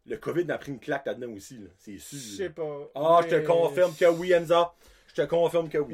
le 0.07 0.17
COVID 0.17 0.49
a 0.51 0.57
pris 0.57 0.71
une 0.71 0.79
claque 0.79 1.05
là-dedans 1.05 1.31
aussi, 1.33 1.59
là. 1.59 1.67
c'est 1.77 1.93
je 1.93 1.99
sûr. 1.99 2.37
sais 2.37 2.49
pas 2.49 2.89
Ah, 2.95 3.19
je 3.23 3.27
te 3.35 3.45
confirme 3.45 3.93
que 3.95 4.05
oui, 4.05 4.35
Enza. 4.35 4.73
Je 5.07 5.13
te 5.21 5.25
confirme 5.27 5.69
que 5.69 5.77
oui. 5.77 5.93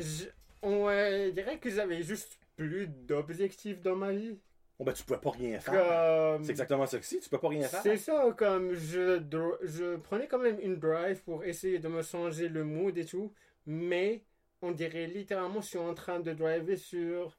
Ouais, 0.63 1.25
je 1.27 1.31
dirais 1.31 1.57
que 1.59 1.69
j'avais 1.69 2.01
juste 2.01 2.37
plus 2.55 2.87
d'objectifs 2.87 3.81
dans 3.81 3.95
ma 3.95 4.11
vie 4.11 4.37
Bon, 4.79 4.85
ben, 4.85 4.93
tu 4.93 5.03
pouvais 5.03 5.19
pas 5.19 5.31
rien 5.31 5.59
faire. 5.59 5.73
Comme- 5.73 6.43
C'est 6.43 6.51
exactement 6.51 6.85
ça 6.85 6.99
que 6.99 7.05
c'est, 7.05 7.19
tu 7.19 7.29
peux 7.29 7.39
pas 7.39 7.49
rien 7.49 7.67
faire. 7.67 7.81
C'est 7.81 7.97
ça, 7.97 8.31
comme 8.37 8.73
je, 8.75 9.19
je 9.63 9.95
prenais 9.97 10.27
quand 10.27 10.37
même 10.37 10.59
une 10.61 10.75
drive 10.75 11.23
pour 11.23 11.43
essayer 11.43 11.79
de 11.79 11.87
me 11.87 12.03
changer 12.03 12.47
le 12.47 12.63
mood 12.63 12.95
et 12.95 13.05
tout, 13.05 13.33
mais 13.65 14.23
on 14.61 14.71
dirait 14.71 15.07
littéralement 15.07 15.61
je 15.61 15.67
suis 15.67 15.77
en 15.79 15.93
train 15.95 16.19
de 16.19 16.31
driver 16.33 16.75
sur 16.77 17.35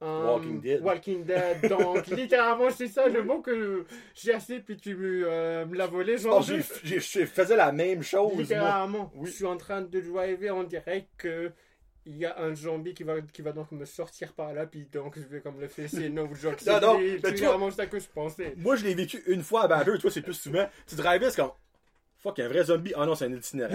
un 0.00 0.24
Walking 0.24 0.60
Dead. 0.60 0.82
Walking 0.82 1.24
Dead. 1.24 1.68
Donc 1.68 2.06
littéralement 2.08 2.70
c'est 2.70 2.88
ça 2.88 3.08
le 3.08 3.22
mot 3.22 3.40
que 3.42 3.84
j'ai 4.14 4.32
assez 4.32 4.60
puis 4.60 4.76
tu 4.78 4.94
me, 4.96 5.24
euh, 5.28 5.66
me 5.66 5.76
l'as 5.76 5.86
volé. 5.86 6.16
Genre, 6.16 6.40
je- 6.42 6.60
faisais 7.26 7.56
la 7.56 7.72
même 7.72 8.02
chose, 8.02 8.32
moi. 8.32 8.40
littéralement, 8.42 9.12
Oui. 9.16 9.28
je 9.28 9.32
suis 9.36 9.44
en 9.46 9.56
train 9.58 9.82
de 9.82 10.00
driver, 10.00 10.50
on 10.56 10.64
dirait 10.64 11.08
que 11.18 11.52
il 12.06 12.16
y 12.18 12.24
a 12.26 12.38
un 12.40 12.54
zombie 12.54 12.92
qui 12.94 13.02
va, 13.02 13.20
qui 13.22 13.42
va 13.42 13.52
donc 13.52 13.72
me 13.72 13.84
sortir 13.84 14.32
par 14.34 14.52
là, 14.52 14.66
puis 14.66 14.86
donc 14.92 15.16
je 15.18 15.22
vais 15.26 15.40
comme 15.40 15.60
le 15.60 15.68
faire, 15.68 15.88
c'est 15.88 16.08
no 16.08 16.28
joke. 16.34 16.60
Non, 16.66 16.80
non, 16.80 16.98
C'est 16.98 17.02
mais 17.02 17.14
tu 17.14 17.20
vois- 17.20 17.30
littéralement 17.30 17.70
ça 17.70 17.86
que 17.86 17.98
je 17.98 18.08
pensais. 18.08 18.54
Moi, 18.56 18.76
je 18.76 18.84
l'ai 18.84 18.94
vécu 18.94 19.22
une 19.26 19.42
fois 19.42 19.64
à 19.64 19.68
Badger, 19.68 19.98
toi, 19.98 20.10
c'est 20.10 20.22
plus 20.22 20.34
souvent. 20.34 20.68
Tu 20.86 20.94
drivais, 20.96 21.30
c'est 21.30 21.40
comme. 21.40 21.52
Fuck, 22.18 22.38
un 22.38 22.48
vrai 22.48 22.64
zombie. 22.64 22.92
Ah 22.96 23.04
non, 23.04 23.14
c'est 23.14 23.26
un. 23.26 23.32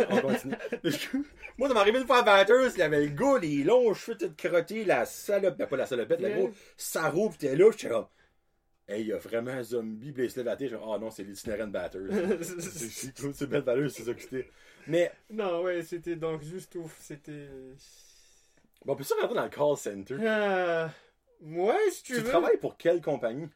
On 0.09 0.21
continue. 0.21 0.55
Moi, 1.57 1.67
ça 1.67 1.73
m'est 1.75 1.79
arrivé 1.79 1.99
une 1.99 2.07
fois 2.07 2.19
à 2.19 2.23
Batters, 2.23 2.71
il 2.75 2.81
avait 2.81 3.01
le 3.05 3.09
gars, 3.09 3.37
les 3.39 3.63
longs 3.63 3.93
cheveux 3.93 4.17
tout 4.17 4.31
crottés, 4.35 4.85
la 4.85 5.05
salope, 5.05 5.55
ben 5.57 5.67
pas 5.67 5.77
la 5.77 5.85
salopette, 5.85 6.19
le 6.19 6.29
gros 6.29 6.51
sarreau, 6.75 7.29
pis 7.29 7.37
t'es 7.37 7.55
là, 7.55 7.69
j'étais 7.71 7.89
comme. 7.89 8.07
Hey, 8.87 9.01
il 9.01 9.07
y 9.09 9.13
a 9.13 9.17
vraiment 9.17 9.51
un 9.51 9.61
zombie, 9.61 10.11
pis 10.11 10.23
il 10.23 10.31
se 10.31 10.37
lève 10.39 10.47
à 10.47 10.55
terre, 10.55 10.69
genre, 10.69 10.93
ah 10.95 10.97
non, 10.97 11.11
c'est 11.11 11.23
l'itinérant 11.23 11.67
de 11.67 11.71
Batters. 11.73 12.01
c'est 13.33 13.47
belle 13.47 13.61
valeur, 13.61 13.91
c'est 13.91 14.03
ça 14.03 14.13
que 14.15 14.21
c'était. 14.21 14.49
Mais, 14.87 15.11
Non, 15.29 15.61
ouais, 15.61 15.83
c'était 15.83 16.15
donc 16.15 16.41
juste 16.41 16.73
ouf. 16.75 16.97
C'était. 17.01 17.49
Bon, 18.85 18.97
ça 19.03 19.15
rentrer 19.21 19.35
dans 19.35 19.43
le 19.43 19.49
call 19.49 19.77
center? 19.77 20.15
Euh, 20.19 20.87
ouais, 21.41 21.91
si 21.91 22.03
tu, 22.03 22.13
Tu 22.13 22.21
veux. 22.21 22.29
travailles 22.29 22.57
pour 22.57 22.77
quelle 22.77 23.01
compagnie? 23.01 23.47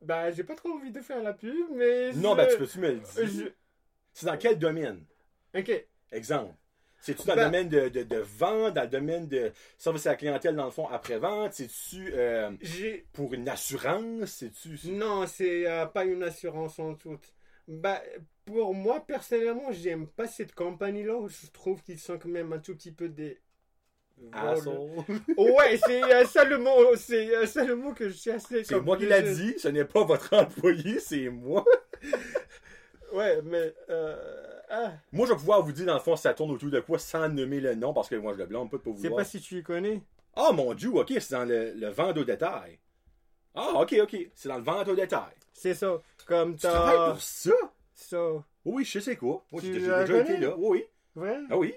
Bah, 0.00 0.30
j'ai 0.30 0.44
pas 0.44 0.54
trop 0.54 0.70
envie 0.70 0.92
de 0.92 1.00
faire 1.00 1.22
la 1.22 1.32
pub, 1.32 1.70
mais. 1.72 2.12
Non, 2.12 2.32
je- 2.32 2.36
ben, 2.36 2.48
tu 2.48 2.56
peux-tu 2.58 2.78
me 2.78 2.88
le 2.88 3.00
dire? 3.00 3.26
je- 3.26 3.50
C'est 4.12 4.26
dans 4.26 4.36
quel 4.36 4.58
domaine? 4.58 5.04
Ok. 5.56 5.70
Exemple. 6.12 6.54
C'est-tu 7.00 7.26
dans 7.26 7.36
Ben- 7.36 7.44
le 7.44 7.46
domaine 7.46 7.68
de, 7.68 7.88
de, 7.88 8.02
de 8.02 8.16
vente, 8.16 8.74
dans 8.74 8.82
le 8.82 8.88
domaine 8.88 9.28
de 9.28 9.52
service 9.76 10.06
à 10.06 10.10
la 10.10 10.16
clientèle, 10.16 10.56
dans 10.56 10.64
le 10.64 10.70
fond, 10.70 10.88
après-vente? 10.88 11.52
C'est-tu 11.52 12.12
euh, 12.12 12.50
pour 13.12 13.34
une 13.34 13.48
assurance? 13.48 14.30
C'est-tu... 14.30 14.78
Non, 14.90 15.26
c'est 15.26 15.66
euh, 15.68 15.86
pas 15.86 16.04
une 16.04 16.22
assurance 16.22 16.78
en 16.78 16.94
tout. 16.94 17.18
Bah, 17.68 18.02
pour 18.44 18.74
moi, 18.74 19.04
personnellement, 19.06 19.70
j'aime 19.72 20.06
pas 20.08 20.26
cette 20.26 20.54
compagnie-là. 20.54 21.26
Je 21.28 21.50
trouve 21.50 21.82
qu'ils 21.82 21.98
sont 22.00 22.18
quand 22.18 22.28
même 22.28 22.52
un 22.52 22.58
tout 22.58 22.74
petit 22.74 22.92
peu 22.92 23.08
des. 23.08 23.38
Asshole. 24.32 24.90
Ouais, 25.36 25.78
c'est 25.86 26.02
euh, 26.02 26.24
ça 26.26 26.44
le 26.44 26.58
mot, 26.58 26.94
c'est 26.96 27.34
euh, 27.34 27.46
ça 27.46 27.64
le 27.64 27.76
mot 27.76 27.92
que 27.92 28.08
je 28.08 28.16
cherchais. 28.16 28.64
C'est 28.64 28.74
comme 28.74 28.84
moi 28.84 28.96
qui 28.96 29.06
l'a 29.06 29.22
dit, 29.22 29.54
ce 29.58 29.68
n'est 29.68 29.84
pas 29.84 30.04
votre 30.04 30.34
employé, 30.34 30.98
c'est 31.00 31.28
moi. 31.28 31.64
Ouais, 33.12 33.40
mais 33.42 33.72
euh, 33.88 34.60
ah, 34.68 34.92
Moi, 35.12 35.26
je 35.26 35.32
vais 35.32 35.38
pouvoir 35.38 35.62
vous 35.62 35.72
dire, 35.72 35.86
dans 35.86 35.94
le 35.94 36.00
fond, 36.00 36.14
ça 36.14 36.34
tourne 36.34 36.50
autour 36.50 36.70
de 36.70 36.80
quoi 36.80 36.98
sans 36.98 37.28
nommer 37.28 37.58
le 37.60 37.74
nom, 37.74 37.94
parce 37.94 38.08
que 38.08 38.16
moi, 38.16 38.34
je 38.34 38.38
le 38.38 38.46
blâme 38.46 38.68
pas 38.68 38.76
pas 38.78 38.90
vous 38.90 38.96
je 38.98 39.02
sais 39.02 39.08
voir. 39.08 39.18
pas 39.20 39.24
si 39.24 39.40
tu 39.40 39.56
y 39.58 39.62
connais. 39.62 40.02
Ah, 40.36 40.52
mon 40.52 40.74
Dieu, 40.74 40.90
ok, 40.90 41.10
c'est 41.18 41.30
dans 41.32 41.46
le, 41.46 41.72
le 41.72 41.88
vente 41.88 42.18
au 42.18 42.24
détail. 42.24 42.78
Ah, 43.54 43.80
ok, 43.80 43.96
ok, 44.02 44.16
c'est 44.34 44.48
dans 44.50 44.58
le 44.58 44.62
vente 44.62 44.88
au 44.88 44.94
détail. 44.94 45.32
C'est 45.54 45.72
ça. 45.74 46.00
Comme 46.26 46.54
Tu 46.54 46.66
travailles 46.66 47.12
pour 47.12 47.22
ça? 47.22 47.50
ça. 47.94 48.44
Oui, 48.64 48.84
je 48.84 49.00
sais 49.00 49.16
quoi. 49.16 49.42
Moi, 49.50 49.62
Tu 49.62 49.72
j'ai 49.72 49.80
déjà 49.80 50.02
été 50.20 50.36
là. 50.36 50.54
Oui. 50.58 50.84
Ah 51.50 51.56
oui? 51.56 51.74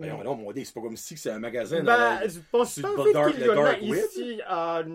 Voyons, 0.00 0.24
non, 0.24 0.34
mon 0.34 0.50
Dieu, 0.52 0.64
c'est 0.64 0.72
pas 0.74 0.80
comme 0.80 0.96
si 0.96 1.16
c'est 1.16 1.30
un 1.30 1.38
magasin. 1.38 1.82
Bah, 1.82 2.20
la- 2.20 2.28
je 2.28 2.38
pense 2.50 2.78
pas 2.80 2.88
le 2.88 3.02
fait 3.04 3.32
qu'il 3.32 3.40
y 3.42 3.44
le 3.44 3.58
en 3.58 3.64
a 3.64 3.78
ici. 3.78 4.40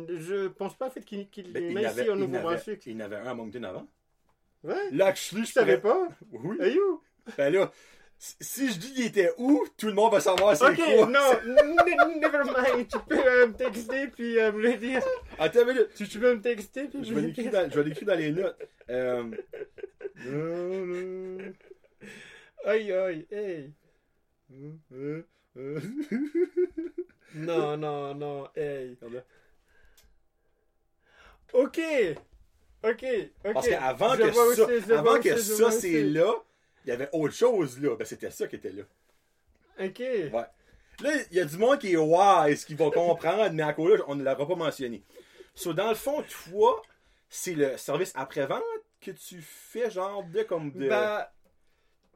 Je 0.10 0.48
pense 0.48 0.76
pas 0.78 0.88
en 0.88 0.90
fait 0.90 1.02
qu'il 1.06 1.30
qu'il 1.30 1.52
Ben, 1.54 1.64
y 1.64 1.74
en 1.74 1.78
a 1.78 1.82
y 1.82 1.86
ici 2.02 2.10
au 2.10 2.16
y 2.16 2.20
Nouveau-Brunswick. 2.20 2.86
Il 2.88 2.94
y 2.94 2.96
en 2.96 3.06
avait 3.06 3.18
un 3.18 3.26
à 3.28 3.34
Moncton 3.34 3.64
avant. 3.64 3.88
Ouais. 4.64 4.74
Là, 4.92 5.14
Je 5.14 5.38
je 5.38 5.46
savais 5.46 5.78
pas? 5.78 6.08
Oui. 6.32 6.58
Hey 6.60 6.74
you. 6.76 7.02
Ben 7.38 7.54
là, 7.54 7.72
si- 8.18 8.68
je 8.72 8.80
dis 8.80 8.94
il 8.98 9.06
était 9.06 9.32
où, 9.38 9.64
tout 9.78 9.88
le 9.88 9.94
monde 9.94 10.12
va 10.12 10.20
savoir 10.20 10.56
c'est 10.58 10.66
Ok, 10.70 10.76
quoi. 10.78 11.06
non, 11.08 11.20
n- 11.46 12.20
never 12.20 12.40
mind. 12.46 12.88
Tu 12.88 12.98
peux 13.08 13.16
euh, 13.28 13.48
me 13.48 13.54
texter 13.54 14.08
puis 14.08 14.40
euh, 14.40 14.52
me 14.52 14.62
le 14.62 14.74
dire. 14.78 15.04
Attends 15.38 15.62
une 15.62 15.68
minute. 15.68 15.90
Tu, 15.96 16.08
tu 16.08 16.18
peux 16.20 16.34
me 16.34 16.42
texter 16.42 16.86
puis 16.86 17.04
Je 17.04 17.14
me 17.14 17.22
le 17.22 17.32
dire. 17.32 17.52
dans, 17.52 17.70
je 17.70 17.80
vais 17.80 17.84
l'écrire 17.90 18.08
dans 18.08 18.16
les 18.18 18.32
notes. 18.32 18.58
Euh... 18.90 19.30
Aïe 22.66 22.92
aïe, 22.92 23.28
hey. 23.32 23.72
Non, 27.36 27.78
non, 27.78 28.16
non, 28.16 28.50
hey. 28.56 28.98
Ok. 29.02 29.24
Ok, 31.54 31.80
ok. 32.84 33.06
Parce 33.54 33.68
qu'avant 33.68 34.18
que 34.18 34.32
ça, 34.32 34.42
aussi, 34.42 34.92
avant 34.92 35.20
que 35.20 35.34
aussi, 35.34 35.56
ça 35.56 35.72
c'est 35.72 36.04
là, 36.04 36.34
il 36.86 36.90
y 36.90 36.92
avait 36.92 37.10
autre 37.14 37.34
chose 37.34 37.80
là. 37.80 37.96
Ben 37.96 38.06
c'était 38.06 38.32
ça 38.32 38.48
qui 38.48 38.58
était 38.58 38.72
là. 38.72 38.84
Ok. 39.80 40.00
Ouais. 40.00 40.32
Là, 41.02 41.12
il 41.32 41.38
y 41.38 41.40
a 41.40 41.46
du 41.46 41.58
monde 41.58 41.80
qui 41.80 41.94
est 41.94 41.98
wise, 41.98 42.66
qui 42.66 42.74
va 42.76 42.90
comprendre, 42.90 43.50
mais 43.52 43.64
à 43.64 43.74
cause 43.74 44.00
là, 44.00 44.06
on 44.08 44.16
ne 44.16 44.24
l'aura 44.24 44.48
pas 44.48 44.56
mentionné. 44.56 45.04
So, 45.54 45.74
dans 45.74 45.90
le 45.90 45.96
fond, 45.96 46.24
toi, 46.24 46.82
c'est 47.30 47.54
le 47.54 47.78
service 47.78 48.12
après-vente 48.16 48.64
que 49.02 49.12
tu 49.12 49.42
fais, 49.42 49.90
genre 49.90 50.24
de 50.24 50.44
comme 50.44 50.72
de. 50.72 50.88
Bah, 50.90 51.34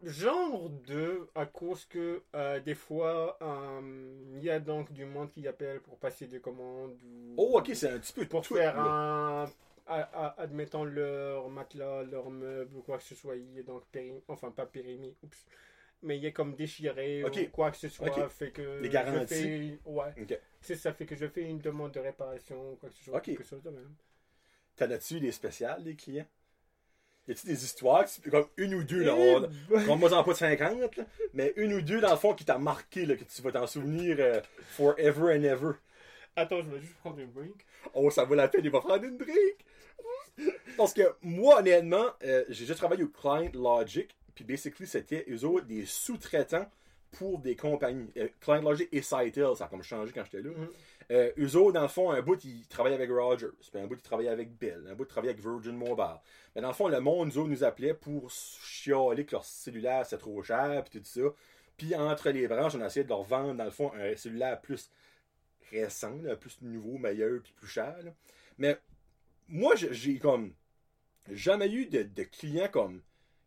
genre 0.04 0.70
de, 0.88 1.28
à 1.36 1.46
cause 1.46 1.86
que 1.86 2.24
euh, 2.36 2.60
des 2.60 2.76
fois, 2.76 3.38
euh, 3.42 4.16
il 4.36 4.44
y 4.44 4.50
a 4.50 4.60
donc 4.60 4.92
du 4.94 5.06
monde 5.06 5.32
qui 5.32 5.48
appelle 5.48 5.82
pour 5.82 5.98
passer 5.98 6.28
des 6.28 6.40
commandes 6.40 6.98
ou 7.04 7.36
oh, 7.38 7.58
ok, 7.60 7.72
c'est 7.74 7.90
un 7.92 8.00
petit 8.00 8.14
peu 8.14 8.26
pour 8.26 8.44
tout, 8.44 8.56
faire 8.56 8.76
là. 8.82 8.92
un, 8.92 9.52
à- 9.88 10.02
à- 10.28 10.42
admettons 10.42 10.84
leur 10.84 11.50
matelas, 11.50 12.04
leur 12.04 12.30
meuble 12.30 12.76
ou 12.78 12.82
quoi 12.82 12.98
que 12.98 13.04
ce 13.04 13.16
soit, 13.16 13.36
il 13.36 13.58
est 13.58 13.64
donc 13.64 13.86
périmé, 13.92 14.22
enfin 14.28 14.52
pas 14.52 14.66
périmé, 14.66 15.16
oups, 15.24 15.46
mais 16.04 16.18
il 16.18 16.26
est 16.26 16.34
comme 16.34 16.56
déchiré 16.56 17.24
ou 17.24 17.50
quoi 17.52 17.72
que 17.72 17.78
ce 17.78 17.90
soit, 17.90 18.08
Ok. 18.08 18.30
fait 18.30 18.52
que 18.52 18.62
Les 18.82 18.90
je 18.90 18.94
garanties. 18.94 19.36
fais- 19.36 19.80
ouais, 19.86 20.14
Ok. 20.22 20.40
c'est 20.62 20.76
ça 20.76 20.94
fait 20.94 21.06
que 21.06 21.16
je 21.16 21.28
fais 21.28 21.44
une 21.44 21.60
demande 21.60 21.92
de 21.94 22.00
réparation 22.00 22.74
ou 22.74 22.76
quoi 22.78 22.90
que 22.90 22.96
ce 22.96 23.04
soit, 23.04 23.22
quelque 23.22 23.44
chose 23.44 23.64
de 23.64 23.70
même. 23.72 23.94
T'en 24.78 24.90
as-tu 24.90 25.20
des 25.20 25.32
spéciales, 25.32 25.84
des 25.84 25.96
clients? 25.96 26.26
Y 27.30 27.34
a-tu 27.34 27.46
des 27.46 27.64
histoires, 27.64 28.06
comme 28.32 28.48
une 28.58 28.74
ou 28.74 28.84
deux, 28.84 29.04
là, 29.04 29.14
Eh 29.16 29.36
on, 29.36 29.86
comme 29.86 30.00
moi, 30.00 30.12
en 30.14 30.24
pas 30.24 30.32
de 30.32 30.38
50, 30.38 30.98
là, 30.98 31.06
mais 31.36 31.54
une 31.58 31.74
ou 31.74 31.82
deux, 31.82 32.02
dans 32.02 32.10
le 32.10 32.18
fond, 32.18 32.34
qui 32.34 32.44
t'a 32.44 32.58
marqué, 32.58 33.06
là, 33.06 33.16
que 33.16 33.24
tu 33.24 33.42
vas 33.44 33.52
t'en 33.52 33.68
souvenir 33.68 34.18
euh, 34.20 34.42
forever 34.72 35.38
and 35.38 35.44
ever. 35.44 35.74
Attends, 36.36 36.64
je 36.64 36.70
vais 36.72 36.82
juste 36.82 36.96
prendre 36.96 37.20
une 37.20 37.32
drink. 37.32 37.64
Oh, 37.94 38.10
ça 38.10 38.24
vaut 38.24 38.34
la 38.34 38.48
peine, 38.48 38.62
il 38.64 38.72
va 38.72 38.80
prendre 38.80 39.04
une 39.04 39.18
drink! 39.18 40.48
Parce 40.76 40.92
que 40.92 41.04
moi, 41.22 41.60
honnêtement, 41.60 42.08
euh, 42.24 42.46
j'ai 42.50 42.64
déjà 42.64 42.74
travaillé 42.74 43.04
au 43.04 43.10
Client 43.10 43.52
Logic, 43.54 44.10
puis 44.34 44.44
basically, 44.44 44.88
c'était 44.88 45.24
eux 45.30 45.46
autres 45.46 45.68
des 45.68 45.86
sous-traitants 45.86 46.68
pour 47.12 47.38
des 47.38 47.56
compagnies. 47.56 48.10
Euh, 48.18 48.30
Client 48.40 48.64
Logic 48.64 48.90
et 48.92 49.04
Sitel, 49.04 49.56
ça 49.56 49.66
a 49.66 49.68
comme 49.68 49.84
changé 49.84 50.12
quand 50.14 50.24
j'étais 50.24 50.42
là. 50.42 50.50
Mhm. 50.50 50.68
Euh, 51.12 51.32
autres, 51.56 51.72
dans 51.74 51.82
le 51.82 51.88
fond, 51.88 52.12
un 52.12 52.22
bout, 52.22 52.44
ils 52.46 52.68
travaillaient 52.68 52.96
avec 52.96 53.10
Rogers, 53.10 53.48
puis 53.72 53.82
un 53.82 53.88
bout, 53.88 53.96
ils 53.96 54.02
travaillaient 54.02 54.30
avec 54.30 54.56
Bell, 54.58 54.86
un 54.90 54.94
bout, 54.96 55.06
ils 55.06 55.08
travaillaient 55.08 55.34
avec 55.34 55.44
Virgin 55.44 55.76
Mobile. 55.76 56.20
Mais 56.56 56.62
dans 56.62 56.68
le 56.68 56.74
fond, 56.74 56.88
le 56.88 57.00
monde, 57.00 57.30
autres, 57.36 57.50
nous 57.50 57.64
appelait 57.64 57.96
pour 57.96 58.30
chialer 58.30 59.26
que 59.26 59.32
leur 59.32 59.44
cellulaire, 59.44 60.06
c'est 60.06 60.20
trop 60.20 60.44
cher, 60.44 60.84
puis 60.84 61.00
tout 61.00 61.06
ça. 61.08 61.22
Puis 61.78 61.96
entre 61.96 62.30
les 62.30 62.48
branches, 62.48 62.76
on 62.76 62.86
essayait 62.86 63.04
de 63.06 63.10
leur 63.10 63.24
vendre, 63.24 63.56
dans 63.56 63.64
le 63.66 63.72
fond, 63.72 63.92
un 63.96 64.16
cellulaire 64.16 64.62
plus 64.62 64.92
récent, 65.72 66.18
plus 66.40 66.62
nouveau, 66.62 66.98
meilleur, 66.98 67.42
puis 67.44 67.54
plus 67.54 67.68
cher. 67.68 67.96
Mais 68.58 68.80
moi, 69.50 69.76
j'ai- 69.76 70.20
comme 70.20 70.54
jamais 71.32 71.72
eu 71.72 71.88
de, 71.88 72.04
de 72.04 72.24
client 72.24 72.70
comme 72.72 73.02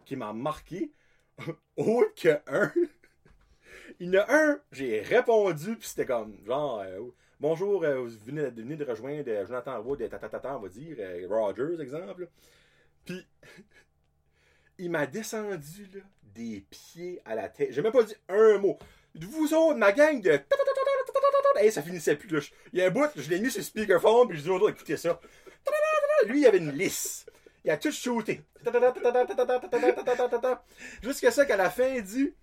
qui 0.06 0.16
m'a 0.16 0.32
marqué 0.32 0.92
autre 1.76 2.14
que 2.16 2.40
un. 2.48 2.72
Il 4.00 4.12
y 4.12 4.18
en 4.18 4.22
a 4.22 4.26
un, 4.34 4.60
j'ai 4.72 5.00
répondu, 5.00 5.76
puis 5.76 5.88
c'était 5.88 6.06
comme 6.06 6.36
genre 6.44 6.80
euh, 6.80 7.00
Bonjour, 7.42 7.82
euh, 7.82 7.96
vous 7.96 8.08
venez 8.24 8.76
de, 8.76 8.84
rejoindre 8.84 9.24
euh, 9.26 9.44
Jonathan 9.44 9.82
Roy 9.82 9.96
de 9.96 10.06
Tatatata, 10.06 10.56
on 10.56 10.60
va 10.60 10.68
dire, 10.68 10.94
euh, 11.00 11.26
Rogers, 11.28 11.82
exemple. 11.82 12.28
Puis 13.04 13.26
il 14.78 14.92
m'a 14.92 15.08
descendu 15.08 15.88
là, 15.92 16.02
des 16.36 16.64
pieds 16.70 17.20
à 17.24 17.34
la 17.34 17.48
tête. 17.48 17.72
J'ai 17.72 17.82
même 17.82 17.90
pas 17.90 18.04
dit 18.04 18.14
un 18.28 18.58
mot. 18.58 18.78
Vous 19.16 19.52
autres, 19.54 19.76
ma 19.76 19.90
gang 19.90 20.22
de. 20.22 20.38
Hey, 21.56 21.72
ça 21.72 21.82
finissait 21.82 22.14
plus. 22.14 22.28
Là. 22.30 22.38
Il 22.72 22.78
y 22.78 22.82
a 22.82 22.86
un 22.86 22.90
bout, 22.90 23.10
je 23.16 23.28
l'ai 23.28 23.40
mis 23.40 23.50
sur 23.50 23.60
speakerphone, 23.60 24.28
puis 24.28 24.38
je 24.38 24.44
dis 24.44 24.48
aux 24.48 24.60
autres, 24.60 24.70
écoutez 24.70 24.96
ça. 24.96 25.20
Lui, 26.28 26.42
il 26.42 26.46
avait 26.46 26.58
une 26.58 26.70
lisse. 26.70 27.26
Il 27.64 27.72
a 27.72 27.76
tout 27.76 27.90
shooté. 27.90 28.42
Jusqu'à 31.02 31.32
ça 31.32 31.44
qu'à 31.44 31.56
la 31.56 31.70
fin, 31.70 31.88
il 31.88 32.04
dit. 32.04 32.34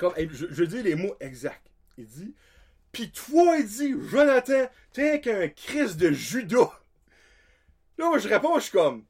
Je, 0.00 0.46
je 0.50 0.64
dis 0.64 0.82
les 0.82 0.96
mots 0.96 1.14
exacts. 1.20 1.70
Il 1.96 2.06
dit. 2.06 2.34
Puis 2.92 3.10
toi, 3.10 3.56
il 3.58 3.66
dit, 3.66 3.94
Jonathan, 4.08 4.68
t'es 4.92 5.20
qu'un 5.20 5.48
Christ 5.48 5.96
de 5.96 6.10
Judas. 6.10 6.70
Là, 7.98 8.18
je 8.18 8.28
réponds, 8.28 8.56
je 8.56 8.64
suis 8.64 8.72
comme. 8.72 9.04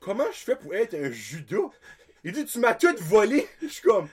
Comment 0.00 0.30
je 0.32 0.38
fais 0.38 0.56
pour 0.56 0.74
être 0.74 0.94
un 0.94 1.10
Judas? 1.10 1.70
Il 2.24 2.32
dit, 2.32 2.44
tu 2.44 2.58
m'as 2.58 2.74
tout 2.74 2.94
volé. 3.00 3.48
Je 3.62 3.68
suis 3.68 3.82
comme. 3.82 4.08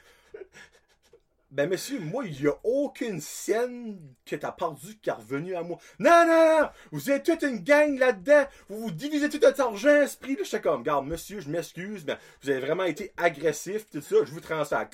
Ben, 1.51 1.67
monsieur, 1.67 1.99
moi, 1.99 2.25
il 2.25 2.39
y 2.43 2.47
a 2.47 2.53
aucune 2.63 3.19
scène 3.19 3.99
que 4.23 4.35
t'as 4.35 4.51
perdu 4.51 4.99
qui 5.01 5.09
est 5.09 5.13
revenue 5.13 5.55
à 5.55 5.63
moi. 5.63 5.79
Non, 5.97 6.23
non, 6.27 6.61
non! 6.61 6.69
Vous 6.91 7.09
êtes 7.09 7.25
toute 7.25 7.41
une 7.41 7.63
gang 7.63 7.97
là-dedans! 7.97 8.45
Vous 8.67 8.81
vous 8.81 8.91
divisez 8.91 9.29
tout 9.29 9.39
votre 9.41 9.59
argent, 9.59 10.01
esprit! 10.01 10.35
Là, 10.35 10.43
j'étais 10.43 10.61
comme, 10.61 10.83
garde, 10.83 11.07
monsieur, 11.07 11.39
je 11.39 11.49
m'excuse, 11.49 12.05
mais 12.05 12.17
vous 12.43 12.51
avez 12.51 12.59
vraiment 12.59 12.83
été 12.83 13.13
agressif, 13.17 13.89
tout 13.89 13.99
ça, 13.99 14.17
je 14.25 14.31
vous 14.31 14.41
transfère. 14.41 14.87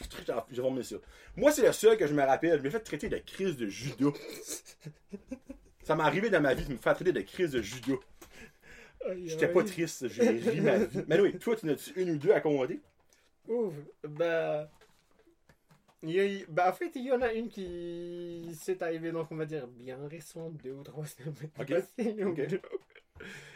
J'ai 0.50 0.62
remis 0.62 0.86
ça. 0.86 0.96
Moi, 1.36 1.52
c'est 1.52 1.66
le 1.66 1.74
seul 1.74 1.98
que 1.98 2.08
je 2.08 2.14
me 2.14 2.24
rappelle. 2.24 2.58
Je 2.58 2.64
m'ai 2.64 2.70
fait 2.70 2.80
traiter 2.80 3.10
de 3.10 3.18
crise 3.18 3.58
de 3.58 3.68
judo. 3.68 4.14
ça 5.84 5.98
m'est 5.98 6.04
arrivé 6.04 6.30
dans 6.30 6.42
ma 6.42 6.54
vie 6.54 6.66
de 6.66 6.72
me 6.72 6.78
faire 6.78 6.96
traiter 6.96 7.12
de 7.12 7.22
crise 7.22 7.52
de 7.52 7.62
judo. 7.62 8.02
J'étais 9.26 9.50
pas 9.50 9.64
triste, 9.64 10.08
j'ai 10.08 10.30
ri 10.30 10.62
ma 10.62 10.78
vie. 10.78 11.04
Mais 11.08 11.20
oui, 11.20 11.38
toi, 11.38 11.56
tu 11.58 11.66
n'as-tu 11.66 11.92
une 11.98 12.12
ou 12.12 12.18
deux 12.18 12.32
à 12.32 12.40
commander? 12.40 12.80
Ouf, 13.48 13.74
bah. 14.04 14.70
Il 16.08 16.46
bah, 16.50 16.70
en 16.70 16.74
fait, 16.74 16.92
il 16.96 17.04
y 17.06 17.12
en 17.12 17.22
a 17.22 17.34
une 17.34 17.50
qui 17.50 18.48
s'est 18.60 18.82
arrivée, 18.84 19.12
donc 19.12 19.32
on 19.32 19.36
va 19.36 19.46
dire 19.46 19.68
bien 19.68 19.98
récente, 20.08 20.54
deux 20.64 20.72
ou 20.72 20.84
trois 20.84 21.06
semaines. 21.06 21.34
Ok, 21.60 21.70
passées, 21.70 22.24
ok. 22.24 22.42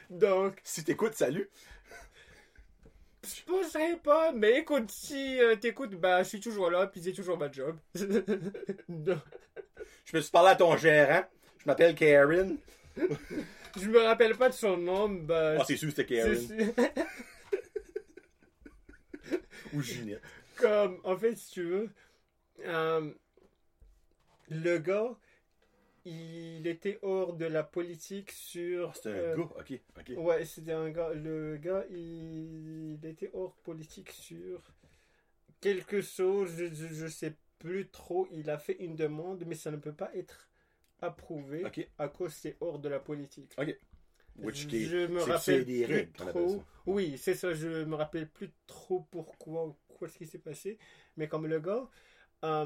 Donc, 0.10 0.60
Si 0.64 0.84
t'écoutes, 0.84 1.14
salut! 1.14 1.50
je 3.24 3.44
penserais 3.44 3.98
pas, 3.98 4.32
mais 4.32 4.60
écoute, 4.60 4.90
si 4.90 5.40
euh, 5.40 5.56
t'écoutes, 5.56 5.94
bah, 5.96 6.24
je 6.24 6.30
suis 6.30 6.40
toujours 6.40 6.72
là, 6.72 6.88
puis 6.88 7.02
c'est 7.04 7.12
toujours 7.12 7.38
ma 7.38 7.52
job. 7.52 7.78
Je 10.06 10.18
me 10.18 10.22
suis 10.22 10.32
parlé 10.32 10.50
à 10.50 10.56
ton 10.56 10.76
gérant. 10.76 11.22
Je 11.60 11.66
m'appelle 11.68 11.94
Karen. 11.94 12.58
je 12.98 13.88
me 13.88 14.00
rappelle 14.00 14.36
pas 14.36 14.50
de 14.50 14.56
son 14.56 14.76
nom, 14.78 15.08
bah. 15.08 15.58
Ah, 15.60 15.64
c'est 15.68 15.78
sûr, 15.78 15.90
c'était 15.90 16.16
Karen. 16.16 16.74
Ou 19.74 19.82
Ginette. 19.84 20.24
comme, 20.56 21.00
en 21.04 21.16
fait, 21.16 21.36
si 21.36 21.52
tu 21.52 21.64
veux, 21.64 21.90
euh, 22.66 23.12
le 24.50 24.78
gars, 24.80 25.16
il 26.06 26.68
était 26.68 27.00
hors 27.02 27.34
de 27.34 27.46
la 27.46 27.64
politique 27.64 28.32
sur. 28.32 28.96
C'est 28.96 29.10
un 29.10 29.14
euh, 29.14 29.36
gars, 29.38 29.50
ok, 29.60 29.74
ok. 30.00 30.12
Ouais, 30.18 30.46
c'était 30.46 30.74
un 30.74 30.90
gars. 30.90 31.14
Le 31.14 31.58
gars, 31.58 31.86
il, 31.90 32.98
il 33.02 33.06
était 33.06 33.30
hors 33.34 33.56
politique 33.58 34.12
sur 34.12 34.62
quelque 35.62 36.02
chose. 36.02 36.52
Je, 36.58 36.88
je 36.94 37.08
sais 37.08 37.36
plus 37.60 37.90
trop. 37.90 38.28
Il 38.32 38.50
a 38.50 38.58
fait 38.58 38.78
une 38.80 38.96
demande, 38.96 39.44
mais 39.46 39.56
ça 39.56 39.72
ne 39.72 39.78
peut 39.78 39.94
pas 39.94 40.12
être 40.16 40.50
approuvé 41.02 41.64
Ok. 41.66 41.88
à 41.98 42.10
cause 42.10 42.34
c'est 42.34 42.58
hors 42.60 42.80
de 42.80 42.90
la 42.90 43.00
politique. 43.00 43.56
Which 44.38 44.68
je 44.70 45.08
me 45.08 45.22
rappelle 45.22 45.66
plus 45.66 45.86
règles 45.86 46.12
trop. 46.14 46.64
Oui, 46.86 47.18
c'est 47.18 47.36
ça. 47.36 47.54
Je 47.54 47.84
me 47.84 47.96
rappelle 47.96 48.28
plus 48.30 48.52
trop 48.68 49.02
pourquoi 49.12 49.68
ou 49.68 49.76
quoi 49.90 50.08
ce 50.08 50.18
qui 50.18 50.26
s'est 50.26 50.40
passé. 50.40 50.78
Mais 51.18 51.28
comme 51.28 51.46
le 51.48 51.60
gars, 51.60 51.90
euh, 52.44 52.66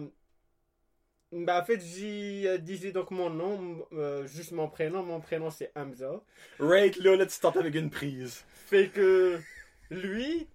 bah 1.31 1.59
en 1.61 1.65
fait, 1.65 1.81
j'y 1.81 2.47
euh, 2.47 2.57
disais 2.59 2.91
donc 2.91 3.09
mon 3.09 3.29
nom, 3.29 3.85
euh, 3.93 4.27
juste 4.27 4.51
mon 4.51 4.67
prénom. 4.67 5.03
Mon 5.03 5.19
prénom 5.19 5.49
c'est 5.49 5.71
Hamza. 5.75 6.21
Right 6.59 6.95
là, 6.97 7.15
là, 7.15 7.25
tu 7.25 7.39
tentes 7.39 7.57
avec 7.57 7.73
une 7.75 7.89
prise. 7.89 8.43
Fait 8.53 8.89
que 8.89 9.39
lui, 9.89 10.47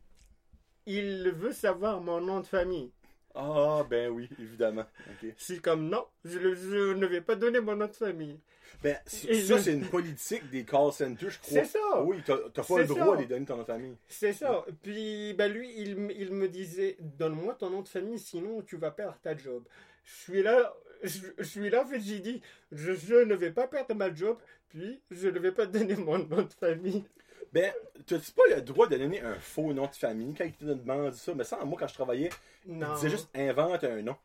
il 0.86 1.30
veut 1.32 1.52
savoir 1.52 2.00
mon 2.00 2.20
nom 2.20 2.40
de 2.40 2.46
famille. 2.46 2.92
Ah, 3.34 3.84
ben 3.88 4.10
oui, 4.10 4.28
évidemment. 4.38 4.86
Ok. 5.08 5.32
Je 5.36 5.44
suis 5.44 5.60
comme 5.60 5.88
non, 5.88 6.06
je, 6.24 6.54
je 6.54 6.94
ne 6.94 7.06
vais 7.06 7.20
pas 7.20 7.34
donner 7.36 7.60
mon 7.60 7.76
nom 7.76 7.86
de 7.86 7.92
famille. 7.92 8.40
Ben, 8.82 8.96
ça, 9.06 9.58
c'est 9.58 9.72
une 9.72 9.86
politique 9.86 10.48
des 10.50 10.64
call 10.64 10.92
centers, 10.92 11.30
je 11.30 11.38
crois. 11.40 11.50
C'est 11.50 11.64
ça. 11.64 12.02
Oui, 12.04 12.22
t'as 12.24 12.36
pas 12.62 12.78
le 12.78 12.86
droit 12.86 13.16
de 13.16 13.22
les 13.22 13.26
donner 13.26 13.44
ton 13.46 13.64
famille. 13.64 13.96
C'est 14.08 14.32
ça. 14.32 14.64
Puis 14.82 15.34
bah 15.34 15.48
lui, 15.48 15.72
il, 15.76 16.10
il 16.16 16.32
me 16.32 16.48
disait 16.48 16.96
donne-moi 17.00 17.54
ton 17.54 17.70
nom 17.70 17.82
de 17.82 17.88
famille, 17.88 18.18
sinon 18.18 18.62
tu 18.62 18.76
vas 18.76 18.90
perdre 18.92 19.18
ta 19.22 19.36
job. 19.36 19.64
Je 20.04 20.14
suis 20.14 20.42
là, 20.42 20.74
je, 21.02 21.18
je 21.38 21.42
suis 21.44 21.68
là, 21.70 21.84
fait, 21.84 22.00
j'ai 22.00 22.20
dit 22.20 22.40
je, 22.72 22.94
je 22.94 23.14
ne 23.16 23.34
vais 23.34 23.50
pas 23.50 23.66
perdre 23.66 23.94
ma 23.94 24.14
job, 24.14 24.38
puis 24.68 25.00
je 25.10 25.28
ne 25.28 25.38
vais 25.38 25.52
pas 25.52 25.66
donner 25.66 25.96
mon 25.96 26.18
nom 26.18 26.42
de 26.42 26.52
famille. 26.60 27.04
Ben, 27.52 27.72
t'as-tu 28.06 28.30
pas 28.32 28.42
le 28.54 28.60
droit 28.60 28.86
de 28.86 28.96
donner 28.96 29.22
un 29.22 29.34
faux 29.40 29.72
nom 29.72 29.86
de 29.86 29.94
famille? 29.94 30.34
Quand 30.36 30.44
ils 30.44 30.52
te 30.52 30.64
demandent 30.66 31.14
ça? 31.14 31.32
Mais 31.34 31.44
ça, 31.44 31.64
moi, 31.64 31.78
quand 31.80 31.88
je 31.88 31.94
travaillais, 31.94 32.28
ils 32.66 32.76
Non. 32.76 32.94
disaient 32.94 33.08
juste 33.10 33.30
invente 33.34 33.84
un 33.84 34.02
nom. 34.02 34.16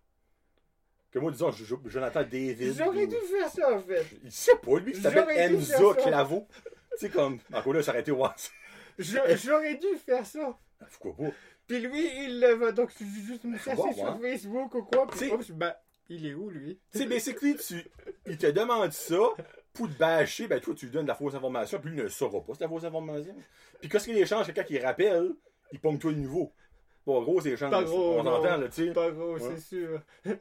Que 1.13 1.19
moi, 1.19 1.31
disons, 1.31 1.51
je- 1.51 1.63
je- 1.63 1.75
Jonathan 1.85 2.21
David. 2.23 2.75
J'aurais 2.75 3.05
dû 3.07 3.15
faire 3.15 3.47
ça 3.49 3.71
en 3.75 3.79
fait. 3.79 4.03
Il 4.23 4.31
sait 4.31 4.55
pas, 4.55 4.79
lui, 4.79 4.93
il 4.95 5.01
s'appelle 5.01 5.63
ça. 5.63 5.77
Clavo. 6.01 6.47
Tu 6.93 6.97
sais, 6.97 7.09
comme. 7.09 7.39
Encore 7.53 7.73
là, 7.73 7.83
ça 7.83 7.91
aurait 7.91 8.01
été. 8.01 8.11
Je- 8.97 9.17
J'aurais 9.43 9.75
dû 9.75 9.87
faire 10.03 10.25
ça. 10.25 10.57
Pourquoi 10.99 11.27
pas? 11.27 11.33
Puis 11.67 11.79
lui, 11.79 12.25
il 12.25 12.43
euh, 12.43 12.55
va 12.57 12.71
donc 12.71 12.91
juste 12.99 13.43
me 13.45 13.57
chercher 13.57 13.93
sur 13.93 14.05
hein? 14.07 14.19
Facebook 14.21 14.75
ou 14.75 14.83
quoi. 14.83 15.07
Puis 15.07 15.31
oups, 15.31 15.51
bah, 15.51 15.81
il 16.09 16.25
est 16.27 16.33
où 16.33 16.49
lui? 16.49 16.79
Tu 16.91 16.99
sais, 16.99 17.05
basically, 17.05 17.55
tu, 17.55 17.83
il 18.25 18.37
te 18.37 18.47
demande 18.47 18.91
ça 18.91 19.15
pour 19.71 19.87
te 19.87 19.97
bâcher, 19.97 20.47
ben 20.47 20.59
toi, 20.59 20.75
tu 20.75 20.85
lui 20.87 20.91
donnes 20.91 21.05
de 21.05 21.07
la 21.09 21.15
fausse 21.15 21.33
information, 21.35 21.79
puis 21.79 21.91
lui 21.91 21.97
ne 21.97 22.03
le 22.03 22.09
saura 22.09 22.43
pas, 22.43 22.53
c'est 22.53 22.63
la 22.63 22.69
fausse 22.69 22.83
information. 22.83 23.35
Puis 23.79 23.89
qu'est-ce 23.89 24.05
qu'il 24.05 24.13
y 24.13 24.17
a 24.17 24.21
des 24.21 24.27
chances 24.27 24.45
que 24.45 24.51
quand 24.51 24.69
il 24.69 24.85
rappelle, 24.85 25.31
il 25.71 25.79
pogne 25.79 25.97
toi 25.97 26.11
de 26.11 26.17
nouveau. 26.17 26.51
Bon, 27.05 27.21
gros, 27.21 27.41
c'est 27.41 27.57
chances. 27.57 27.71
Pas 27.71 27.83
gros, 27.83 28.19
On 28.19 28.23
non. 28.23 28.31
entend, 28.35 28.57
là, 28.57 28.67
tu 28.69 28.87
sais. 28.87 28.93
Pas 28.93 29.11
gros, 29.11 29.33
Ouais. 29.33 29.39
c'est 29.55 29.59
sûr. 29.59 30.01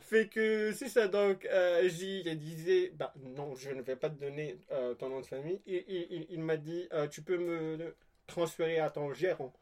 fait 0.00 0.28
que 0.28 0.72
c'est 0.72 0.88
ça, 0.88 1.08
donc 1.08 1.46
euh, 1.46 1.88
j'y 1.88 2.22
disais, 2.36 2.92
bah 2.94 3.12
non, 3.36 3.54
je 3.54 3.70
ne 3.70 3.82
vais 3.82 3.96
pas 3.96 4.10
te 4.10 4.20
donner 4.20 4.58
euh, 4.72 4.94
ton 4.94 5.08
nom 5.08 5.20
de 5.20 5.26
famille. 5.26 5.60
Et, 5.66 5.84
il- 5.88 6.06
il- 6.10 6.26
il 6.30 6.40
m'a 6.40 6.56
dit, 6.56 6.88
euh, 6.92 7.06
tu 7.08 7.22
peux 7.22 7.38
me 7.38 7.94
transférer 8.26 8.78
à 8.78 8.90
ton 8.90 9.12
gérant. 9.12 9.52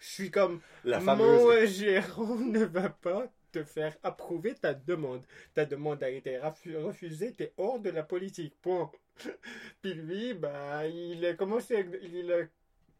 Je 0.00 0.06
suis 0.08 0.30
comme, 0.30 0.60
La 0.84 1.00
fameuse. 1.00 1.42
mon 1.42 1.66
gérant 1.66 2.36
ne 2.38 2.64
va 2.64 2.88
pas 2.88 3.30
te 3.52 3.64
faire 3.64 3.96
approuver 4.02 4.54
ta 4.54 4.74
demande. 4.74 5.22
Ta 5.54 5.64
demande 5.64 6.02
a 6.02 6.10
été 6.10 6.38
refusée, 6.38 7.32
t'es 7.32 7.52
hors 7.56 7.80
de 7.80 7.90
la 7.90 8.02
politique, 8.02 8.54
point. 8.62 8.90
Puis 9.82 9.94
lui, 9.94 10.34
bah, 10.34 10.86
il 10.86 11.24
a 11.26 11.34
commencé, 11.34 11.84
il 12.02 12.30
a 12.32 12.42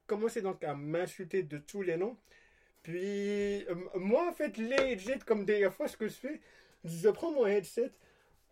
commencé 0.08 0.42
donc 0.42 0.64
à 0.64 0.74
m'insulter 0.74 1.44
de 1.44 1.58
tous 1.58 1.82
les 1.82 1.96
noms. 1.96 2.16
Puis 2.82 3.64
euh, 3.68 3.74
moi, 3.94 4.28
en 4.28 4.32
fait, 4.32 4.56
legit, 4.56 5.20
comme 5.20 5.44
des 5.44 5.70
fois, 5.70 5.86
ce 5.86 5.96
que 5.96 6.08
je 6.08 6.14
fais, 6.14 6.40
je 6.84 7.08
prends 7.10 7.30
mon 7.30 7.46
headset, 7.46 7.92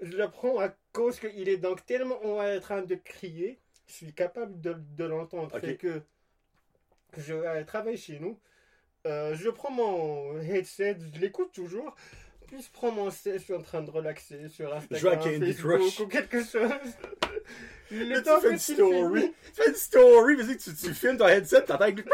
je 0.00 0.16
le 0.16 0.30
prends 0.30 0.60
à 0.60 0.68
cause 0.92 1.18
qu'il 1.18 1.48
est 1.48 1.56
donc 1.56 1.84
tellement 1.84 2.22
en 2.22 2.60
train 2.60 2.82
de 2.82 2.94
crier, 2.94 3.58
je 3.88 3.92
suis 3.94 4.12
capable 4.12 4.60
de, 4.60 4.76
de 4.96 5.04
l'entendre. 5.04 5.56
Ok. 5.56 5.60
Fait 5.62 5.76
que 5.76 6.02
je 7.16 7.62
travaille 7.64 7.96
chez 7.96 8.20
nous, 8.20 8.38
euh, 9.06 9.34
je 9.34 9.48
prends 9.48 9.70
mon 9.70 10.38
headset, 10.40 10.98
je 11.14 11.20
l'écoute 11.20 11.52
toujours, 11.52 11.94
puis 12.46 12.62
je 12.62 12.70
prends 12.72 12.92
mon 12.92 13.10
set, 13.10 13.38
je 13.38 13.44
suis 13.44 13.54
en 13.54 13.62
train 13.62 13.82
de 13.82 13.90
relaxer 13.90 14.48
sur 14.48 14.74
Instagram, 14.74 15.20
Facebook 15.20 15.78
Crush. 15.80 16.00
ou 16.00 16.06
quelque 16.06 16.44
chose. 16.44 16.70
Le 17.90 18.20
temps 18.22 18.40
tu 18.40 18.46
fais 18.46 18.52
une 18.52 18.58
story. 18.58 19.34
Tu 19.44 19.52
fais 19.52 19.68
une 19.68 19.74
story, 19.74 20.36
mais 20.36 20.56
que 20.56 20.62
tu, 20.62 20.74
tu 20.74 20.94
filmes 20.94 21.16
ton 21.16 21.28
headset, 21.28 21.64
t'entends 21.64 21.84
avec 21.84 21.96
lui. 21.96 22.04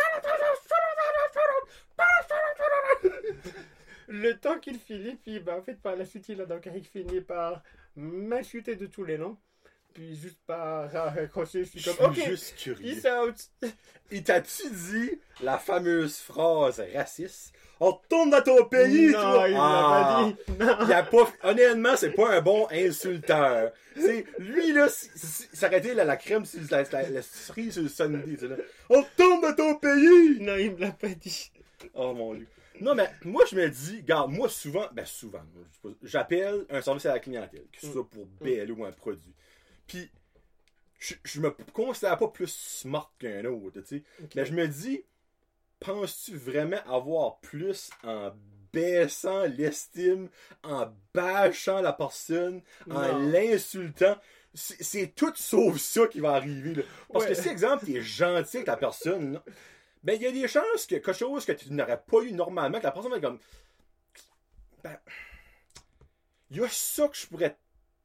Le 4.09 4.35
temps 4.35 4.59
qu'il 4.59 4.79
finit, 4.79 5.17
puis 5.17 5.41
bah, 5.41 5.57
en 5.57 5.63
fait, 5.63 5.81
par 5.81 5.97
la 5.97 6.05
suite, 6.05 6.29
il 6.29 6.41
a 6.41 6.47
donc 6.47 6.69
il 6.75 6.85
finit 6.85 7.23
par 7.23 7.63
m'insulter 7.97 8.77
de 8.77 8.87
tous 8.87 9.05
les 9.05 9.17
noms. 9.17 9.39
Puis 9.95 10.17
juste 10.17 10.39
par 10.47 10.91
raccrocher, 10.91 11.65
je 11.65 11.79
suis 11.79 11.83
comme, 11.83 12.07
ok, 12.11 12.25
juste 12.27 12.57
curieux. 12.57 12.95
out. 13.07 13.35
Il 14.11 14.23
t'a-tu 14.25 14.71
dit 14.71 15.21
la 15.43 15.59
fameuse 15.59 16.17
phrase 16.19 16.83
raciste? 16.95 17.53
On 17.81 17.91
retourne 17.91 18.31
dans 18.31 18.43
ton 18.43 18.65
pays, 18.67 19.09
non, 19.09 19.21
toi! 19.21 19.49
il 19.49 19.57
Ah. 19.59 20.21
pas 20.21 20.25
dit. 20.31 20.59
Non. 20.61 20.77
Il 20.87 20.93
a 20.93 21.03
pas, 21.03 21.33
honnêtement, 21.43 21.97
c'est 21.97 22.13
pas 22.13 22.37
un 22.37 22.41
bon 22.41 22.69
insulteur. 22.71 23.73
C'est, 23.97 24.25
lui, 24.39 24.73
là, 24.73 24.89
ça 24.89 25.67
aurait 25.67 25.79
été 25.79 25.93
la, 25.95 26.05
la 26.05 26.17
crème 26.17 26.45
sur 26.45 26.61
la, 26.71 26.85
la, 26.85 27.09
la 27.11 27.23
cerise 27.23 27.87
sur 27.89 28.09
le 28.09 28.49
là. 28.49 28.57
On 28.89 29.01
retourne 29.03 29.41
dans 29.41 29.55
ton 29.55 29.75
pays! 29.77 30.39
Non, 30.41 30.57
il 30.57 30.73
me 30.73 30.79
l'a 30.81 30.93
pas 30.93 31.09
dit. 31.09 31.51
Oh 31.95 32.13
mon 32.15 32.35
dieu. 32.35 32.47
Non, 32.81 32.95
mais 32.95 33.11
moi, 33.25 33.45
je 33.51 33.57
me 33.57 33.69
dis, 33.69 34.03
garde, 34.03 34.31
moi, 34.33 34.49
souvent, 34.49 34.87
ben 34.93 35.05
souvent, 35.05 35.43
j'appelle 36.03 36.65
un 36.71 36.81
service 36.83 37.07
à 37.07 37.15
la 37.15 37.19
clientèle, 37.21 37.65
que 37.73 37.81
ce 37.81 37.93
soit 37.93 38.09
pour 38.09 38.27
BL 38.41 38.71
ou 38.73 38.85
un 38.85 38.93
produit. 38.93 39.35
Puis, 39.93 40.11
je, 40.99 41.15
je 41.23 41.41
me 41.41 41.51
considère 41.51 42.17
pas 42.17 42.29
plus 42.29 42.51
smart 42.51 43.13
qu'un 43.19 43.45
autre, 43.45 43.81
tu 43.83 43.99
sais. 43.99 44.03
Mais 44.35 44.47
je 44.47 44.55
me 44.55 44.67
dis, 44.67 45.05
penses-tu 45.81 46.35
vraiment 46.35 46.81
avoir 46.87 47.41
plus 47.41 47.91
en 48.05 48.33
baissant 48.73 49.43
l'estime, 49.45 50.31
en 50.63 50.91
bâchant 51.13 51.83
la 51.83 51.93
personne, 51.93 52.63
en 52.91 53.19
l'insultant? 53.19 54.17
C'est 54.55 54.83
c'est 54.83 55.09
tout 55.09 55.33
sauf 55.35 55.77
ça 55.79 56.07
qui 56.07 56.21
va 56.21 56.33
arriver. 56.33 56.75
Là. 56.77 56.83
Parce 57.13 57.25
Ouais. 57.27 57.35
que 57.35 57.43
si, 57.43 57.49
exemple, 57.49 57.85
t'es 57.85 58.01
gentil 58.01 58.59
avec 58.59 58.67
la 58.69 58.77
personne, 58.79 59.35
là, 59.35 59.45
ben 60.03 60.15
il 60.15 60.23
y 60.23 60.27
a 60.27 60.33
des 60.33 60.49
chances 60.49 60.87
que 60.87 60.95
quelque 60.95 61.13
chose 61.13 61.45
que 61.45 61.53
tu 61.53 61.71
n'aurais 61.73 62.01
pas 62.01 62.21
eu 62.23 62.33
normalement, 62.33 62.79
que 62.79 62.85
la 62.85 62.93
personne 62.93 63.11
va 63.11 63.19
être 63.19 63.23
comme. 63.25 63.39
Ben. 64.83 64.99
Il 66.51 66.59
y 66.59 66.61
a 66.65 66.69
ça 66.69 67.09
que 67.09 67.17
je 67.17 67.27
pourrais 67.27 67.57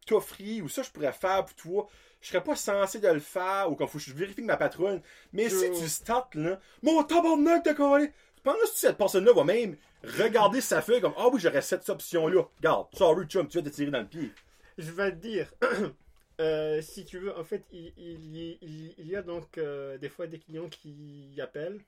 t'offrir 0.08 0.64
ou 0.64 0.70
ça 0.70 0.82
que 0.82 0.88
je 0.88 0.92
pourrais 0.94 1.12
faire 1.14 1.46
pour 1.46 1.56
toi. 1.56 1.88
Je 2.22 2.30
serais 2.30 2.44
pas 2.44 2.56
censé 2.56 3.00
de 3.00 3.08
le 3.08 3.20
faire 3.20 3.72
ou 3.72 3.76
quand 3.76 3.86
faut 3.88 4.00
que 4.00 4.04
je 4.04 4.14
vérifie 4.14 4.40
avec 4.40 4.46
ma 4.46 4.58
patronne. 4.58 5.02
Mais 5.34 5.50
si 5.50 5.70
tu 5.80 5.88
startes 5.88 6.34
là, 6.36 6.60
mon 6.82 7.04
tabarnak 7.04 7.64
de 7.66 7.74
coller, 7.74 8.12
penses 8.44 8.72
que 8.72 8.78
cette 8.78 8.98
personne-là 8.98 9.34
va 9.34 9.44
même 9.44 9.78
regarder 10.04 10.62
sa 10.62 10.82
feuille 10.82 11.02
comme 11.02 11.14
Ah 11.18 11.28
oui, 11.32 11.40
j'aurais 11.40 11.62
cette 11.62 11.88
option-là. 11.90 12.44
Regarde, 12.58 12.88
sorry, 12.94 13.26
chum, 13.28 13.48
tu 13.48 13.60
vas 13.60 13.70
te 13.70 13.76
tirer 13.76 13.92
dans 13.92 14.00
le 14.02 14.08
pied. 14.08 14.32
Je 14.80 14.92
vais 14.92 15.12
te 15.12 15.18
dire, 15.18 15.54
euh, 16.42 16.82
si 16.82 17.06
tu 17.06 17.20
veux, 17.20 17.38
en 17.38 17.44
fait, 17.44 17.64
il, 17.72 17.94
il- 17.98 18.94
il 18.98 19.08
y 19.08 19.16
a 19.16 19.22
donc 19.22 19.58
euh, 19.58 19.98
des 19.98 20.10
fois 20.10 20.28
des 20.28 20.40
clients 20.40 20.70
qui 20.70 21.40
appellent 21.42 21.82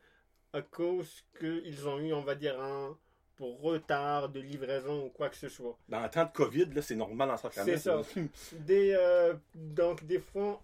à 0.53 0.61
cause 0.61 1.23
qu'ils 1.39 1.87
ont 1.87 1.99
eu, 1.99 2.13
on 2.13 2.21
va 2.21 2.35
dire, 2.35 2.59
un 2.61 2.97
retard 3.45 4.29
de 4.29 4.39
livraison 4.39 5.05
ou 5.05 5.09
quoi 5.09 5.29
que 5.29 5.35
ce 5.35 5.49
soit. 5.49 5.77
Dans 5.87 6.01
le 6.01 6.09
temps 6.09 6.25
de 6.25 6.31
COVID, 6.31 6.65
là, 6.73 6.81
c'est 6.81 6.95
normal 6.95 7.29
en 7.31 7.37
sacrament. 7.37 7.65
C'est 7.65 7.77
ça. 7.77 8.01
Des, 8.53 8.95
euh, 8.97 9.33
donc, 9.55 10.05
des 10.05 10.19
fois, 10.19 10.61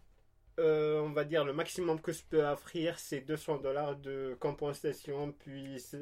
euh, 0.60 1.02
on 1.02 1.10
va 1.10 1.24
dire, 1.24 1.44
le 1.44 1.54
maximum 1.54 2.00
que 2.00 2.12
je 2.12 2.22
peux 2.30 2.46
offrir, 2.46 2.98
c'est 3.00 3.22
200 3.22 3.58
dollars 3.58 3.96
de 3.98 4.38
compensation, 4.40 5.34
puis 5.40 5.80
ça 5.80 5.98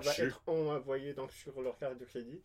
va 0.00 0.12
Dieu. 0.12 0.28
être 0.28 0.42
envoyé 0.46 1.12
donc, 1.14 1.32
sur 1.32 1.60
leur 1.60 1.78
carte 1.78 1.98
de 1.98 2.04
crédit. 2.04 2.40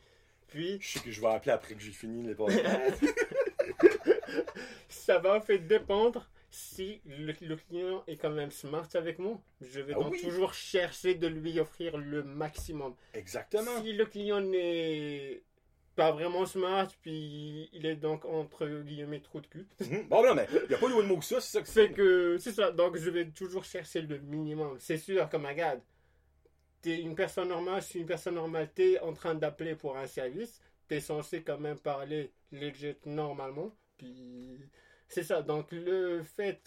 Puis, 0.48 0.77
Je 0.81 0.88
sais 0.88 0.99
que 0.99 1.11
je 1.11 1.22
vais 1.22 1.27
appeler 1.27 1.52
après 1.52 1.76
que 1.76 1.81
j'ai 1.81 1.91
fini 1.91 2.23
les 2.23 2.35
ça 4.89 5.18
va 5.19 5.38
en 5.38 5.41
fait 5.41 5.60
dépendre 5.60 6.27
si 6.52 7.02
le, 7.06 7.34
le 7.41 7.56
client 7.56 8.03
est 8.07 8.18
quand 8.18 8.30
même 8.30 8.52
smart 8.52 8.88
avec 8.94 9.19
moi. 9.19 9.41
Je 9.61 9.80
vais 9.82 9.94
Ah 9.95 9.99
donc 9.99 10.11
oui. 10.14 10.22
toujours 10.22 10.53
chercher 10.53 11.15
de 11.15 11.28
lui 11.28 11.60
offrir 11.60 11.98
le 11.98 12.23
maximum. 12.23 12.95
Exactement. 13.14 13.82
Si 13.82 13.94
le 13.94 14.06
client 14.06 14.41
n'est 14.41 15.44
pas 15.95 16.11
vraiment 16.11 16.45
smart, 16.45 16.88
puis 17.02 17.69
il 17.73 17.86
est 17.86 17.95
donc 17.95 18.26
entre 18.26 18.68
guillemets 18.84 19.19
trop 19.22 19.41
de 19.41 19.48
cul, 19.48 19.65
Mhm. 19.80 20.07
Bon, 20.10 20.23
non, 20.26 20.36
mais 20.36 20.48
il 20.52 20.68
n'y 20.69 20.76
a 20.76 20.78
pas 20.78 20.88
de 20.90 20.94
mot 21.03 21.18
que 21.18 21.26
ça, 21.26 21.41
c'est 21.41 21.52
ça 21.57 21.61
que 21.61 21.68
c'est 21.69 21.91
que 21.91 22.38
c'est 22.38 22.52
ça. 22.53 22.72
Donc 22.72 22.98
je 22.98 23.10
vais 23.10 23.30
toujours 23.30 23.64
chercher 23.64 24.02
le 24.02 24.18
minimum. 24.19 24.78
C'est 24.80 24.98
sûr, 24.98 25.30
comme 25.30 25.45
regarde, 25.45 25.82
t'es 26.82 26.99
une 27.02 27.15
personne 27.15 27.49
normale, 27.49 27.82
je 27.82 27.88
suis 27.88 27.99
une 27.99 28.06
personne 28.06 28.36
normale, 28.36 28.69
t'es 28.73 28.99
en 28.99 29.14
train 29.14 29.36
d'appeler 29.36 29.76
pour 29.76 29.98
un 29.98 30.07
service, 30.07 30.60
t'es 30.88 30.99
censé 30.99 31.44
quand 31.44 31.60
même 31.60 31.78
parler 31.80 32.32
legit 32.52 32.95
normalement. 33.06 33.76
Puis 33.98 34.57
c'est 35.14 35.24
ça. 35.24 35.42
Donc 35.42 35.68
le 35.72 36.24
fait 36.24 36.60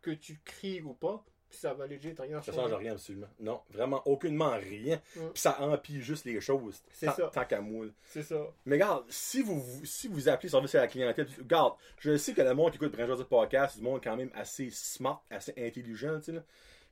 que 0.00 0.10
tu 0.10 0.40
cries 0.44 0.80
ou 0.82 0.94
pas, 0.94 1.24
ça 1.50 1.72
va 1.72 1.86
legit 1.86 2.14
rien 2.18 2.42
Ça 2.42 2.52
change 2.52 2.72
rien 2.74 2.92
absolument. 2.92 3.28
Non, 3.40 3.62
vraiment, 3.70 4.06
aucunement 4.06 4.50
rien. 4.56 5.00
Mm. 5.16 5.20
Puis 5.32 5.40
ça 5.40 5.60
empire 5.60 6.02
juste 6.02 6.24
les 6.24 6.40
choses. 6.40 6.82
C'est 6.92 7.06
ça. 7.06 7.30
tant 7.32 7.44
qu'à 7.44 7.60
moi. 7.60 7.86
là. 7.86 7.92
C'est 8.04 8.22
ça. 8.22 8.46
Mais 8.66 8.76
regarde, 8.76 9.04
si 9.08 9.42
vous, 9.42 9.60
vous- 9.60 9.84
si 9.84 10.08
vous 10.08 10.28
appelez 10.28 10.48
service 10.48 10.74
à 10.74 10.80
la 10.80 10.88
clientèle, 10.88 11.26
regarde, 11.38 11.74
je 11.98 12.16
sais 12.16 12.34
que 12.34 12.42
le 12.42 12.54
monde 12.54 12.70
qui 12.70 12.76
écoute 12.76 12.94
de 12.94 13.22
podcast, 13.22 13.74
c'est 13.74 13.80
du 13.80 13.84
monde 13.84 14.00
quand 14.02 14.16
même 14.16 14.30
assez 14.34 14.70
smart, 14.70 15.24
assez 15.30 15.54
intelligent, 15.56 16.20
tu 16.20 16.32
sais. 16.34 16.42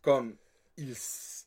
Comme, 0.01 0.37
ils, 0.77 0.95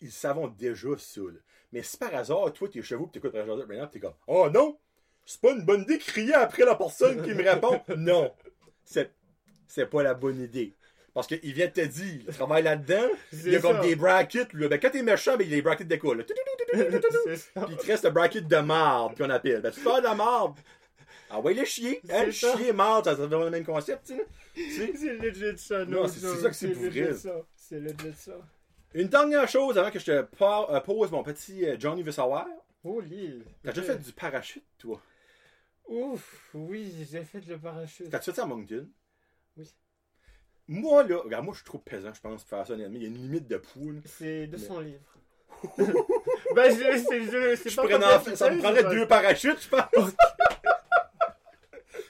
ils 0.02 0.12
savent 0.12 0.56
déjà 0.56 0.90
ça, 0.98 1.22
là. 1.22 1.40
Mais 1.72 1.84
si 1.84 1.98
par 1.98 2.14
hasard, 2.16 2.52
toi, 2.54 2.68
t'es 2.68 2.82
chez 2.82 2.96
vous, 2.96 3.06
pis 3.08 3.14
t'écoutes 3.20 3.34
Brand 3.34 3.60
de 3.60 3.66
maintenant, 3.66 3.88
t'es 3.88 4.00
comme, 4.00 4.16
oh 4.28 4.50
non, 4.50 4.78
c'est 5.26 5.40
pas 5.42 5.52
une 5.52 5.64
bonne 5.64 5.82
idée 5.82 5.98
de 5.98 6.04
crier 6.04 6.34
après 6.34 6.66
la 6.66 6.76
personne 6.76 7.22
qui 7.24 7.34
me 7.34 7.44
répond. 7.48 7.80
non, 7.98 8.34
c'est, 8.84 9.12
c'est 9.70 9.86
pas 9.86 10.04
la 10.04 10.14
bonne 10.14 10.42
idée. 10.42 10.74
Parce 11.14 11.28
qu'il 11.28 11.54
vient 11.54 11.68
de 11.68 11.72
te 11.72 11.86
dire, 11.86 12.22
il 12.28 12.34
travaille 12.34 12.64
là-dedans, 12.64 13.08
il 13.34 13.52
y 13.52 13.56
a 13.56 13.60
comme 13.60 13.80
des 13.82 13.96
brackets, 13.96 14.54
là. 14.54 14.68
Ben, 14.68 14.80
quand 14.80 14.90
t'es 14.90 15.02
méchant, 15.04 15.38
ben, 15.38 15.44
il 15.46 15.50
y 15.50 15.54
a 15.54 15.56
des 15.58 15.62
brackets 15.62 15.88
de 15.88 15.96
quoi, 15.96 16.16
là. 16.16 16.24
Puis 16.74 16.76
il 17.70 17.78
te 17.78 17.86
reste 17.88 18.04
le 18.04 18.12
bracket 18.12 18.48
de 18.48 18.58
marde 18.58 19.18
qu'on 19.18 19.30
appelle. 19.30 19.62
Ben, 19.62 19.72
tu 19.72 19.80
parles 19.82 20.02
de 20.02 20.08
la 20.08 20.16
marde. 20.16 20.58
Ah 21.32 21.40
ouais, 21.40 21.54
le 21.54 21.64
chier. 21.66 22.02
Hein, 22.10 22.26
le 22.26 22.32
ça. 22.32 22.56
chier, 22.58 22.74
marde, 22.74 23.06
ça, 23.06 23.16
ça 23.16 23.28
devient 23.28 23.44
le 23.44 23.50
même 23.52 23.66
concept, 23.66 24.08
tu 24.08 24.16
sais. 24.16 24.94
C'est 24.98 25.14
legit 25.18 25.58
ça, 25.58 25.86
Non, 25.86 26.02
no 26.04 26.08
c'est- 26.08 26.20
ça 26.20 26.50
que 26.50 26.56
c'est 26.56 26.70
pour 26.70 26.84
vrai. 26.84 27.12
C'est 27.56 27.80
legit 27.80 28.16
ça. 28.16 28.34
Une 28.94 29.08
dernière 29.08 29.48
chose 29.48 29.78
avant 29.78 29.92
que 29.92 30.00
je 30.00 30.06
te 30.06 30.12
euh, 30.42 30.80
pose 30.82 31.12
mon 31.12 31.22
petit 31.24 31.66
euh, 31.66 31.76
Johnny 31.80 32.02
veut 32.02 32.12
savoir. 32.12 32.48
Holy. 32.84 33.44
T'as 33.64 33.72
déjà 33.72 33.94
fait 33.94 34.00
du 34.00 34.12
parachute, 34.12 34.66
toi? 34.80 35.02
Ouf, 35.88 36.50
oui, 36.54 36.94
j'ai 37.12 37.24
fait 37.24 37.46
le 37.48 37.58
parachute. 37.58 38.10
T'as-tu 38.10 38.32
fait 38.32 38.36
ça 38.38 38.44
à 38.44 38.46
Moncton? 38.46 38.88
Oui. 39.60 39.66
Moi, 40.68 41.04
là, 41.04 41.18
regarde, 41.18 41.46
moi, 41.46 41.54
je 41.54 41.60
suis 41.60 41.66
trop 41.66 41.80
pesant, 41.80 42.14
je 42.14 42.22
pense, 42.22 42.44
pour 42.44 42.50
faire 42.50 42.68
ça, 42.68 42.74
honnêtement. 42.74 42.96
Il 42.96 43.02
y 43.02 43.06
a 43.06 43.10
une 43.10 43.18
limite 43.18 43.48
de 43.48 43.58
poule. 43.58 44.02
C'est 44.06 44.48
200 44.48 44.80
livres. 44.82 45.00
ben, 46.56 46.72
je, 46.72 47.58
c'est, 47.58 47.76
pas 47.76 47.98
en 47.98 48.36
ça 48.36 48.52
me 48.52 48.60
prendrait 48.60 48.84
deux 48.84 49.08
parachutes, 49.08 49.62
je 49.62 49.68
pense. 49.68 50.14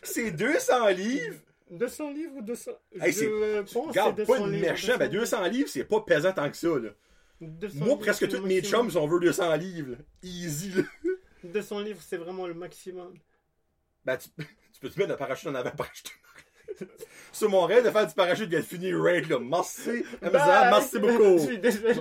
C'est 0.03 0.31
200 0.31 0.87
livres. 0.89 1.39
200 1.71 2.11
livres 2.11 2.33
ou 2.37 2.41
200 2.41 2.71
Hey, 2.99 3.13
Je 3.13 3.73
pense 3.73 3.87
Regarde, 3.87 4.15
c'est 4.17 4.25
pas 4.25 4.33
200 4.37 4.47
de 4.47 4.51
livres, 4.51 4.71
méchant. 4.71 4.97
Ben, 4.97 5.09
200 5.09 5.43
livres, 5.47 5.69
c'est 5.69 5.83
pas 5.83 6.01
pesant 6.01 6.33
tant 6.33 6.49
que 6.49 6.57
ça, 6.57 6.67
là. 6.67 6.89
200 7.41 7.85
Moi, 7.85 7.99
presque 7.99 8.27
tous 8.27 8.45
mes 8.45 8.61
chums, 8.61 8.89
si 8.89 8.97
on 8.97 9.07
veut 9.07 9.19
200 9.19 9.55
livres. 9.55 9.91
là. 9.91 9.97
Easy, 10.23 10.71
là. 10.71 10.83
200 11.43 11.79
livres, 11.81 12.01
c'est 12.01 12.17
vraiment 12.17 12.47
le 12.47 12.53
maximum. 12.53 13.13
Ben, 14.03 14.17
tu, 14.17 14.29
tu 14.37 14.79
peux 14.81 14.89
te 14.89 14.99
mettre 14.99 15.13
un 15.13 15.17
parachute 15.17 15.47
en 15.47 15.55
avant 15.55 15.71
pour 15.71 15.85
acheter. 15.85 16.11
Sur 17.31 17.49
mon 17.49 17.65
rêve 17.65 17.85
de 17.85 17.91
faire 17.91 18.07
du 18.07 18.13
parachute 18.13 18.49
vient 18.49 18.59
de 18.59 18.65
finir 18.65 18.99
right, 19.01 19.27
là. 19.29 19.37
Merci, 19.39 20.03
Bye! 20.21 20.31
merci 20.31 20.89
Je 20.93 20.97
beaucoup. 20.99 21.39
suis 21.39 21.57
désolé. 21.59 21.95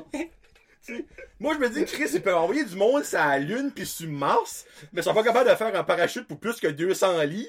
Moi, 1.39 1.55
je 1.55 1.59
me 1.59 1.69
dis, 1.69 1.85
Chris, 1.85 2.09
il 2.15 2.23
peut 2.23 2.35
envoyer 2.35 2.65
du 2.65 2.75
monde 2.75 3.05
sur 3.05 3.19
la 3.19 3.39
Lune 3.39 3.71
puis 3.75 3.85
sur 3.85 4.09
Mars, 4.09 4.65
mais 4.93 5.03
ils 5.03 5.05
sont 5.05 5.13
pas 5.15 5.23
capables 5.23 5.49
de 5.51 5.55
faire 5.55 5.75
un 5.75 5.85
parachute 5.85 6.27
pour 6.27 6.39
plus 6.41 6.59
que 6.61 6.67
200 6.69 7.23
livres. 7.25 7.49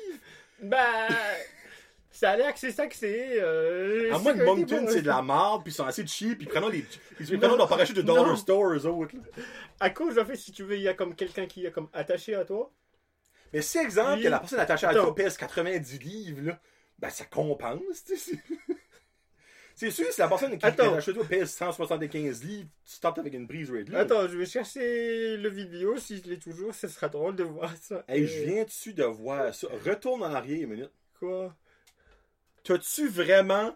bah, 0.61 1.07
ça 2.11 2.31
a 2.31 2.35
l'air 2.38 2.53
que 2.53 2.60
c'est 2.60 2.72
ça 2.73 2.85
que 2.88 2.95
c'est. 2.95 3.39
Euh, 3.39 4.14
À 4.14 4.18
moins 4.18 4.34
que 4.34 4.43
Moncton, 4.43 4.85
c'est 4.89 5.01
de 5.03 5.07
la 5.07 5.22
merde, 5.22 5.64
puis 5.64 5.72
ils 5.72 5.76
sont 5.76 5.85
assez 5.85 6.06
cheap, 6.06 6.38
puis 6.39 6.47
ils 6.47 6.49
prennent 6.49 6.69
les, 6.69 6.84
ils 7.22 7.39
prennent 7.39 7.56
leur 7.56 7.69
parachute 7.69 7.95
de 7.95 8.01
Dollar 8.01 8.27
Non. 8.27 8.35
Store, 8.35 8.73
eux 8.73 8.85
autres. 8.85 9.15
là. 9.15 9.22
À 9.80 9.89
cause, 9.89 10.19
en 10.19 10.26
fait, 10.26 10.35
si 10.35 10.51
tu 10.51 10.64
veux, 10.64 10.76
il 10.76 10.81
y 10.81 10.89
a 10.89 10.93
comme 10.93 11.15
quelqu'un 11.15 11.45
qui 11.45 11.65
est 11.65 11.72
comme 11.72 11.88
attaché 11.93 12.35
à 12.35 12.43
toi. 12.43 12.69
Mais 13.53 13.61
si, 13.61 13.77
exemple, 13.77 14.15
Oui. 14.18 14.23
que 14.23 14.27
la 14.27 14.39
personne 14.39 14.60
attachée 14.60 14.85
à 14.88 14.93
toi 14.93 15.15
pèse 15.15 15.38
90 15.38 15.99
livres, 15.99 16.41
là, 16.49 16.60
ben 17.00 17.10
ça 17.10 17.26
compense, 17.26 18.04
tu 18.06 18.18
sais. 18.18 18.38
C'est 19.76 19.92
sûr, 19.92 20.12
si 20.12 20.20
la 20.20 20.28
personne 20.28 20.58
qui 20.58 20.66
Attends. 20.66 20.92
attachée 20.92 21.12
à 21.12 21.14
toi 21.14 21.24
pèse 21.26 21.52
175 21.52 22.44
livres, 22.44 22.68
tu 22.84 22.92
startes 22.96 23.18
avec 23.18 23.34
une 23.34 23.48
brise 23.48 23.72
rate 23.72 23.88
là. 23.88 24.00
Attends, 24.00 24.28
je 24.28 24.38
vais 24.38 24.46
chercher 24.46 25.38
le 25.38 25.48
vidéo. 25.50 25.96
Si 25.98 26.18
je 26.18 26.30
l'ai 26.30 26.38
toujours, 26.38 26.76
ce 26.76 26.90
sera 26.90 27.08
drôle 27.08 27.38
de 27.38 27.44
voir 27.44 27.74
ça. 27.78 28.04
Hey, 28.10 28.24
Euh, 28.24 28.28
je 28.28 28.44
viens 28.44 28.64
dessus 28.66 28.94
de 28.94 29.06
voir 29.06 29.56
ça? 29.56 29.68
Retourne 29.86 30.22
en 30.24 30.34
arrière 30.34 30.62
une 30.64 30.70
minute. 30.72 30.92
Quoi? 31.18 31.56
T'as-tu 32.64 33.08
vraiment 33.08 33.74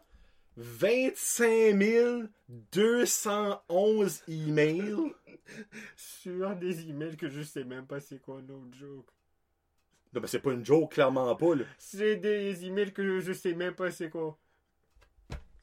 25 0.57 2.27
211 2.73 4.23
emails? 4.27 5.13
Sur 5.95 6.53
des 6.57 6.89
emails 6.89 7.15
que 7.15 7.29
je 7.29 7.41
sais 7.43 7.63
même 7.63 7.87
pas 7.87 8.01
c'est 8.01 8.19
quoi, 8.21 8.41
no 8.41 8.61
joke. 8.77 9.07
Non, 10.13 10.21
ben 10.21 10.27
c'est 10.27 10.39
pas 10.39 10.51
une 10.51 10.65
joke, 10.65 10.93
clairement 10.93 11.35
pas, 11.35 11.55
là. 11.55 11.63
C'est 11.77 12.17
des 12.17 12.65
emails 12.65 12.91
que 12.93 13.19
je 13.19 13.33
sais 13.33 13.53
même 13.53 13.73
pas 13.73 13.89
c'est 13.91 14.09
quoi. 14.09 14.37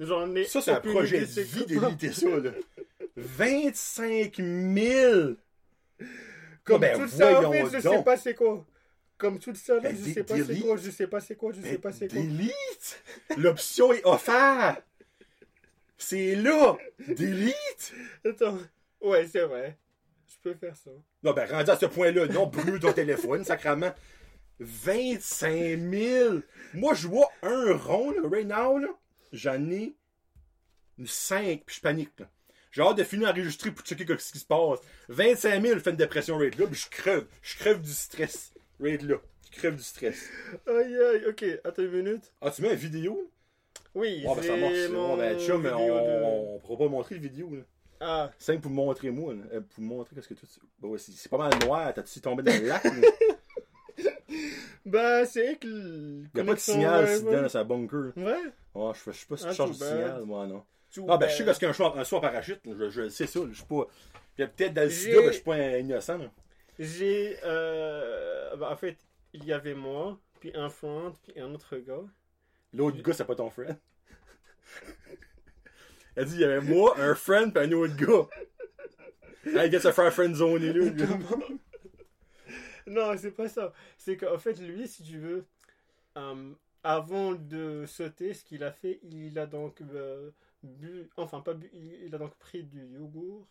J'en 0.01 0.35
ai. 0.35 0.45
Ça, 0.45 0.61
c'est 0.61 0.73
un 0.73 0.81
projet 0.81 1.21
de 1.21 1.41
vie 1.43 1.67
quoi. 1.79 1.89
d'éviter 1.91 2.13
ça, 2.13 2.29
là. 2.29 2.51
25 3.17 4.37
000! 4.37 5.33
Comme 6.65 6.81
ben, 6.81 6.99
tout 6.99 7.09
ça, 7.09 7.39
en 7.39 7.43
voyons 7.43 7.53
fait, 7.71 7.79
je 7.79 7.83
donc. 7.85 7.97
sais 7.99 8.03
pas 8.05 8.17
c'est 8.17 8.35
quoi. 8.35 8.65
Comme 9.19 9.39
tout 9.39 9.55
ça, 9.55 9.75
là, 9.75 9.81
Ben, 9.81 9.97
je 9.97 10.13
sais 10.13 10.25
pas 10.25 10.37
c'est 10.37 10.61
quoi, 10.61 10.77
je 10.77 10.91
sais 10.91 11.07
pas 11.07 11.21
c'est 11.21 11.37
quoi, 11.37 11.53
je 11.53 11.61
sais 11.61 11.73
Ben, 11.73 11.81
pas 11.81 11.93
c'est 11.93 12.09
quoi. 12.09 12.23
delete! 12.23 13.03
L'option 13.37 13.93
est 13.93 14.05
offerte! 14.07 14.83
C'est 15.99 16.35
là! 16.37 16.77
Delete! 17.09 17.93
Attends. 18.25 18.59
Ouais, 19.03 19.27
c'est 19.31 19.43
vrai. 19.45 19.77
Je 20.27 20.35
peux 20.43 20.55
faire 20.55 20.77
ça. 20.77 20.91
Non, 21.23 21.33
ben, 21.33 21.51
rendu 21.51 21.71
à 21.71 21.77
ce 21.77 21.87
point-là, 21.87 22.27
non, 22.29 22.47
brûle 22.47 22.81
ton 22.81 22.93
téléphone, 22.93 23.45
sacrament. 23.45 23.93
25 24.61 25.79
000! 25.79 26.39
Moi, 26.75 26.95
je 26.95 27.09
vois 27.09 27.29
un 27.43 27.73
rond, 27.77 28.11
là, 28.13 28.29
right 28.31 28.47
now, 28.47 28.79
là. 28.79 28.89
J'en 29.33 29.71
ai 29.71 29.95
5, 31.05 31.63
puis 31.65 31.77
je 31.77 31.81
panique, 31.81 32.13
là. 32.19 32.29
J'ai 32.73 32.83
hâte 32.83 32.99
de 32.99 33.05
finir 33.05 33.27
d'enregistrer 33.29 33.73
pour 33.73 33.85
checker 33.85 34.07
ce 34.19 34.31
qui 34.33 34.39
se 34.39 34.45
passe. 34.47 34.79
25 35.09 35.61
000 35.61 35.81
fait 35.81 35.91
une 35.91 35.97
dépression 35.97 36.39
rate 36.39 36.57
là, 36.57 36.67
puis 36.69 36.79
je 36.79 36.89
crève. 36.89 37.27
Je 37.43 37.57
crève 37.57 37.81
du 37.81 37.91
stress. 37.91 38.53
Rate 38.79 39.03
là. 39.03 39.17
Je 39.51 39.59
crève 39.59 39.75
du 39.75 39.83
stress. 39.83 40.29
Aïe 40.69 40.97
aïe, 40.97 41.25
ok, 41.29 41.45
attends 41.65 41.83
une 41.83 41.91
minute. 41.91 42.33
Ah, 42.41 42.51
tu 42.53 42.63
mets 42.63 42.71
une 42.71 42.77
vidéo? 42.77 43.29
Oui, 43.93 44.25
Ah, 44.29 44.35
ben, 44.37 44.43
ça 44.45 44.57
marche. 44.57 44.89
mon 44.93 45.09
Bon, 45.09 45.17
ben, 45.17 45.37
chum, 45.41 45.63
vidéo 45.63 45.77
on, 45.79 45.87
de- 46.07 46.23
on 46.55 46.59
pourra 46.61 46.79
pas 46.79 46.89
montrer 46.89 47.15
le 47.17 47.23
vidéo, 47.23 47.51
là. 47.57 47.63
Ah, 47.99 48.31
Simple 48.39 48.61
pour 48.61 48.71
me 48.71 48.77
montrer 48.77 49.11
moi, 49.11 49.35
là. 49.35 49.43
Euh, 49.53 49.61
pour 49.63 49.83
me 49.83 49.89
montrer 49.89 50.15
qu'est-ce 50.15 50.29
que 50.29 50.35
tu. 50.35 50.47
Bon, 50.79 50.97
c'est 50.97 51.11
c'est 51.11 51.29
pas 51.29 51.39
mal 51.39 51.53
noir. 51.65 51.93
T'as-tu 51.93 52.21
tombé 52.21 52.45
dans 52.45 52.53
le 52.57 52.69
lac, 52.69 52.85
bah 54.85 55.25
c'est 55.27 55.57
que. 55.57 55.67
Il 55.67 56.29
y 56.35 56.41
a 56.41 56.45
pas 56.45 56.55
de 56.55 56.59
signal 56.59 57.09
ici 57.09 57.25
dedans, 57.25 57.49
c'est 57.49 57.59
un 57.59 57.65
bunker. 57.65 58.13
Ouais. 58.17 58.37
Ouais, 58.75 58.93
je, 58.95 59.11
je 59.11 59.19
sais 59.19 59.27
pas 59.27 59.37
si 59.37 59.45
tu 59.45 59.51
Ah, 59.51 59.55
changes 59.55 59.79
de 59.79 59.85
signal, 59.85 60.23
moi, 60.25 60.47
non. 60.47 60.65
Too 60.93 61.07
Ah, 61.09 61.17
ben, 61.17 61.29
je 61.29 61.37
sais 61.37 61.45
qu'est-ce 61.45 61.61
qu'un 61.61 61.73
choix, 61.73 61.97
un 61.97 62.05
saut 62.05 62.17
en 62.17 62.21
parachute, 62.21 62.61
je, 62.65 62.89
je 62.89 63.09
sais 63.09 63.27
ça, 63.27 63.41
je 63.49 63.55
suis 63.55 63.65
pas. 63.65 63.87
Puis 64.37 64.47
peut-être 64.47 64.75
dans 64.75 64.83
le 64.83 64.91
sida, 64.91 65.21
ben, 65.21 65.27
je 65.27 65.33
suis 65.33 65.43
pas 65.43 65.79
innocent. 65.79 66.19
J'ai. 66.79 67.37
Euh... 67.45 68.57
Bah, 68.57 68.71
en 68.73 68.77
fait, 68.77 68.97
il 69.33 69.45
y 69.45 69.53
avait 69.53 69.75
moi, 69.75 70.19
puis 70.41 70.53
un 70.55 70.69
friend, 70.69 71.13
puis 71.23 71.41
un 71.41 71.55
autre 71.55 71.77
gars. 71.77 72.03
L'autre 72.73 73.03
gars, 73.03 73.13
c'est 73.13 73.25
pas 73.25 73.35
ton 73.35 73.51
friend. 73.51 73.77
Elle 76.17 76.27
dit, 76.27 76.35
il 76.35 76.41
y 76.41 76.45
avait 76.45 76.61
moi, 76.61 76.95
un 76.99 77.15
friend, 77.15 77.53
pis 77.53 77.61
un 77.61 77.73
autre 77.73 77.97
gars. 77.97 78.29
Il 79.47 79.71
gets 79.71 79.81
se 79.81 79.93
faire 79.93 80.13
friend 80.13 80.35
zone 80.35 80.63
là. 80.63 81.07
Non, 82.91 83.17
c'est 83.17 83.31
pas 83.31 83.49
ça. 83.49 83.73
C'est 83.97 84.17
qu'en 84.17 84.39
fait, 84.39 84.55
lui, 84.61 84.87
si 84.89 85.03
tu 85.03 85.19
veux, 85.19 85.47
euh, 86.17 86.53
avant 86.83 87.33
de 87.33 87.85
sauter, 87.87 88.35
ce 88.35 88.45
qu'il 88.45 88.65
a 88.65 88.73
fait, 88.73 89.01
il 89.03 89.39
a 89.39 89.47
donc 89.47 89.81
euh, 89.81 90.31
bu, 90.63 91.09
enfin 91.17 91.41
pas 91.41 91.55
bu, 91.55 91.71
il, 91.73 92.15
a 92.15 92.19
donc 92.19 92.35
pris 92.37 92.65
du 92.65 92.85
yogourt, 92.87 93.47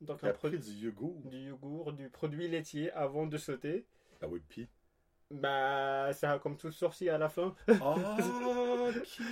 donc 0.00 0.20
Il 0.22 0.26
un 0.26 0.30
a 0.30 0.32
pris 0.34 0.58
du 0.58 0.70
yogourt? 0.70 1.20
du 1.24 1.38
yogourt, 1.48 1.92
du 1.92 2.08
produit 2.08 2.48
laitier 2.48 2.92
avant 2.92 3.26
de 3.26 3.36
sauter. 3.38 3.86
Ah 4.20 4.28
oui, 4.28 4.40
pis. 4.48 4.68
Bah, 5.30 6.12
ça 6.14 6.32
a 6.32 6.38
comme 6.38 6.56
tout 6.56 6.72
sorti 6.72 7.08
à 7.08 7.18
la 7.18 7.28
fin. 7.28 7.54
Ah, 7.68 8.16
ok. 8.88 9.24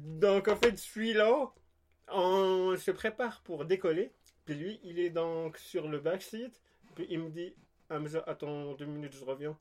Donc 0.00 0.48
en 0.48 0.56
fait, 0.56 0.76
celui-là, 0.76 1.52
on 2.08 2.76
se 2.76 2.90
prépare 2.90 3.40
pour 3.42 3.64
décoller. 3.64 4.12
Puis 4.44 4.54
lui, 4.54 4.80
il 4.82 4.98
est 4.98 5.10
donc 5.10 5.56
sur 5.58 5.88
le 5.88 6.00
backseat. 6.00 6.60
Puis 6.94 7.06
il 7.10 7.20
me 7.20 7.30
dit, 7.30 7.54
Hamza, 7.90 8.22
attends 8.26 8.74
deux 8.74 8.86
minutes, 8.86 9.14
je 9.14 9.24
reviens. 9.24 9.56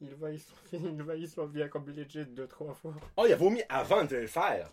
Il 0.00 0.14
va, 0.14 0.30
il 0.30 0.40
s'en 0.40 0.54
il 0.72 1.02
va, 1.02 1.26
s'en 1.26 1.46
vient 1.46 1.68
comme 1.68 1.88
legit 1.88 2.26
deux, 2.26 2.46
trois 2.46 2.74
fois. 2.74 2.94
Oh, 3.16 3.24
il 3.26 3.32
a 3.32 3.36
vomi 3.36 3.62
avant 3.68 4.04
de 4.04 4.16
le 4.16 4.26
faire. 4.26 4.72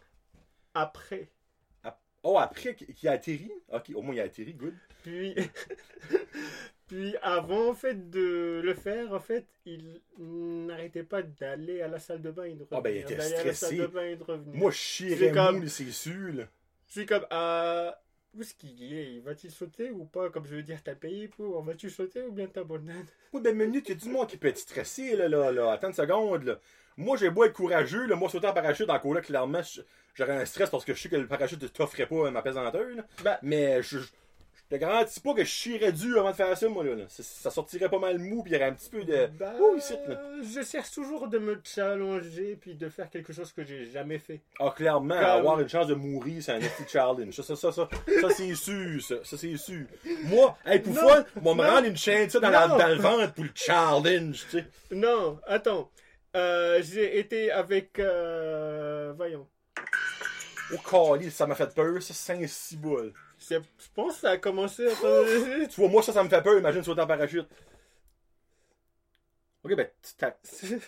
Après. 0.74 1.30
Oh, 2.24 2.38
après 2.38 2.76
qu'il 2.76 3.10
a 3.10 3.14
atterri? 3.14 3.52
Ok, 3.70 3.92
au 3.96 4.02
moins 4.04 4.14
il 4.14 4.20
a 4.20 4.26
atterri, 4.26 4.54
good. 4.54 4.76
Puis, 5.02 5.34
puis 6.88 7.16
avant 7.24 7.70
en 7.72 7.74
fait 7.74 8.12
de 8.12 8.62
le 8.64 8.74
faire, 8.76 9.12
en 9.12 9.20
fait, 9.20 9.48
il 9.66 10.02
n'arrêtait 10.20 11.04
pas 11.04 11.24
d'aller 11.24 11.82
à 11.82 11.88
la 11.88 11.98
salle 11.98 12.22
de 12.22 12.30
bain 12.30 12.44
et 12.44 12.54
de 12.54 12.62
revenir. 12.62 12.78
Ah, 12.78 12.82
ben, 12.82 12.96
il 12.96 13.02
était 13.02 13.20
stressé. 13.20 13.88
Moi, 14.54 14.70
je 14.70 14.76
chierais 14.76 15.16
C'est 15.30 15.32
comme- 15.32 15.62
mou, 15.62 15.68
c'est 15.68 15.92
sûr, 15.92 16.48
suis 16.92 17.06
comme, 17.06 17.26
ah, 17.32 18.00
où 18.34 18.42
est-ce 18.42 18.54
qu'il 18.56 18.94
est? 18.94 19.20
Va-t-il 19.20 19.52
sauter 19.52 19.92
ou 19.92 20.06
pas? 20.06 20.30
Comme 20.30 20.46
je 20.46 20.56
veux 20.56 20.64
dire, 20.64 20.80
t'as 20.84 20.96
payé 20.96 21.28
pour. 21.28 21.62
Vas-tu 21.64 21.90
sauter 21.90 22.22
ou 22.24 22.32
bien 22.32 22.48
t'abandonnes 22.48 23.06
Oui, 23.34 23.42
ben, 23.42 23.56
minute, 23.56 23.88
il 23.90 23.94
y 23.94 23.98
a 23.98 24.00
du 24.00 24.10
monde 24.10 24.28
qui 24.28 24.38
peut 24.38 24.48
être 24.48 24.58
stressé, 24.58 25.16
là, 25.16 25.28
là, 25.28 25.52
là. 25.52 25.72
Attends 25.72 25.88
une 25.88 25.94
seconde, 25.94 26.44
là. 26.44 26.60
Moi, 26.98 27.18
j'ai 27.18 27.30
beau 27.30 27.44
être 27.46 27.54
courageux, 27.54 28.06
là. 28.06 28.16
Moi, 28.16 28.30
sauter 28.30 28.48
en 28.48 28.54
parachute, 28.54 28.90
en 28.90 29.14
là, 29.14 29.22
clairement, 29.22 29.62
j'aurais 30.14 30.38
un 30.38 30.46
stress 30.46 30.70
parce 30.70 30.86
que 30.86 30.94
je 30.94 31.02
sais 31.02 31.10
que 31.10 31.16
le 31.16 31.28
parachute 31.28 31.62
ne 31.62 31.68
t'offrait 31.68 32.06
pas 32.08 32.32
ma 32.32 32.42
pesanteur, 32.42 32.88
là. 32.96 33.06
Ben- 33.24 33.38
Mais 33.42 33.82
je, 33.82 34.00
je 34.00 34.08
te 34.72 34.76
garantis 34.82 35.20
pas 35.20 35.34
que 35.34 35.44
je 35.44 35.50
chierais 35.50 35.92
dur 35.92 36.20
avant 36.20 36.32
de 36.32 36.36
faire 36.36 36.58
ça, 36.58 36.68
moi, 36.70 36.84
là. 36.84 36.96
là. 36.96 37.04
Ça, 37.10 37.22
ça 37.24 37.52
sortirait 37.52 37.90
pas 37.90 38.00
mal 38.00 38.18
mou, 38.18 38.42
puis 38.42 38.52
il 38.52 38.56
y 38.56 38.58
aurait 38.58 38.70
un 38.70 38.74
petit 38.74 38.90
peu 38.90 39.04
de. 39.04 39.28
Bah, 39.40 39.54
Ouh, 39.60 39.76
ici, 39.78 39.94
là. 40.08 40.20
je 40.42 40.64
cherche 40.64 40.92
toujours 40.92 41.28
de 41.28 41.38
me 41.38 41.60
challenger 41.64 42.58
puis 42.60 42.76
de 42.76 42.90
faire 42.90 43.10
quelque 43.10 43.34
chose 43.34 43.52
que 43.52 43.64
j'ai 43.64 43.86
jamais 43.86 44.18
fait. 44.20 44.42
Ah, 44.60 44.74
clairement, 44.76 45.16
Comme- 45.16 45.24
avoir 45.26 45.60
une 45.60 45.70
chance 45.70 45.88
de 45.88 45.94
mourir, 45.96 46.42
c'est 46.42 46.54
un 46.54 46.60
petit 46.60 46.90
challenge. 46.92 47.34
Ça, 47.36 47.44
ça, 47.44 47.56
ça, 47.56 47.72
ça, 47.72 47.90
ça 48.22 48.30
c'est 48.30 48.56
sûr, 48.56 49.02
ça, 49.02 49.16
ça 49.24 49.38
c'est 49.38 49.58
sûr. 49.58 49.86
Moi, 50.26 50.58
hey, 50.66 50.80
pour 50.80 50.96
fun, 50.96 51.26
moi, 51.42 51.56
me 51.56 51.62
rendre 51.64 51.88
une 51.88 51.98
chaîne 51.98 52.30
ça 52.30 52.40
dans, 52.40 52.50
la- 52.50 52.68
dans 52.68 52.88
le 52.88 52.96
ventre 52.96 53.34
pour 53.34 53.44
le 53.44 53.52
challenge, 53.54 54.46
tu 54.50 54.60
sais. 54.60 54.66
Non, 54.92 55.40
attends. 55.48 55.90
Euh, 56.36 56.82
j'ai 56.82 57.20
été 57.20 57.52
avec. 57.52 58.00
Euh, 58.00 59.12
voyons. 59.18 59.48
Au 60.74 60.78
calice, 60.78 61.36
ça 61.36 61.46
m'a 61.46 61.56
fait 61.56 61.74
peur, 61.76 62.02
ça, 62.02 62.14
5-6 62.14 62.78
boules. 62.78 63.12
Je 63.50 63.58
pense 63.96 64.16
que 64.16 64.20
ça 64.22 64.32
a 64.32 64.38
commencé. 64.38 64.88
attends, 64.88 65.24
Tu 65.70 65.82
vois, 65.82 65.90
moi, 65.90 66.04
ça, 66.04 66.14
ça 66.14 66.24
me 66.24 66.30
fait 66.30 66.42
peur, 66.42 66.58
imagine 66.58 66.84
sauter 66.84 67.02
en 67.02 67.08
parachute. 67.08 67.48
Ok, 69.64 69.76
ben, 69.76 69.88
tu 70.02 70.12
t'as, 70.18 70.32
tu 70.60 70.80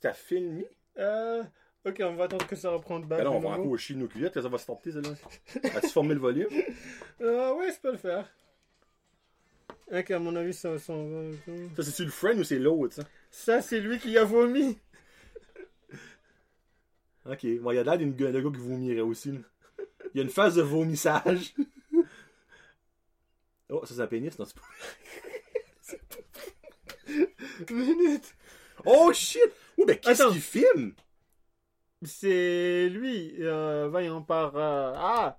t'as 0.00 0.12
filmé? 0.12 0.66
euh, 0.98 1.42
ok, 1.84 2.00
on 2.04 2.14
va 2.14 2.24
attendre 2.24 2.46
que 2.46 2.56
ça 2.56 2.70
reprenne 2.70 3.04
back. 3.04 3.18
Ben 3.18 3.24
là, 3.24 3.30
on 3.30 3.40
va 3.40 3.50
encore 3.50 3.78
chier 3.78 3.96
nos 3.96 4.08
culottes, 4.08 4.34
là, 4.34 4.42
ça 4.42 4.48
va 4.48 4.58
se 4.58 4.66
tenter, 4.66 4.92
ça, 4.92 5.00
là. 5.00 5.10
As-tu 5.76 5.88
formé 5.88 6.14
le 6.14 6.20
volume? 6.20 6.48
Euh, 7.20 7.52
ouais, 7.54 7.70
je 7.70 7.78
peux 7.78 7.92
le 7.92 7.98
faire. 7.98 8.26
Ok, 9.92 10.10
à 10.10 10.18
mon 10.18 10.34
avis, 10.36 10.54
ça 10.54 10.78
s'en 10.78 11.04
va. 11.06 11.30
Ça, 11.76 11.82
c'est-tu 11.82 12.04
le 12.06 12.10
friend 12.10 12.40
ou 12.40 12.44
c'est 12.44 12.58
l'autre, 12.58 12.94
ça? 12.94 13.02
Ça, 13.30 13.60
c'est 13.60 13.78
lui 13.78 13.98
qui 13.98 14.16
a 14.16 14.24
vomi. 14.24 14.78
Ok, 17.26 17.44
bon, 17.60 17.72
il 17.72 17.74
y 17.74 17.78
a 17.78 17.82
l'air 17.82 17.98
d'un 17.98 18.08
gars, 18.08 18.32
gars 18.32 18.40
qui 18.40 18.56
vomirait 18.58 19.00
aussi, 19.00 19.32
là. 19.32 19.38
Il 20.14 20.16
y 20.16 20.20
a 20.20 20.22
une 20.22 20.30
phase 20.30 20.56
de 20.56 20.62
vomissage. 20.62 21.54
Oh, 23.70 23.84
ça 23.86 23.94
c'est 23.94 24.00
un 24.00 24.06
pénis, 24.06 24.36
non, 24.38 24.44
c'est 24.44 24.54
pas. 24.56 24.62
Minute. 27.70 28.34
Oh 28.86 29.12
shit! 29.12 29.42
Oh, 29.78 29.84
ben 29.86 29.98
qu'est-ce 29.98 30.22
Attends. 30.22 30.32
qu'il 30.32 30.40
filme? 30.40 30.94
C'est 32.02 32.88
lui, 32.88 33.34
euh, 33.40 33.88
voyons 33.90 34.22
par. 34.22 34.56
euh, 34.56 34.92
ah, 34.96 35.36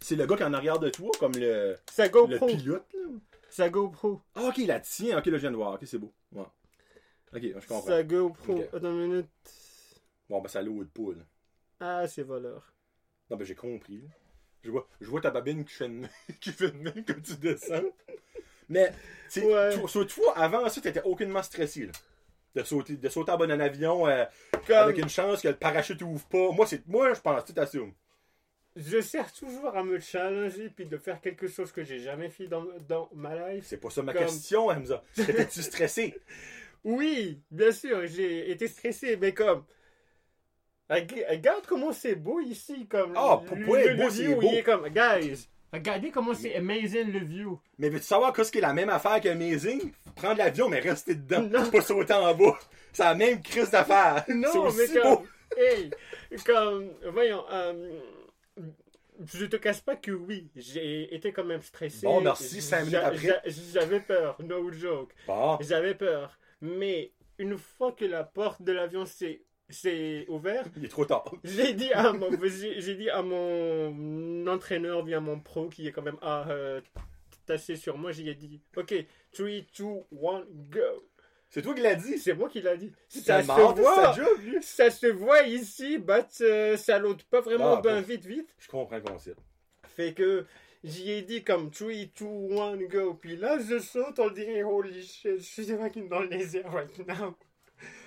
C'est 0.00 0.16
le 0.16 0.26
gars 0.26 0.36
qui 0.36 0.42
est 0.42 0.46
en 0.46 0.52
arrière 0.52 0.78
de 0.78 0.90
toi, 0.90 1.10
comme 1.18 1.32
le, 1.36 1.76
sa 1.90 2.04
le 2.06 2.10
GoPro. 2.10 2.46
pilote, 2.46 2.86
là. 2.92 3.08
Sa 3.48 3.70
GoPro. 3.70 4.20
Ah, 4.34 4.44
ok, 4.44 4.58
il 4.58 4.66
la 4.66 4.80
tient. 4.80 5.18
Ok, 5.18 5.26
là, 5.26 5.32
je 5.36 5.40
viens 5.40 5.50
de 5.50 5.56
voir. 5.56 5.74
Ok, 5.74 5.80
c'est 5.84 5.98
beau. 5.98 6.12
Ouais. 6.32 6.44
Ok, 7.34 7.40
je 7.42 7.66
comprends. 7.66 7.86
Sa 7.86 8.02
GoPro. 8.02 8.52
Ok. 8.58 8.68
Attends 8.74 8.90
une 8.92 9.06
minute. 9.08 9.28
Bon, 10.28 10.40
ben, 10.42 10.48
ça 10.48 10.60
l'eau 10.62 10.84
de 10.84 10.88
poule. 10.90 11.24
Ah, 11.80 12.06
c'est 12.06 12.22
voleur. 12.22 12.72
Non, 13.30 13.36
ben, 13.38 13.44
j'ai 13.44 13.54
compris. 13.54 14.02
là. 14.02 14.08
Je 14.62 14.70
vois, 14.70 14.86
je 15.00 15.06
vois 15.06 15.20
ta 15.20 15.30
babine 15.30 15.64
qui 15.64 15.74
fait 15.74 15.86
une 15.86 16.08
qui 16.40 16.52
fait 16.52 16.68
une 16.68 16.82
main 16.82 16.92
quand 17.06 17.20
tu 17.22 17.36
descends. 17.36 17.82
Mais, 18.68 18.92
tu 19.30 19.40
sais, 19.40 20.06
toi- 20.06 20.36
avant 20.36 20.68
ça, 20.68 20.80
t'étais 20.80 21.02
aucunement 21.02 21.42
stressé, 21.42 21.86
là. 21.86 21.92
De 22.54 22.62
sauter, 22.64 22.96
de 22.96 23.08
sauter 23.08 23.30
en 23.32 23.36
bon 23.38 23.50
en 23.50 23.60
avion 23.60 24.08
euh, 24.08 24.24
Comme, 24.66 24.76
avec 24.76 24.98
une 24.98 25.08
chance 25.08 25.40
que 25.40 25.48
le 25.48 25.54
parachute 25.54 26.02
ouvre 26.02 26.26
pas. 26.26 26.50
Moi, 26.50 26.66
c'est, 26.66 26.86
moi, 26.88 27.14
je 27.14 27.20
pense, 27.20 27.44
tu 27.44 27.52
t'assumes. 27.54 27.92
je 28.76 29.00
cherche 29.00 29.34
toujours 29.34 29.76
à 29.76 29.84
me 29.84 29.98
challenger 30.00 30.68
puis 30.68 30.86
de 30.86 30.96
faire 30.96 31.20
quelque 31.20 31.46
chose 31.46 31.70
que 31.72 31.84
j'ai 31.84 32.00
jamais 32.00 32.28
fait 32.28 32.48
dans, 32.48 32.64
dans 32.88 33.08
ma 33.14 33.52
life. 33.52 33.64
C'est 33.68 33.76
pas 33.78 33.90
ça 33.90 34.02
ma 34.02 34.12
Comme- 34.12 34.24
question, 34.24 34.68
Hamza. 34.68 35.02
Étais-tu 35.16 35.62
stressé? 35.62 36.14
Oui, 36.82 37.38
bien 37.50 37.72
sûr, 37.72 38.06
j'ai 38.06 38.50
été 38.50 38.66
stressé, 38.66 39.16
mais 39.18 39.34
comme. 39.34 39.64
Reg- 40.90 41.24
Regarde 41.30 41.64
comment 41.66 41.92
c'est 41.92 42.16
beau 42.16 42.40
ici, 42.40 42.86
comme. 42.88 43.12
Ah, 43.16 43.40
pour- 43.46 43.56
le- 43.56 43.66
ouais, 43.66 43.88
le, 43.90 43.96
beau, 43.96 44.02
le 44.04 44.08
view, 44.10 44.34
beau. 44.34 44.48
il 44.50 44.58
est 44.58 44.62
comme. 44.64 44.88
Guys, 44.88 45.48
regardez 45.72 46.10
comment 46.10 46.34
c'est 46.34 46.56
amazing 46.56 47.12
le 47.12 47.20
view. 47.20 47.60
Mais 47.78 47.88
veux-tu 47.88 48.04
savoir 48.06 48.32
qu'est-ce 48.32 48.50
qui 48.50 48.58
est 48.58 48.62
la 48.62 48.72
même 48.72 48.88
affaire 48.90 49.20
qu'Amazing? 49.20 49.92
Prendre 50.16 50.38
l'avion, 50.38 50.68
mais 50.68 50.80
rester 50.80 51.14
dedans. 51.14 51.42
Non. 51.42 51.70
Pas 51.70 51.80
sauter 51.80 52.12
en 52.14 52.34
bas. 52.34 52.58
C'est 52.92 53.04
la 53.04 53.14
même 53.14 53.40
crise 53.40 53.70
d'affaires. 53.70 54.24
Non, 54.28 54.70
mais 54.72 54.88
comme. 55.00 55.14
beau. 55.16 55.26
Hey, 55.56 55.90
comme. 56.44 56.90
Voyons, 57.12 57.44
euh, 57.52 58.00
je 59.32 59.44
te 59.46 59.56
cache 59.56 59.82
pas 59.82 59.96
que 59.96 60.10
oui, 60.10 60.48
j'ai 60.56 61.14
été 61.14 61.32
quand 61.32 61.44
même 61.44 61.62
stressé. 61.62 62.06
Bon, 62.06 62.20
merci, 62.20 62.60
cinq 62.62 62.80
minutes 62.86 62.94
après. 62.96 63.16
j'a- 63.18 63.42
J'avais 63.72 64.00
peur, 64.00 64.36
no 64.42 64.72
joke. 64.72 65.12
Bon. 65.26 65.58
J'avais 65.60 65.94
peur. 65.94 66.36
Mais 66.60 67.12
une 67.38 67.56
fois 67.58 67.92
que 67.92 68.04
la 68.04 68.24
porte 68.24 68.62
de 68.62 68.72
l'avion 68.72 69.04
s'est 69.06 69.42
s'est 69.74 70.26
ouverte, 70.28 70.72
Il 70.76 70.84
est 70.84 70.88
trop 70.88 71.04
tard. 71.04 71.24
j'ai 71.44 71.72
dit 71.74 71.92
à 71.92 72.12
mon 72.12 72.30
j'ai 72.78 72.94
dit 72.94 73.10
à 73.10 73.22
mon 73.22 74.46
entraîneur 74.46 75.02
bien 75.02 75.20
mon 75.20 75.40
pro 75.40 75.68
qui 75.68 75.86
est 75.86 75.92
quand 75.92 76.02
même 76.02 76.18
ah, 76.22 76.44
euh, 76.48 76.80
tassé 77.46 77.76
sur 77.76 77.98
moi, 77.98 78.12
j'ai 78.12 78.34
dit 78.34 78.60
OK, 78.76 78.94
3 79.32 79.46
2 79.78 79.84
1 79.84 80.44
go. 80.70 80.80
C'est 81.48 81.62
toi 81.62 81.74
qui 81.74 81.80
l'as 81.80 81.96
dit? 81.96 82.16
C'est 82.18 82.34
moi 82.34 82.48
qui 82.48 82.60
l'a 82.62 82.76
dit. 82.76 82.92
C'est 83.08 83.24
Ça 83.24 83.42
se 83.42 83.46
voit. 83.48 84.12
job. 84.12 84.38
Ça 84.62 84.88
se 84.88 85.08
voit 85.08 85.42
ici, 85.42 85.98
but 85.98 86.26
euh, 86.42 86.76
ça 86.76 86.98
l'ôte 87.00 87.24
pas 87.24 87.40
vraiment 87.40 87.78
Ah, 87.78 87.80
ben 87.82 88.00
vite 88.02 88.24
vite. 88.24 88.54
Je 88.58 88.68
comprends 88.68 88.96
le 88.96 89.02
concept. 89.02 89.40
Fait 89.96 90.14
que 90.14 90.46
j'y 90.84 91.10
ai 91.10 91.22
dit 91.22 91.42
comme 91.42 91.70
3 91.72 91.90
2 91.90 92.56
1 92.56 92.76
go 92.88 93.14
puis 93.14 93.36
là 93.36 93.58
je 93.58 93.80
saute, 93.80 94.20
on 94.20 94.30
dirait 94.30 94.62
holy 94.62 95.02
shit, 95.02 95.38
je 95.38 95.42
suis 95.42 95.66
dans 96.08 96.20
les 96.22 96.56
airs 96.56 96.72
right 96.72 96.98
now. 97.08 97.34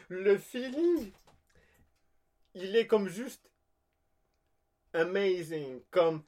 Le 0.08 0.38
feeling 0.38 1.12
il 2.56 2.76
est 2.76 2.88
comme 2.88 3.08
juste 3.08 3.50
amazing, 4.94 5.82
comme 5.90 6.24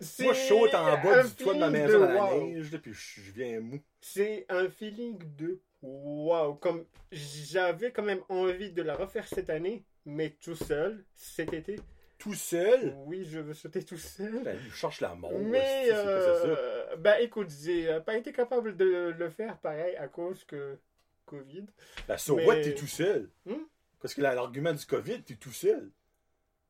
c'est 0.00 0.24
Moi, 0.24 0.34
saute 0.34 0.74
en 0.74 1.02
bas 1.02 1.22
du 1.24 1.34
toit 1.34 1.54
de 1.54 1.58
ma 1.58 1.68
maison 1.70 2.00
de 2.00 2.06
dans 2.06 2.12
la 2.12 2.34
wow. 2.34 2.46
neige, 2.46 2.72
là, 2.72 2.78
puis 2.78 2.94
je 2.94 3.30
viens 3.32 3.60
mou. 3.60 3.80
C'est 4.00 4.46
un 4.48 4.68
feeling 4.68 5.18
de 5.36 5.60
wow. 5.82 6.54
Comme 6.54 6.86
j'avais 7.12 7.92
quand 7.92 8.02
même 8.02 8.22
envie 8.30 8.72
de 8.72 8.82
la 8.82 8.94
refaire 8.94 9.28
cette 9.28 9.50
année, 9.50 9.84
mais 10.06 10.30
tout 10.40 10.56
seul, 10.56 11.04
cet 11.14 11.52
été. 11.52 11.76
Tout 12.16 12.34
seul? 12.34 12.94
Oui, 13.06 13.24
je 13.24 13.40
veux 13.40 13.54
sauter 13.54 13.82
tout 13.82 13.96
seul. 13.96 14.42
Ben, 14.42 14.58
je 14.58 14.70
cherche 14.74 15.00
la 15.00 15.14
mort. 15.14 15.32
mais, 15.38 15.88
ça, 15.88 15.96
euh, 15.96 16.96
bah 16.96 17.20
écoute, 17.20 17.48
j'ai 17.62 17.88
euh, 17.88 18.00
pas 18.00 18.16
été 18.16 18.32
capable 18.32 18.76
de 18.76 19.14
le 19.18 19.30
faire 19.30 19.58
pareil 19.58 19.96
à 19.96 20.08
cause 20.08 20.44
que 20.44 20.78
Covid. 21.26 21.66
Ben, 22.08 22.16
so 22.18 22.36
mais- 22.36 22.46
what, 22.46 22.56
t'es 22.56 22.74
tout 22.74 22.86
seul? 22.86 23.30
Hmm? 23.44 23.64
Parce 24.00 24.14
que 24.14 24.20
l'argument 24.22 24.72
du 24.72 24.84
COVID, 24.86 25.22
t'es 25.22 25.34
tout 25.34 25.52
seul. 25.52 25.90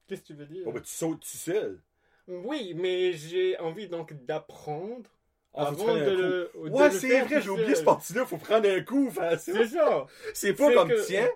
Qu'est-ce 0.07 0.23
que 0.23 0.27
tu 0.29 0.35
veux 0.35 0.47
dire? 0.47 0.65
Bon, 0.65 0.73
ben, 0.73 0.81
tu 0.83 0.91
sautes 0.91 1.21
tout 1.21 1.37
seul. 1.37 1.81
Oui, 2.27 2.75
mais 2.77 3.13
j'ai 3.13 3.59
envie 3.59 3.89
donc 3.89 4.13
d'apprendre 4.25 5.09
Ah, 5.55 5.69
avant 5.69 5.95
de 5.95 6.01
le. 6.01 6.17
de 6.17 6.51
Ouais, 6.71 6.91
c'est 6.91 7.21
vrai, 7.23 7.41
j'ai 7.43 7.51
oublié 7.51 7.75
ce 7.75 7.83
parti-là, 7.83 8.27
faut 8.27 8.37
prendre 8.37 8.69
un 8.69 8.83
coup, 8.83 9.11
ça. 9.15 9.39
C'est 9.39 9.67
ça. 9.69 10.07
C'est 10.35 10.55
pas 10.55 10.73
comme 10.73 10.89
que- 10.89 11.07
tiens. 11.07 11.29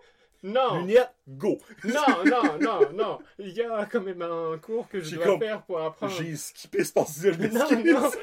Non, 0.43 0.81
Lunettes, 0.81 1.11
go. 1.27 1.59
non, 1.85 2.25
non, 2.27 2.59
non, 2.61 2.93
non. 2.93 3.19
Il 3.39 3.49
y 3.53 3.63
a 3.63 3.87
quand 3.87 4.03
même 4.03 4.21
un 4.21 4.59
cours 4.59 4.87
que 4.89 5.01
je 5.01 5.15
dois 5.17 5.25
comme- 5.25 5.41
faire 5.41 5.63
pour 5.63 5.81
apprendre. 5.81 6.13
J'ai 6.13 6.37
skippé 6.37 6.85
ce 6.85 6.93
je 6.93 7.31
Non, 7.31 7.39
m'excuse. 7.39 7.93
non. 7.95 8.11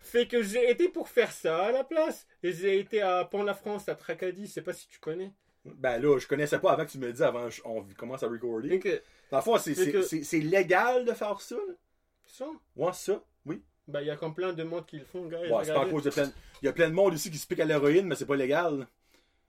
Fait 0.00 0.26
que 0.26 0.42
j'ai 0.42 0.70
été 0.70 0.90
pour 0.90 1.08
faire 1.08 1.32
ça 1.32 1.64
à 1.64 1.72
la 1.72 1.84
place. 1.84 2.26
Et 2.42 2.52
j'ai 2.52 2.78
été 2.78 3.00
à 3.00 3.24
Pont-la-France, 3.24 3.88
à 3.88 3.94
Tracadie, 3.94 4.46
je 4.46 4.52
sais 4.52 4.60
pas 4.62 4.74
si 4.74 4.86
tu 4.86 4.98
connais. 4.98 5.32
Ben 5.64 6.00
là, 6.02 6.18
je 6.18 6.26
connaissais 6.26 6.58
pas 6.58 6.72
avant 6.72 6.84
que 6.84 6.90
tu 6.90 6.98
me 6.98 7.06
le 7.06 7.12
dises, 7.12 7.22
avant 7.22 7.48
qu'on 7.62 7.86
commence 7.96 8.22
à 8.22 8.28
recorder. 8.28 8.68
Donc, 8.70 9.02
Dans 9.30 9.38
le 9.38 9.42
fond, 9.42 9.58
c'est- 9.58 9.74
que- 9.74 10.36
légal 10.38 11.04
de 11.04 11.12
faire 11.12 11.40
ça, 11.40 11.54
là? 11.54 11.74
ça, 12.26 12.46
Ouais, 12.76 12.92
ça, 12.92 13.22
oui. 13.46 13.62
bah 13.86 14.02
il 14.02 14.08
y 14.08 14.10
a 14.10 14.16
comme 14.16 14.34
plein 14.34 14.52
de 14.52 14.62
monde 14.64 14.84
qui 14.86 14.98
le 14.98 15.04
font, 15.04 15.26
gars. 15.26 15.40
Ouais, 15.40 15.64
c'est 15.64 15.72
pas 15.74 15.82
à 15.82 15.86
cause 15.86 16.02
de 16.04 16.10
plein... 16.10 16.30
Il 16.62 16.66
y 16.66 16.68
a 16.68 16.72
plein 16.72 16.88
de 16.88 16.94
monde 16.94 17.14
ici 17.14 17.30
qui 17.30 17.38
se 17.38 17.46
pique 17.46 17.60
à 17.60 17.64
l'héroïne, 17.64 18.06
mais 18.06 18.14
c'est 18.16 18.26
pas 18.26 18.36
légal. 18.36 18.86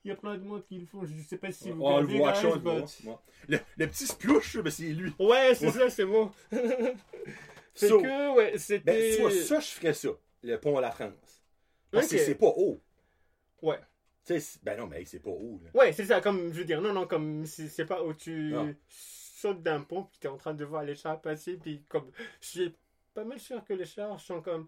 Il 0.06 0.10
y 0.10 0.12
a 0.12 0.16
plein 0.16 0.38
de 0.38 0.44
monde 0.44 0.64
qui 0.68 0.78
le 0.80 0.86
font, 0.86 1.06
je 1.06 1.14
sais 1.28 1.38
pas 1.38 1.52
si 1.52 1.72
vous 1.72 1.82
on 1.82 2.02
le 2.02 2.08
voit, 2.18 2.34
guys, 2.34 2.46
on 2.46 2.54
le 2.56 2.60
but- 2.60 2.64
voit. 2.70 3.14
Ouais. 3.14 3.18
Le, 3.48 3.60
le 3.78 3.88
petit 3.88 4.06
splouche, 4.06 4.58
ben 4.58 4.70
c'est 4.70 4.84
lui. 4.84 5.14
Ouais, 5.18 5.56
c'est 5.56 5.66
Ouais. 5.68 5.72
ça, 5.72 5.90
c'est 5.90 6.06
bon. 6.06 6.30
c'est 7.74 7.88
So, 7.90 8.02
que, 8.02 8.36
ouais, 8.36 8.58
c'était... 8.58 9.16
Ben, 9.18 9.22
vois, 9.22 9.32
ça, 9.32 9.60
je 9.60 9.68
ferais 9.68 9.94
ça. 9.94 10.10
Le 10.44 10.58
pont 10.58 10.78
à 10.78 10.82
la 10.82 10.92
France. 10.92 11.12
Parce 11.90 12.08
que 12.08 12.18
c'est 12.18 12.36
pas 12.36 12.48
haut. 12.56 12.82
Ouais. 13.62 13.80
Tu 14.26 14.40
sais, 14.40 14.60
ben 14.64 14.78
non, 14.78 14.88
mais 14.88 15.04
c'est 15.06 15.20
pas 15.20 15.30
haut, 15.32 15.60
là. 15.64 15.70
Ouais, 15.80 15.92
c'est 15.92 16.06
ça, 16.06 16.22
comme, 16.22 16.54
je 16.54 16.60
veux 16.60 16.66
dire, 16.66 16.82
non, 16.82 16.94
non, 16.94 17.06
comme, 17.08 17.46
c'est 17.46 17.86
pas 17.86 18.02
où 18.04 18.14
tu 18.14 18.52
Non. 18.52 18.74
sautes 18.88 19.62
d'un 19.62 19.82
pont, 19.82 20.04
puis 20.04 20.18
t'es 20.20 20.30
en 20.30 20.38
train 20.38 20.54
de 20.54 20.64
voir 20.64 20.84
les 20.84 20.96
chars 20.96 21.20
passer, 21.20 21.58
puis 21.58 21.84
comme, 21.90 22.10
je 22.40 22.48
suis 22.48 22.76
pas 23.14 23.26
mal 23.26 23.40
sûr 23.40 23.64
que 23.66 23.74
les 23.74 23.86
chars 23.86 24.18
sont 24.22 24.42
comme, 24.42 24.68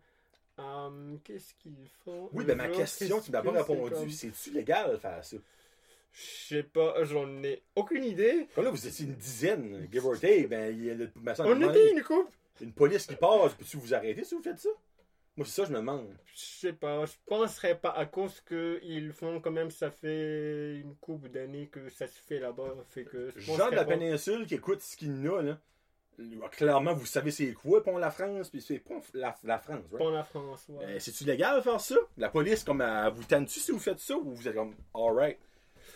euh, 0.60 1.16
qu'est-ce 1.24 1.54
qu'ils 1.56 1.88
font 2.04 2.30
Oui, 2.34 2.44
ben 2.44 2.58
ma 2.58 2.68
question, 2.68 3.16
Qu'est-ce 3.18 3.26
tu 3.28 3.32
m'as 3.32 3.42
pas 3.42 3.52
répondu. 3.52 3.92
comme- 3.92 4.10
C'est-tu 4.10 4.52
légal 4.52 4.92
de 4.92 4.98
faire 4.98 5.24
ça? 5.24 5.38
Je 6.14 6.22
sais 6.56 6.64
pas, 6.64 7.04
j'en 7.04 7.44
ai 7.44 7.62
aucune 7.76 8.04
idée. 8.04 8.48
Comme 8.56 8.64
là, 8.66 8.72
vous 8.72 8.88
étiez 8.88 9.06
une 9.06 9.16
dizaine, 9.16 9.88
give 9.92 10.06
or 10.06 10.18
take, 10.20 10.48
ben, 10.48 10.74
il 10.74 10.86
y 10.86 10.90
a 10.92 10.94
le, 10.94 11.12
semble, 11.36 11.50
On 11.64 11.70
était 11.70 11.92
une 11.92 12.04
coupe. 12.04 12.30
une 12.62 12.72
police 12.72 13.06
qui 13.06 13.16
passe, 13.16 13.54
peux-tu 13.54 13.76
vous 13.78 13.94
arrêter 13.94 14.24
si 14.24 14.34
vous 14.36 14.42
faites 14.42 14.60
ça? 14.60 14.70
Moi, 15.38 15.46
c'est 15.46 15.52
ça, 15.62 15.66
je 15.66 15.72
me 15.72 15.78
demande. 15.78 16.08
Je 16.34 16.40
sais 16.46 16.74
pas, 16.74 17.06
je 17.06 17.14
penserais 17.26 17.78
pas 17.78 17.92
à 17.92 18.06
cause 18.06 18.40
que 18.42 18.80
ils 18.84 19.12
font 19.12 19.42
quand 19.42 19.52
même, 19.52 19.70
ça 19.70 19.92
fait 19.92 20.78
une 20.80 20.96
couple 20.96 21.30
d'années 21.30 21.68
que 21.68 21.90
ça 21.90 22.08
se 22.08 22.20
fait 22.22 22.40
là-bas, 22.40 22.74
fait 22.88 23.04
que 23.04 23.32
je 23.36 23.46
penserais 23.46 23.72
de 23.72 23.76
la 23.76 23.84
pas. 23.84 23.92
péninsule 23.92 24.46
qui 24.46 24.56
écoute 24.56 24.82
ce 24.82 24.96
qu'il 24.96 25.24
y 25.24 25.28
a, 25.28 25.42
là. 25.42 25.60
Clairement, 26.52 26.94
vous 26.94 27.06
savez 27.06 27.32
c'est 27.32 27.52
quoi, 27.52 27.84
Pont 27.84 27.98
La 27.98 28.10
France, 28.12 28.50
puis 28.50 28.62
c'est 28.62 28.80
Pont 28.80 29.02
La, 29.14 29.36
la 29.44 29.60
France, 29.60 29.84
right? 29.92 29.98
Pont 29.98 30.10
la 30.12 30.24
France, 30.24 30.66
ouais. 30.70 30.86
Euh, 30.86 31.00
C'est-tu 31.00 31.26
légal 31.26 31.58
de 31.58 31.62
faire 31.62 31.82
ça? 31.82 31.96
La 32.18 32.30
police, 32.30 32.64
comme, 32.64 32.80
elle 32.80 33.12
vous 33.12 33.26
tente-tu 33.26 33.60
si 33.60 33.72
vous 33.72 33.80
faites 33.80 34.00
ça, 34.00 34.16
ou 34.16 34.34
vous 34.34 34.48
êtes 34.48 34.56
comme, 34.56 34.74
alright? 34.94 35.38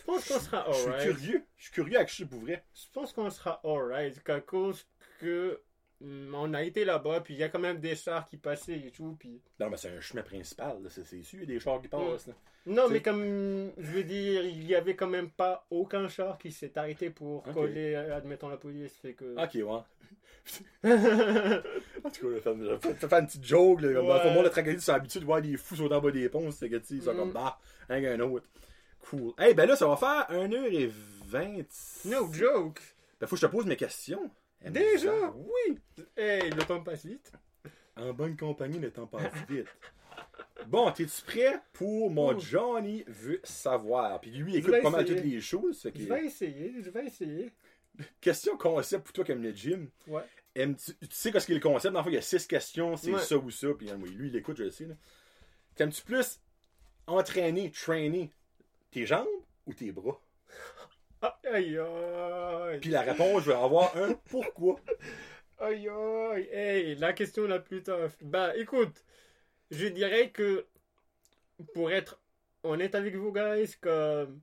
Je 0.00 0.04
pense 0.04 0.28
qu'on 0.28 0.38
sera 0.38 0.66
Je 0.68 0.72
suis 0.76 0.88
alright. 0.90 1.16
curieux. 1.16 1.44
Je 1.56 1.62
suis 1.64 1.72
curieux 1.72 1.98
à 1.98 2.04
que 2.04 2.10
je 2.10 2.14
suis 2.16 2.24
pour 2.26 2.40
vrai. 2.40 2.62
Je 2.74 2.84
pense 2.92 3.14
qu'on 3.14 3.30
sera 3.30 3.60
alright, 3.64 4.22
qu'à 4.22 4.40
cause 4.42 4.86
que 5.20 5.58
on 6.02 6.54
a 6.54 6.62
été 6.62 6.84
là-bas, 6.84 7.20
puis 7.20 7.34
il 7.34 7.40
y 7.40 7.42
a 7.42 7.48
quand 7.48 7.58
même 7.58 7.78
des 7.78 7.94
chars 7.94 8.24
qui 8.26 8.36
passaient 8.36 8.78
et 8.78 8.90
tout, 8.90 9.16
puis... 9.18 9.40
Non, 9.58 9.68
mais 9.70 9.76
c'est 9.76 9.90
un 9.90 10.00
chemin 10.00 10.22
principal, 10.22 10.78
c'est 10.88 11.04
c'est 11.04 11.22
sûr, 11.22 11.38
il 11.42 11.48
y 11.48 11.52
a 11.52 11.54
des 11.54 11.60
chars 11.60 11.80
qui 11.80 11.88
passent. 11.88 12.26
là. 12.26 12.34
Non, 12.66 12.84
C'est- 12.86 12.92
mais 12.94 13.02
comme, 13.02 13.72
je 13.78 13.90
veux 13.90 14.04
dire, 14.04 14.44
il 14.44 14.64
y 14.66 14.74
avait 14.74 14.94
quand 14.96 15.06
même 15.08 15.30
pas 15.30 15.66
aucun 15.70 16.08
char 16.08 16.38
qui 16.38 16.52
s'est 16.52 16.76
arrêté 16.78 17.10
pour 17.10 17.46
Ok. 17.46 17.54
coller, 17.54 17.94
euh, 17.94 18.16
admettons, 18.16 18.48
la 18.48 18.56
police, 18.56 18.92
fait 19.00 19.12
que... 19.14 19.34
Ok, 19.42 19.54
ouais. 19.54 19.82
En 22.04 22.10
tout 22.10 22.10
cas, 22.10 22.10
je 22.22 22.26
vais 22.28 22.40
faire- 22.40 23.18
une 23.20 23.26
petite 23.26 23.44
joke. 23.44 23.82
Là, 23.82 23.92
comme 23.94 24.06
Ouais. 24.08 24.32
moi, 24.34 24.42
le 24.42 24.50
tracadie, 24.50 24.80
sont 24.80 24.92
habitués 24.94 25.20
de 25.20 25.24
voir 25.26 25.42
des 25.42 25.56
fous 25.56 25.76
sauter 25.76 25.94
en 25.94 26.00
bas 26.00 26.10
des 26.10 26.28
ponts. 26.28 26.50
C'est 26.50 26.68
que, 26.70 26.76
tu 26.76 26.86
sais, 26.86 26.94
ils 26.94 27.02
sont 27.02 27.12
Mm. 27.14 27.16
comme, 27.18 27.32
bah, 27.32 27.58
un 27.88 28.02
un 28.04 28.20
autre. 28.20 28.46
Cool. 29.00 29.32
Hey, 29.38 29.54
ben 29.54 29.66
là, 29.66 29.76
ça 29.76 29.86
va 29.86 29.96
faire 29.96 30.26
1h20. 30.30 32.04
no 32.06 32.32
joke! 32.32 32.80
Ben, 33.20 33.26
faut 33.26 33.36
que 33.36 33.40
je 33.42 33.46
te 33.46 33.50
pose 33.52 33.66
mes 33.66 33.76
questions. 33.76 34.30
Déjà? 34.64 35.32
Oui. 35.34 35.78
Hey, 36.16 36.50
le 36.50 36.62
temps 36.64 36.82
passe 36.82 37.06
vite. 37.06 37.32
En 37.96 38.12
bonne 38.12 38.36
compagnie, 38.36 38.78
le 38.78 38.90
temps 38.90 39.06
passe 39.06 39.32
vite. 39.48 39.66
Bon, 40.66 40.90
t'es-tu 40.92 41.22
prêt 41.22 41.60
pour 41.72 42.10
mon 42.10 42.34
Oh. 42.34 42.38
Johnny 42.38 43.04
veut 43.06 43.40
savoir? 43.44 44.20
Puis 44.20 44.30
lui, 44.30 44.52
il 44.54 44.58
écoute 44.58 44.82
pas 44.82 44.90
mal 44.90 45.04
toutes 45.04 45.22
les 45.24 45.40
choses. 45.40 45.88
Je 45.94 46.04
vais 46.04 46.26
essayer, 46.26 46.74
je 46.82 46.90
vais 46.90 47.06
essayer. 47.06 47.50
Question 48.20 48.56
concept 48.56 49.04
pour 49.04 49.12
toi 49.12 49.24
qui 49.24 49.32
aime 49.32 49.42
le 49.42 49.52
gym. 49.52 49.88
Ouais. 50.06 50.22
Tu 50.54 50.66
sais 51.10 51.32
qu'est-ce 51.32 51.46
qu'est 51.46 51.54
le 51.54 51.60
concept? 51.60 51.92
Dans 51.94 52.00
le 52.00 52.04
fond, 52.04 52.10
il 52.10 52.14
y 52.14 52.18
a 52.18 52.22
six 52.22 52.46
questions, 52.46 52.96
c'est 52.96 53.12
Ouais. 53.12 53.20
ça 53.20 53.36
ou 53.38 53.50
ça. 53.50 53.68
Puis 53.76 53.88
lui, 54.14 54.28
il 54.28 54.36
écoute, 54.36 54.56
je 54.58 54.64
le 54.64 54.70
sais. 54.70 54.86
T'aimes-tu 55.74 56.02
plus 56.02 56.40
entraîner, 57.06 57.70
trainer 57.70 58.30
tes 58.90 59.06
jambes 59.06 59.26
ou 59.66 59.72
tes 59.74 59.92
bras? 59.92 60.20
Aïe, 61.22 61.78
aïe. 61.78 62.78
Puis 62.80 62.90
la 62.90 63.02
réponse, 63.02 63.42
je 63.42 63.50
vais 63.50 63.56
avoir 63.56 63.96
un 63.96 64.14
pourquoi. 64.30 64.80
Aïe, 65.58 65.88
aïe. 65.88 66.48
Hey, 66.52 66.94
la 66.96 67.12
question 67.12 67.46
la 67.46 67.58
plus 67.58 67.82
tough. 67.82 68.12
Bah, 68.22 68.56
écoute, 68.56 69.04
je 69.70 69.86
dirais 69.86 70.30
que 70.30 70.66
pour 71.74 71.90
être 71.90 72.20
honnête 72.62 72.94
avec 72.94 73.14
vous, 73.14 73.32
guys, 73.32 73.76
comme 73.80 74.40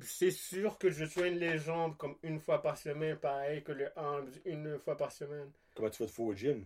c'est 0.00 0.30
sûr 0.32 0.78
que 0.78 0.90
je 0.90 1.04
soigne 1.04 1.36
les 1.36 1.58
jambes 1.58 1.96
comme 1.96 2.16
une 2.22 2.40
fois 2.40 2.60
par 2.62 2.76
semaine, 2.76 3.16
pareil 3.16 3.62
que 3.62 3.72
les 3.72 3.88
arms 3.96 4.28
une 4.44 4.78
fois 4.80 4.96
par 4.96 5.12
semaine. 5.12 5.50
Comment 5.74 5.90
tu 5.90 5.98
fais 5.98 6.06
de 6.06 6.10
fois 6.10 6.26
au 6.26 6.34
gym? 6.34 6.64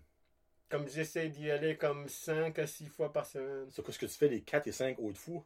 Comme 0.70 0.88
j'essaie 0.88 1.28
d'y 1.28 1.50
aller 1.50 1.76
comme 1.76 2.08
5 2.08 2.58
à 2.58 2.66
6 2.66 2.86
fois 2.88 3.12
par 3.12 3.26
semaine. 3.26 3.66
C'est 3.70 3.82
quoi 3.82 3.92
ce 3.92 3.98
que 3.98 4.06
tu 4.06 4.12
fais 4.12 4.28
les 4.28 4.42
4 4.42 4.66
et 4.66 4.72
5 4.72 4.98
autres 4.98 5.18
fois? 5.18 5.44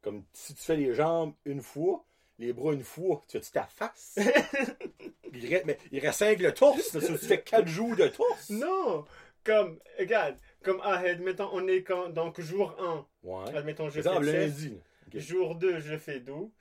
Comme 0.00 0.24
si 0.32 0.54
tu 0.54 0.62
fais 0.62 0.76
les 0.76 0.94
jambes 0.94 1.34
une 1.44 1.62
fois, 1.62 2.04
les 2.38 2.52
bras 2.52 2.72
une 2.72 2.82
fois, 2.84 3.24
tu 3.28 3.38
fais-tu 3.38 3.52
ta 3.52 3.64
face? 3.64 4.18
il, 5.34 5.46
reste, 5.48 5.64
mais 5.66 5.78
il 5.90 6.00
reste 6.00 6.18
5 6.20 6.38
le 6.40 6.52
torse, 6.52 6.94
là, 6.94 7.00
tu 7.00 7.16
fais 7.18 7.42
4 7.42 7.66
jours 7.66 7.96
de 7.96 8.08
torse? 8.08 8.50
Non! 8.50 9.04
Comme, 9.44 9.78
regarde, 9.98 10.36
comme, 10.62 10.80
ah, 10.84 10.98
admettons, 10.98 11.48
on 11.52 11.66
est 11.66 11.82
quand, 11.82 12.08
donc 12.10 12.40
jour 12.40 12.76
1, 12.78 13.06
Ouais. 13.24 13.56
admettons, 13.56 13.88
je 13.88 13.98
exemple, 13.98 14.24
fais 14.24 14.46
lundi. 14.46 14.78
chest. 15.10 15.28
Jour 15.28 15.56
2, 15.56 15.80
je 15.80 15.96
fais 15.98 16.20
dos. 16.20 16.52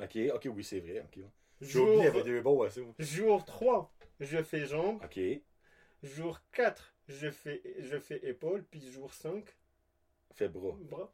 Ok, 0.00 0.16
ok, 0.34 0.48
oui, 0.54 0.62
c'est 0.64 0.80
vrai. 0.80 1.00
ok. 1.00 1.24
J'ai 1.60 1.68
Jour, 1.70 2.02
jour 3.00 3.44
3, 3.44 3.92
je 4.20 4.42
fais 4.44 4.64
jambes. 4.66 5.00
Ok. 5.04 5.18
Jour 6.04 6.40
4, 6.52 6.94
je 7.08 7.30
fais, 7.30 7.60
je 7.80 7.98
fais 7.98 8.20
épaules. 8.22 8.64
Puis 8.70 8.80
jour 8.92 9.12
5, 9.12 9.44
Fait 10.34 10.48
bras. 10.48 10.76
bras. 10.82 11.12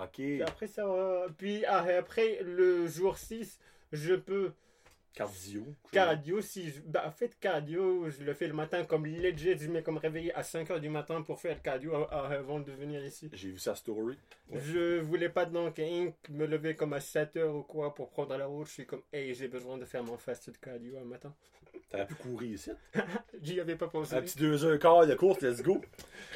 Ok. 0.00 0.10
Puis 0.14 0.42
après, 0.42 0.66
ça 0.66 0.86
va- 0.86 1.26
Puis 1.36 1.64
ah, 1.66 1.84
après, 1.98 2.40
le 2.42 2.86
jour 2.86 3.18
6, 3.18 3.58
je 3.92 4.14
peux 4.14 4.52
Cardio. 5.12 5.66
cardio. 5.90 6.40
Si 6.40 6.70
je- 6.70 6.80
bah, 6.82 7.02
en 7.06 7.10
fait, 7.10 7.36
cardio, 7.40 8.08
je 8.10 8.22
le 8.22 8.32
fais 8.32 8.46
le 8.46 8.54
matin 8.54 8.84
comme 8.84 9.06
legit. 9.06 9.58
Je 9.58 9.68
mets 9.68 9.82
comme 9.82 9.98
réveillé 9.98 10.32
à 10.34 10.42
5 10.44 10.70
heures 10.70 10.80
du 10.80 10.88
matin 10.88 11.20
pour 11.22 11.40
faire 11.40 11.60
cardio 11.60 11.92
ah, 12.10 12.28
avant 12.28 12.60
de 12.60 12.70
venir 12.72 13.04
ici. 13.04 13.28
J'ai 13.32 13.50
vu 13.50 13.58
sa 13.58 13.74
story. 13.74 14.16
Ouais. 14.48 14.60
Je 14.60 15.00
voulais 15.00 15.28
pas 15.28 15.46
donc 15.46 15.78
me 15.78 16.46
lever 16.46 16.76
comme 16.76 16.92
à 16.92 17.00
7 17.00 17.36
heures 17.36 17.54
ou 17.56 17.62
quoi 17.64 17.92
pour 17.94 18.08
prendre 18.10 18.36
la 18.36 18.46
route. 18.46 18.68
Je 18.68 18.72
suis 18.72 18.86
comme, 18.86 19.02
hey, 19.12 19.34
j'ai 19.34 19.48
besoin 19.48 19.78
de 19.78 19.84
faire 19.84 20.04
mon 20.04 20.16
fast 20.16 20.56
cardio 20.60 20.96
un 20.98 21.04
matin. 21.04 21.34
T'aurais 21.90 22.06
pu 22.06 22.14
courir 22.14 22.52
ici. 22.52 22.70
J'y 23.42 23.60
avais 23.60 23.76
pas 23.76 23.88
pensé. 23.88 24.14
Un 24.14 24.22
petit 24.22 24.38
2h15 24.38 25.08
de 25.08 25.14
course, 25.14 25.40
let's 25.42 25.62
go. 25.62 25.80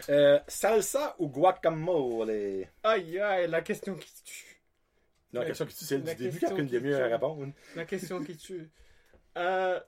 Euh, 0.09 0.39
salsa 0.49 1.15
ou 1.19 1.29
guacamole? 1.29 2.67
Aïe, 2.83 3.19
aïe, 3.21 3.49
la 3.49 3.63
question 3.63 3.95
qui 3.95 4.13
tue. 4.25 4.61
Non, 5.33 5.41
la 5.41 5.47
question 5.47 5.67
que 5.67 5.71
tu 5.73 5.85
sais 5.85 5.99
du 5.99 6.15
début, 6.15 6.39
car 6.41 6.57
une 6.57 6.67
qui 6.67 6.73
demi-heure 6.75 7.03
à 7.03 7.07
tue. 7.07 7.13
répondre. 7.15 7.53
La 7.77 7.85
question 7.85 8.23
qui 8.25 8.37
tue. 8.37 8.69
Euh, 9.37 9.81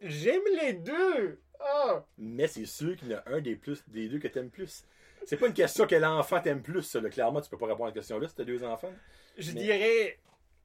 J'aime 0.00 0.42
les 0.60 0.72
deux. 0.74 1.40
Ah, 1.60 2.04
Mais 2.18 2.48
c'est 2.48 2.64
sûr 2.66 2.96
qu'il 2.96 3.10
y 3.10 3.14
en 3.14 3.18
a 3.18 3.30
un 3.34 3.40
des, 3.40 3.54
plus, 3.54 3.84
des 3.88 4.08
deux 4.08 4.18
que 4.18 4.26
t'aimes 4.28 4.50
plus. 4.50 4.84
C'est 5.26 5.36
pas 5.36 5.46
une 5.46 5.54
question 5.54 5.86
quel 5.86 6.04
enfant 6.04 6.40
t'aime 6.40 6.60
plus, 6.62 6.82
ça. 6.82 7.00
là. 7.00 7.08
Clairement, 7.08 7.40
tu 7.40 7.48
peux 7.48 7.56
pas 7.58 7.66
répondre 7.66 7.84
à 7.84 7.88
la 7.88 7.94
question-là 7.94 8.26
si 8.26 8.34
t'as 8.34 8.42
deux 8.44 8.64
enfants. 8.64 8.92
je 9.38 9.52
Mais- 9.52 9.60
dirais 9.60 10.18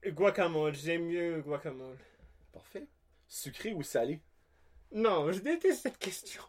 guacamole. 0.07 0.73
J'aime 0.73 1.05
mieux 1.05 1.41
guacamole. 1.41 1.97
Parfait. 2.51 2.87
Sucré 3.27 3.73
ou 3.73 3.83
salé? 3.83 4.21
Non, 4.91 5.31
je 5.31 5.39
déteste 5.39 5.83
cette 5.83 5.97
question. 5.97 6.41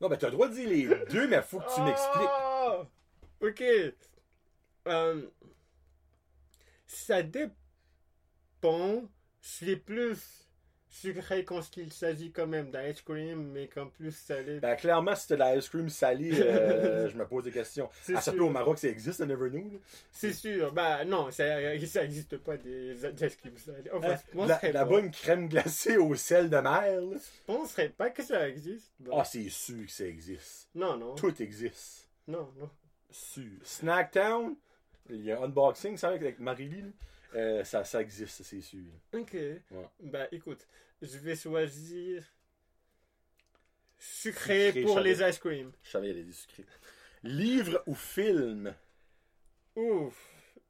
Non, 0.00 0.08
ben 0.08 0.16
t'as 0.16 0.26
le 0.28 0.32
droit 0.32 0.48
de 0.48 0.54
dire 0.54 0.68
les 0.68 1.04
deux, 1.10 1.26
mais 1.28 1.42
faut 1.42 1.58
que 1.60 1.74
tu 1.74 1.80
m'expliques. 1.80 2.28
Ah, 2.30 2.86
Ok. 3.40 3.62
Euh, 4.88 5.30
ça 6.86 7.22
dépend. 7.22 9.02
Suis 9.40 9.76
plus 9.76 10.45
sucré 11.00 11.44
quand 11.44 11.60
il 11.76 11.92
s'agit 11.92 12.30
quand 12.30 12.46
même 12.46 12.70
d'ice 12.70 13.02
cream, 13.02 13.50
mais 13.52 13.68
quand 13.68 13.86
plus 13.86 14.14
salé. 14.16 14.60
Ben 14.60 14.74
clairement, 14.76 15.14
si 15.14 15.28
t'as 15.28 15.36
de 15.36 15.56
l'ice 15.56 15.68
cream 15.68 15.88
salé, 15.88 16.30
euh, 16.40 17.08
je 17.10 17.16
me 17.16 17.26
pose 17.26 17.44
des 17.44 17.52
questions. 17.52 17.88
C'est 18.02 18.14
À 18.16 18.20
ça 18.20 18.30
sûr. 18.32 18.38
peut 18.40 18.44
au 18.44 18.50
Maroc, 18.50 18.78
ça 18.78 18.88
existe, 18.88 19.20
I 19.20 19.26
never. 19.26 19.50
C'est 20.10 20.32
sûr. 20.32 20.72
Bah 20.72 21.04
non, 21.04 21.30
ça 21.30 21.44
ça 21.86 22.04
existe 22.04 22.36
pas 22.38 22.56
des 22.56 22.94
ice 22.94 23.36
cream 23.36 23.56
salés. 23.58 23.90
Enfin, 23.92 24.16
je 24.34 24.72
La, 24.72 24.84
bonne 24.84 25.10
crème 25.10 25.48
glacée 25.48 25.96
au 25.96 26.14
sel 26.14 26.50
de 26.50 26.56
mer. 26.58 26.84
Je 27.12 27.18
penserais 27.46 27.88
pas 27.90 28.10
que 28.10 28.22
ça 28.22 28.48
existe. 28.48 28.92
Bon. 28.98 29.18
Ah, 29.18 29.24
c'est 29.24 29.48
sûr 29.48 29.84
que 29.84 29.90
ça 29.92 30.04
existe. 30.04 30.68
non, 30.74 30.96
non. 30.96 31.14
Tout 31.14 31.40
existe. 31.42 32.08
Non, 32.26 32.50
non. 32.58 32.70
Sûr. 33.10 33.44
Snacktown 33.62 34.56
Il 35.10 35.24
y 35.24 35.30
a 35.32 35.40
un 35.40 35.44
unboxing, 35.44 35.96
ça, 35.96 36.08
avec 36.08 36.38
Marie-Lee. 36.40 36.92
Euh, 37.36 37.62
ça, 37.64 37.84
ça 37.84 38.00
existe, 38.02 38.42
c'est 38.42 38.60
sûr. 38.60 38.90
Ok. 39.12 39.36
Bah 40.00 40.28
écoute, 40.32 40.66
je 41.02 41.18
vais 41.18 41.36
choisir 41.36 42.24
sucré, 43.98 44.72
Sucré, 44.72 44.82
pour 44.82 45.00
les 45.00 45.22
ice 45.22 45.38
cream. 45.38 45.72
Je 45.82 45.90
savais, 45.90 46.10
il 46.10 46.16
y 46.18 46.20
a 46.20 46.24
des 46.24 46.32
sucrés. 46.32 46.66
Livre 47.22 47.82
ou 47.86 47.94
film? 47.94 48.74
Ouf. 49.76 50.16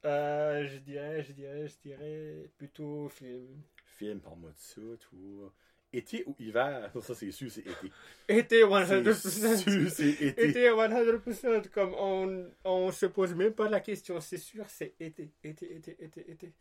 Euh, 0.05 0.67
je 0.67 0.79
dirais, 0.79 1.23
je 1.23 1.33
dirais, 1.33 1.67
je 1.67 1.77
dirais 1.79 2.51
plutôt 2.59 3.09
film. 3.09 3.63
Film, 3.97 4.21
parle-moi 4.21 4.51
de 4.51 4.59
ça, 4.59 4.81
toi. 5.01 5.53
Été 5.97 6.25
ou 6.27 6.35
hiver? 6.39 6.91
Ça, 7.01 7.15
c'est 7.15 7.31
sûr, 7.31 7.51
c'est 7.51 7.61
été. 7.61 7.91
Été 8.29 8.61
C'est 8.61 8.65
100%. 8.65 9.57
sûr, 9.57 9.91
c'est 9.91 10.09
été. 10.11 10.49
Été 10.51 10.69
100%. 10.71 11.69
Comme 11.71 11.95
on, 11.99 12.47
on 12.65 12.93
se 12.93 13.07
pose 13.07 13.35
même 13.35 13.53
pas 13.53 13.69
la 13.69 13.81
question. 13.81 14.21
C'est 14.21 14.37
sûr, 14.39 14.65
c'est 14.69 14.95
été. 15.01 15.31
Été, 15.43 15.77
été, 15.77 15.97
été, 16.01 16.31
été. 16.31 16.53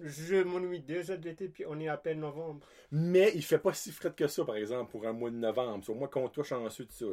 Je 0.00 0.36
m'ennuie 0.42 0.80
déjà 0.80 1.16
de 1.16 1.24
l'été, 1.28 1.48
puis 1.48 1.64
on 1.66 1.78
est 1.80 1.88
à 1.88 1.96
peine 1.96 2.20
novembre. 2.20 2.66
Mais 2.92 3.32
il 3.34 3.42
fait 3.42 3.58
pas 3.58 3.74
si 3.74 3.92
frais 3.92 4.12
que 4.16 4.26
ça, 4.26 4.44
par 4.44 4.56
exemple, 4.56 4.90
pour 4.90 5.06
un 5.06 5.12
mois 5.12 5.30
de 5.30 5.36
novembre. 5.36 5.84
Sur 5.84 5.94
moi, 5.94 6.08
compte-toi 6.08 6.44
chanceux 6.44 6.84
de 6.86 6.92
ça. 6.92 7.06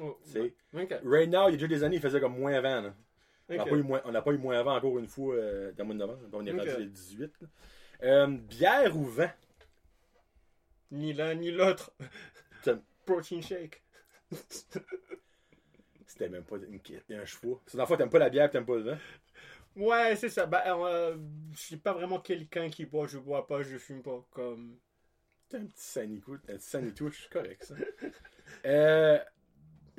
Oh, 0.00 0.16
Ok. 0.74 0.94
Right 1.04 1.28
now, 1.28 1.48
il 1.48 1.52
y 1.52 1.54
a 1.54 1.56
déjà 1.56 1.66
des 1.66 1.82
années, 1.82 1.96
il 1.96 2.02
faisait 2.02 2.20
comme 2.20 2.38
moins 2.38 2.60
20. 2.60 2.82
là. 2.82 2.94
On 3.50 3.54
n'a 3.56 3.62
ok. 3.64 3.70
pas, 3.70 3.76
eu 3.76 3.82
moins- 3.82 4.02
on 4.04 4.12
n'a 4.12 4.22
pas 4.22 4.32
eu 4.32 4.38
moins 4.38 4.62
20 4.62 4.76
encore 4.76 4.98
une 4.98 5.08
fois 5.08 5.34
euh, 5.34 5.72
dans 5.72 5.78
le 5.78 5.84
mois 5.86 5.94
de 5.94 5.98
novembre. 5.98 6.20
On 6.32 6.46
est 6.46 6.52
Ok. 6.52 6.58
rendu 6.60 6.70
les 6.78 6.86
18. 6.86 7.32
là. 7.40 7.48
Euh, 8.04 8.26
bière 8.28 8.96
ou 8.96 9.04
vin? 9.04 9.30
Ni 10.90 11.12
l'un 11.12 11.34
ni 11.34 11.50
l'autre. 11.50 11.92
Protein 13.06 13.40
shake. 13.40 13.82
C'était 16.06 16.28
même 16.28 16.44
pas 16.44 16.56
une, 16.56 16.80
un 17.18 17.24
choix. 17.24 17.60
C'est 17.66 17.76
dans 17.78 17.86
le 17.88 17.96
t'aimes 17.96 18.10
pas 18.10 18.18
la 18.18 18.30
bière 18.30 18.50
t'aimes 18.50 18.66
pas 18.66 18.76
le 18.76 18.82
vin. 18.82 18.98
Ouais, 19.76 20.16
c'est 20.16 20.28
ça. 20.28 20.46
Bah, 20.46 20.64
euh, 20.66 21.16
je 21.52 21.58
suis 21.58 21.76
pas 21.76 21.92
vraiment 21.92 22.18
quelqu'un 22.18 22.68
qui 22.68 22.84
boit, 22.84 23.06
je 23.06 23.18
bois 23.18 23.46
pas, 23.46 23.62
je 23.62 23.78
fume 23.78 24.02
pas. 24.02 24.26
Comme. 24.30 24.76
T'as 25.48 25.58
un 25.58 25.66
petit 25.66 25.82
sanitou, 25.82 26.34
un 26.34 26.38
petit 26.56 26.66
sanitouche, 26.66 27.28
correct 27.30 27.64
ça. 27.64 27.74
Euh, 28.64 29.18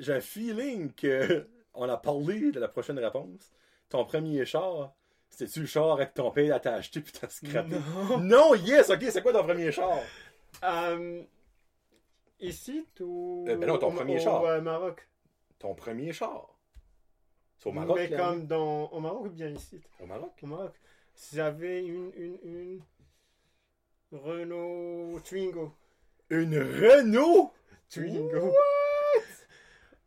J'ai 0.00 0.12
un 0.14 0.20
feeling 0.20 0.92
que 0.92 1.48
on 1.72 1.88
a 1.88 1.96
parlé 1.96 2.50
de 2.50 2.58
la 2.58 2.66
prochaine 2.66 2.98
réponse. 2.98 3.52
Ton 3.88 4.04
premier 4.04 4.44
char, 4.44 4.92
c'était-tu 5.28 5.60
le 5.60 5.66
char 5.66 5.92
avec 5.92 6.14
ton 6.14 6.32
père 6.32 6.60
t'a 6.60 6.74
acheté 6.74 7.00
puis 7.00 7.12
t'as 7.12 7.28
scrappé? 7.28 7.76
Non. 7.78 8.18
Non, 8.18 8.54
yes, 8.56 8.90
ok, 8.90 9.04
c'est 9.08 9.22
quoi 9.22 9.32
ton 9.32 9.44
premier 9.44 9.70
char? 9.70 10.10
Euh, 10.64 11.22
ici 12.40 12.84
ou. 13.00 13.44
Euh, 13.48 13.56
ben 13.56 13.66
non, 13.66 13.78
ton 13.78 13.88
au- 13.88 13.92
premier 13.96 14.16
au, 14.16 14.20
char. 14.20 14.44
euh, 14.44 14.60
Maroc. 14.60 15.08
Ton 15.58 15.74
premier 15.74 16.12
char. 16.12 16.48
C'est 17.58 17.68
au 17.68 17.72
Maroc, 17.72 17.96
Mais 17.98 18.10
comme 18.16 18.46
dans. 18.46 18.88
Au 18.90 19.00
Maroc 19.00 19.26
ou 19.26 19.30
bien 19.30 19.48
ici? 19.48 19.80
Au 20.00 20.06
Maroc? 20.06 20.32
Au 20.42 20.46
Maroc. 20.46 20.72
J'avais 21.32 21.84
une, 21.84 22.10
une, 22.16 22.38
une. 22.44 22.80
Renault 24.12 25.20
Twingo. 25.24 25.72
Une 26.30 26.58
Renault? 26.58 27.52
Twingo? 27.90 28.46
What? 28.46 29.22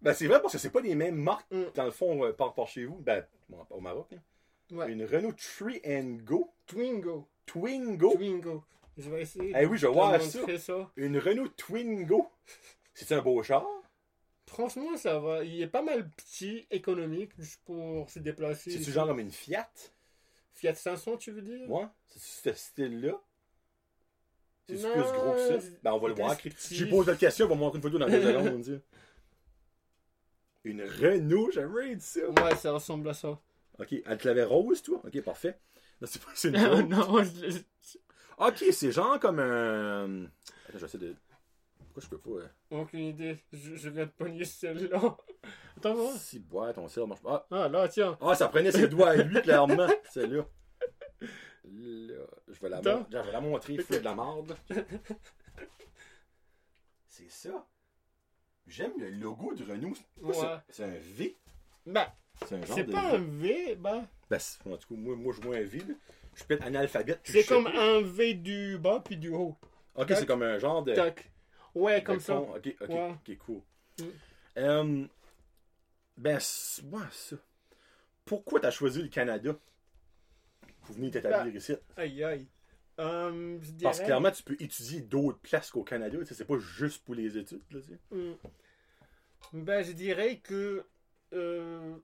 Ben 0.02 0.14
c'est 0.14 0.28
vrai 0.28 0.42
parce 0.42 0.54
que 0.54 0.60
c'est 0.60 0.70
pas 0.72 0.82
les 0.82 0.96
mêmes 0.96 1.16
marques 1.16 1.50
Mm. 1.52 1.64
dans 1.76 1.86
le 1.86 1.92
fond 1.92 2.24
euh, 2.26 2.34
par, 2.34 2.54
par 2.54 2.68
chez 2.68 2.86
vous. 2.86 2.96
Ben, 2.98 3.26
au 3.70 3.80
Maroc. 3.80 4.08
hein. 4.14 4.76
Ouais. 4.76 4.92
Une 4.92 5.06
Renault 5.06 5.34
Tree 5.34 5.80
and 5.86 6.18
Go. 6.26 6.50
Twingo. 6.66 7.28
Twingo. 7.46 8.14
Twingo. 8.16 8.64
Je 8.98 9.10
vais 9.10 9.22
essayer. 9.22 9.54
Eh 9.56 9.66
oui, 9.66 9.78
je 9.78 9.88
vois 9.88 10.20
te 10.20 10.58
ça. 10.58 10.92
Une 10.96 11.18
Renault 11.18 11.48
Twingo. 11.50 12.30
C'est 12.94 13.12
un 13.12 13.22
beau 13.22 13.42
char? 13.42 13.66
Franchement, 14.46 14.96
ça 14.98 15.20
va. 15.20 15.44
Il 15.44 15.62
est 15.62 15.68
pas 15.68 15.82
mal 15.82 16.10
petit, 16.12 16.68
économique, 16.70 17.32
juste 17.40 17.62
pour 17.66 18.10
se 18.10 18.20
déplacer. 18.20 18.72
C'est-tu 18.72 18.92
genre 18.92 19.08
comme 19.08 19.20
une 19.20 19.32
Fiat? 19.32 19.72
Fiat 20.54 20.76
500, 20.76 21.18
tu 21.18 21.32
veux 21.32 21.42
dire? 21.42 21.70
Ouais. 21.70 21.88
C'est 22.08 22.54
ce 22.54 22.60
style-là? 22.60 23.20
C'est 24.70 24.76
plus 24.76 25.12
gros 25.20 25.34
que 25.34 25.40
ça? 25.40 25.68
Ben 25.84 25.92
on 25.92 26.00
va 26.00 26.08
le 26.10 26.14
voir. 26.14 26.38
Je 26.72 26.84
lui 26.84 26.90
pose 26.90 27.08
la 27.08 27.16
question, 27.16 27.46
on 27.48 27.50
va 27.50 27.56
montrer 27.56 27.78
une 27.78 27.84
photo 27.84 27.98
dans 27.98 28.08
deux 28.08 28.22
secondes. 28.22 28.54
on 28.54 28.60
dit. 28.60 28.80
Une 30.66 30.82
Renault, 30.82 31.52
j'aimerais 31.52 31.98
ça. 32.00 32.22
Ouais, 32.30 32.56
ça 32.56 32.72
ressemble 32.72 33.10
à 33.10 33.14
ça. 33.14 33.38
Ok, 33.80 33.96
elle 34.06 34.18
te 34.18 34.28
l'avait 34.28 34.46
rose, 34.46 34.82
toi? 34.82 35.02
Ok, 35.06 35.22
parfait. 35.22 35.60
Non, 36.00 36.08
c'est 36.10 36.22
pas 36.22 36.32
une 36.46 36.88
non, 36.88 37.22
je- 37.22 37.58
Ok, 38.38 38.64
c'est 38.72 38.92
genre 38.92 39.20
comme 39.20 39.40
un. 39.40 40.26
Attends, 40.70 40.78
j'essaie 40.80 40.98
de. 40.98 41.16
Pourquoi 41.78 42.02
je 42.04 42.08
peux 42.10 42.18
pas. 42.18 42.30
euh, 42.42 42.48
aucune 42.82 43.00
idée. 43.08 43.38
Je, 43.52 43.76
je 43.76 43.90
viens 43.90 44.06
de 44.06 44.12
pogner 44.12 44.46
celle-là. 44.46 45.18
Attends, 45.78 45.94
voir. 45.94 46.14
Si 46.18 46.40
boîte, 46.40 46.76
ton 46.76 46.88
sel 46.88 47.06
marche 47.06 47.22
pas. 47.22 47.46
Ah, 47.52 47.68
là, 47.70 47.88
tiens. 47.88 48.18
Ah, 48.22 48.34
ça 48.36 48.48
prenait 48.50 48.72
ses 48.72 48.88
doigts 48.88 49.10
à 49.12 49.16
lui, 49.18 49.40
clairement. 49.42 49.88
C'est 50.12 50.26
là. 50.28 50.44
Je 51.66 52.60
vais 52.62 52.70
la, 52.70 52.78
Attends. 52.78 53.00
mon- 53.00 53.06
je 53.12 53.18
vais 53.18 53.32
la 53.32 53.42
montrer, 53.42 53.78
fou 53.78 53.94
de 53.94 54.00
la 54.00 54.16
marde. 54.16 54.58
C'est 57.08 57.30
ça. 57.30 57.68
J'aime 58.66 58.94
le 59.00 59.10
logo 59.10 59.54
de 59.54 59.64
Renault. 59.64 59.94
Pourquoi 60.20 60.54
Ouais. 60.56 60.60
c'est- 60.70 60.74
C'est 60.74 60.84
un 60.86 60.98
V. 61.00 61.38
Bah, 61.86 62.16
C'est 62.46 62.56
un 62.56 62.66
genre 62.66 62.76
c'est 62.76 62.84
de 62.86 62.92
pas 62.92 63.12
un 63.16 63.18
V, 63.20 63.76
bah. 63.76 64.06
Ben, 64.30 64.40
c'est- 64.40 64.66
en 64.68 64.78
tout 64.78 64.96
cas, 64.96 65.00
moi, 65.00 65.16
moi 65.16 65.34
je 65.36 65.42
vois 65.42 65.58
un 65.58 65.64
V. 65.64 65.80
là. 65.80 65.94
Je 66.34 66.40
suis 66.40 66.48
peut-être 66.48 66.66
analphabète. 66.66 67.20
C'est 67.24 67.42
sais 67.42 67.46
comme 67.46 67.68
un 67.68 68.02
V 68.02 68.34
du 68.34 68.78
bas 68.78 69.02
puis 69.04 69.18
du 69.18 69.30
haut. 69.30 69.56
Ok, 69.96 70.08
c'est 70.10 70.26
comme 70.26 70.44
un 70.44 70.58
genre 70.60 70.84
de. 70.84 70.94
Tac. 70.94 71.32
Ouais, 71.76 72.02
de 72.02 72.06
comme 72.06 72.20
ça. 72.20 72.40
Ok, 72.40 72.76
ok, 72.82 72.90
Ouais. 72.90 73.12
ok, 73.12 73.38
cool. 73.40 73.62
Mm. 74.00 75.06
Ben, 76.18 76.36
ouais, 76.36 77.02
ça. 77.12 77.36
Pourquoi 78.26 78.60
t'as 78.60 78.72
choisi 78.72 79.02
le 79.02 79.08
Canada? 79.10 79.56
Pour 80.82 80.96
venir 80.96 81.12
t'établir 81.12 81.52
Bah, 81.54 81.58
ici? 81.58 81.74
Aïe, 81.98 82.24
aïe. 82.24 82.48
Je 82.98 83.82
Parce 83.82 84.00
que 84.00 84.06
clairement, 84.06 84.32
tu 84.32 84.44
peux 84.44 84.56
étudier 84.60 85.02
d'autres 85.02 85.40
places 85.40 85.72
qu'au 85.72 85.84
Canada. 85.84 86.18
sais, 86.26 86.34
C'est 86.36 86.46
pas 86.46 86.60
juste 86.60 87.04
pour 87.04 87.16
les 87.16 87.38
études. 87.38 87.62
Là, 87.72 87.80
sais. 87.82 88.00
Hmm. 88.12 88.34
Ben, 89.54 89.84
je 89.84 89.92
dirais 89.92 90.38
que 90.38 90.86
euh, 91.34 91.96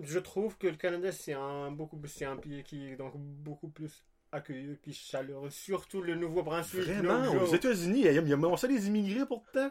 je 0.00 0.18
trouve 0.18 0.56
que 0.56 0.66
le 0.66 0.76
Canada 0.76 1.12
c'est 1.12 1.34
un 1.34 1.70
beaucoup 1.70 2.00
c'est 2.06 2.24
un 2.24 2.36
pays 2.36 2.62
qui 2.62 2.88
est 2.90 2.96
donc 2.96 3.12
beaucoup 3.16 3.68
plus 3.68 4.04
accueilli 4.30 4.78
puis 4.82 4.92
chaleureux, 4.94 5.50
surtout 5.50 6.00
le 6.00 6.14
Nouveau-Brunswick. 6.14 6.84
Vraiment, 6.84 7.30
aux 7.42 7.54
États-Unis, 7.54 8.04
il 8.06 8.12
y 8.12 8.32
a, 8.32 8.52
a 8.52 8.56
ça 8.56 8.66
des 8.66 8.86
immigrés 8.88 9.26
pourtant. 9.26 9.70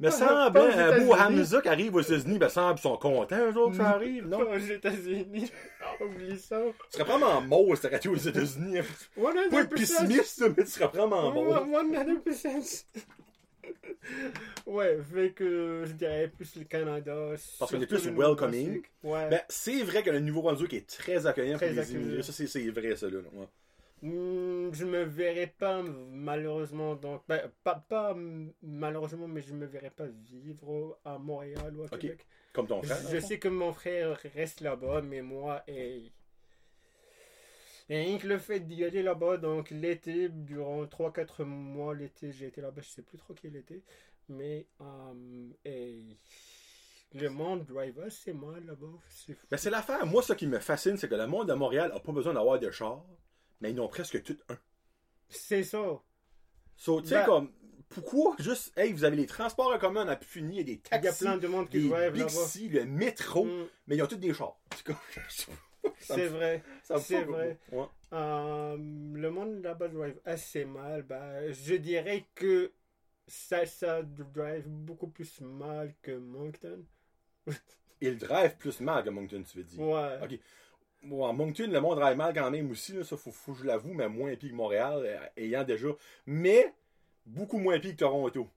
Mais 0.00 0.10
semble, 0.10 0.32
hein, 0.32 0.46
un 0.46 0.50
beau 0.50 1.14
États-Unis. 1.14 1.38
Hamza 1.38 1.60
qui 1.62 1.68
arrive 1.68 1.94
aux 1.94 2.00
États-Unis, 2.00 2.38
ben 2.38 2.48
semble, 2.48 2.78
ils 2.78 2.82
sont 2.82 2.96
contents, 2.96 3.38
eux 3.38 3.56
autres, 3.56 3.70
que 3.70 3.76
ça 3.76 3.90
arrive, 3.90 4.26
non? 4.26 4.40
Aux 4.40 4.58
États-Unis. 4.58 5.50
Oublie 6.00 6.38
ça. 6.38 6.60
Tu 6.90 6.98
serais 6.98 7.04
vraiment 7.04 7.40
mort 7.40 7.76
si 7.76 7.82
t'aurais 7.82 7.96
été 7.96 8.08
aux 8.08 8.16
États-Unis. 8.16 8.80
100%. 9.16 9.50
Pas 9.50 9.64
pessimiste, 9.66 10.44
mais 10.56 10.64
tu 10.64 10.70
serais 10.70 10.88
vraiment 10.88 11.32
mort. 11.32 11.64
100%. 11.66 12.84
Ouais, 14.66 14.98
fait 15.02 15.30
que 15.32 15.84
je 15.86 15.92
dirais 15.92 16.28
plus 16.28 16.56
le 16.56 16.64
Canada. 16.64 17.34
Parce 17.58 17.70
qu'on 17.70 17.80
est 17.80 17.86
plus 17.86 18.08
welcoming. 18.08 18.82
Ouais. 19.02 19.28
Ben, 19.28 19.40
c'est 19.48 19.82
vrai 19.82 20.02
que 20.02 20.10
le 20.10 20.20
Nouveau-Brunswick 20.20 20.72
est 20.74 20.86
très 20.88 21.26
accueillant 21.26 21.56
Très 21.56 21.68
pour 21.68 21.76
les 21.76 21.92
immigrés. 21.92 22.22
Ça, 22.22 22.32
c'est 22.32 22.70
vrai, 22.70 22.96
ça, 22.96 23.08
là. 23.08 23.18
ouais. 23.18 23.48
Hmm, 24.02 24.70
je 24.74 24.84
me 24.84 25.04
verrais 25.04 25.54
pas 25.58 25.82
malheureusement 25.82 26.94
donc 26.94 27.22
ben, 27.26 27.40
pas, 27.62 27.82
pas 27.88 28.14
malheureusement 28.62 29.26
mais 29.26 29.40
je 29.40 29.54
me 29.54 29.64
verrais 29.64 29.88
pas 29.88 30.04
vivre 30.28 30.98
à 31.06 31.16
Montréal 31.16 31.74
ou 31.74 31.84
à. 31.84 31.88
Québec. 31.88 32.26
Comme 32.52 32.66
ton 32.66 32.82
frère. 32.82 32.98
Je 33.10 33.18
sais 33.18 33.38
que 33.38 33.48
mon 33.48 33.72
frère 33.72 34.20
reste 34.34 34.60
là-bas 34.60 35.00
mais 35.00 35.22
moi 35.22 35.62
et 35.66 36.12
et 37.88 38.02
rien 38.02 38.18
que 38.18 38.26
le 38.26 38.38
fait 38.38 38.60
d'y 38.60 38.84
aller 38.84 39.02
là-bas 39.02 39.36
donc 39.36 39.70
l'été 39.70 40.28
durant 40.28 40.84
3-4 40.84 41.44
mois 41.44 41.94
l'été 41.94 42.32
j'ai 42.32 42.46
été 42.46 42.60
là-bas 42.60 42.80
je 42.82 42.88
sais 42.88 43.02
plus 43.02 43.18
trop 43.18 43.34
quel 43.34 43.56
été 43.56 43.82
mais 44.28 44.66
euh, 44.80 45.48
et 45.64 46.16
le 47.12 47.28
monde 47.28 47.64
drive 47.66 48.00
assez 48.00 48.32
mal 48.32 48.64
là-bas 48.64 48.88
c'est 49.08 49.34
fou. 49.34 49.46
Ben, 49.50 49.56
c'est 49.56 49.70
l'affaire. 49.70 50.04
Moi, 50.04 50.20
ce 50.22 50.32
qui 50.32 50.48
me 50.48 50.58
fascine, 50.58 50.96
c'est 50.96 51.08
que 51.08 51.14
le 51.14 51.28
monde 51.28 51.46
de 51.48 51.54
Montréal 51.54 51.92
a 51.94 52.00
pas 52.00 52.10
besoin 52.10 52.34
d'avoir 52.34 52.58
de 52.58 52.70
char, 52.72 53.04
mais 53.60 53.70
ils 53.70 53.80
ont 53.80 53.86
presque 53.86 54.20
tout 54.24 54.36
un. 54.48 54.58
c'est 55.28 55.62
ça 55.62 56.00
So, 56.76 57.00
tu 57.02 57.08
sais, 57.08 57.14
Ben- 57.16 57.24
comme, 57.26 57.52
pourquoi 57.88 58.34
juste, 58.40 58.76
hey, 58.76 58.92
vous 58.92 59.04
avez 59.04 59.14
les 59.16 59.26
transports 59.26 59.72
en 59.72 59.78
commun, 59.78 60.04
on 60.04 60.08
a 60.08 60.16
pu 60.16 60.26
finir, 60.26 60.54
il 60.54 60.56
y 60.56 60.60
a 60.60 60.64
des 60.64 60.72
il 60.72 60.76
y 60.76 60.94
a 60.96 60.98
taxis, 61.02 61.22
plein 61.24 61.36
de 61.36 61.46
monde 61.46 61.68
qui 61.68 61.88
des 61.88 62.10
Bixi, 62.10 62.68
le 62.68 62.84
métro, 62.84 63.44
Hmm, 63.44 63.66
mais 63.86 63.96
ils 63.96 64.02
ont 64.02 64.06
tous 64.08 64.16
des 64.16 64.34
chars. 64.34 64.58
C'est 65.98 66.26
vrai 66.26 66.62
c'est 66.82 67.22
vrai. 67.24 67.58
ouais. 67.72 67.84
Euh, 68.12 68.76
le 68.76 69.30
monde 69.30 69.62
là-bas 69.62 69.88
drive 69.88 70.20
assez 70.24 70.64
mal. 70.64 71.02
Bah, 71.02 71.50
je 71.50 71.74
dirais 71.74 72.24
que 72.34 72.72
ça, 73.26 73.66
ça 73.66 74.02
drive 74.02 74.68
beaucoup 74.68 75.08
plus 75.08 75.40
mal 75.40 75.94
que 76.02 76.12
Moncton. 76.12 76.84
Ils 78.00 78.18
drive 78.18 78.56
plus 78.56 78.80
mal 78.80 79.04
que 79.04 79.10
Moncton, 79.10 79.42
tu 79.50 79.58
veux 79.58 79.64
dire. 79.64 79.80
Ouais. 79.80 80.18
Ok. 80.22 80.38
Bon, 81.02 81.32
Moncton, 81.32 81.68
le 81.70 81.80
monde 81.80 81.98
drive 81.98 82.16
mal 82.16 82.32
quand 82.34 82.50
même 82.50 82.70
aussi, 82.70 82.92
là, 82.92 83.04
ça 83.04 83.16
faut, 83.16 83.54
je 83.54 83.64
l'avoue, 83.64 83.92
mais 83.92 84.08
moins 84.08 84.34
pire 84.36 84.50
que 84.50 84.54
Montréal, 84.54 85.02
euh, 85.04 85.18
ayant 85.36 85.64
déjà. 85.64 85.88
Mais 86.26 86.72
beaucoup 87.26 87.58
moins 87.58 87.78
pire 87.78 87.92
que 87.92 87.96
Toronto. 87.96 88.48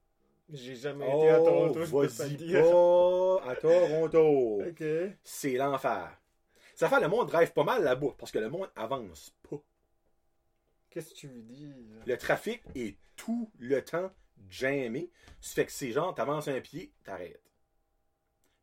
J'ai 0.49 0.75
jamais 0.75 1.05
été 1.05 1.29
à 1.29 1.37
Toronto, 1.37 1.79
Oh, 1.91 2.01
vas-y 2.03 2.29
le 2.31 2.37
dire. 2.37 2.61
pas 2.61 3.51
à 3.51 3.55
Toronto. 3.55 4.61
C'est 5.23 5.53
l'enfer. 5.53 6.17
Ça 6.77 6.87
fait 6.89 7.01
le 7.01 7.07
monde 7.07 7.27
drive 7.27 7.51
pas 7.53 7.63
mal 7.63 7.83
là-bas 7.83 8.13
parce 8.19 8.31
que 8.31 8.37
le 8.37 8.51
monde 8.51 8.69
avance 8.75 9.35
pas. 9.49 9.57
Qu'est-ce 10.91 11.09
que 11.09 11.15
tu 11.15 11.27
veux 11.27 11.41
dire? 11.41 11.73
Le 12.05 12.17
trafic 12.17 12.61
est 12.75 12.95
tout 13.15 13.49
le 13.57 13.83
temps 13.83 14.11
jamais. 14.47 15.09
Ça 15.41 15.55
fait 15.55 15.65
que 15.65 15.71
c'est 15.71 15.91
genre, 15.91 16.13
t'avances 16.13 16.47
un 16.47 16.61
pied, 16.61 16.93
t'arrêtes. 17.03 17.41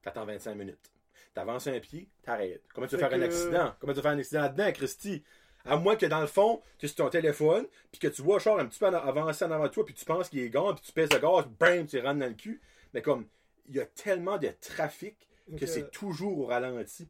T'attends 0.00 0.26
25 0.26 0.54
minutes. 0.54 0.92
T'avances 1.34 1.66
un 1.66 1.80
pied, 1.80 2.08
t'arrêtes. 2.22 2.62
Comment 2.72 2.86
tu 2.86 2.96
vas 2.96 3.08
faire 3.08 3.18
un 3.18 3.22
accident? 3.22 3.74
Comment 3.80 3.92
tu 3.92 3.96
vas 3.96 4.02
faire 4.02 4.12
un 4.12 4.18
accident 4.18 4.42
là-dedans, 4.42 4.72
Christy? 4.72 5.24
À 5.64 5.76
moins 5.76 5.96
que 5.96 6.06
dans 6.06 6.20
le 6.20 6.28
fond, 6.28 6.62
tu 6.78 6.86
es 6.86 6.88
sur 6.88 6.98
ton 6.98 7.10
téléphone, 7.10 7.66
puis 7.90 7.98
que 7.98 8.06
tu 8.06 8.22
vois 8.22 8.38
genre 8.38 8.60
un 8.60 8.66
petit 8.66 8.78
peu 8.78 8.86
avancer 8.86 9.44
en 9.44 9.50
avant 9.50 9.64
de 9.64 9.70
toi, 9.70 9.84
puis 9.84 9.94
tu 9.94 10.04
penses 10.04 10.28
qu'il 10.28 10.38
est 10.38 10.50
gant, 10.50 10.72
puis 10.72 10.84
tu 10.84 10.92
pèses 10.92 11.12
le 11.12 11.18
gaz, 11.18 11.46
bam, 11.58 11.84
tu 11.84 11.98
rentres 11.98 12.20
dans 12.20 12.28
le 12.28 12.34
cul. 12.34 12.60
Mais 12.92 13.02
comme, 13.02 13.26
il 13.66 13.74
y 13.74 13.80
a 13.80 13.86
tellement 13.86 14.38
de 14.38 14.50
trafic 14.60 15.16
que 15.58 15.66
c'est 15.66 15.90
toujours 15.90 16.38
au 16.38 16.46
ralenti. 16.46 17.08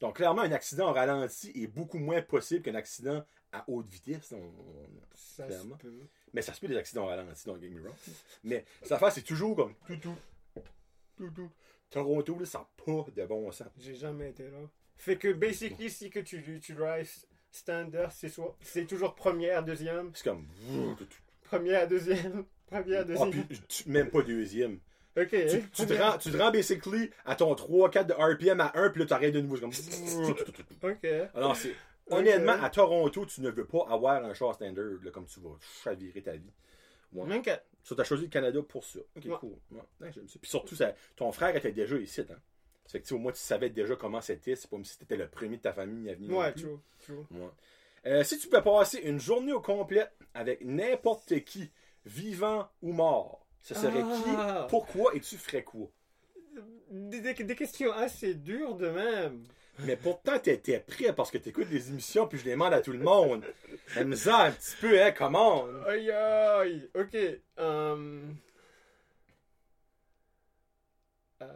Donc, 0.00 0.16
clairement, 0.16 0.42
un 0.42 0.52
accident 0.52 0.90
au 0.90 0.92
ralenti 0.92 1.50
est 1.54 1.66
beaucoup 1.66 1.98
moins 1.98 2.20
possible 2.22 2.62
qu'un 2.62 2.74
accident 2.74 3.24
à 3.52 3.64
haute 3.68 3.86
vitesse. 3.88 4.32
On- 4.32 4.36
on- 4.38 4.88
Ça 5.14 5.46
clairement. 5.46 5.76
se 5.78 5.82
peut. 5.82 5.92
mais 6.32 6.42
ça 6.42 6.52
se 6.52 6.60
peut 6.60 6.68
des 6.68 6.76
accidents 6.76 7.04
au 7.04 7.08
ralenti, 7.08 7.44
don't 7.46 7.60
get 7.60 7.68
me 7.70 7.80
wrong. 7.80 7.94
Mais 8.42 8.64
cette 8.82 8.92
affaire, 8.92 9.12
c'est 9.12 9.22
toujours 9.22 9.56
comme 9.56 9.74
tout, 9.86 9.96
tout, 9.96 10.16
tout, 11.16 11.30
tout. 11.30 11.50
Toronto, 11.90 12.38
là, 12.38 12.44
ça 12.46 12.58
n'a 12.58 12.84
pas 12.84 13.06
de 13.14 13.24
bon 13.26 13.50
sens. 13.52 13.68
J'ai 13.78 13.94
jamais 13.94 14.30
été 14.30 14.44
là. 14.50 14.58
Fait 14.96 15.16
que, 15.16 15.32
basically, 15.32 15.90
si 15.90 16.10
que 16.10 16.20
tu, 16.20 16.60
tu 16.60 16.74
drives 16.74 17.10
standard, 17.50 18.10
c'est 18.12 18.28
soit, 18.28 18.56
c'est 18.62 18.86
toujours 18.86 19.14
première, 19.14 19.64
deuxième, 19.64 20.10
C'est 20.14 20.24
comme. 20.24 20.46
première, 21.44 21.86
deuxième, 21.86 22.44
première, 22.66 23.00
Ah, 23.02 23.04
deuxième. 23.04 23.30
puis, 23.46 23.62
même 23.86 24.10
pas 24.10 24.22
deuxième. 24.22 24.80
Ok. 25.16 25.28
Tu, 25.28 25.70
tu 25.72 25.86
te 25.86 25.92
rends, 25.94 26.18
tu 26.18 26.30
te 26.30 26.36
rends 26.36 26.50
basically 26.50 27.10
à 27.24 27.34
ton 27.36 27.52
3-4 27.54 28.06
de 28.06 28.12
RPM 28.14 28.60
à 28.60 28.72
1, 28.74 28.90
puis 28.90 29.00
là, 29.02 29.06
t'arrêtes 29.06 29.34
de 29.34 29.40
nouveau. 29.40 29.58
Comme. 29.58 29.70
Ok. 30.82 31.06
Alors, 31.34 31.56
c'est. 31.56 31.74
Honnêtement, 32.10 32.62
à 32.62 32.68
Toronto, 32.68 33.24
tu 33.24 33.40
ne 33.40 33.50
veux 33.50 33.64
pas 33.64 33.86
avoir 33.88 34.22
un 34.24 34.34
char 34.34 34.54
standard, 34.54 35.02
là, 35.02 35.10
comme 35.10 35.24
tu 35.26 35.40
vas 35.40 35.56
chavirer 35.82 36.20
ta 36.20 36.32
vie. 36.32 36.52
Ouais. 37.14 37.38
Ok. 37.38 37.50
So, 37.82 37.94
t'as 37.94 38.04
choisi 38.04 38.24
le 38.24 38.28
Canada 38.28 38.60
pour 38.66 38.84
ça. 38.84 38.98
Ok, 39.16 39.24
Ouais. 39.24 39.36
cool. 39.40 39.54
Ouais, 39.70 39.80
ouais, 40.00 40.10
j'aime 40.12 40.28
ça. 40.28 40.38
Puis 40.40 40.50
surtout, 40.50 40.74
ça, 40.74 40.94
ton 41.16 41.32
frère 41.32 41.54
était 41.56 41.72
déjà 41.72 41.96
ici, 41.96 42.20
hein. 42.22 42.24
Ça 42.86 42.92
fait 42.92 42.98
que, 42.98 43.04
tu 43.04 43.08
sais, 43.10 43.14
au 43.14 43.18
moins, 43.18 43.32
tu 43.32 43.38
savais 43.38 43.70
déjà 43.70 43.96
comment 43.96 44.20
c'était. 44.20 44.54
C'est 44.56 44.68
pas 44.68 44.76
comme 44.76 44.84
si 44.84 44.98
t'étais 44.98 45.16
le 45.16 45.26
premier 45.28 45.56
de 45.56 45.62
ta 45.62 45.72
famille 45.72 46.10
à 46.10 46.14
venir. 46.14 46.30
Ouais, 46.36 46.52
true, 46.52 46.76
true. 47.02 47.24
Euh, 48.06 48.22
si 48.22 48.38
tu 48.38 48.48
peux 48.48 48.62
passer 48.62 48.98
une 48.98 49.18
journée 49.18 49.54
au 49.54 49.60
complet 49.62 50.06
avec 50.34 50.62
n'importe 50.62 51.40
qui, 51.44 51.70
vivant 52.04 52.68
ou 52.82 52.92
mort, 52.92 53.43
ce 53.64 53.74
serait 53.74 54.02
Ah. 54.04 54.62
qui, 54.62 54.68
pourquoi 54.68 55.14
et 55.14 55.20
tu 55.20 55.36
ferais 55.36 55.64
quoi? 55.64 55.88
Des, 56.90 57.34
questions 57.56 57.92
assez 57.92 58.34
dures 58.34 58.76
de 58.76 58.88
même. 58.88 59.42
Mais 59.80 59.96
pourtant, 59.96 60.38
t'étais 60.38 60.78
prêt 60.78 61.12
parce 61.12 61.30
que 61.30 61.38
t'écoutes 61.38 61.70
les 61.70 61.88
émissions 61.88 62.28
puis 62.28 62.38
je 62.38 62.44
les 62.44 62.52
demande 62.52 62.74
à 62.74 62.80
tout 62.80 62.92
le 62.92 63.00
monde. 63.00 63.42
La 63.96 64.04
misère 64.04 64.36
un 64.36 64.52
petit 64.52 64.76
peu, 64.80 65.02
hein, 65.02 65.12
comment? 65.12 65.66
Aïe 65.86 66.10
aïe. 66.10 66.88
Ok. 66.94 67.16
hum, 67.56 68.36
euh, 71.42 71.46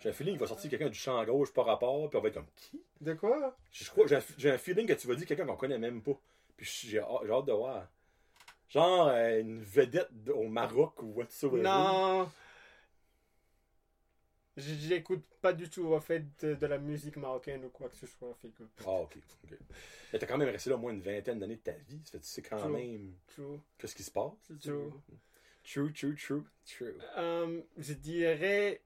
J'ai 0.00 0.10
un 0.10 0.12
feeling 0.12 0.34
qu'il 0.34 0.40
va 0.40 0.46
sortir 0.46 0.70
quelqu'un 0.70 0.88
du 0.88 0.98
champ 0.98 1.22
gauche 1.24 1.52
par 1.52 1.66
rapport, 1.66 2.08
puis 2.08 2.16
on 2.18 2.22
va 2.22 2.28
être 2.28 2.34
comme 2.34 2.46
qui? 2.54 2.80
De 3.00 3.12
quoi? 3.14 3.56
Je 3.72 3.90
crois, 3.90 4.06
j'ai 4.06 4.50
un, 4.50 4.58
feeling 4.58 4.86
que 4.86 4.94
tu 4.94 5.08
vas 5.08 5.16
dire 5.16 5.26
quelqu'un 5.26 5.46
qu'on 5.46 5.56
connaît 5.56 5.78
même 5.78 6.00
pas. 6.00 6.18
Puis 6.56 6.86
j'ai 6.88 7.00
hâte 7.00 7.44
de 7.44 7.52
voir. 7.52 7.88
Genre 8.68 9.08
euh, 9.08 9.40
une 9.40 9.62
vedette 9.62 10.10
de- 10.24 10.32
au 10.32 10.48
Maroc 10.48 11.02
ou 11.02 11.06
whatsoever. 11.14 11.62
Non. 11.62 12.30
J'écoute 14.56 15.24
pas 15.40 15.52
du 15.52 15.70
tout 15.70 15.94
en 15.94 16.00
fait 16.00 16.24
de, 16.44 16.66
la 16.66 16.78
musique 16.78 17.16
marocaine 17.16 17.64
ou 17.64 17.68
quoi 17.68 17.88
que 17.88 17.94
ce 17.96 18.06
soit. 18.06 18.34
Fait 18.42 18.48
que. 18.48 18.64
Ah, 18.84 18.90
ok. 19.02 19.16
ok. 19.44 19.58
Mais 20.12 20.18
t'as 20.18 20.26
quand 20.26 20.36
même 20.36 20.48
resté 20.48 20.68
là 20.70 20.76
au 20.76 20.80
moins 20.80 20.92
une 20.92 21.00
vingtaine 21.00 21.38
d'années 21.38 21.56
de 21.56 21.60
ta 21.60 21.72
vie. 21.72 22.00
Ça 22.04 22.12
fait 22.12 22.20
tu 22.20 22.26
sais 22.26 22.42
quand 22.42 22.58
True. 22.58 22.72
même 22.72 23.14
True. 23.28 23.60
qu'est-ce 23.78 23.94
qui 23.94 24.02
se 24.02 24.10
passe? 24.10 24.32
True. 24.60 24.90
True, 25.62 25.92
true, 25.92 26.16
true, 26.16 26.44
true. 26.66 26.98
Hum, 27.16 27.62
je 27.76 27.92
dirais. 27.92 28.82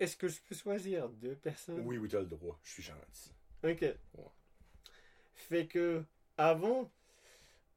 Est-ce 0.00 0.16
que 0.16 0.26
je 0.26 0.40
peux 0.40 0.56
choisir 0.56 1.08
deux 1.08 1.36
personnes? 1.36 1.80
Oui, 1.86 1.96
oui, 1.98 2.08
t'as 2.08 2.20
le 2.20 2.26
droit. 2.26 2.58
Je 2.64 2.70
suis 2.72 2.82
gentil. 2.82 3.32
Ok. 3.62 3.84
Fait 5.34 5.66
que 5.66 6.02
avant, 6.36 6.90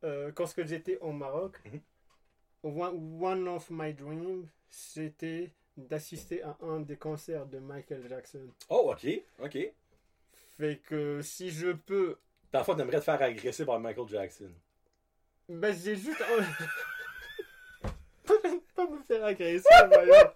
euh, 0.04 0.32
quand 0.32 0.46
j'étais 0.66 0.98
au 1.00 1.12
Maroc, 1.12 1.58
Mhm. 1.66 1.82
one, 2.64 3.24
one 3.24 3.48
of 3.48 3.70
my 3.70 3.94
dreams, 3.94 4.48
c'était 4.70 5.52
d'assister 5.76 6.42
à 6.44 6.58
un 6.62 6.80
des 6.82 6.98
concerts 6.98 7.46
de 7.46 7.60
Michael 7.60 8.08
Jackson. 8.10 8.48
Oh, 8.70 8.92
ok, 8.94 9.08
ok. 9.44 9.58
Fait 10.60 10.78
que 10.84 11.22
si 11.22 11.50
je 11.52 11.72
peux, 11.72 12.18
le 12.54 12.64
fond, 12.64 12.76
t'aimerais 12.76 12.98
te 13.00 13.04
faire 13.04 13.22
agresser 13.22 13.66
par 13.66 13.80
Michael 13.80 14.08
Jackson. 14.08 14.52
ben 15.48 15.74
j'ai 15.76 15.96
juste 15.96 16.20
pas 18.76 18.88
me 18.88 19.02
faire 19.08 19.24
agresser, 19.26 19.64
voyons. 19.88 20.32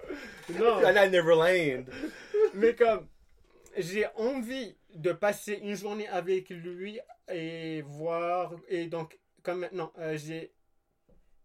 Non. 0.59 0.77
Aller 0.85 0.99
à 0.99 1.09
Neverland. 1.09 1.85
Mais 2.53 2.75
comme 2.75 3.07
j'ai 3.77 4.05
envie 4.15 4.75
de 4.93 5.11
passer 5.13 5.53
une 5.63 5.75
journée 5.75 6.07
avec 6.07 6.49
lui 6.49 6.99
et 7.31 7.81
voir 7.81 8.53
et 8.67 8.88
donc 8.88 9.17
comme 9.43 9.59
maintenant 9.59 9.91
euh, 9.97 10.18
j'ai 10.18 10.51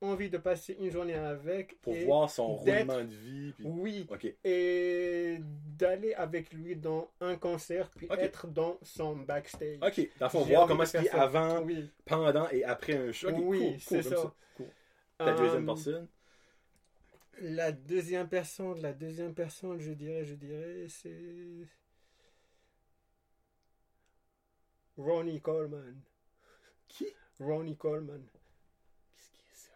envie 0.01 0.29
de 0.29 0.39
passer 0.39 0.77
une 0.79 0.91
journée 0.91 1.15
avec 1.15 1.81
Pour 1.81 1.95
et 1.95 2.05
voir 2.05 2.31
son 2.31 2.55
roulement 2.57 3.03
de 3.03 3.15
vie. 3.15 3.53
Puis... 3.53 3.65
oui 3.67 4.07
et 4.45 5.39
d'aller 5.41 6.13
avec 6.15 6.53
lui 6.53 6.77
dans 6.77 7.11
un 7.21 7.37
concert 7.37 7.89
puis 7.91 8.07
être 8.19 8.47
dans 8.47 8.79
son 8.83 9.17
backstage. 9.17 9.79
Ok. 9.83 10.09
Dans 10.19 10.29
fond, 10.29 10.43
voir 10.43 10.67
comment 10.67 10.83
est-ce 10.83 10.99
qu'il 10.99 11.09
avant, 11.09 11.63
Oui. 11.63 11.91
pendant 12.05 12.49
et 12.51 12.63
après 12.65 12.97
un 12.97 13.13
show. 13.13 13.31
Oui, 13.31 13.71
cool, 13.71 13.81
c'est 13.81 14.03
ça. 14.03 14.35
Cool. 14.57 14.67
Ta 15.19 15.33
deuxième 15.35 15.63
Euh, 15.63 15.67
personne? 15.75 16.09
La 17.41 17.71
deuxième 17.73 18.29
personne, 18.29 18.81
la 18.81 18.93
deuxième 18.95 19.35
personne, 19.35 19.79
je 19.79 19.93
dirais, 19.93 20.25
je 20.25 20.35
dirais, 20.35 20.87
c'est 20.89 21.67
Ronnie 24.97 25.41
Coleman. 25.41 26.01
Qui? 26.89 27.07
Ronnie 27.41 27.77
Coleman. 27.77 28.23
Qu'est-ce 29.17 29.31
qui 29.31 29.41
est 29.41 29.55
ça? 29.55 29.73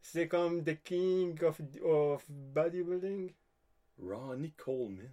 C'est 0.00 0.28
comme 0.28 0.62
the 0.64 0.80
king 0.82 1.42
of, 1.44 1.60
of 1.82 2.24
bodybuilding? 2.28 3.32
Ronnie 4.02 4.52
Coleman. 4.52 5.10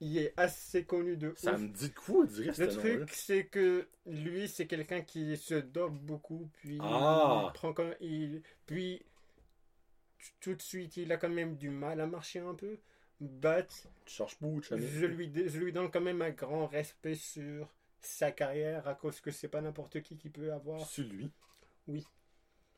Il 0.00 0.16
est 0.18 0.32
assez 0.36 0.84
connu 0.84 1.16
de 1.16 1.32
Ça 1.36 1.54
ouf. 1.54 1.60
me 1.60 1.68
dit 1.68 1.90
quoi, 1.92 2.20
on 2.20 2.24
dirait, 2.24 2.52
Le 2.56 2.68
truc, 2.68 3.10
c'est 3.12 3.46
que 3.46 3.88
lui, 4.06 4.46
c'est 4.48 4.66
quelqu'un 4.68 5.00
qui 5.00 5.36
se 5.36 5.54
dope 5.54 5.94
beaucoup, 5.94 6.48
puis 6.54 6.78
Ah. 6.80 7.46
il 7.48 7.52
prend 7.54 7.72
quand 7.72 7.90
il, 8.00 8.42
puis 8.66 9.02
tout 10.40 10.54
de 10.54 10.62
suite, 10.62 10.96
il 10.98 11.10
a 11.10 11.16
quand 11.16 11.28
même 11.28 11.56
du 11.56 11.70
mal 11.70 12.00
à 12.00 12.06
marcher 12.06 12.38
un 12.38 12.54
peu. 12.54 12.78
But 13.20 13.88
Tu 14.04 14.14
cherches 14.14 14.36
chemin. 14.38 14.60
je 14.78 15.06
lui, 15.06 15.32
je 15.34 15.58
lui 15.58 15.72
donne 15.72 15.90
quand 15.90 16.00
même 16.00 16.22
un 16.22 16.30
grand 16.30 16.68
respect 16.68 17.16
sur 17.16 17.68
sa 18.00 18.30
carrière 18.32 18.86
à 18.88 18.94
cause 18.94 19.20
que 19.20 19.30
c'est 19.30 19.48
pas 19.48 19.60
n'importe 19.60 20.00
qui 20.02 20.16
qui 20.16 20.28
peut 20.30 20.52
avoir. 20.52 20.86
Sur 20.86 21.04
lui? 21.06 21.30
Oui. 21.86 22.06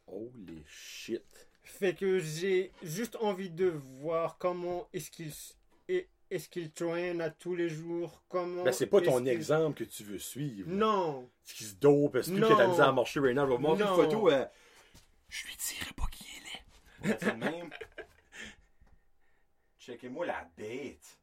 Holy 0.07 0.63
shit. 0.67 1.23
Fait 1.63 1.95
que 1.95 2.19
j'ai 2.19 2.73
juste 2.83 3.17
envie 3.21 3.51
de 3.51 3.67
voir 3.67 4.39
comment 4.39 4.89
est-ce 4.93 5.11
qu'il 5.11 5.33
est-ce 5.89 6.49
qu'il 6.49 6.71
traîne 6.71 7.21
à 7.21 7.29
tous 7.31 7.57
les 7.57 7.69
jours, 7.69 8.23
comment. 8.29 8.63
Ben, 8.63 8.73
c'est 8.73 8.87
pas 8.87 9.01
ton 9.01 9.19
qu'il- 9.19 9.29
exemple 9.29 9.85
que 9.85 9.91
tu 9.91 10.05
veux 10.05 10.19
suivre. 10.21 10.71
Non. 10.71 11.29
Ce 11.45 11.55
qui 11.55 11.65
se 11.65 11.75
dope, 11.75 12.15
est-ce 12.17 12.31
que 12.31 12.37
Non. 12.39 12.47
tu 12.55 12.61
as 12.63 12.69
misère 12.69 12.89
à 12.89 12.93
marcher 12.93 13.19
right 13.19 13.35
now? 13.35 13.47
Je 13.47 13.51
vais 13.53 13.59
montrer 13.59 13.83
une 13.83 13.95
photo. 13.97 14.31
euh, 14.31 14.47
Je 15.29 15.47
lui 15.47 15.57
dirai 15.57 15.93
pas 15.97 16.07
qui 16.13 16.25
il 17.05 17.09
est. 17.11 17.25
De. 17.25 17.71
Checkez-moi 19.79 20.27
la 20.27 20.49
bête. 20.57 21.20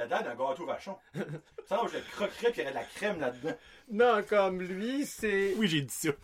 Il 0.00 0.04
a 0.04 0.06
l'air 0.06 0.22
d'un 0.24 0.34
gâteau 0.34 0.64
vachon. 0.64 0.96
Ça, 1.68 1.78
je 1.92 1.98
le 1.98 2.02
croquerais 2.12 2.52
puis 2.52 2.54
il 2.56 2.58
y 2.60 2.62
aurait 2.62 2.70
de 2.70 2.74
la 2.76 2.84
crème 2.84 3.20
là-dedans. 3.20 3.54
Non, 3.90 4.22
comme 4.26 4.62
lui, 4.62 5.04
c'est. 5.04 5.52
Oui, 5.58 5.68
j'ai 5.68 5.82
dit 5.82 5.92
ça. 5.94 6.10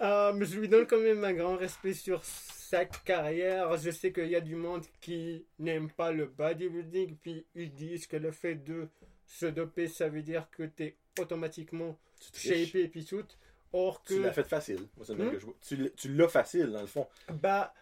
Euh, 0.00 0.32
mais 0.32 0.46
je 0.46 0.60
lui 0.60 0.68
donne 0.68 0.86
quand 0.86 1.00
même 1.00 1.24
un 1.24 1.32
grand 1.32 1.56
respect 1.56 1.92
sur 1.92 2.24
sa 2.24 2.84
carrière. 2.84 3.76
Je 3.78 3.90
sais 3.90 4.12
qu'il 4.12 4.28
y 4.28 4.36
a 4.36 4.40
du 4.40 4.54
monde 4.54 4.84
qui 5.00 5.44
n'aime 5.58 5.90
pas 5.90 6.12
le 6.12 6.26
bodybuilding, 6.26 7.16
puis 7.16 7.44
ils 7.56 7.74
disent 7.74 8.06
que 8.06 8.16
le 8.16 8.30
fait 8.30 8.54
de 8.54 8.88
se 9.26 9.46
doper, 9.46 9.88
ça 9.88 10.08
veut 10.08 10.22
dire 10.22 10.46
que 10.52 10.62
tu 10.62 10.84
es 10.84 10.96
automatiquement 11.18 11.98
shapé 12.32 12.86
puis 12.86 13.04
tout. 13.04 13.24
Or 13.72 14.00
Tu 14.04 14.22
l'as 14.22 14.28
que, 14.28 14.34
fait 14.36 14.48
facile. 14.48 14.86
Moi, 14.96 15.04
c'est 15.04 15.14
Hmm? 15.14 15.32
que 15.32 15.38
je 15.40 15.86
Tu 15.96 16.14
l'as 16.14 16.28
facile, 16.28 16.70
dans 16.70 16.80
le 16.80 16.86
fond. 16.86 17.08
bah, 17.32 17.74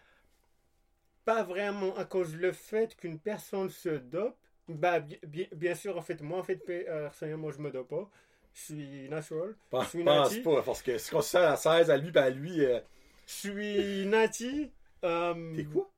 pas 1.27 1.43
vraiment 1.43 1.95
à 1.97 2.05
cause 2.05 2.35
le 2.35 2.51
fait 2.53 2.95
qu'une 2.95 3.19
personne 3.19 3.69
se 3.69 3.89
dope. 3.89 4.37
Bah, 4.69 4.99
bi- 5.01 5.19
bi- 5.27 5.49
bien 5.55 5.75
sûr, 5.75 5.97
en 5.97 6.01
fait, 6.01 6.21
moi, 6.21 6.39
en 6.39 6.43
fait, 6.43 6.57
pe- 6.57 6.85
euh, 6.89 7.03
personnellement, 7.03 7.51
je 7.51 7.59
me 7.59 7.71
dope 7.71 7.89
pas. 7.89 8.09
Je 8.53 8.61
suis 8.61 9.09
natural. 9.09 9.55
Pense, 9.69 9.85
Je 9.85 9.89
suis 9.89 10.03
pense 10.03 10.29
nati. 10.29 10.43
pas, 10.43 10.61
parce 10.61 10.81
que 10.81 10.97
si 10.97 11.15
on 11.15 11.21
se 11.21 11.29
sert 11.29 11.49
à 11.49 11.55
16 11.57 11.89
à 11.89 11.97
lui, 11.97 12.11
ben 12.11 12.23
à 12.23 12.29
lui, 12.29 12.65
euh, 12.65 12.79
Je 13.27 13.33
suis 13.33 14.05
nati. 14.07 14.71
euh, 15.05 15.33
t'es 15.55 15.63
quoi? 15.65 15.91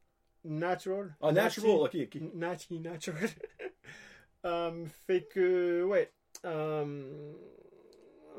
natural. 0.43 1.15
Ah, 1.21 1.31
natural, 1.31 1.79
ok, 1.85 1.95
ok. 1.95 2.17
Natty 2.33 2.79
natural. 2.79 3.29
Euh, 4.45 4.85
fait 5.05 5.23
que, 5.25 5.83
ouais. 5.83 6.13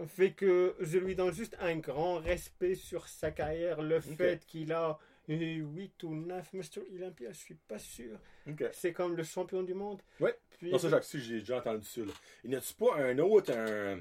fait 0.07 0.33
que 0.33 0.75
je 0.81 0.99
lui 0.99 1.15
donne 1.15 1.33
juste 1.33 1.57
un 1.61 1.77
grand 1.77 2.17
respect 2.17 2.75
sur 2.75 3.07
sa 3.09 3.31
carrière. 3.31 3.83
Le 3.83 4.01
fait 4.01 4.45
qu'il 4.47 4.73
a 4.73 4.99
eu 5.37 5.63
8 5.65 6.03
ou 6.05 6.15
9 6.15 6.53
Mr. 6.55 6.81
Olympia, 6.95 7.33
je 7.33 7.39
suis 7.39 7.55
pas 7.55 7.79
sûr. 7.79 8.19
C'est 8.73 8.93
comme 8.93 9.17
le 9.17 9.23
champion 9.23 9.63
du 9.63 9.75
monde. 9.75 10.01
Ouais. 10.21 10.37
Puis, 10.59 10.71
Non, 10.73 10.79
ça, 10.79 11.01
j'ai 11.15 11.41
déjà 11.41 11.59
entendu 11.59 11.87
ça. 11.87 12.01
Là. 12.03 12.13
Y 12.45 12.55
en 12.55 12.59
a-tu 12.59 12.75
pas 12.75 12.97
un 12.97 13.19
autre, 13.19 13.53
un, 13.53 14.01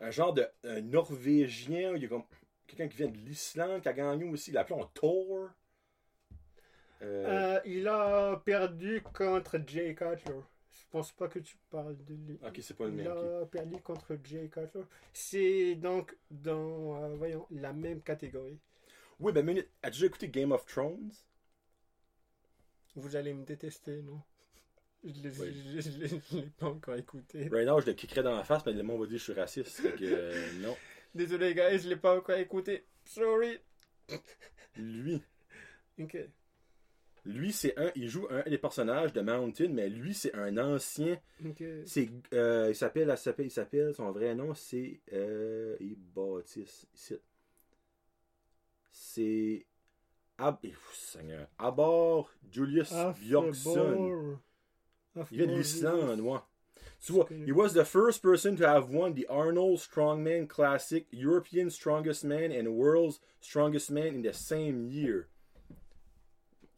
un 0.00 0.10
genre 0.10 0.32
de 0.34 0.46
un 0.64 0.80
Norvégien, 0.80 1.94
il 1.96 2.02
y 2.02 2.06
a 2.06 2.08
comme 2.08 2.24
quelqu'un 2.66 2.88
qui 2.88 2.96
vient 2.98 3.08
de 3.08 3.16
l'Islande 3.16 3.82
qui 3.82 3.88
a 3.88 3.92
gagné 3.92 4.24
aussi, 4.28 4.50
il 4.50 4.54
l'a 4.54 4.60
appelé 4.62 4.80
en 4.80 4.86
Thor. 4.86 5.50
Euh, 7.02 7.56
euh, 7.56 7.60
il 7.64 7.88
a 7.88 8.36
perdu 8.44 9.02
contre 9.14 9.58
Jay 9.66 9.94
Cutler. 9.94 10.40
Je 10.72 10.84
pense 10.90 11.12
pas 11.12 11.28
que 11.28 11.38
tu 11.38 11.56
parles 11.70 11.96
de 12.04 12.14
lui. 12.14 12.38
ok, 12.44 12.58
c'est 12.60 12.76
pas 12.76 12.84
le 12.84 12.90
Il 12.90 12.96
même. 12.96 13.06
a 13.42 13.46
perdu 13.46 13.80
contre 13.80 14.18
Jay 14.24 14.48
Cutler. 14.48 14.82
C'est 15.12 15.76
donc 15.76 16.16
dans, 16.30 17.02
euh, 17.02 17.14
voyons, 17.14 17.46
la 17.50 17.72
même 17.72 18.02
catégorie. 18.02 18.58
Oui, 19.20 19.32
ben, 19.32 19.44
minute, 19.44 19.68
as-tu 19.82 19.96
déjà 19.96 20.06
écouté 20.06 20.28
Game 20.28 20.52
of 20.52 20.64
Thrones? 20.66 21.12
Vous 22.96 23.16
allez 23.16 23.32
me 23.34 23.44
détester, 23.44 24.02
non? 24.02 24.20
Je 25.04 25.22
l'ai 25.22 25.30
Oui. 25.40 25.54
je- 25.54 25.80
je 25.80 25.98
l'ai- 25.98 26.08
je 26.30 26.36
l'ai 26.36 26.50
pas 26.58 26.66
encore 26.66 26.94
écouté. 26.96 27.48
Right 27.48 27.66
now, 27.66 27.80
je 27.80 27.86
le 27.86 27.92
kickerais 27.94 28.22
dans 28.22 28.34
la 28.36 28.44
face, 28.44 28.64
mais 28.66 28.72
le 28.72 28.82
monde 28.82 29.00
va 29.00 29.06
dire 29.06 29.14
que 29.14 29.18
je 29.18 29.24
suis 29.24 29.32
raciste. 29.32 29.82
Que, 29.96 30.04
euh, 30.04 30.52
non. 30.60 30.76
Désolé, 31.14 31.54
guys, 31.54 31.78
je 31.80 31.88
l'ai 31.88 31.96
pas 31.96 32.16
encore 32.18 32.36
écouté. 32.36 32.84
Sorry. 33.04 33.58
Lui, 34.76 35.22
Ok. 35.98 36.16
lui, 37.24 37.52
c'est 37.52 37.76
un, 37.78 37.90
il 37.96 38.08
joue 38.08 38.26
un 38.30 38.42
des 38.48 38.56
personnages 38.58 39.12
de 39.12 39.20
Mountain, 39.20 39.68
mais 39.68 39.88
lui, 39.88 40.14
c'est 40.14 40.34
un 40.34 40.56
ancien. 40.58 41.20
Ok. 41.44 41.62
C'est, 41.86 42.08
euh, 42.32 42.66
il 42.70 42.74
s'appelle, 42.76 43.08
il 43.10 43.18
s'appelle, 43.18 43.46
il 43.46 43.50
s'appelle, 43.50 43.94
son 43.94 44.10
vrai 44.12 44.34
nom, 44.34 44.54
c'est, 44.54 45.00
euh, 45.12 45.76
il. 45.80 45.96
C'est, 48.90 49.66
Ab, 50.38 50.58
eh, 50.64 50.74
Abor 51.58 52.30
Julius 52.50 52.92
Bjorkson. 53.20 54.38
Il 55.16 55.36
vient 55.36 55.46
de 55.46 55.56
l'Islande, 55.56 56.20
moi. 56.20 56.46
Tu 57.00 57.12
vois, 57.12 57.26
he 57.30 57.52
was 57.52 57.72
the 57.72 57.84
first 57.84 58.22
person 58.22 58.56
to 58.56 58.66
have 58.66 58.90
won 58.90 59.14
the 59.14 59.26
Arnold 59.28 59.78
Strongman 59.78 60.46
Classic, 60.48 61.06
European 61.10 61.70
Strongest 61.70 62.24
Man 62.24 62.52
and 62.52 62.68
World's 62.68 63.20
Strongest 63.40 63.90
Man 63.90 64.14
in 64.16 64.22
the 64.22 64.34
same 64.34 64.86
year. 64.86 65.28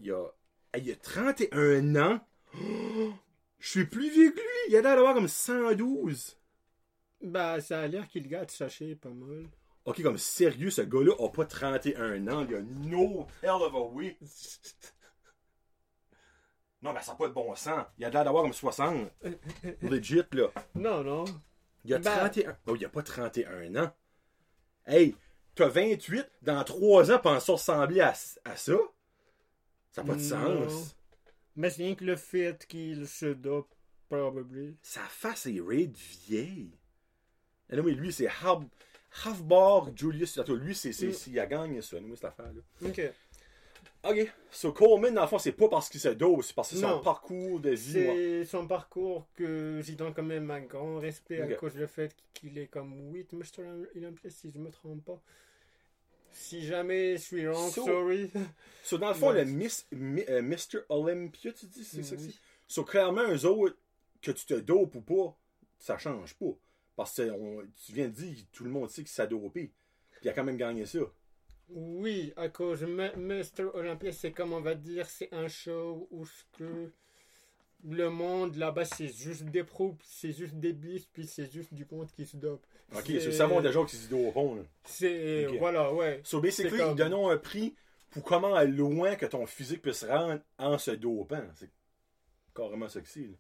Il 0.00 0.12
a, 0.12 0.32
il 0.76 0.90
a 0.90 0.96
31 0.96 1.96
ans. 1.96 2.20
Je 3.58 3.68
suis 3.68 3.86
plus 3.86 4.10
vieux 4.10 4.30
que 4.30 4.40
lui. 4.40 4.70
Il 4.70 4.76
a 4.76 4.82
l'air 4.82 4.96
d'avoir 4.96 5.14
comme 5.14 5.28
112. 5.28 6.36
Bah, 7.22 7.60
ça 7.60 7.80
a 7.80 7.86
l'air 7.86 8.08
qu'il 8.08 8.26
gâte 8.26 8.50
sachet 8.50 8.96
pas 8.96 9.10
mal. 9.10 9.46
Ok, 9.84 10.02
comme 10.02 10.18
sérieux, 10.18 10.70
ce 10.70 10.82
gars-là 10.82 11.12
a 11.18 11.28
pas 11.28 11.44
31 11.44 12.28
ans. 12.28 12.46
Il 12.48 12.54
a 12.54 12.60
no 12.62 13.26
hell 13.42 13.50
of 13.62 13.74
a 13.74 13.80
way. 13.80 14.16
Non, 16.82 16.92
mais 16.92 17.02
ça 17.02 17.12
n'a 17.12 17.18
pas 17.18 17.28
de 17.28 17.32
bon 17.32 17.54
sens. 17.54 17.84
Il 17.98 18.04
a 18.04 18.10
l'air 18.10 18.24
d'avoir 18.24 18.42
comme 18.42 18.52
60. 18.52 19.08
Legit, 19.82 20.22
là. 20.32 20.48
Non, 20.74 21.02
non. 21.04 21.24
Il 21.84 21.94
a 21.94 21.98
Ben- 21.98 22.16
31. 22.16 22.56
Oh, 22.66 22.76
il 22.76 22.84
a 22.84 22.88
pas 22.88 23.02
31 23.02 23.76
ans. 23.76 23.92
Hey, 24.86 25.16
t'as 25.54 25.68
28, 25.68 26.26
dans 26.42 26.62
3 26.64 27.10
ans, 27.12 27.18
penses 27.18 27.48
ressembler 27.50 28.00
à, 28.00 28.14
à 28.44 28.56
ça? 28.56 28.76
Ça 29.92 30.02
n'a 30.02 30.08
pas 30.08 30.14
de 30.18 30.22
Non. 30.34 30.68
sens. 30.70 30.96
Mais 31.54 31.70
c'est 31.70 31.82
rien 31.84 31.94
que 31.94 32.04
le 32.04 32.16
fait 32.16 32.66
qu'il 32.66 33.06
se 33.06 33.26
dope, 33.26 33.72
probably. 34.08 34.76
Sa 34.82 35.02
face 35.02 35.46
est 35.46 35.60
raide 35.60 35.96
vieille. 35.96 36.78
Et 37.70 37.78
oui, 37.80 37.94
lui, 37.94 38.12
c'est 38.12 38.28
Hab... 38.42 38.64
Havbar 39.24 39.90
Julius. 39.96 40.38
Lui, 40.48 40.74
c'est, 40.74 40.92
c'est, 40.92 41.08
Mm. 41.08 41.12
c'est- 41.12 41.30
il 41.30 41.38
a 41.40 41.46
gagné 41.46 41.82
ça, 41.82 41.96
anyway, 41.96 42.16
cette 42.16 42.24
affaire-là. 42.26 42.60
Ok. 42.88 43.00
Ok. 44.04 44.32
So, 44.50 44.72
Coleman, 44.72 45.14
dans 45.14 45.22
le 45.22 45.28
fond, 45.28 45.38
c'est 45.38 45.52
pas 45.52 45.68
parce 45.68 45.88
qu'il 45.88 46.00
se 46.00 46.08
dope, 46.08 46.42
c'est 46.42 46.54
parce 46.54 46.70
que 46.70 46.74
c'est 46.76 46.80
son 46.82 47.00
parcours 47.00 47.60
de 47.60 47.70
vie. 47.70 47.92
C'est 47.92 48.44
son 48.46 48.66
parcours 48.66 49.26
que 49.34 49.80
j'y 49.84 49.94
donne 49.94 50.12
quand 50.12 50.24
même 50.24 50.50
un 50.50 50.60
grand 50.62 50.98
respect 50.98 51.40
à 51.40 51.54
cause 51.54 51.74
du 51.74 51.86
fait 51.86 52.14
qu'il 52.34 52.58
est 52.58 52.66
comme 52.66 53.12
8 53.14 53.32
Mr. 53.32 53.62
Olympia, 53.94 54.28
si 54.30 54.50
je 54.52 54.58
me 54.58 54.70
trompe 54.70 55.04
pas. 55.04 55.20
Si 56.32 56.64
jamais 56.64 57.16
je 57.18 57.22
suis 57.22 57.46
wrong, 57.46 57.70
So- 57.70 57.84
sorry. 57.84 58.30
So, 58.82 58.98
dans 58.98 59.08
le 59.08 59.14
fond, 59.14 59.28
Ouais. 59.32 59.44
le 59.44 59.50
Miss, 59.50 59.86
Mi- 59.92 60.24
euh, 60.28 60.42
Mr. 60.42 60.80
Olympia, 60.88 61.52
tu 61.52 61.66
dis, 61.66 61.84
c'est 61.84 62.02
ça 62.02 62.16
que 62.16 62.22
c'est? 62.22 62.34
So, 62.66 62.82
clairement, 62.84 63.28
eux 63.30 63.44
autres, 63.46 63.76
que 64.20 64.30
tu 64.32 64.46
te 64.46 64.54
dopes 64.54 64.94
ou 64.96 65.00
pas, 65.02 65.36
ça 65.78 65.98
change 65.98 66.34
pas. 66.34 66.54
Parce 66.96 67.16
que 67.16 67.30
on- 67.30 67.66
tu 67.84 67.92
viens 67.92 68.08
de 68.08 68.12
dire, 68.12 68.36
tout 68.52 68.64
le 68.64 68.70
monde 68.70 68.90
sait 68.90 69.02
qu'il 69.02 69.10
s'est 69.10 69.26
dopé. 69.26 69.72
Puis 70.12 70.20
il 70.24 70.28
a 70.28 70.32
quand 70.32 70.44
même 70.44 70.56
gagné 70.56 70.84
ça. 70.86 70.98
Oui, 71.68 72.32
à 72.36 72.48
cause 72.48 72.82
M- 72.82 73.12
Mr. 73.16 73.64
Olympia, 73.74 74.12
c'est 74.12 74.32
comme 74.32 74.52
on 74.52 74.60
va 74.60 74.74
dire, 74.74 75.06
c'est 75.06 75.32
un 75.32 75.48
show 75.48 76.06
où 76.10 76.26
ce 76.26 76.44
que 76.58 76.90
le 77.84 78.10
monde 78.10 78.56
là-bas, 78.56 78.84
c'est 78.84 79.08
juste 79.08 79.44
des 79.44 79.64
pros, 79.64 79.96
c'est 80.04 80.32
juste 80.32 80.54
des 80.54 80.72
bis, 80.74 81.06
puis 81.06 81.26
c'est 81.26 81.50
juste 81.50 81.72
du 81.72 81.86
monde 81.90 82.10
qui 82.12 82.26
se 82.26 82.36
dope. 82.36 82.64
Ok, 82.94 83.04
C'est- 83.06 83.20
c'est 83.20 83.26
le 83.26 83.32
savon 83.32 83.60
déjà 83.62 83.82
qui 83.84 83.96
se 83.96 84.08
dopent. 84.10 84.56
là. 84.56 84.62
C'est, 84.84 85.46
voilà, 85.58 85.92
ouais. 85.94 86.20
So, 86.24 86.40
basically, 86.40 86.70
C'est 86.72 86.76
comme- 86.78 86.90
ils 86.92 86.96
donnent 86.96 87.14
un 87.14 87.38
prix 87.38 87.74
pour 88.10 88.22
comment 88.22 88.60
loin 88.64 89.16
que 89.16 89.24
ton 89.26 89.46
physique 89.46 89.80
peut 89.80 89.94
se 89.94 90.04
rendre 90.04 90.40
en 90.58 90.76
se 90.76 90.90
dopant. 90.90 91.42
C'est 91.54 91.70
carrément 92.54 92.86
que 92.86 93.00
c'est. 93.06 93.20
là. 93.20 93.36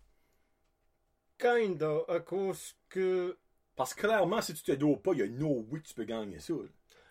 Kinda, 1.38 2.02
à 2.08 2.20
cause 2.20 2.74
que, 2.88 3.36
Parce 3.76 3.94
que 3.94 4.00
clairement, 4.02 4.40
si 4.42 4.54
tu 4.54 4.62
te 4.62 4.72
dopes 4.72 5.02
pas, 5.02 5.12
il 5.12 5.18
y 5.18 5.22
a 5.22 5.28
no 5.28 5.64
way 5.70 5.80
que 5.80 5.88
tu 5.88 5.94
peux 5.94 6.04
gagner 6.04 6.38
ça. 6.38 6.54
là. 6.54 6.68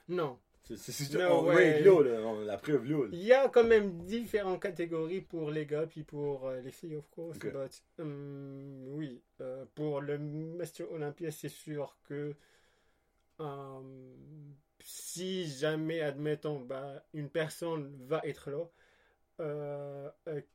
non. 0.07 0.37
C'est 0.63 1.13
No 1.13 1.19
là, 1.51 1.79
là, 1.79 2.19
on- 2.27 2.41
la 2.45 2.57
preuve 2.57 2.85
là. 2.89 3.03
là. 3.05 3.09
Il 3.11 3.23
y 3.23 3.33
a 3.33 3.49
quand 3.49 3.63
même 3.63 4.05
différentes 4.05 4.61
catégories 4.61 5.21
pour 5.21 5.51
les 5.51 5.65
gars 5.65 5.85
puis 5.85 6.03
pour 6.03 6.47
euh, 6.47 6.61
les 6.61 6.71
filles, 6.71 6.95
of 6.95 7.09
course. 7.09 7.37
But, 7.39 7.83
hum, 7.99 8.85
oui, 8.95 9.21
euh, 9.41 9.65
pour 9.75 10.01
le 10.01 10.17
Mr. 10.17 10.83
Olympia, 10.91 11.31
c'est 11.31 11.49
sûr 11.49 11.97
que 12.07 12.35
hum, 13.39 14.55
si 14.79 15.47
jamais, 15.47 16.01
admettons, 16.01 16.59
bah, 16.61 17.03
une 17.13 17.29
personne 17.29 17.91
va 18.07 18.21
être 18.23 18.49
là, 18.51 18.65
euh, 19.41 20.09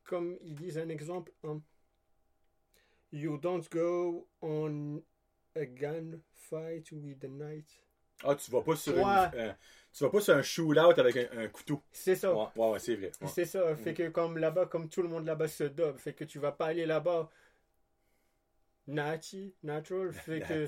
comme 0.04 0.38
ils 0.42 0.54
disent 0.54 0.78
un 0.78 0.88
exemple, 0.88 1.32
hum, 1.42 1.60
you 3.10 3.36
don't 3.38 3.68
go 3.70 4.26
on 4.42 5.02
a 5.56 5.66
gun 5.66 6.20
fight 6.34 6.90
with 6.92 7.18
the 7.20 7.28
knight. 7.28 7.66
Ah, 8.24 8.34
tu 8.34 8.50
vas 8.50 8.62
pas 8.62 8.76
sur, 8.76 8.92
Ouais. 8.96 9.02
une- 9.02 9.38
euh, 9.40 9.52
tu 9.92 10.04
vas 10.04 10.10
pas 10.10 10.20
sur 10.20 10.34
un 10.34 10.42
shootout 10.42 10.98
avec 11.00 11.16
un, 11.16 11.38
un 11.38 11.48
couteau. 11.48 11.82
C'est 11.92 12.16
ça. 12.16 12.34
Ouais, 12.34 12.46
ouais, 12.56 12.70
ouais, 12.72 12.78
c'est 12.78 12.96
vrai. 12.96 13.12
ouais. 13.20 13.28
C'est 13.34 13.44
ça, 13.44 13.76
fait 13.76 13.94
que 13.94 14.08
comme 14.08 14.38
là-bas, 14.38 14.66
comme 14.66 14.88
tout 14.88 15.02
le 15.02 15.08
monde 15.08 15.26
là-bas 15.26 15.48
se 15.48 15.64
dope, 15.64 15.98
fait 15.98 16.14
que 16.14 16.24
tu 16.24 16.38
vas 16.38 16.52
pas 16.52 16.66
aller 16.66 16.86
là-bas 16.86 17.30
nati, 18.86 19.54
natural, 19.62 20.12
fait 20.12 20.40
que, 20.40 20.66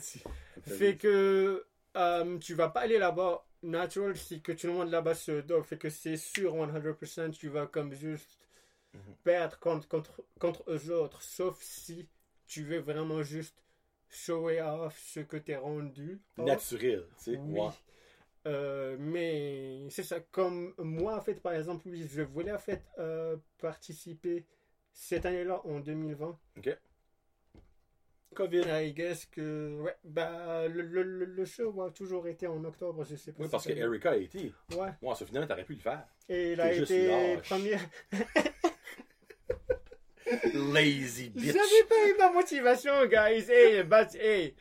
fait 0.67 0.97
que 0.97 1.65
euh, 1.97 2.39
tu 2.39 2.55
vas 2.55 2.69
pas 2.69 2.81
aller 2.81 2.99
là-bas 2.99 3.45
natural 3.63 4.17
si 4.17 4.41
que 4.41 4.53
tout 4.53 4.67
le 4.67 4.73
monde 4.73 4.91
là-bas 4.91 5.15
se 5.15 5.41
dope, 5.41 5.65
fait 5.67 5.79
que 5.79 5.89
c'est 5.91 6.17
sûr 6.17 6.53
100% 6.55 7.31
tu 7.31 7.49
vas 7.49 7.67
comme 7.67 7.93
juste 7.95 8.39
Mhm. 8.95 9.15
perdre 9.25 9.59
contre, 9.59 9.89
contre, 9.89 10.23
contre 10.39 10.65
eux 10.69 10.91
autres, 10.93 11.23
sauf 11.23 11.59
si 11.63 12.09
tu 12.47 12.65
veux 12.65 12.79
vraiment 12.81 13.23
juste 13.23 13.63
show 14.11 14.49
off 14.49 14.99
ce 14.99 15.21
que 15.21 15.37
t'es 15.37 15.57
rendu. 15.57 16.21
off. 16.37 16.47
Naturel, 16.47 17.05
tu 17.19 17.25
sais. 17.25 17.37
Oui. 17.39 17.61
Ouais. 17.61 17.69
Euh, 18.47 18.97
mais 18.99 19.89
c'est 19.91 20.05
ça, 20.05 20.21
comme 20.21 20.73
moi, 20.79 21.17
en 21.17 21.21
fait, 21.21 21.35
par 21.35 21.53
exemple, 21.55 21.87
oui, 21.89 22.07
je 22.11 22.23
voulais 22.23 22.53
en 22.53 22.59
fait 22.59 22.83
euh, 22.99 23.37
participer 23.59 24.47
cette 24.93 25.27
année-là, 25.27 25.61
en 25.67 25.81
2020. 25.81 26.39
COVID. 28.35 28.63
I 28.69 28.93
guess 28.95 29.27
que, 29.27 29.81
ouais, 29.81 29.97
bah, 30.05 30.69
le, 30.69 30.83
le, 30.83 31.03
le- 31.03 31.45
show 31.45 31.83
a 31.83 31.91
toujours 31.91 32.29
été 32.29 32.47
en 32.47 32.63
octobre, 32.65 33.05
je 33.05 33.17
sais 33.17 33.33
pas. 33.33 33.41
Oui, 33.41 33.47
si 33.47 33.51
parce 33.51 33.67
que 33.67 33.73
Erika 33.73 34.13
a 34.13 34.17
été. 34.17 34.53
Ouais, 34.77 34.91
Ouais, 35.03 35.15
ça 35.15 35.27
finalement, 35.27 35.49
t'aurais 35.49 35.65
pu 35.65 35.75
le 35.75 35.81
faire. 35.81 36.07
et 36.29 36.53
il 36.53 36.61
a 36.61 36.73
été 36.73 37.07
lâche. 37.09 37.53
Lazy 40.55 41.31
bitch. 41.31 41.47
J'avais 41.47 41.85
pas 41.89 42.09
eu 42.09 42.15
ma 42.19 42.33
motivation, 42.33 43.07
guys. 43.07 43.49
Hey, 43.51 43.83
but, 43.83 44.15
hey, 44.15 44.55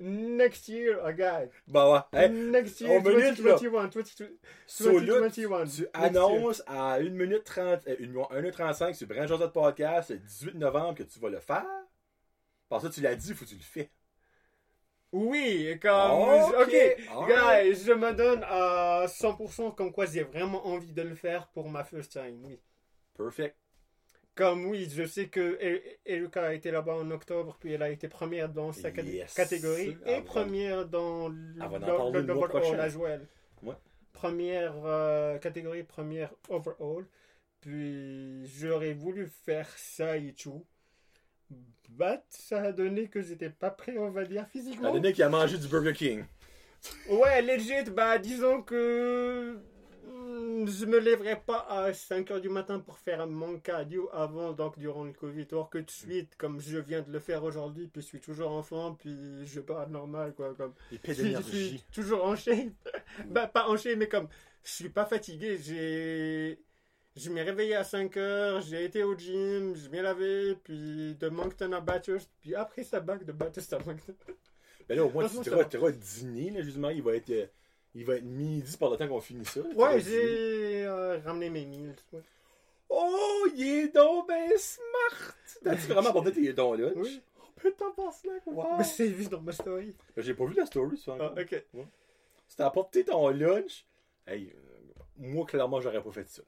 next 0.00 0.68
year, 0.68 0.98
oh, 1.04 1.12
guys. 1.12 1.48
Bah 1.66 1.90
ouais. 2.12 2.18
Hey, 2.20 2.28
next 2.30 2.80
year, 2.80 3.00
minute, 3.02 3.38
là. 3.38 3.56
2021, 3.56 3.88
22 3.88 4.38
so 4.66 4.98
là, 4.98 5.06
2021. 5.06 5.66
tu 5.66 5.80
year. 5.82 5.90
annonces 5.94 6.62
à 6.66 6.94
1 6.94 7.10
minute 7.10 7.44
30, 7.44 7.86
euh, 7.88 7.96
1 8.30 8.40
minute 8.40 8.54
35 8.54 8.94
sur 8.94 9.06
Brand 9.06 9.28
Josette 9.28 9.52
Podcast 9.52 10.10
le 10.10 10.18
18 10.18 10.54
novembre 10.54 10.94
que 10.98 11.02
tu 11.04 11.18
vas 11.18 11.28
le 11.30 11.40
faire? 11.40 11.66
Parce 12.68 12.84
que 12.84 12.88
tu 12.92 13.00
l'as 13.00 13.14
dit, 13.14 13.32
faut 13.34 13.44
que 13.44 13.50
tu 13.50 13.56
le 13.56 13.62
fais. 13.62 13.90
Oui, 15.12 15.78
comme. 15.80 16.10
Ok, 16.10 16.66
Ok, 16.66 16.74
alright. 17.08 17.72
guys, 17.72 17.84
je 17.84 17.92
me 17.92 18.12
donne 18.12 18.42
à 18.48 19.04
100% 19.06 19.74
comme 19.76 19.92
quoi 19.92 20.06
j'ai 20.06 20.24
vraiment 20.24 20.66
envie 20.66 20.92
de 20.92 21.02
le 21.02 21.14
faire 21.14 21.46
pour 21.48 21.68
ma 21.70 21.84
first 21.84 22.12
time, 22.12 22.40
oui. 22.44 22.58
Perfect. 23.16 23.56
Comme 24.34 24.66
oui, 24.66 24.88
je 24.92 25.04
sais 25.06 25.28
que 25.28 25.58
E- 25.62 25.82
Erika 26.04 26.42
a 26.46 26.54
été 26.54 26.70
là-bas 26.72 26.94
en 26.94 27.08
octobre, 27.12 27.56
puis 27.60 27.72
elle 27.72 27.82
a 27.82 27.90
été 27.90 28.08
première 28.08 28.48
dans 28.48 28.72
sa 28.72 28.90
Yes. 28.90 29.32
catégorie 29.32 29.96
Elle 30.04 30.18
et 30.18 30.22
première 30.22 30.86
dans 30.86 31.28
le, 31.28 31.62
en 31.62 32.10
le- 32.10 32.20
le 32.20 32.26
le 32.26 32.34
mois 32.34 32.44
overall 32.46 32.62
prochain. 32.62 32.78
à 32.80 32.88
Joël. 32.88 33.26
Ouais. 33.62 33.74
Première 34.12 34.74
euh, 34.84 35.38
catégorie, 35.38 35.84
première 35.84 36.32
overall. 36.48 37.06
Puis 37.60 38.44
j'aurais 38.58 38.92
voulu 38.92 39.26
faire 39.26 39.68
ça 39.76 40.16
et 40.16 40.32
tout. 40.32 40.66
But 41.88 42.20
ça 42.30 42.60
a 42.62 42.72
donné 42.72 43.06
que 43.08 43.22
j'étais 43.22 43.50
pas 43.50 43.70
prêt, 43.70 43.96
on 43.98 44.10
va 44.10 44.24
dire, 44.24 44.46
physiquement. 44.48 44.92
donné 44.92 45.12
qui 45.12 45.22
a 45.22 45.28
mangé 45.28 45.58
du 45.58 45.68
Burger 45.68 45.92
King. 45.92 46.24
Ouais, 47.08 47.40
legit, 47.40 47.88
bah 47.90 48.18
disons 48.18 48.62
que 48.62 49.58
je 50.66 50.84
me 50.86 50.98
lèverai 50.98 51.40
pas 51.40 51.66
à 51.68 51.90
5h 51.92 52.40
du 52.40 52.48
matin 52.48 52.80
pour 52.80 52.98
faire 52.98 53.26
mon 53.26 53.58
cardio 53.58 54.08
avant, 54.12 54.52
donc 54.52 54.78
durant 54.78 55.04
le 55.04 55.12
Covid, 55.12 55.46
or 55.52 55.70
que 55.70 55.78
de 55.78 55.90
suite, 55.90 56.36
comme 56.36 56.60
je 56.60 56.78
viens 56.78 57.02
de 57.02 57.10
le 57.10 57.18
faire 57.18 57.44
aujourd'hui, 57.44 57.86
puis 57.86 58.02
je 58.02 58.06
suis 58.06 58.20
toujours 58.20 58.50
en 58.50 58.62
forme, 58.62 58.96
puis 58.96 59.46
je 59.46 59.60
parle 59.60 59.90
normal, 59.90 60.34
quoi, 60.34 60.54
comme 60.54 60.74
je 60.90 61.12
suis, 61.12 61.34
je 61.34 61.42
suis 61.42 61.84
toujours 61.92 62.24
en 62.24 62.36
shape. 62.36 62.72
bah 63.26 63.46
pas 63.46 63.68
en 63.68 63.76
shape, 63.76 63.96
mais 63.96 64.08
comme 64.08 64.28
je 64.62 64.70
suis 64.70 64.88
pas 64.90 65.06
fatigué, 65.06 65.58
j'ai... 65.58 66.58
Je 67.16 67.30
m'ai 67.30 67.42
réveillé 67.42 67.76
à 67.76 67.84
5 67.84 68.16
heures, 68.16 68.60
j'ai 68.60 68.84
été 68.84 69.04
au 69.04 69.16
gym, 69.16 69.76
je 69.76 69.88
m'ai 69.88 70.02
lavé, 70.02 70.56
puis 70.64 71.14
de 71.14 71.28
Moncton 71.28 71.70
à 71.70 71.80
Bathurst, 71.80 72.28
puis 72.40 72.56
après 72.56 72.82
ça 72.82 72.98
back 72.98 73.24
de 73.24 73.30
Bathurst 73.30 73.72
à 73.72 73.78
Moncton. 73.78 74.14
Ben 74.88 74.96
là, 74.96 75.04
au 75.04 75.10
moins, 75.10 75.26
iras 75.26 75.64
tu 75.64 75.76
iras 75.76 75.90
dîner, 75.92 76.50
là, 76.50 76.62
justement. 76.62 76.90
Il 76.90 77.02
va 77.02 77.16
être, 77.16 77.30
euh, 77.30 77.46
il 77.94 78.04
va 78.04 78.16
être 78.16 78.24
midi 78.24 78.76
par 78.76 78.90
le 78.90 78.96
temps 78.96 79.08
qu'on 79.08 79.20
finit 79.20 79.44
ça. 79.44 79.60
Ouais, 79.74 80.00
j'ai 80.00 80.84
euh, 80.86 81.18
ramené 81.24 81.50
mes 81.50 81.64
meals. 81.66 81.94
ouais. 82.12 82.20
Oh, 82.88 83.46
il 83.56 83.66
est 83.66 83.94
donc 83.94 84.28
ben 84.28 84.50
smart! 84.56 85.34
T'as-tu 85.64 85.86
vraiment 85.92 86.10
apporté 86.10 86.32
tes 86.32 86.52
dons 86.52 86.74
lunch? 86.74 86.92
Oui. 86.96 87.20
Oh, 87.40 87.46
putain, 87.56 87.90
pense 87.96 88.24
là, 88.24 88.32
wow! 88.46 88.76
Mais 88.78 88.84
c'est 88.84 89.06
vu 89.08 89.26
dans 89.26 89.40
ma 89.40 89.52
story. 89.52 89.94
J'ai 90.16 90.34
pas 90.34 90.44
vu 90.44 90.54
la 90.54 90.66
story, 90.66 90.96
ça. 90.98 91.16
Ah, 91.18 91.34
ok. 91.40 91.64
Si 92.46 92.56
t'as 92.56 92.66
apporté 92.66 93.04
ton 93.04 93.28
lunch, 93.30 93.86
hey, 94.26 94.52
euh, 94.54 95.02
moi, 95.16 95.46
clairement, 95.46 95.80
j'aurais 95.80 96.02
pas 96.02 96.10
fait 96.12 96.28
ça. 96.28 96.42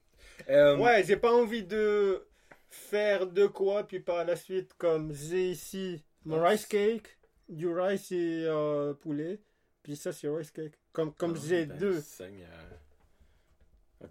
Euh, 0.49 0.77
Ouais, 0.77 1.03
j'ai 1.03 1.17
pas 1.17 1.33
envie 1.33 1.63
de 1.63 2.23
faire 2.69 3.25
de 3.27 3.47
quoi, 3.47 3.83
puis 3.83 3.99
par 3.99 4.23
la 4.23 4.35
suite, 4.35 4.73
comme 4.77 5.11
j'ai 5.13 5.49
ici 5.51 6.03
mon 6.25 6.39
Rice. 6.41 6.61
rice 6.61 6.65
cake, 6.67 7.17
du 7.49 7.67
rice 7.67 8.11
et 8.11 8.43
euh, 8.45 8.93
poulet, 8.93 9.39
puis 9.83 9.95
ça 9.95 10.11
c'est 10.13 10.27
rice 10.29 10.51
cake. 10.51 10.73
Comme, 10.97 11.13
comme 11.13 11.35
ah, 11.37 11.39
j'ai 11.45 11.67
ben, 11.67 11.77
deux. 11.77 12.03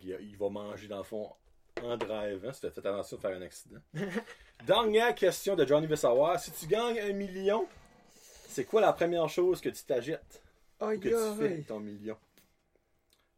Il 0.05 0.37
va 0.37 0.49
manger 0.49 0.87
dans 0.87 0.99
le 0.99 1.03
fond 1.03 1.35
en 1.83 1.97
drivant, 1.97 2.53
si 2.53 2.61
t'as 2.61 2.71
fait 2.71 2.87
attention 2.87 3.17
de 3.17 3.23
faire 3.23 3.37
un 3.37 3.43
accident. 3.43 3.81
Dernière 4.65 5.13
question 5.17 5.57
de 5.57 5.67
Johnny 5.67 5.89
veut 5.89 5.97
savoir. 5.97 6.39
Si 6.39 6.53
tu 6.53 6.69
gagnes 6.69 7.01
un 7.01 7.13
million, 7.13 7.67
c'est 8.15 8.67
quoi 8.67 8.81
la 8.81 8.93
première 8.93 9.29
chose 9.29 9.61
que 9.61 9.69
tu 9.69 9.83
t'agites? 9.83 10.41
Aïe, 10.79 11.01
que 11.01 11.09
tu 11.09 11.39
fais 11.43 11.63
ton 11.63 11.81
million? 11.81 12.17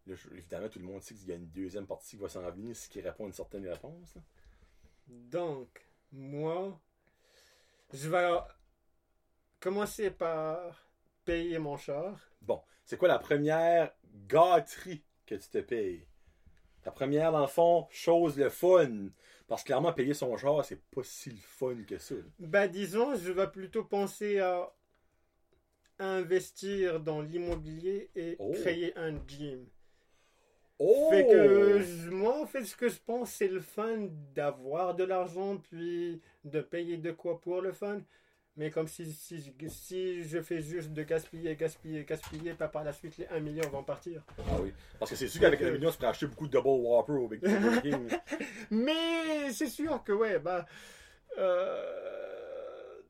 Là, 0.06 0.14
je- 0.14 0.28
évidemment, 0.36 0.68
tout 0.68 0.78
le 0.80 0.84
monde 0.84 1.02
sait 1.02 1.14
qu'il 1.14 1.28
y 1.28 1.32
a 1.32 1.36
une 1.36 1.48
deuxième 1.48 1.86
partie 1.86 2.18
qui 2.18 2.22
va 2.22 2.28
s'en 2.28 2.42
venir, 2.50 2.76
ce 2.76 2.86
qui 2.86 3.00
répond 3.00 3.24
à 3.24 3.26
une 3.28 3.32
certaine 3.32 3.66
réponse. 3.66 4.14
là. 4.14 4.20
Donc, 5.06 5.86
moi, 6.12 6.78
je 7.94 8.10
vais 8.10 8.28
commencer 9.58 10.10
par 10.10 10.87
payer 11.28 11.58
mon 11.58 11.76
char. 11.76 12.18
Bon, 12.40 12.62
c'est 12.86 12.96
quoi 12.96 13.08
la 13.08 13.18
première 13.18 13.92
gâterie 14.26 15.02
que 15.26 15.34
tu 15.34 15.48
te 15.50 15.58
payes? 15.58 16.06
Ta 16.82 16.90
première, 16.90 17.32
dans 17.32 17.42
le 17.42 17.46
fond, 17.48 17.86
chose 17.90 18.38
le 18.38 18.48
fun. 18.48 19.08
Parce 19.46 19.62
que 19.62 19.66
clairement, 19.66 19.92
payer 19.92 20.14
son 20.14 20.34
char, 20.38 20.64
c'est 20.64 20.80
pas 20.90 21.02
si 21.02 21.28
le 21.30 21.36
fun 21.36 21.76
que 21.86 21.98
ça. 21.98 22.14
Bah 22.38 22.66
disons, 22.66 23.14
je 23.16 23.30
vais 23.30 23.46
plutôt 23.50 23.84
penser 23.84 24.38
à 24.38 24.72
investir 25.98 27.00
dans 27.00 27.20
l'immobilier 27.20 28.10
et 28.16 28.36
Oh. 28.38 28.52
créer 28.52 28.96
un 28.96 29.14
gym. 29.26 29.66
Oh! 30.78 31.08
Fait 31.10 31.26
que 31.26 31.80
je- 31.82 32.08
moi, 32.10 32.40
en 32.40 32.46
fait, 32.46 32.64
ce 32.64 32.76
que 32.76 32.88
je 32.88 33.00
pense, 33.04 33.32
c'est 33.32 33.48
le 33.48 33.60
fun 33.60 34.08
d'avoir 34.34 34.94
de 34.94 35.04
l'argent, 35.04 35.58
puis 35.58 36.22
de 36.44 36.60
payer 36.62 36.96
de 36.96 37.10
quoi 37.10 37.38
pour 37.40 37.60
le 37.60 37.72
fun. 37.72 38.00
Mais 38.58 38.70
comme 38.70 38.88
si, 38.88 39.10
si, 39.12 39.54
si 39.68 40.22
je 40.24 40.42
fais 40.42 40.60
juste 40.60 40.92
de 40.92 41.02
gaspiller, 41.04 41.54
gaspiller, 41.54 42.04
gaspiller, 42.04 42.54
pas 42.54 42.66
par 42.66 42.82
la 42.82 42.92
suite, 42.92 43.16
les 43.16 43.26
1 43.28 43.38
million 43.38 43.66
vont 43.70 43.84
partir. 43.84 44.24
Ah 44.36 44.60
oui. 44.60 44.72
Parce 44.98 45.12
que 45.12 45.16
c'est 45.16 45.28
sûr 45.28 45.40
qu'avec 45.40 45.60
Ok. 45.60 45.66
un 45.68 45.70
million, 45.70 45.90
tu 45.92 45.96
pourrais 45.96 46.08
acheter 46.08 46.26
beaucoup 46.26 46.48
de 46.48 46.52
Double 46.52 46.68
Whopper 46.68 47.12
au 47.12 47.28
Big 47.28 47.40
King. 47.82 48.08
Mais 48.72 49.52
c'est 49.52 49.68
sûr 49.68 50.02
que, 50.02 50.10
ouais, 50.12 50.40
bah. 50.40 50.66
euh, 51.38 53.00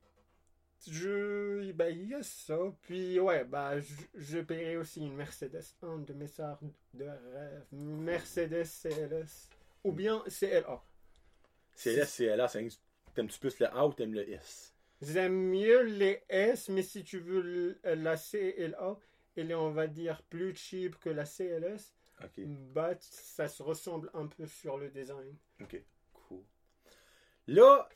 je. 0.86 1.72
Bah, 1.72 1.88
il 1.90 2.08
y 2.08 2.14
a 2.14 2.22
ça. 2.22 2.58
Puis, 2.82 3.18
ouais, 3.18 3.44
bah, 3.44 3.80
je, 3.80 3.94
je 4.16 4.38
paierai 4.40 4.76
aussi 4.76 5.00
une 5.00 5.14
Mercedes. 5.14 5.64
Un 5.82 5.98
de 5.98 6.12
mes 6.12 6.40
arts 6.40 6.60
de 6.92 7.04
rêve. 7.04 7.64
Mercedes 7.72 8.64
CLS. 8.64 9.48
Ou 9.84 9.92
bien 9.92 10.22
CLA. 10.28 10.82
CLS, 11.74 12.16
CLA, 12.16 12.48
c'est 12.48 12.64
un- 12.64 12.68
t'aimes-tu 13.14 13.38
plus 13.38 13.58
le 13.60 13.66
A 13.74 13.86
ou 13.86 13.92
t'aimes 13.94 14.12
le 14.14 14.28
S? 14.30 14.74
J'aime 15.00 15.34
mieux 15.50 15.82
les 15.82 16.22
S, 16.28 16.68
mais 16.68 16.82
si 16.82 17.04
tu 17.04 17.18
veux 17.20 17.40
le- 17.40 17.78
la 17.84 18.16
CLA, 18.16 18.96
elle 19.36 19.50
est, 19.50 19.54
on 19.54 19.70
va 19.70 19.86
dire, 19.86 20.22
plus 20.24 20.54
cheap 20.56 20.98
que 20.98 21.10
la 21.10 21.24
CLS. 21.24 21.94
Ok, 22.22 22.32
But 22.44 22.98
ça 23.00 23.46
se 23.46 23.62
ressemble 23.62 24.10
un 24.12 24.26
peu 24.26 24.44
sur 24.46 24.76
le 24.76 24.88
design. 24.90 25.36
ok, 25.62 25.80
cool. 26.12 26.42
Là, 27.46 27.88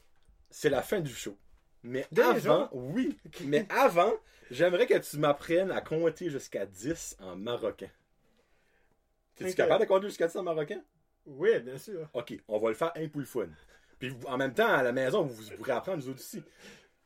c'est 0.50 0.70
la 0.70 0.82
fin 0.82 1.00
du 1.00 1.12
show. 1.12 1.36
Mais 1.82 2.06
Déjà? 2.12 2.30
avant, 2.30 2.68
oui, 2.72 3.18
mais 3.44 3.66
avant, 3.68 4.12
j'aimerais 4.52 4.86
que 4.86 4.96
tu 4.98 5.18
m'apprennes 5.18 5.72
à 5.72 5.80
compter 5.80 6.30
jusqu'à 6.30 6.64
10 6.66 7.16
en 7.18 7.34
marocain. 7.34 7.90
Es-tu 9.40 9.50
Ok. 9.50 9.56
capable 9.56 9.82
de 9.82 9.88
compter 9.88 10.06
jusqu'à 10.06 10.28
10 10.28 10.36
en 10.36 10.44
marocain? 10.44 10.80
Oui, 11.26 11.58
bien 11.60 11.78
sûr. 11.78 12.08
Ok, 12.12 12.34
on 12.46 12.58
va 12.60 12.68
le 12.68 12.74
faire 12.76 12.92
un 12.94 13.08
pour 13.08 13.20
le 13.20 13.26
fun. 13.26 13.48
Puis 13.98 14.10
vous- 14.10 14.26
en 14.28 14.36
même 14.36 14.54
temps, 14.54 14.68
à 14.68 14.82
la 14.84 14.92
maison, 14.92 15.22
vous, 15.24 15.34
vous 15.42 15.50
pourrez 15.56 15.72
apprendre 15.72 15.98
nous 15.98 16.08
autres 16.10 16.20
aussi. 16.20 16.42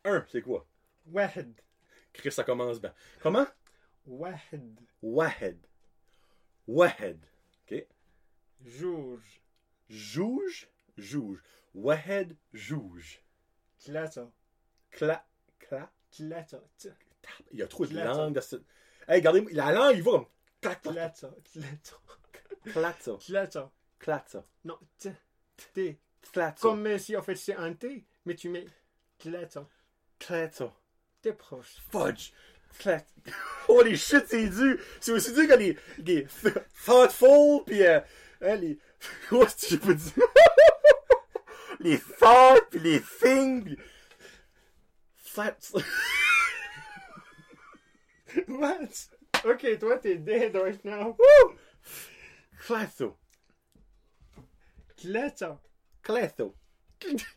Un, 0.07 0.25
c'est 0.29 0.43
quoi? 0.43 0.67
Wahed. 1.07 1.61
Chris, 2.13 2.33
ça 2.33 2.45
commence 2.45 2.81
bien. 2.81 2.95
Comment? 3.21 3.47
Wahed. 4.07 4.81
Wahed. 5.03 5.67
Wahed. 6.67 7.27
Ok? 7.71 7.87
Jouge. 8.65 9.43
Jouge, 9.89 10.69
jouge. 10.97 11.43
Wahed, 11.75 12.37
jouge. 12.53 13.23
Tlata. 13.79 14.31
Cla, 14.91 15.25
cla. 15.59 15.93
Tlata. 16.11 16.61
T- 16.79 16.89
Il 17.53 17.59
y 17.59 17.63
a 17.63 17.67
trop 17.69 17.85
de 17.87 17.91
Clata. 17.91 18.13
langue 18.15 18.35
dans 18.35 18.41
ce. 18.41 18.57
Hey, 19.09 19.17
regardez, 19.19 19.45
la 19.53 19.73
langue, 19.73 19.97
il 19.97 20.03
va 20.03 20.11
comme. 20.13 20.27
Clatza, 20.61 21.31
Tlata. 23.21 23.71
clatza, 23.99 24.45
Non, 24.65 24.79
T. 24.99 25.13
T. 25.75 25.99
Comme 26.61 26.99
si 26.99 27.17
en 27.17 27.23
fait 27.23 27.37
c'est 27.37 27.55
un 27.55 27.73
T, 27.75 28.05
mais 28.25 28.35
tu 28.35 28.49
mets 28.49 28.67
Tlata. 29.19 29.69
Clatza. 30.19 30.73
T'es 31.23 31.33
proche. 31.33 31.77
Fudge. 31.91 32.33
Clat. 32.79 33.05
Holy 33.69 33.97
shit, 33.97 34.25
c'est 34.29 34.49
dur. 34.49 34.79
C'est 35.01 35.13
aussi 35.13 35.33
dur 35.33 35.49
que 35.49 35.55
les, 35.55 35.79
les 35.99 36.25
th- 36.27 36.55
thoughtful, 36.85 37.65
pis 37.65 37.83
euh, 37.85 38.01
hein, 38.43 38.57
les. 38.57 38.79
Oh, 39.33 39.45
c'est- 39.49 39.71
j'ai 39.71 39.79
pas 39.79 39.95
dit. 39.95 40.13
les 41.81 41.99
thought, 41.99 42.71
pis 42.71 42.79
les 42.81 43.01
thing, 43.01 43.65
pis. 43.65 43.79
Flat. 45.17 45.57
What? 48.49 49.09
Ok, 49.45 49.79
toi 49.79 49.99
t'es 49.99 50.17
dead 50.17 50.55
right 50.57 50.85
now. 50.85 51.17
Woo! 51.19 51.55
Clatho. 52.67 53.17
Tlata. 54.97 55.59
Clatho. 56.03 56.55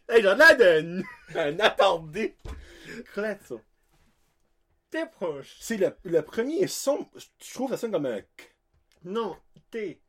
Hey, 0.08 0.22
j'en 0.22 0.40
ai 0.40 0.56
d'un 0.56 1.02
un 1.36 1.60
attardé. 1.60 2.36
T'es 4.90 5.06
proche. 5.06 5.58
C'est 5.60 5.78
le, 5.78 5.96
le 6.04 6.22
premier 6.22 6.66
son, 6.68 7.08
je 7.16 7.54
trouve 7.54 7.70
ça 7.70 7.78
sonne 7.78 7.92
comme 7.92 8.08
un 8.08 8.22
K. 8.22 8.56
Non, 9.04 9.38
T. 9.70 10.02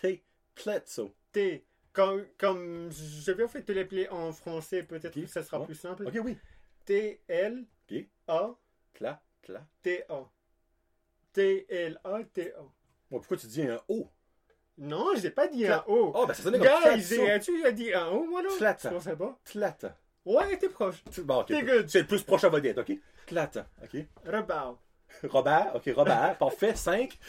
T. 0.00 0.24
Clatho. 0.54 1.14
T. 1.32 1.64
Comme, 1.92 2.26
comme 2.36 2.90
je 2.92 3.32
vais 3.32 3.44
en 3.44 3.48
fait 3.48 3.62
te 3.62 3.72
l'appeler 3.72 4.08
en 4.08 4.32
français, 4.32 4.82
peut-être 4.82 5.20
que 5.20 5.26
ça 5.26 5.42
sera 5.42 5.64
plus 5.64 5.74
simple. 5.74 6.06
Ok, 6.06 6.18
oui. 6.22 6.36
T 6.84 7.22
L. 7.26 7.64
A. 8.26 8.54
T 9.82 10.04
A. 10.08 10.30
T 11.32 11.66
L 11.68 12.00
A 12.04 12.22
T 12.24 12.52
A. 12.54 12.64
Pourquoi 13.08 13.36
tu 13.36 13.46
dis 13.46 13.62
un 13.62 13.80
O? 13.88 14.10
Non, 14.78 15.08
j'ai 15.16 15.30
pas 15.30 15.48
dit 15.48 15.66
un 15.66 15.82
O. 15.88 16.12
Oh, 16.14 16.26
ben 16.26 16.34
ça 16.34 16.42
sonnait 16.42 16.58
comme 16.58 16.68
Guys, 16.68 17.02
j'ai- 17.02 17.40
tu 17.40 17.66
as 17.66 17.72
dit 17.72 17.92
un 17.92 18.06
O, 18.08 18.24
moi 18.24 18.42
non? 18.42 18.50
Tlata. 18.56 18.92
Je 18.98 19.10
pas. 19.10 19.38
Tlata. 19.44 19.96
Ouais, 20.24 20.56
t'es 20.56 20.68
proche. 20.68 21.02
Bon, 21.24 21.40
ok. 21.40 21.46
T'es 21.46 21.62
good. 21.62 21.88
C'est 21.88 22.00
le 22.02 22.06
plus 22.06 22.22
proche 22.22 22.44
à 22.44 22.48
vedette, 22.48 22.78
ok? 22.78 22.92
Tlata, 23.26 23.66
ok? 23.82 24.00
Rebao. 24.24 24.78
Robert, 25.24 25.72
ok, 25.74 25.90
Robert, 25.96 26.36
parfait, 26.38 26.74
5. 26.76 27.18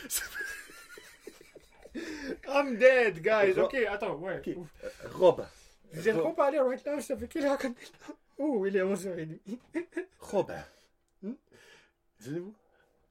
I'm 2.47 2.77
dead, 2.77 3.21
guys. 3.21 3.53
Ro- 3.57 3.63
Ok, 3.65 3.75
attends, 3.89 4.15
ouais. 4.17 4.37
Ok. 4.45 4.53
Ouf. 4.57 4.67
Rob. 5.15 5.45
Vous 5.91 6.07
êtes 6.07 6.17
trop 6.17 6.33
parlé 6.33 6.59
right 6.59 6.85
now, 6.85 6.99
ça 6.99 7.17
fait 7.17 7.27
quelle 7.27 7.45
heure 7.45 7.57
qu'on 7.57 7.69
est 7.69 7.91
là? 8.07 8.15
Oh, 8.37 8.65
il 8.67 8.77
est 8.77 8.81
11h30. 8.83 9.39
Robert. 10.19 10.67
Hmm? 11.23 11.33
Dites-vous. 12.19 12.53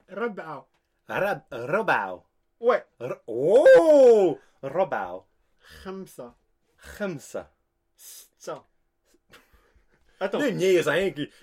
Rabao. 0.08 0.64
Arab, 1.08 1.40
Robao. 1.50 2.22
Ouais. 2.60 2.84
R- 3.00 3.20
oh! 3.26 4.38
Robao. 4.62 5.26
Khamsa. 5.84 6.34
Khamsa. 6.98 7.52
Ça. 7.96 8.64
Attends, 10.20 10.38
Là, 10.38 10.48
il 10.48 10.56
niaise, 10.56 10.88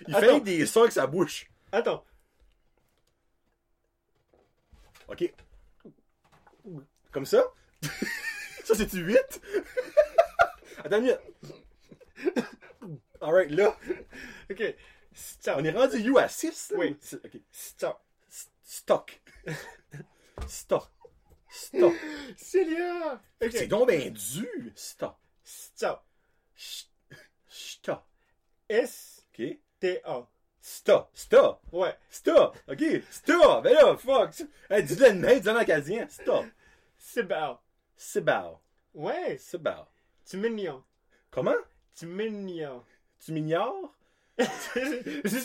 Il 0.06 0.14
fait 0.14 0.40
des 0.40 0.66
sons 0.66 0.80
avec 0.80 0.92
sa 0.92 1.06
bouche. 1.06 1.50
attends. 1.72 2.04
OK. 5.08 5.32
Comme 7.12 7.24
ça? 7.26 7.44
ça, 8.64 8.74
c'est-tu 8.74 8.98
8? 8.98 9.16
Attends 10.84 10.96
une 10.98 11.02
minute. 11.04 11.20
Alright, 13.20 13.50
là, 13.50 13.76
Ok. 14.50 14.62
Ça. 15.14 15.56
on 15.58 15.64
est 15.64 15.70
rendu 15.70 15.98
U 16.10 16.18
à 16.18 16.28
6? 16.28 16.74
Oui. 16.76 16.98
OK. 17.24 17.40
Ça. 17.50 17.98
S- 18.28 18.50
Stock. 18.62 19.20
Stock. 20.48 20.90
Stock. 21.56 21.94
Célia. 22.36 23.20
C'est 23.50 23.66
donc 23.66 23.88
bien. 23.88 24.12
Stock. 24.74 25.16
Ça. 25.42 26.04
Ch- 26.54 26.88
Stock. 27.48 28.02
S-T-A. 28.68 30.26
Sta. 30.60 31.08
Sta. 31.14 31.60
Ouais. 31.72 31.96
Sta. 32.10 32.52
OK? 32.68 32.82
Sta. 33.10 33.60
Ben 33.60 33.72
là, 33.74 33.96
fuck. 33.96 34.30
Hey, 34.68 34.82
dis-le 34.82 35.08
de 35.08 35.12
même, 35.20 35.38
dis-le 35.40 35.52
en 35.52 35.56
acadien. 35.56 36.08
Sta. 36.08 36.44
Sibao. 36.98 37.58
Sibao. 37.96 38.60
Ouais. 38.94 39.38
Sibao. 39.38 39.86
Tu 40.28 40.36
mignon. 40.36 40.82
Comment? 41.30 41.54
Tu 41.94 42.06
mignon. 42.06 42.82
Tu 43.18 43.32
m'ignores? 43.32 43.94
Tu 44.38 44.44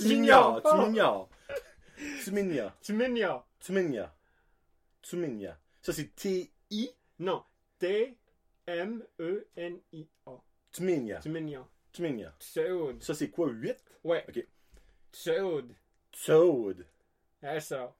m'ignores. 0.07 0.61
Tu 0.63 0.71
m'ignores. 0.73 1.29
Tu 2.23 2.31
m'ignores. 2.31 2.73
Tu 2.81 2.93
mignon. 2.93 3.43
Tu 3.61 3.71
m'ignores. 3.71 4.11
Tu 5.01 5.15
m'ignores. 5.15 5.57
Ça, 5.81 5.93
c'est 5.93 6.15
T-I? 6.15 6.91
Non. 7.19 7.43
T-M-E-N-I-A. 7.79 8.21
Tu 10.71 10.83
m'ignores. 10.83 11.21
Tu 11.21 11.29
mignon. 11.29 11.67
Tu 11.91 12.01
m'ignores. 12.01 12.33
Tseoud. 12.39 13.03
Ça, 13.03 13.13
c'est 13.13 13.29
quoi, 13.29 13.49
8? 13.49 13.83
Ouais. 14.03 14.23
Ok. 14.29 14.45
Tseoud. 15.11 15.75
Tsoud. 16.13 16.85
Asra. 17.41 17.95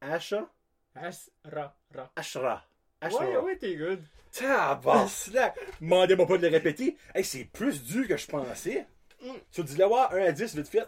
Asha? 0.00 0.50
Asra. 0.94 1.76
Ra. 1.92 2.12
Ashra. 2.16 2.64
Ouais, 3.02 3.08
Ashra. 3.08 3.42
ouais, 3.42 3.58
t'es 3.58 3.76
good. 3.76 4.02
Tabarnak! 4.32 5.58
Demandez-moi 5.80 6.26
pas 6.26 6.38
de 6.38 6.46
le 6.46 6.52
répéter. 6.52 6.96
Hey, 7.14 7.24
c'est 7.24 7.44
plus 7.44 7.82
dur 7.82 8.06
que 8.06 8.16
je 8.16 8.26
pensais. 8.26 8.86
Mm. 9.22 9.32
Tu 9.50 9.64
dis-le 9.64 9.84
voir, 9.84 10.12
1 10.12 10.18
à 10.18 10.32
10, 10.32 10.54
vite 10.56 10.68
fait. 10.68 10.86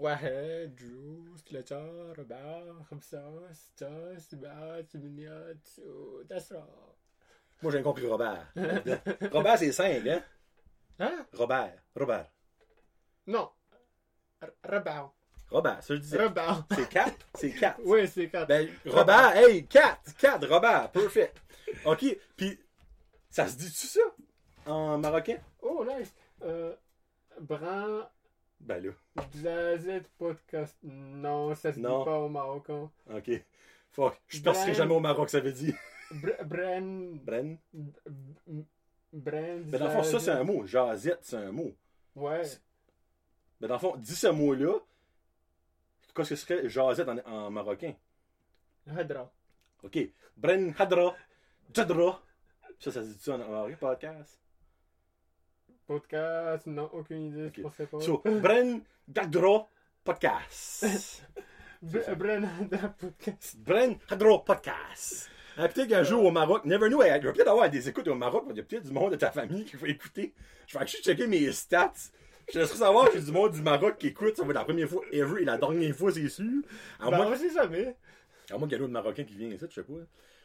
واحد 0.00 0.76
جوج 0.76 1.38
ثلاثة 1.50 2.10
أربعة 2.10 2.82
خمسة 2.82 3.52
ستة 3.52 4.18
سبعة 4.18 4.82
ثمانية 4.82 5.52
تسعة 5.52 6.24
عشرة 6.30 6.96
Moi, 7.62 7.70
j'ai 7.72 7.82
compris 7.82 8.06
Robert. 8.06 8.46
Robert, 9.32 9.56
c'est 9.58 9.72
5, 9.72 10.06
hein? 10.06 10.22
ها؟ 11.00 11.26
Robert. 11.32 11.72
Robert. 11.96 12.26
Non 13.26 13.48
R- 14.42 14.50
ربعة 14.66 15.12
Robert, 15.50 15.82
ça 15.82 15.94
je 15.94 16.00
disais. 16.00 16.18
ربعة 16.18 16.66
C'est 16.74 16.88
4? 16.88 17.26
C'est 17.34 17.52
4. 17.52 17.80
Oui, 17.84 18.06
c'est 18.08 18.28
quatre. 18.28 18.48
Ben, 18.48 18.68
Robert, 18.86 19.36
hey, 19.36 19.66
4! 19.66 20.14
4, 20.18 20.46
Robert, 20.48 20.90
perfect. 20.92 21.36
OK, 21.86 22.04
puis 22.36 22.58
ça 23.30 23.48
se 23.48 23.56
dit-tu 23.56 23.86
ça? 23.86 24.00
En 24.66 24.98
marocain? 24.98 25.38
Oh, 25.62 25.84
nice. 25.84 26.12
Euh, 26.42 26.74
Brun 27.40 28.06
Ben 28.61 28.83
là. 28.83 28.91
Podcast. 30.17 30.77
Non, 30.83 31.55
ça 31.55 31.73
se 31.73 31.79
non. 31.79 31.99
dit 31.99 32.05
pas 32.05 32.19
au 32.19 32.29
Maroc. 32.29 32.69
Hein. 32.69 32.89
Ok. 33.13 33.31
Fuck. 33.91 34.21
Je 34.27 34.39
ne 34.39 34.73
jamais 34.73 34.93
au 34.95 34.99
Maroc, 34.99 35.29
ça 35.29 35.39
veut 35.39 35.51
dire. 35.51 35.75
Bren. 36.45 37.19
Bren. 37.19 37.57
Bren. 39.11 39.63
Mais 39.65 39.77
dans 39.77 39.85
le 39.85 39.91
fond, 39.91 40.03
ça, 40.03 40.19
c'est 40.19 40.31
un 40.31 40.43
mot. 40.43 40.65
Jazette, 40.65 41.19
c'est 41.21 41.37
un 41.37 41.51
mot. 41.51 41.73
Ouais. 42.15 42.43
Mais 43.59 43.67
dans 43.67 43.75
le 43.75 43.79
fond, 43.79 43.95
dis 43.97 44.15
ce 44.15 44.27
mot-là. 44.27 44.73
Qu'est-ce 46.15 46.29
que 46.29 46.35
serait 46.35 46.69
jazette 46.69 47.07
en, 47.07 47.17
en 47.25 47.51
marocain? 47.51 47.93
Hadra. 48.87 49.31
Ok. 49.83 49.97
Bren 50.37 50.73
Hadra. 50.77 51.15
Jadra. 51.73 52.21
Ça, 52.79 52.91
ça 52.91 53.03
se 53.03 53.09
dit 53.09 53.19
ça 53.19 53.35
en 53.35 53.37
marocain, 53.37 53.77
podcast. 53.79 54.40
Podcast. 55.91 56.67
Non, 56.67 56.89
aucune 56.93 57.25
idée. 57.27 57.47
Ok. 57.47 57.53
Je 57.57 57.61
pensais 57.63 57.85
pas. 57.85 57.99
So, 57.99 58.21
Bren 58.25 58.81
Gadra 59.09 59.67
Podcast. 60.05 60.85
Br- 61.83 62.15
Bren 62.15 62.45
Hadra 62.45 62.89
Podcast. 62.89 63.57
Bren 63.59 63.97
Hadra 64.09 64.45
Podcast. 64.45 65.29
Peut-être 65.57 65.87
qu'un 65.89 66.03
jour 66.03 66.23
au 66.23 66.31
Maroc, 66.31 66.63
never 66.63 66.87
know, 66.87 67.03
il 67.03 67.09
va 67.09 67.19
peut-être 67.19 67.49
avoir 67.49 67.69
des 67.69 67.89
écoutes 67.89 68.07
au 68.07 68.15
Maroc, 68.15 68.45
il 68.51 68.55
y 68.55 68.59
a 68.61 68.63
peut-être 68.63 68.85
du 68.85 68.91
monde 68.93 69.11
de 69.11 69.17
ta 69.17 69.31
famille 69.31 69.65
qui 69.65 69.75
va 69.75 69.89
écouter. 69.89 70.33
Je 70.65 70.79
vais 70.79 70.87
juste 70.87 71.03
checker 71.03 71.27
mes 71.27 71.51
stats. 71.51 71.91
Je 72.53 72.59
laisserai 72.59 72.77
savoir 72.77 73.09
qu'il 73.09 73.19
y 73.19 73.23
a 73.23 73.25
du 73.25 73.31
monde 73.33 73.51
du 73.51 73.61
Maroc 73.61 73.97
qui 73.97 74.07
écoute. 74.07 74.37
Ça 74.37 74.43
va 74.43 74.49
être 74.49 74.55
la 74.55 74.63
première 74.63 74.87
fois 74.87 75.01
ever 75.11 75.41
et 75.41 75.45
la 75.45 75.57
dernière 75.57 75.93
fois, 75.93 76.11
c'est 76.13 76.29
sûr. 76.29 76.61
À 76.99 77.09
on 77.09 77.35
sait 77.35 77.53
jamais. 77.53 77.97
À 78.49 78.57
moins 78.57 78.67
qu'il 78.67 78.77
y 78.77 78.79
ait 78.79 78.81
un 78.81 78.85
autre 78.85 78.93
Marocain 78.93 79.23
qui 79.25 79.35
vient 79.35 79.49
ici, 79.49 79.65
je 79.69 79.73
sais 79.73 79.83
pas. 79.83 79.93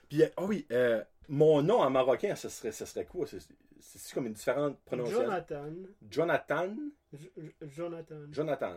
Puis, 0.09 0.23
euh, 0.23 0.29
ah 0.37 0.45
oui, 0.45 0.67
euh, 0.71 1.03
mon 1.29 1.63
nom 1.63 1.81
en 1.81 1.91
marocain, 1.91 2.35
ce 2.37 2.49
serait, 2.49 2.73
ce 2.73 2.85
serait 2.85 3.05
quoi? 3.05 3.27
C'est, 3.27 4.15
comme 4.15 4.27
une 4.27 4.33
différente 4.35 4.79
prononciation? 4.85 5.23
Jonathan. 5.25 5.73
Jonathan? 6.11 6.77
J- 7.13 7.33
Jonathan. 7.63 8.21
Jonathan. 8.31 8.77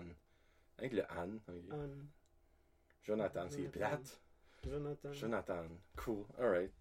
Avec 0.77 0.93
le 0.93 1.03
Anne. 1.11 1.39
Anne. 1.47 2.07
Jonathan, 3.03 3.45
c'est 3.49 3.63
plate. 3.71 4.19
Jonathan. 4.63 5.13
Jonathan. 5.13 5.63
Cool. 5.97 6.25
Alright. 6.39 6.71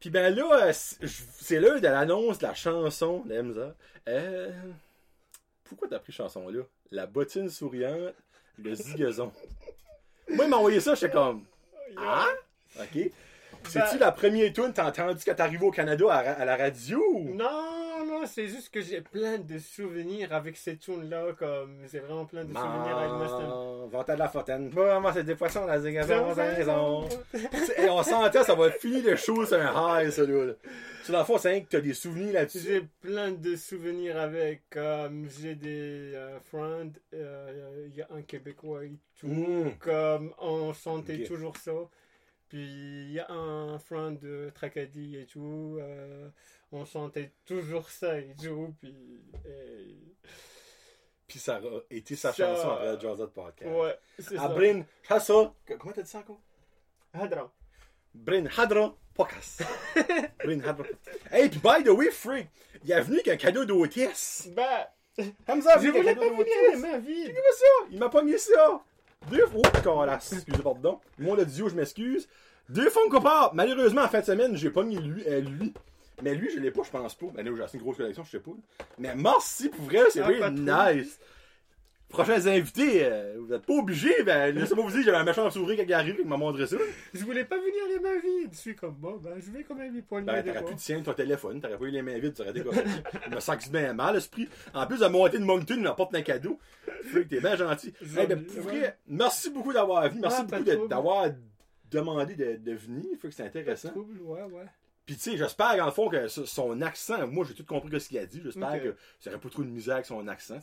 Puis 0.00 0.10
ben 0.10 0.34
là, 0.34 0.68
euh, 0.68 0.72
c'est 0.72 1.58
l'heure 1.60 1.80
de 1.80 1.86
l'annonce 1.86 2.38
de 2.38 2.46
la 2.46 2.54
chanson 2.54 3.20
d'Emza. 3.24 3.74
Euh, 4.08 4.52
pourquoi 5.64 5.88
t'as 5.88 5.98
pris 5.98 6.12
cette 6.12 6.18
chanson-là? 6.18 6.62
La 6.90 7.06
bottine 7.06 7.50
souriante, 7.50 8.14
le 8.58 8.74
zigazon. 8.74 9.32
Moi, 10.28 10.44
il 10.44 10.50
m'a 10.50 10.56
envoyé 10.56 10.80
ça, 10.80 10.94
j'étais 10.94 11.12
comme... 11.12 11.44
Ah? 11.96 12.28
OK. 12.80 13.10
C'est-tu 13.64 13.98
la 13.98 14.12
première 14.12 14.52
tune 14.52 14.72
t'as 14.72 14.88
entendu 14.88 15.22
quand 15.24 15.34
t'es 15.34 15.42
arrivé 15.42 15.64
au 15.64 15.70
Canada 15.70 16.10
à, 16.12 16.44
la 16.44 16.56
radio? 16.56 17.00
Non, 17.34 18.04
non, 18.06 18.22
c'est 18.26 18.46
juste 18.46 18.70
que 18.70 18.80
j'ai 18.80 19.00
plein 19.00 19.38
de 19.38 19.58
souvenirs 19.58 20.32
avec 20.32 20.56
cette 20.56 20.80
tune-là, 20.80 21.32
comme 21.38 21.78
j'ai 21.90 21.98
vraiment 22.00 22.24
plein 22.24 22.44
de 22.44 22.54
souvenirs 22.54 22.96
avec 22.96 23.12
Mustang. 23.20 23.88
Vental 23.90 24.16
de 24.16 24.20
la 24.20 24.28
fontaine. 24.28 24.70
Pas 24.70 24.84
vraiment, 24.84 25.12
c'est 25.12 25.24
des 25.24 25.34
poissons, 25.34 25.66
la 25.66 25.78
raison. 25.78 27.04
Et 27.76 27.88
on 27.90 28.02
sentait, 28.02 28.44
ça 28.44 28.54
va 28.54 28.70
finir 28.70 29.04
le 29.04 29.16
show 29.16 29.44
sur 29.44 29.58
un 29.60 30.02
high, 30.02 30.10
ça, 30.10 30.22
là. 30.24 30.52
Sur 31.04 31.14
la 31.14 31.24
fois, 31.24 31.38
c'est 31.38 31.48
rien 31.50 31.60
que 31.62 31.68
t'as 31.68 31.80
des 31.80 31.94
souvenirs 31.94 32.34
là-dessus. 32.34 32.58
J'ai 32.66 32.82
plein 33.00 33.30
de 33.32 33.56
souvenirs 33.56 34.18
avec, 34.18 34.68
comme 34.68 35.26
j'ai 35.40 35.54
des 35.54 36.12
euh, 36.14 36.38
friends, 36.50 36.92
euh, 37.14 37.86
il 37.88 37.96
y 37.96 38.02
a 38.02 38.08
un 38.14 38.20
Québécois 38.20 38.84
et 38.84 38.92
tout, 39.18 39.26
Mm. 39.26 39.70
comme 39.78 40.34
on 40.38 40.72
chantait 40.74 41.20
Ok. 41.22 41.28
toujours 41.28 41.56
ça. 41.56 41.72
Puis 42.48 42.64
il 42.64 43.12
y 43.12 43.20
a 43.20 43.30
un 43.30 43.78
friend 43.78 44.18
de 44.18 44.50
Tracadie 44.54 45.16
et 45.16 45.26
tout, 45.26 45.76
euh, 45.80 46.28
on 46.72 46.84
chantait 46.84 47.32
toujours 47.44 47.88
ça 47.90 48.18
et 48.18 48.34
tout. 48.42 48.74
Puis, 48.80 48.94
et- 49.44 50.14
Puis 51.26 51.38
ça 51.38 51.56
a 51.56 51.60
été 51.90 52.16
sa 52.16 52.32
Ça- 52.32 52.46
chanson 52.54 52.70
après 52.70 52.98
Josette 53.00 53.30
Podcast. 53.34 53.70
ouais, 53.70 53.98
c'est 54.18 54.36
ça. 54.36 54.42
Abrin 54.44 54.82
Hassa. 55.08 55.52
Comment 55.78 55.92
t'as 55.92 56.02
dit 56.02 56.10
ça 56.10 56.18
encore? 56.20 56.40
Hadra. 57.12 57.52
Brin 58.14 58.46
Hadra 58.56 58.94
Podcast. 59.14 59.62
Brin 60.44 60.60
Hadra. 60.60 60.86
Hey, 61.30 61.50
puis 61.50 61.60
by 61.62 61.84
the 61.84 61.88
way, 61.90 62.10
Freak, 62.10 62.48
il 62.82 62.90
est 62.92 63.00
venu 63.02 63.16
avec 63.16 63.28
un 63.28 63.36
cadeau 63.36 63.64
d'hôtesse. 63.66 64.48
Bah, 64.56 64.94
Hamza 65.46 65.78
je 65.80 65.88
voulais 65.88 66.10
un 66.12 66.14
pas 66.14 66.24
les 66.24 66.76
mains 66.76 66.98
vides. 66.98 67.28
Regarde 67.28 67.54
ça! 67.54 67.86
Il 67.90 67.98
m'a 67.98 68.08
pogné 68.08 68.38
ça! 68.38 68.82
Deux 69.30 69.46
fois. 69.46 69.62
Oh, 69.64 69.78
colasse. 69.82 70.32
Excusez, 70.32 70.62
pardon. 70.62 70.98
Moi, 71.18 71.36
le 71.36 71.44
duo, 71.44 71.68
je 71.68 71.74
m'excuse. 71.74 72.28
Deux 72.68 72.90
Funko 72.90 73.20
Pop. 73.20 73.52
Malheureusement, 73.54 74.02
en 74.02 74.08
fin 74.08 74.20
de 74.20 74.24
semaine, 74.24 74.56
j'ai 74.56 74.70
pogné 74.70 74.98
lui, 74.98 75.22
euh, 75.26 75.40
lui. 75.40 75.72
Mais 76.22 76.34
lui, 76.34 76.50
je 76.50 76.58
l'ai 76.58 76.70
pas, 76.70 76.82
je 76.82 76.90
pense 76.90 77.14
pas. 77.14 77.26
Mais 77.34 77.42
là, 77.42 77.50
j'ai 77.56 77.62
assez 77.62 77.76
une 77.78 77.82
grosse 77.82 77.96
collection, 77.96 78.24
je 78.24 78.30
sais 78.30 78.40
pas. 78.40 78.50
Mais 78.98 79.14
merci 79.14 79.68
pour 79.68 79.84
vrai, 79.84 80.00
c'est 80.10 80.20
Ah, 80.20 80.28
pas 80.28 80.50
trop. 80.50 80.58
Prochains 82.08 82.46
invités, 82.46 83.04
euh, 83.04 83.36
vous 83.38 83.52
êtes 83.52 83.66
pas 83.66 83.74
obligés, 83.74 84.22
ben, 84.22 84.54
laissez-moi 84.54 84.84
vous 84.86 84.90
dire, 84.90 85.02
j'avais 85.04 85.18
un 85.18 85.24
méchant 85.24 85.50
sourire 85.50 85.76
quand 85.76 85.82
il 85.84 85.90
est 85.90 85.94
arrivé, 85.94 86.22
qui 86.22 86.26
m'a 86.28 86.38
montré 86.38 86.66
ça. 86.66 86.76
Je 87.12 87.22
voulais 87.22 87.44
pas 87.44 87.56
venir 87.58 87.74
les 87.88 88.00
mains 88.00 88.18
vides. 88.18 88.50
Je 88.52 88.58
suis 88.58 88.74
comme, 88.74 88.94
bon, 88.94 89.16
ben, 89.18 89.34
je 89.38 89.50
vais 89.50 89.62
quand 89.62 89.74
même 89.74 89.94
y 89.94 90.00
poigner 90.00 90.24
Ben, 90.26 90.42
t'aurais 90.42 90.64
pu 90.64 90.74
te 90.74 90.80
tirer 90.80 91.02
ton 91.02 91.12
téléphone, 91.12 91.60
t'aurais 91.60 91.76
pas 91.76 91.84
eu 91.84 91.90
les 91.90 92.00
mains 92.00 92.18
vides, 92.18 92.32
t'aurais 92.32 92.50
été 92.50 92.62
correct. 92.62 92.88
Il 93.28 93.34
me 93.34 93.40
senti 93.40 93.68
bien 93.68 93.92
mal, 93.92 94.14
l'esprit. 94.14 94.48
En 94.72 94.86
plus 94.86 95.00
de 95.00 95.06
monter 95.06 95.38
de 95.38 95.44
Moncton, 95.44 95.74
il 95.76 95.82
m'apporte 95.82 96.14
un 96.14 96.22
cadeau. 96.22 96.58
Fait 97.02 97.24
que 97.24 97.28
t'es 97.28 97.40
bien 97.40 97.56
gentil. 97.56 97.92
Ben, 98.00 98.42
pour 98.42 98.62
vrai, 98.62 98.96
merci 99.06 99.50
beaucoup 99.50 99.74
d'avoir 99.74 100.08
venu. 100.08 100.20
Merci 100.22 100.42
Ah, 100.50 100.58
beaucoup 100.60 100.88
d'avoir 100.88 101.26
demandé 101.90 102.34
de, 102.34 102.56
de 102.56 102.72
venir. 102.74 103.04
Fait 103.20 103.28
que 103.28 103.34
c'est 103.34 103.44
intéressant. 103.44 103.90
trouble, 103.90 104.18
ouais, 104.22 104.42
ouais. 104.44 104.64
Puis 105.04 105.16
tu 105.16 105.22
sais, 105.22 105.36
j'espère 105.38 105.76
dans 105.78 105.86
le 105.86 105.90
fond 105.92 106.08
que 106.10 106.28
son 106.28 106.82
accent, 106.82 107.26
moi 107.28 107.44
j'ai 107.48 107.54
tout 107.54 107.64
compris 107.64 107.98
ce 107.98 108.08
qu'il 108.10 108.18
a 108.18 108.26
dit, 108.26 108.42
j'espère 108.44 108.82
que 108.82 108.94
ça 109.20 109.30
aurait 109.30 109.40
pas 109.40 109.48
trop 109.48 109.62
de 109.62 109.68
misère 109.68 109.94
avec 109.94 110.06
son 110.06 110.26
accent. 110.28 110.58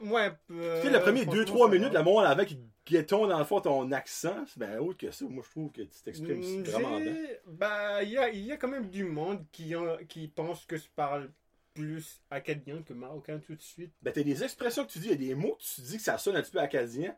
Ouais. 0.00 0.30
euh, 0.50 0.82
Tu 0.82 0.88
sais, 0.90 1.00
premiers 1.00 1.22
franchement, 1.22 1.42
2-3 1.44 1.68
ça 1.68 1.72
minutes, 1.74 1.92
le 1.94 2.02
monde 2.02 2.24
avec 2.24 2.48
qui 2.48 2.58
guetton 2.86 3.26
dans 3.26 3.38
le 3.38 3.44
fond 3.44 3.60
ton 3.60 3.92
accent, 3.92 4.44
c'est 4.46 4.58
bien 4.58 4.78
autre 4.78 4.98
que 4.98 5.10
ça. 5.10 5.24
Moi 5.26 5.42
je 5.46 5.50
trouve 5.50 5.70
que 5.72 5.82
tu 5.82 6.02
t'exprimes 6.02 6.40
Mm, 6.40 6.62
vraiment 6.64 7.00
bien. 7.00 7.16
Bah, 7.46 8.02
il 8.02 8.10
y 8.10 8.18
a, 8.18 8.30
y 8.30 8.52
a 8.52 8.56
quand 8.56 8.68
même 8.68 8.90
du 8.90 9.04
monde 9.04 9.44
qui, 9.52 9.74
qui 10.08 10.28
pense 10.28 10.64
que 10.64 10.76
je 10.76 10.88
parle 10.96 11.30
plus 11.74 12.20
acadien 12.30 12.82
que 12.82 12.92
marocain 12.92 13.38
tout 13.38 13.54
de 13.54 13.60
suite. 13.60 13.92
Ben, 14.02 14.12
t'as 14.12 14.22
des 14.22 14.42
expressions 14.42 14.84
que 14.84 14.90
tu 14.90 14.98
dis, 14.98 15.06
il 15.06 15.10
y 15.10 15.14
a 15.14 15.16
des 15.28 15.34
mots 15.34 15.54
que 15.56 15.62
tu 15.62 15.80
dis 15.82 15.96
que 15.98 16.02
ça 16.02 16.18
sonne 16.18 16.36
un 16.36 16.42
petit 16.42 16.50
peu 16.50 16.58
acadien, 16.60 17.14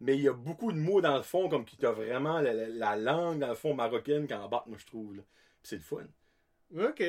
mais 0.00 0.14
il 0.16 0.22
y 0.22 0.28
a 0.28 0.32
beaucoup 0.32 0.70
de 0.72 0.78
mots 0.78 1.00
dans 1.00 1.16
le 1.16 1.22
fond, 1.22 1.48
comme 1.48 1.64
qui 1.64 1.76
t'as 1.76 1.90
vraiment 1.90 2.40
la, 2.40 2.52
la- 2.52 2.68
la 2.68 2.96
langue, 2.96 3.40
dans 3.40 3.48
le 3.48 3.54
fond, 3.54 3.74
marocaine 3.74 4.26
qui 4.28 4.34
embarque, 4.34 4.66
moi, 4.68 4.78
je 4.78 4.86
trouve. 4.86 5.16
c'est 5.62 5.76
le 5.76 5.82
fun. 5.82 6.06
Ok. 6.76 7.02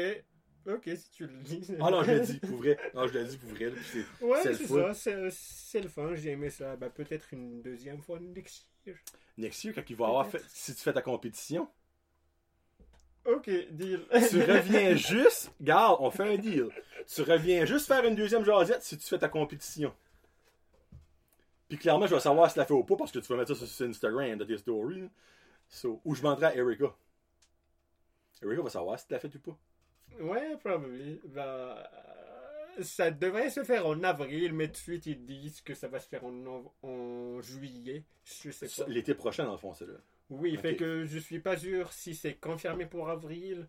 Ok, 0.68 0.84
si 0.98 1.10
tu 1.12 1.26
le 1.28 1.34
dis. 1.44 1.66
Ah 1.80 1.90
non, 1.90 2.04
je 2.04 2.12
l'ai 2.12 2.20
dit, 2.20 2.40
pour 2.40 2.58
vrai. 2.58 2.78
Non, 2.94 3.08
je 3.08 3.18
l'ai 3.18 3.24
dit 3.26 3.38
pour 3.38 3.50
vrai. 3.52 3.66
là, 3.66 3.72
puis 3.72 3.86
c'est- 4.20 4.26
Ouais, 4.26 4.40
c'est 4.44 4.68
ça, 4.68 4.94
c'est 4.94 5.30
c'est 5.32 5.82
le 5.82 5.88
fun, 5.90 6.14
j'ai 6.16 6.32
aimé 6.32 6.50
ça. 6.50 6.76
Bah, 6.76 6.90
peut-être 6.90 7.34
une 7.34 7.62
deuxième 7.62 8.02
fois 8.02 8.20
next 8.20 8.66
year. 8.86 8.98
Next 9.38 9.64
year, 9.64 9.74
quand 9.74 9.90
il 9.90 9.96
va 9.96 10.08
avoir 10.08 10.28
fait, 10.28 10.44
si 10.50 10.76
tu 10.76 10.82
fais 10.82 10.92
ta 10.94 11.02
compétition, 11.02 11.70
Ok, 13.26 13.50
deal. 13.72 14.06
tu 14.30 14.42
reviens 14.42 14.96
juste, 14.96 15.52
garde, 15.62 15.98
on 16.02 16.12
fait 16.12 16.34
un 16.34 16.38
deal. 16.38 16.70
Tu 17.08 17.22
reviens 17.22 17.66
juste 17.66 17.88
faire 17.88 18.04
une 18.06 18.16
deuxième 18.16 18.44
jasette 18.44 18.84
si 18.84 18.98
tu 18.98 19.06
fais 19.08 19.20
ta 19.20 19.30
compétition. 19.30 19.94
Puis 21.70 21.78
clairement, 21.78 22.08
je 22.08 22.16
vais 22.16 22.22
savoir 22.22 22.48
si 22.50 22.54
tu 22.54 22.60
la 22.60 22.66
fait 22.66 22.74
ou 22.74 22.84
pas 22.84 22.96
parce 22.96 23.12
que 23.12 23.20
tu 23.20 23.28
vas 23.28 23.38
mettre 23.38 23.54
ça 23.54 23.66
sur 23.66 23.86
Instagram 23.88 24.38
de 24.38 24.44
tes 24.46 24.58
stories. 24.58 25.10
So, 25.70 26.02
ou 26.06 26.16
je 26.16 26.22
demanderai 26.22 26.46
à 26.48 26.56
Erika. 26.56 26.94
Erika 28.42 28.62
va 28.62 28.70
savoir 28.70 28.98
si 29.00 29.08
tu 29.08 29.14
l'as 29.14 29.20
fait 29.20 29.34
ou 29.36 29.40
pas. 29.40 29.58
Ouais, 30.20 30.58
probablement. 30.58 31.18
Bah, 31.26 31.90
euh, 32.80 32.84
ça 32.84 33.12
devrait 33.12 33.50
se 33.50 33.64
faire 33.64 33.86
en 33.86 34.04
avril, 34.04 34.54
mais 34.54 34.68
tout 34.68 34.74
de 34.74 34.78
suite 34.78 35.06
ils 35.06 35.26
disent 35.26 35.62
que 35.62 35.74
ça 35.74 35.88
va 35.88 36.00
se 36.00 36.08
faire 36.08 36.24
en, 36.24 37.42
juillet. 37.42 38.04
Je 38.24 38.52
sais 38.52 38.68
pas. 38.68 38.90
L'été 38.90 39.14
prochain, 39.14 39.46
dans 39.46 39.54
le 39.54 39.58
fond, 39.58 39.74
c'est 39.74 39.86
là. 39.86 39.94
Oui, 40.30 40.56
Ok. 40.56 40.62
fait 40.62 40.76
que 40.76 41.06
je 41.06 41.20
suis 41.20 41.40
pas 41.40 41.58
sûr 41.58 41.94
si 41.94 42.14
c'est 42.14 42.34
confirmé 42.36 42.86
pour 42.86 43.10
avril 43.10 43.68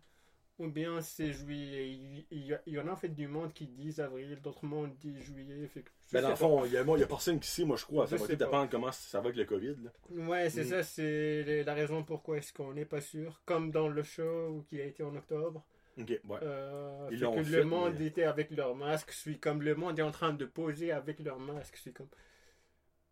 ou 0.59 0.67
bien 0.67 0.99
c'est 0.99 1.31
juillet. 1.31 1.97
Il, 2.31 2.59
y 2.67 2.79
en 2.79 2.87
a 2.87 2.91
en 2.91 2.95
fait 2.97 3.09
du 3.09 3.27
monde 3.27 3.53
qui 3.53 3.65
disent 3.65 4.01
avril, 4.01 4.37
d'autres 4.41 4.65
monde 4.65 4.93
disent 4.99 5.21
juillet. 5.21 5.67
Fait 5.67 5.81
que 5.81 5.89
Mais 6.11 6.21
dans 6.21 6.29
le 6.29 6.35
fond, 6.35 6.65
il 6.65 6.73
y, 6.73 6.77
a, 6.77 7.07
personne 7.07 7.39
qui 7.39 7.47
sait, 7.47 7.63
moi, 7.63 7.77
je 7.77 7.85
crois. 7.85 8.07
Ça 8.07 8.17
Je 8.17 8.21
va 8.21 8.27
tout 8.27 8.35
dépendre 8.35 8.69
comment 8.69 8.91
ça 8.91 9.19
va 9.19 9.25
avec 9.25 9.37
le 9.37 9.45
COVID. 9.45 9.75
Là. 9.83 10.25
Ouais, 10.27 10.49
c'est 10.49 10.65
Mm. 10.65 10.69
ça, 10.69 10.83
c'est 10.83 11.63
la 11.63 11.73
raison 11.73 12.03
pourquoi 12.03 12.37
est-ce 12.37 12.51
qu'on 12.51 12.73
n'est 12.73 12.85
pas 12.85 12.99
sûr. 12.99 13.41
Comme 13.45 13.71
dans 13.71 13.87
le 13.87 14.03
show 14.03 14.65
qui 14.67 14.81
a 14.81 14.85
été 14.85 15.01
en 15.01 15.15
octobre. 15.15 15.63
Ok, 15.99 16.07
ouais. 16.09 16.39
Euh, 16.43 17.07
Ils 17.11 17.19
que 17.19 17.43
fait, 17.43 17.57
le 17.57 17.63
monde 17.65 17.95
mais- 17.99 18.05
était 18.07 18.23
avec 18.23 18.51
leur 18.51 18.75
masque. 18.75 19.11
Je 19.11 19.17
suis 19.17 19.39
comme 19.39 19.61
le 19.61 19.75
monde 19.75 19.99
est 19.99 20.03
en 20.03 20.11
train 20.11 20.33
de 20.33 20.45
poser 20.45 20.91
avec 20.91 21.19
leur 21.19 21.39
masque. 21.39 21.73
Je 21.75 21.81
suis 21.81 21.93
comme. 21.93 22.07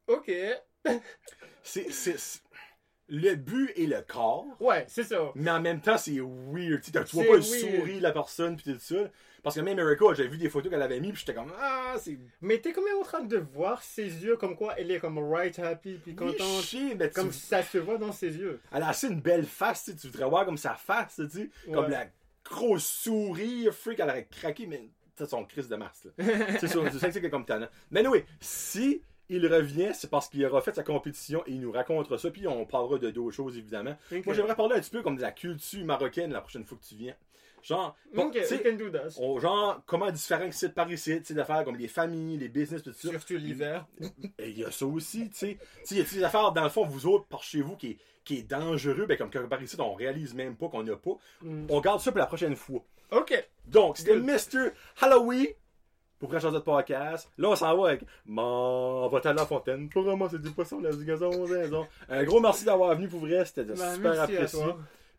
Ok. 0.08 0.32
C'est, 1.64 1.88
Le 3.10 3.36
but 3.36 3.72
est 3.78 3.88
le 3.88 4.02
corps, 4.02 4.46
Ouais, 4.60 4.86
c'est 4.90 5.04
ça. 5.04 5.32
mais 5.36 5.50
en 5.52 5.62
même 5.62 5.80
temps, 5.82 5.98
c'est 5.98 6.20
weird. 6.20 6.82
Tu 6.82 6.92
vois 7.16 7.24
pas 7.26 7.36
le 7.36 7.42
sourire 7.42 7.98
de 7.98 8.04
la 8.04 8.12
personne, 8.12 8.56
puis 8.58 8.74
tout 8.74 8.80
ça. 8.80 9.10
Parce 9.44 9.56
que 9.56 9.62
même 9.62 9.80
Erika, 9.80 10.14
j'ai 10.14 10.28
vu 10.28 10.38
des 10.38 10.50
photos 10.50 10.70
qu'elle 10.70 10.82
avait 10.82 11.00
mis, 11.00 11.12
puis 11.14 11.20
j'étais 11.22 11.34
comme, 11.34 11.54
ah, 11.58 11.96
c'est. 12.00 12.18
Mais 12.42 12.58
t'es 12.60 12.74
quand 12.74 12.84
même 12.84 12.98
en 12.98 13.04
train 13.04 13.22
de 13.24 13.38
voir 13.38 13.82
ses 13.82 14.04
yeux 14.04 14.36
comme 14.36 14.58
quoi 14.58 14.76
elle 14.78 14.92
est 14.92 15.00
comme 15.00 15.20
right 15.20 15.58
happy 15.60 15.94
puis 16.04 16.16
contente. 16.16 16.62
chier, 16.64 16.96
mais 16.96 17.08
tu- 17.08 17.14
Comme 17.16 17.32
ça 17.32 17.64
se 17.64 17.78
voit 17.78 17.98
dans 17.98 18.12
ses 18.12 18.36
yeux. 18.36 18.60
Elle 18.74 18.84
a 18.84 18.90
assez 18.90 19.08
une 19.08 19.22
belle 19.22 19.46
face, 19.46 19.86
tu 19.86 19.96
tu 19.96 20.08
voudrais 20.08 20.28
voir 20.30 20.44
comme 20.46 20.58
sa 20.58 20.74
face, 20.76 21.16
tu 21.16 21.30
sais. 21.30 21.50
Comme 21.72 21.90
la 21.90 22.08
grosse 22.50 22.86
sourire, 22.86 23.74
freak, 23.74 24.00
elle 24.00 24.10
aurait 24.10 24.28
craqué, 24.30 24.66
mais 24.68 24.90
c'est 25.16 25.28
son 25.30 25.46
crise 25.46 25.68
de 25.68 25.76
masse, 25.76 26.08
c'est 26.60 26.68
sûr, 26.68 26.86
je 26.92 26.98
sais 26.98 27.08
que 27.08 27.14
c'est 27.14 27.30
comme 27.30 27.46
talent. 27.46 27.68
Mais 27.92 28.06
oui, 28.08 28.24
si 28.40 29.02
il 29.30 29.46
revient, 29.48 29.90
c'est 29.94 30.10
parce 30.10 30.30
qu'il 30.30 30.46
aura 30.46 30.62
fait 30.62 30.74
sa 30.76 30.84
compétition 30.84 31.44
et 31.48 31.52
il 31.52 31.60
nous 31.62 31.72
racontera 31.72 32.18
ça, 32.18 32.30
puis 32.32 32.48
on 32.48 32.66
parlera 32.66 32.98
de 32.98 33.10
d'autres 33.10 33.36
choses, 33.36 33.58
évidemment. 33.58 33.98
Moi, 34.26 34.34
j'aimerais 34.34 34.56
parler 34.56 34.76
un 34.76 34.80
petit 34.80 34.92
peu 34.92 35.02
comme 35.02 35.18
de 35.18 35.22
la 35.22 35.32
culture 35.32 35.84
marocaine 35.86 36.32
la 36.32 36.42
prochaine 36.42 36.64
fois 36.64 36.78
que 36.82 36.86
tu 36.88 36.96
viens. 36.96 37.16
Genre, 37.64 37.98
bon, 38.14 38.28
Ok, 38.28 38.34
tu 38.34 38.46
sais, 38.46 38.56
we 38.56 38.64
can 38.64 38.78
do 38.78 38.90
that. 38.92 39.10
on- 39.20 39.40
genre, 39.40 39.82
comment 39.88 40.10
différents 40.12 40.50
sites 40.52 40.74
par 40.76 40.90
ici, 40.90 41.22
tu 41.24 41.34
d'affaires 41.34 41.66
comme 41.66 41.76
les 41.76 41.88
familles, 41.90 42.38
les 42.38 42.48
business, 42.48 42.82
tout 42.84 42.94
ça. 42.94 43.10
Surtout 43.10 43.36
l'hiver. 43.36 43.86
Et 44.38 44.52
il 44.52 44.60
y 44.60 44.64
a 44.64 44.72
ça 44.72 44.86
aussi, 44.86 45.30
tu 45.32 45.36
sais. 45.36 45.58
Tu 45.80 45.86
sais, 45.86 45.96
il 45.96 45.98
y 45.98 46.02
a 46.02 46.04
des 46.06 46.24
affaires, 46.24 46.52
dans 46.54 46.64
le 46.64 46.70
fond, 46.70 46.86
vous 46.86 47.08
autres, 47.08 47.26
par 47.26 47.44
chez 47.44 47.62
vous, 47.62 47.76
qui 47.76 47.88
est, 47.88 47.98
qui 48.28 48.40
est 48.40 48.44
dangereux, 48.44 49.06
ben, 49.06 49.18
comme 49.18 49.30
par 49.48 49.62
ici, 49.64 49.78
on 49.80 49.94
réalise 49.94 50.34
même 50.34 50.58
pas 50.58 50.68
qu'on 50.68 50.84
n'a 50.84 50.98
pas. 50.98 51.18
Mm. 51.42 51.68
On 51.70 51.80
garde 51.80 52.02
ça 52.02 52.12
pour 52.12 52.20
la 52.20 52.26
prochaine 52.26 52.58
fois. 52.58 52.82
Ok. 53.12 53.48
Donc, 53.66 53.98
c'était. 53.98 54.18
Mr. 54.18 54.72
Halloween 55.02 55.48
pour 56.20 56.30
Crash 56.30 56.44
de 56.44 56.60
podcast. 56.60 57.32
Là, 57.38 57.50
on 57.50 57.56
s'en 57.56 57.78
va 57.78 57.90
avec 57.90 58.02
M'en 58.26 59.08
va 59.08 59.22
à 59.24 59.34
la 59.34 59.46
fontaine 59.46 59.88
pour 59.88 60.06
ramasser 60.06 60.40
du 60.40 60.52
poisson, 60.52 60.82
la 60.82 60.92
gazon, 60.92 61.46
zinzon. 61.46 61.88
Un 62.10 62.24
gros 62.26 62.42
merci 62.42 62.66
d'avoir 62.66 62.96
venu 62.96 63.08
pour 63.08 63.22
vrai, 63.22 63.46
c'était 63.46 63.64
Bah, 63.64 63.94
super 63.94 64.20
apprécié. 64.20 64.66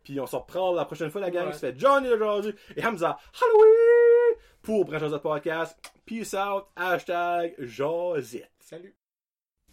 Puis 0.05 0.21
on 0.21 0.27
se 0.27 0.37
reprend 0.37 0.75
la 0.75 0.85
prochaine 0.85 1.11
fois, 1.11 1.23
la 1.23 1.31
gang. 1.31 1.47
Ouais. 1.47 1.53
Ça 1.55 1.61
fait 1.61 1.79
Johnny 1.79 2.11
aujourd'hui 2.11 2.55
et 2.77 2.85
Hamza 2.85 3.19
Halloween 3.41 4.39
pour 4.61 4.87
Crash 4.87 5.11
de 5.11 5.17
podcast. 5.17 5.79
Peace 6.05 6.35
out, 6.35 6.65
hashtag 6.77 7.55
Josette. 7.59 8.51
Salut. 8.61 8.98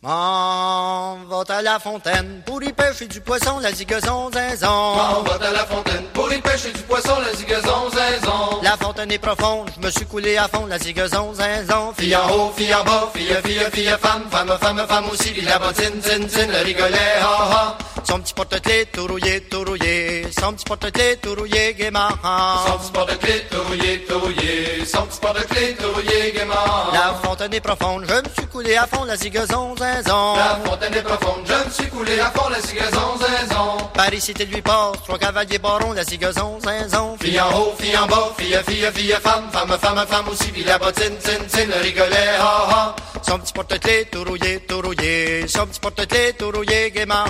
M'en 0.04 1.18
va 1.28 1.44
à 1.50 1.62
la 1.64 1.80
fontaine 1.80 2.44
pour 2.46 2.62
y 2.62 2.72
pêcher 2.74 3.08
du 3.08 3.22
poisson, 3.22 3.60
la 3.60 3.72
zigazon 3.72 4.28
On 4.28 4.32
zinzon. 4.32 4.94
va 5.24 5.48
à 5.48 5.52
la 5.52 5.66
fontaine 5.66 6.04
pour 6.14 6.32
y 6.32 6.40
pêcher 6.42 6.72
du 6.74 6.82
poisson, 6.82 7.14
la 7.26 7.34
zigazon, 7.36 7.90
zinzon. 7.90 8.62
La 8.62 8.78
fontaine 8.78 9.12
est 9.12 9.18
profonde, 9.18 9.72
je 9.76 9.84
me 9.84 9.90
suis 9.90 10.06
coulé 10.06 10.38
à 10.38 10.48
fond, 10.48 10.68
la 10.68 10.78
zigazon 10.78 11.34
zinzon. 11.34 11.94
Fille 11.98 12.16
en 12.16 12.30
haut, 12.30 12.52
fille 12.56 12.76
en 12.76 12.84
bas, 12.84 13.10
fille, 13.16 13.36
fille, 13.44 13.66
fille, 13.72 13.96
femme, 14.00 14.26
femme, 14.30 14.56
femme, 14.62 14.86
femme 14.88 15.06
aussi, 15.12 15.42
la 15.42 15.58
bottine, 15.58 16.00
tin, 16.02 16.20
tin, 16.28 16.48
le 16.52 16.64
rigolet, 16.64 17.16
ha, 17.22 17.28
ha. 17.52 17.78
Son 18.08 18.20
petit 18.20 18.36
porte-clés 18.36 18.86
tout 18.94 19.08
rouillé, 19.08 19.42
tout 19.50 19.64
rouillé. 19.66 20.28
Son 20.40 20.54
petit 20.54 20.66
porte-clés 20.66 21.18
tout 21.18 21.34
rouillé, 21.36 21.74
gaiement. 21.74 22.10
Son 22.68 22.78
petit 22.94 23.18
clé, 23.18 23.44
tout 23.50 23.64
rouillé, 23.68 24.06
tout 24.08 24.20
rouillé. 24.20 24.86
Son 24.86 25.02
petit 25.08 25.48
clé, 25.48 25.76
tout 25.80 25.92
rouillé, 25.92 26.32
gaiement. 26.34 26.92
La 26.94 27.16
fontaine 27.24 27.54
est 27.56 27.62
profonde, 27.62 28.06
je 28.08 28.14
me 28.14 28.34
suis 28.38 28.46
coulé 28.48 28.76
à 28.78 28.86
fond, 28.86 29.06
la 29.06 29.16
zigazon 29.16 29.76
zinzon. 29.76 29.85
La 29.94 30.60
fontaine 30.66 30.94
est 30.96 31.02
profonde, 31.04 31.46
je 31.46 31.66
me 31.66 31.72
suis 31.72 31.88
coulé 31.90 32.20
à 32.20 32.32
fond, 32.32 32.50
la 32.50 32.60
zigazon, 32.60 33.18
zinzon. 33.20 33.78
Paris, 33.94 34.20
c'était 34.20 34.46
lui 34.46 34.62
passe, 34.62 34.98
trois 35.04 35.18
cavaliers 35.20 35.60
barons, 35.60 35.94
la 35.94 36.04
zigazon 36.04 36.60
zinzon. 36.60 37.18
Fille 37.22 37.40
en 37.40 37.56
haut, 37.56 37.74
fille 37.78 37.98
en 37.98 38.08
bas, 38.08 38.32
fille, 38.38 38.58
fille, 38.68 38.90
fille, 38.94 39.16
femme, 39.22 39.50
femme, 39.52 39.78
femme, 39.80 40.06
femme 40.08 40.28
aussi, 40.30 40.48
puis 40.48 40.64
la 40.64 40.80
bottine, 40.80 41.18
tin, 41.24 41.38
tin, 41.50 41.66
le 41.66 41.82
rigolet, 41.82 42.36
ha, 42.40 42.68
ha. 42.70 42.96
Petit 43.26 43.54
porte-clés 43.54 44.06
tout 44.12 44.24
rouillé, 44.24 44.60
tout 44.62 44.82
rouillé. 44.82 45.42
Petit 45.46 45.80
porte-clés 45.80 46.34
tout 46.38 46.52
rouillé, 46.52 46.90
gaiement. 46.92 47.26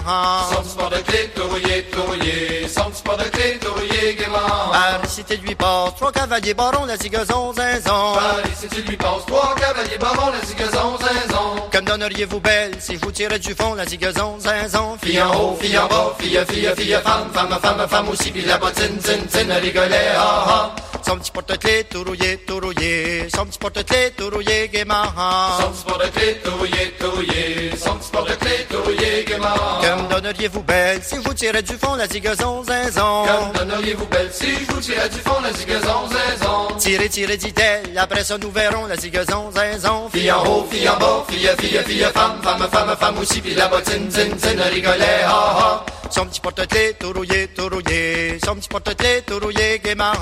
Son 0.52 0.62
petit 0.62 0.70
sport 0.70 0.90
de 0.90 0.98
clé, 0.98 1.30
tout 1.36 1.44
rouillé, 1.44 1.86
tout 1.92 2.02
rouillé. 2.04 2.68
Son 2.68 2.84
petit 2.90 3.00
sport 3.00 3.18
de 3.18 3.24
clé, 3.24 3.58
tout 3.60 3.74
rouillé, 3.74 4.16
gaiement. 4.16 4.72
Paris, 4.72 5.08
c'était 5.10 5.38
lui 5.38 5.56
passe, 5.56 5.96
trois 5.96 6.12
cavaliers 6.12 6.54
barons, 6.54 6.86
la 6.86 6.96
zigazon 6.98 7.54
zinzon. 7.54 8.14
Paris, 8.14 8.50
si 8.56 8.68
tu 8.68 8.82
lui 8.84 8.96
passes 8.96 9.26
trois 9.28 9.56
cavaliers 9.56 9.98
barons, 9.98 10.32
la 10.32 10.46
zigazon, 10.46 10.98
zinzon. 11.00 11.70
Comme 11.72 11.86
donneriez-vous 11.86 12.40
belle 12.40 12.72
si 12.80 12.96
je 12.96 13.00
vous 13.00 13.12
tirais 13.12 13.40
du 13.40 13.54
fond 13.54 13.74
la 13.74 13.86
zigazon 13.86 14.40
zinzon 14.40 14.98
Fille 15.02 15.22
en 15.22 15.34
haut, 15.36 15.58
fille 15.60 15.78
en 15.78 15.88
bas, 15.88 16.16
fille, 16.20 16.40
fille, 16.48 16.72
fille, 16.78 16.98
femme, 17.04 17.30
femme, 17.34 17.60
femme, 17.62 17.88
femme 17.90 18.10
aussi, 18.10 18.32
puis 18.32 18.44
la 18.44 18.58
bottine, 18.58 18.98
tin, 19.00 19.18
tin, 19.32 19.44
le 19.46 19.60
rigolet, 19.60 20.10
ha, 20.16 20.46
ha. 20.48 20.76
Son 21.06 21.18
petit 21.18 21.32
porte-clés 21.32 21.84
tout 21.90 22.04
rouillé, 22.04 22.38
tout 22.48 22.60
rouillé 22.60 23.28
petit 23.46 23.60
porte-clés 23.60 24.12
tout 24.18 24.30
rouillé 24.30 24.70
gaiement 24.70 25.04
Son 25.86 25.94
petit 25.94 25.98
sport 25.98 25.98
de 26.00 26.08
clé, 26.10 26.38
tout 26.44 26.52
rouillé, 26.58 26.94
tout 27.00 27.12
rouillé. 27.12 27.72
Son 27.78 27.96
petit 27.96 28.08
sport 28.08 28.26
de 28.26 28.32
clé, 28.34 28.66
tout 28.70 28.82
rouillé, 28.84 29.26
gaiement. 29.28 29.48
Comme 29.82 30.08
donneriez-vous 30.10 30.64
belle 30.64 31.00
si 31.04 31.18
vous 31.18 31.34
tirais 31.34 31.62
du 31.62 31.74
fond 31.74 31.96
la 31.96 32.08
zigazon 32.08 32.64
zinzon 32.64 33.26
Comme 33.26 33.68
donneriez-vous 33.68 34.06
belle 34.08 34.30
si 34.32 34.52
vous 34.68 34.80
tirais 34.80 35.10
du 35.10 35.20
fond, 35.20 35.40
la 35.44 35.54
zigazon, 35.54 36.08
zinzon. 36.10 36.76
Tirez, 36.80 37.10
tirez, 37.10 37.38
dit-elle, 37.38 37.98
après 37.98 38.24
ça 38.24 38.38
nous 38.38 38.50
verrons 38.52 38.86
la 38.88 38.96
zigazon 38.98 39.52
zinzon 39.52 40.10
Fille 40.12 40.32
en 40.32 40.44
haut, 40.46 40.66
fille 40.72 40.90
en 40.90 40.98
bas, 40.98 41.24
fille, 41.30 41.50
fille, 41.60 41.80
fille, 41.86 42.08
femme, 42.14 42.40
femme, 42.42 42.68
femme, 42.72 42.96
femme 43.00 43.18
aussi, 43.20 43.42
puis 43.42 43.54
la 43.54 43.68
bottine, 43.68 44.08
tin, 44.10 44.30
tin, 44.42 44.54
le 44.56 44.74
rigolet, 44.74 45.24
ha, 45.26 45.30
ha. 45.60 45.86
Son 46.12 46.26
petit 46.26 46.40
porte-clés 46.40 46.96
tout 47.00 47.12
rouillé, 47.14 47.48
tout 47.48 47.68
rouillé 47.70 48.38
Son 48.46 48.56
petit 48.56 48.70
porte-clés 48.70 49.24
tout 49.26 49.40
rouillé 49.40 49.80
gaiement 49.84 50.14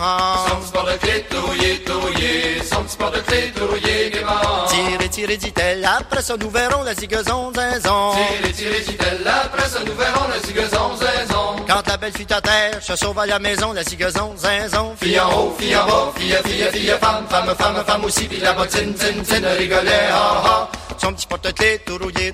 Son 0.48 0.56
petit 0.58 0.68
sport 0.68 0.86
de 0.86 0.98
clé, 0.98 1.26
tout 1.30 1.42
rouillé, 1.42 1.80
tout 1.86 2.00
rouillé. 2.00 2.62
Son 2.64 2.84
petit 2.84 2.94
sport 2.94 3.12
de 3.12 3.20
clé, 3.20 3.52
tout 3.56 3.68
rouillé, 3.68 4.10
gaiement. 4.12 4.66
Tirez, 4.68 5.10
tirez, 5.10 5.38
dit-elle, 5.38 5.86
après 5.86 6.22
ça 6.22 6.36
nous 6.38 6.50
verrons 6.50 6.84
la 6.84 6.94
zigazon 6.96 7.52
zinzon 7.54 8.12
Tirez, 8.14 8.54
tirez, 8.54 8.82
dit-elle, 8.82 9.28
après 9.28 9.70
ça 9.70 9.80
nous 9.86 9.96
verrons 9.96 10.28
la 10.30 10.40
zigazon, 10.48 10.96
zinzon. 10.96 11.66
Quand 11.68 11.88
la 11.88 11.98
belle 11.98 12.14
fut 12.14 12.32
à 12.32 12.42
terre, 12.42 12.82
se 12.82 12.96
sauve 12.96 13.20
à 13.20 13.26
la 13.26 13.40
maison 13.40 13.74
la 13.74 13.84
zigazon 13.84 14.36
zinzon 14.38 14.96
Fille 15.00 15.20
en 15.20 15.32
haut, 15.32 15.56
fille 15.58 15.76
en 15.76 15.86
bas, 15.86 16.14
fille, 16.16 16.38
fille, 16.46 16.68
fille, 16.72 16.94
femme, 17.00 17.26
femme, 17.30 17.56
femme, 17.58 17.84
femme 17.86 18.06
aussi, 18.06 18.26
puis 18.26 18.40
la 18.40 18.54
bottine, 18.54 18.94
tin, 18.94 19.22
tin, 19.28 19.40
le 19.40 19.58
rigolet, 19.58 20.08
ha, 20.12 20.44
ha. 20.46 20.70
Son 20.98 21.14
petit 21.14 21.28
porte-clés 21.28 21.82
tout 21.86 21.98
rouillé, 21.98 22.34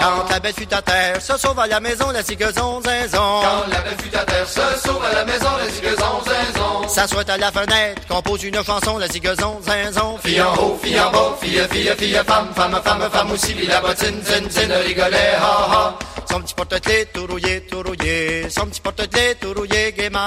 Quand 0.00 0.30
la 0.30 0.40
belle 0.40 0.52
fut 0.54 0.74
à 0.74 0.82
terre, 0.82 1.20
se 1.20 1.36
sauve 1.36 1.58
à 1.58 1.66
la 1.66 1.80
maison, 1.80 2.10
la 2.10 2.22
zigazon, 2.22 2.80
zinzon. 2.82 3.40
Quand 3.42 3.70
la 3.70 3.80
belle 3.80 3.96
fut 4.02 4.16
à 4.16 4.24
terre, 4.24 4.48
se 4.48 4.60
sauve 4.86 5.04
à 5.04 5.14
la 5.14 5.24
maison, 5.24 5.48
la 5.58 5.70
zigazon, 5.70 6.20
zinzon. 6.24 6.88
S'assoit 6.88 7.30
à 7.30 7.36
la 7.36 7.52
fenêtre, 7.52 8.02
compose 8.08 8.44
une 8.44 8.62
chanson, 8.64 8.98
la 8.98 9.08
zigazon, 9.08 9.60
zinzon. 9.62 10.18
Fille 10.24 10.40
en 10.40 10.54
haut, 10.54 10.78
fille 10.82 11.00
en 11.00 11.10
bas, 11.10 11.36
fille, 11.40 11.60
fille, 11.70 11.92
fille, 11.98 12.20
femme, 12.26 12.48
femme, 12.54 12.80
femme, 12.84 13.08
femme 13.10 13.32
aussi, 13.32 13.54
puis 13.54 13.66
la 13.66 13.80
bottine, 13.80 14.22
zin, 14.24 14.48
zin, 14.50 14.74
rigolait, 14.86 15.34
ha, 15.40 15.68
ha. 15.70 15.98
Son 16.30 16.40
petit 16.42 16.54
porte-clés 16.54 17.06
tout 17.12 17.26
rouillé, 17.26 17.62
tout 17.62 17.82
rouillé. 17.82 18.50
Son 18.50 18.66
petit 18.66 18.80
porte-clés 18.82 19.34
tout 19.40 19.54
rouillé 19.56 19.92
gaiement. 19.92 20.26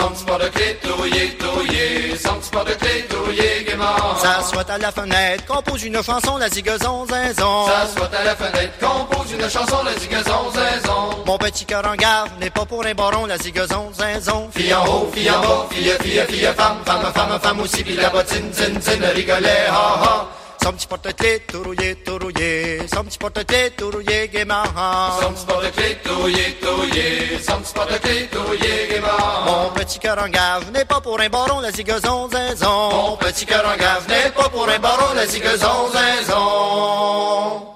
Son 0.00 0.08
petit 0.08 0.24
porte-clés 0.24 0.78
touillé, 0.82 1.36
touillé, 1.36 2.16
son 2.16 2.34
petit 2.34 2.50
porte-clés 2.50 3.04
touillé 3.10 3.64
gaiement. 3.66 4.16
S'assoit 4.22 4.70
à 4.70 4.78
la 4.78 4.90
fenêtre, 4.90 5.03
compose 5.46 5.84
une 5.84 6.02
chanson, 6.02 6.36
la 6.36 6.48
zigazon, 6.48 7.06
zinzon. 7.06 7.66
S'assoit 7.66 8.10
à 8.18 8.24
la 8.24 8.36
fenêtre, 8.36 8.78
compose 8.80 9.32
une 9.32 9.48
chanson, 9.48 9.76
la 9.84 9.98
zigazon, 9.98 10.50
zinzon. 10.52 11.24
Mon 11.26 11.38
petit 11.38 11.64
cœur 11.64 11.84
en 11.86 11.94
garde 11.94 12.30
n'est 12.40 12.50
pas 12.50 12.64
pour 12.64 12.84
un 12.84 12.94
baron, 12.94 13.26
la 13.26 13.38
zigazon, 13.38 13.90
zinzon. 13.92 14.50
Fille 14.54 14.74
en 14.74 14.84
haut, 14.86 15.10
fille 15.14 15.30
en 15.30 15.40
bas, 15.40 15.66
fille, 15.70 15.92
fille, 16.00 16.22
fille, 16.28 16.48
femme, 16.56 16.78
femme, 16.84 17.12
femme, 17.14 17.40
femme 17.40 17.60
aussi, 17.60 17.82
puis 17.82 17.96
la 17.96 18.10
bottine, 18.10 18.52
zin, 18.52 18.80
zin, 18.80 19.06
rigolait, 19.14 19.66
ha, 19.68 20.02
ha. 20.02 20.26
Mon 29.44 29.70
petit 29.74 29.98
cœur 29.98 30.18
en 30.18 30.28
gage 30.28 30.62
n'est 30.72 30.86
pas 30.86 31.02
pour 31.02 31.20
un 31.20 31.28
baron, 31.28 31.60
la 31.60 31.70
zigazon, 31.70 32.30
zinzon. 32.30 32.88
Mon 32.90 33.16
petit 33.18 33.44
cœur 33.44 33.62
en 33.66 33.76
gave 33.76 34.08
n'est 34.08 34.30
pas 34.30 34.48
pour 34.48 34.66
un 34.66 34.78
baron, 34.78 35.12
la 35.14 35.26
zigazon, 35.26 35.90
zinzon. 35.92 37.66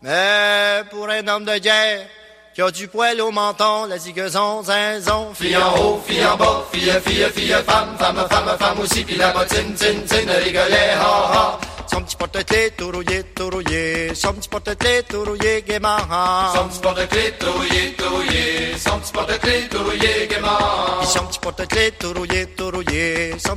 Mais 0.00 0.82
pour 0.90 1.06
un 1.10 1.28
homme 1.28 1.44
de 1.44 1.58
guerre 1.58 2.06
qui 2.54 2.62
a 2.62 2.70
du 2.70 2.88
poil 2.88 3.20
au 3.20 3.32
menton, 3.32 3.84
la 3.84 3.98
zigazon, 3.98 4.62
zinzon. 4.62 5.34
Fille 5.34 5.58
en 5.58 5.76
haut, 5.78 6.02
fille 6.06 6.24
en 6.24 6.36
bas, 6.38 6.64
fille, 6.72 6.90
fille, 7.04 7.26
fille, 7.34 7.56
femme, 7.66 7.96
femme, 7.98 8.26
femme, 8.30 8.56
femme 8.58 8.80
aussi, 8.80 9.04
puis 9.04 9.16
la 9.16 9.30
bottine, 9.32 9.74
tin, 9.74 10.00
tin, 10.08 10.32
rigolait, 10.42 10.94
ha, 10.98 11.30
ha. 11.34 11.58
Son 11.94 12.02
petit 12.02 12.16
porte-clés 12.16 12.72
tout 12.76 12.90
rouillé, 12.90 13.22
tout 13.36 13.50
rouillé. 13.50 14.12
Son 14.16 14.32
petit 14.32 14.48
porte-clés 14.48 15.04
tout 15.08 15.22
rouillé 15.22 15.62
gaiement. 15.62 15.96
Son 16.52 16.66
petit 16.66 16.80
porte-clés 16.80 17.34
touillé, 17.38 17.94
touillé, 17.96 18.76
son 18.76 18.98
petit 18.98 19.12
porte-clés 19.12 19.68
touillé 19.70 20.26
gaiement. 20.28 20.98
Puis 20.98 21.06
son 21.06 21.24
petit 21.26 21.38
porte-clés 21.38 21.92
tout 21.92 22.12
rouillé, 22.14 22.46
tout 22.46 22.70
rouillé. 22.72 23.38
Son 23.38 23.54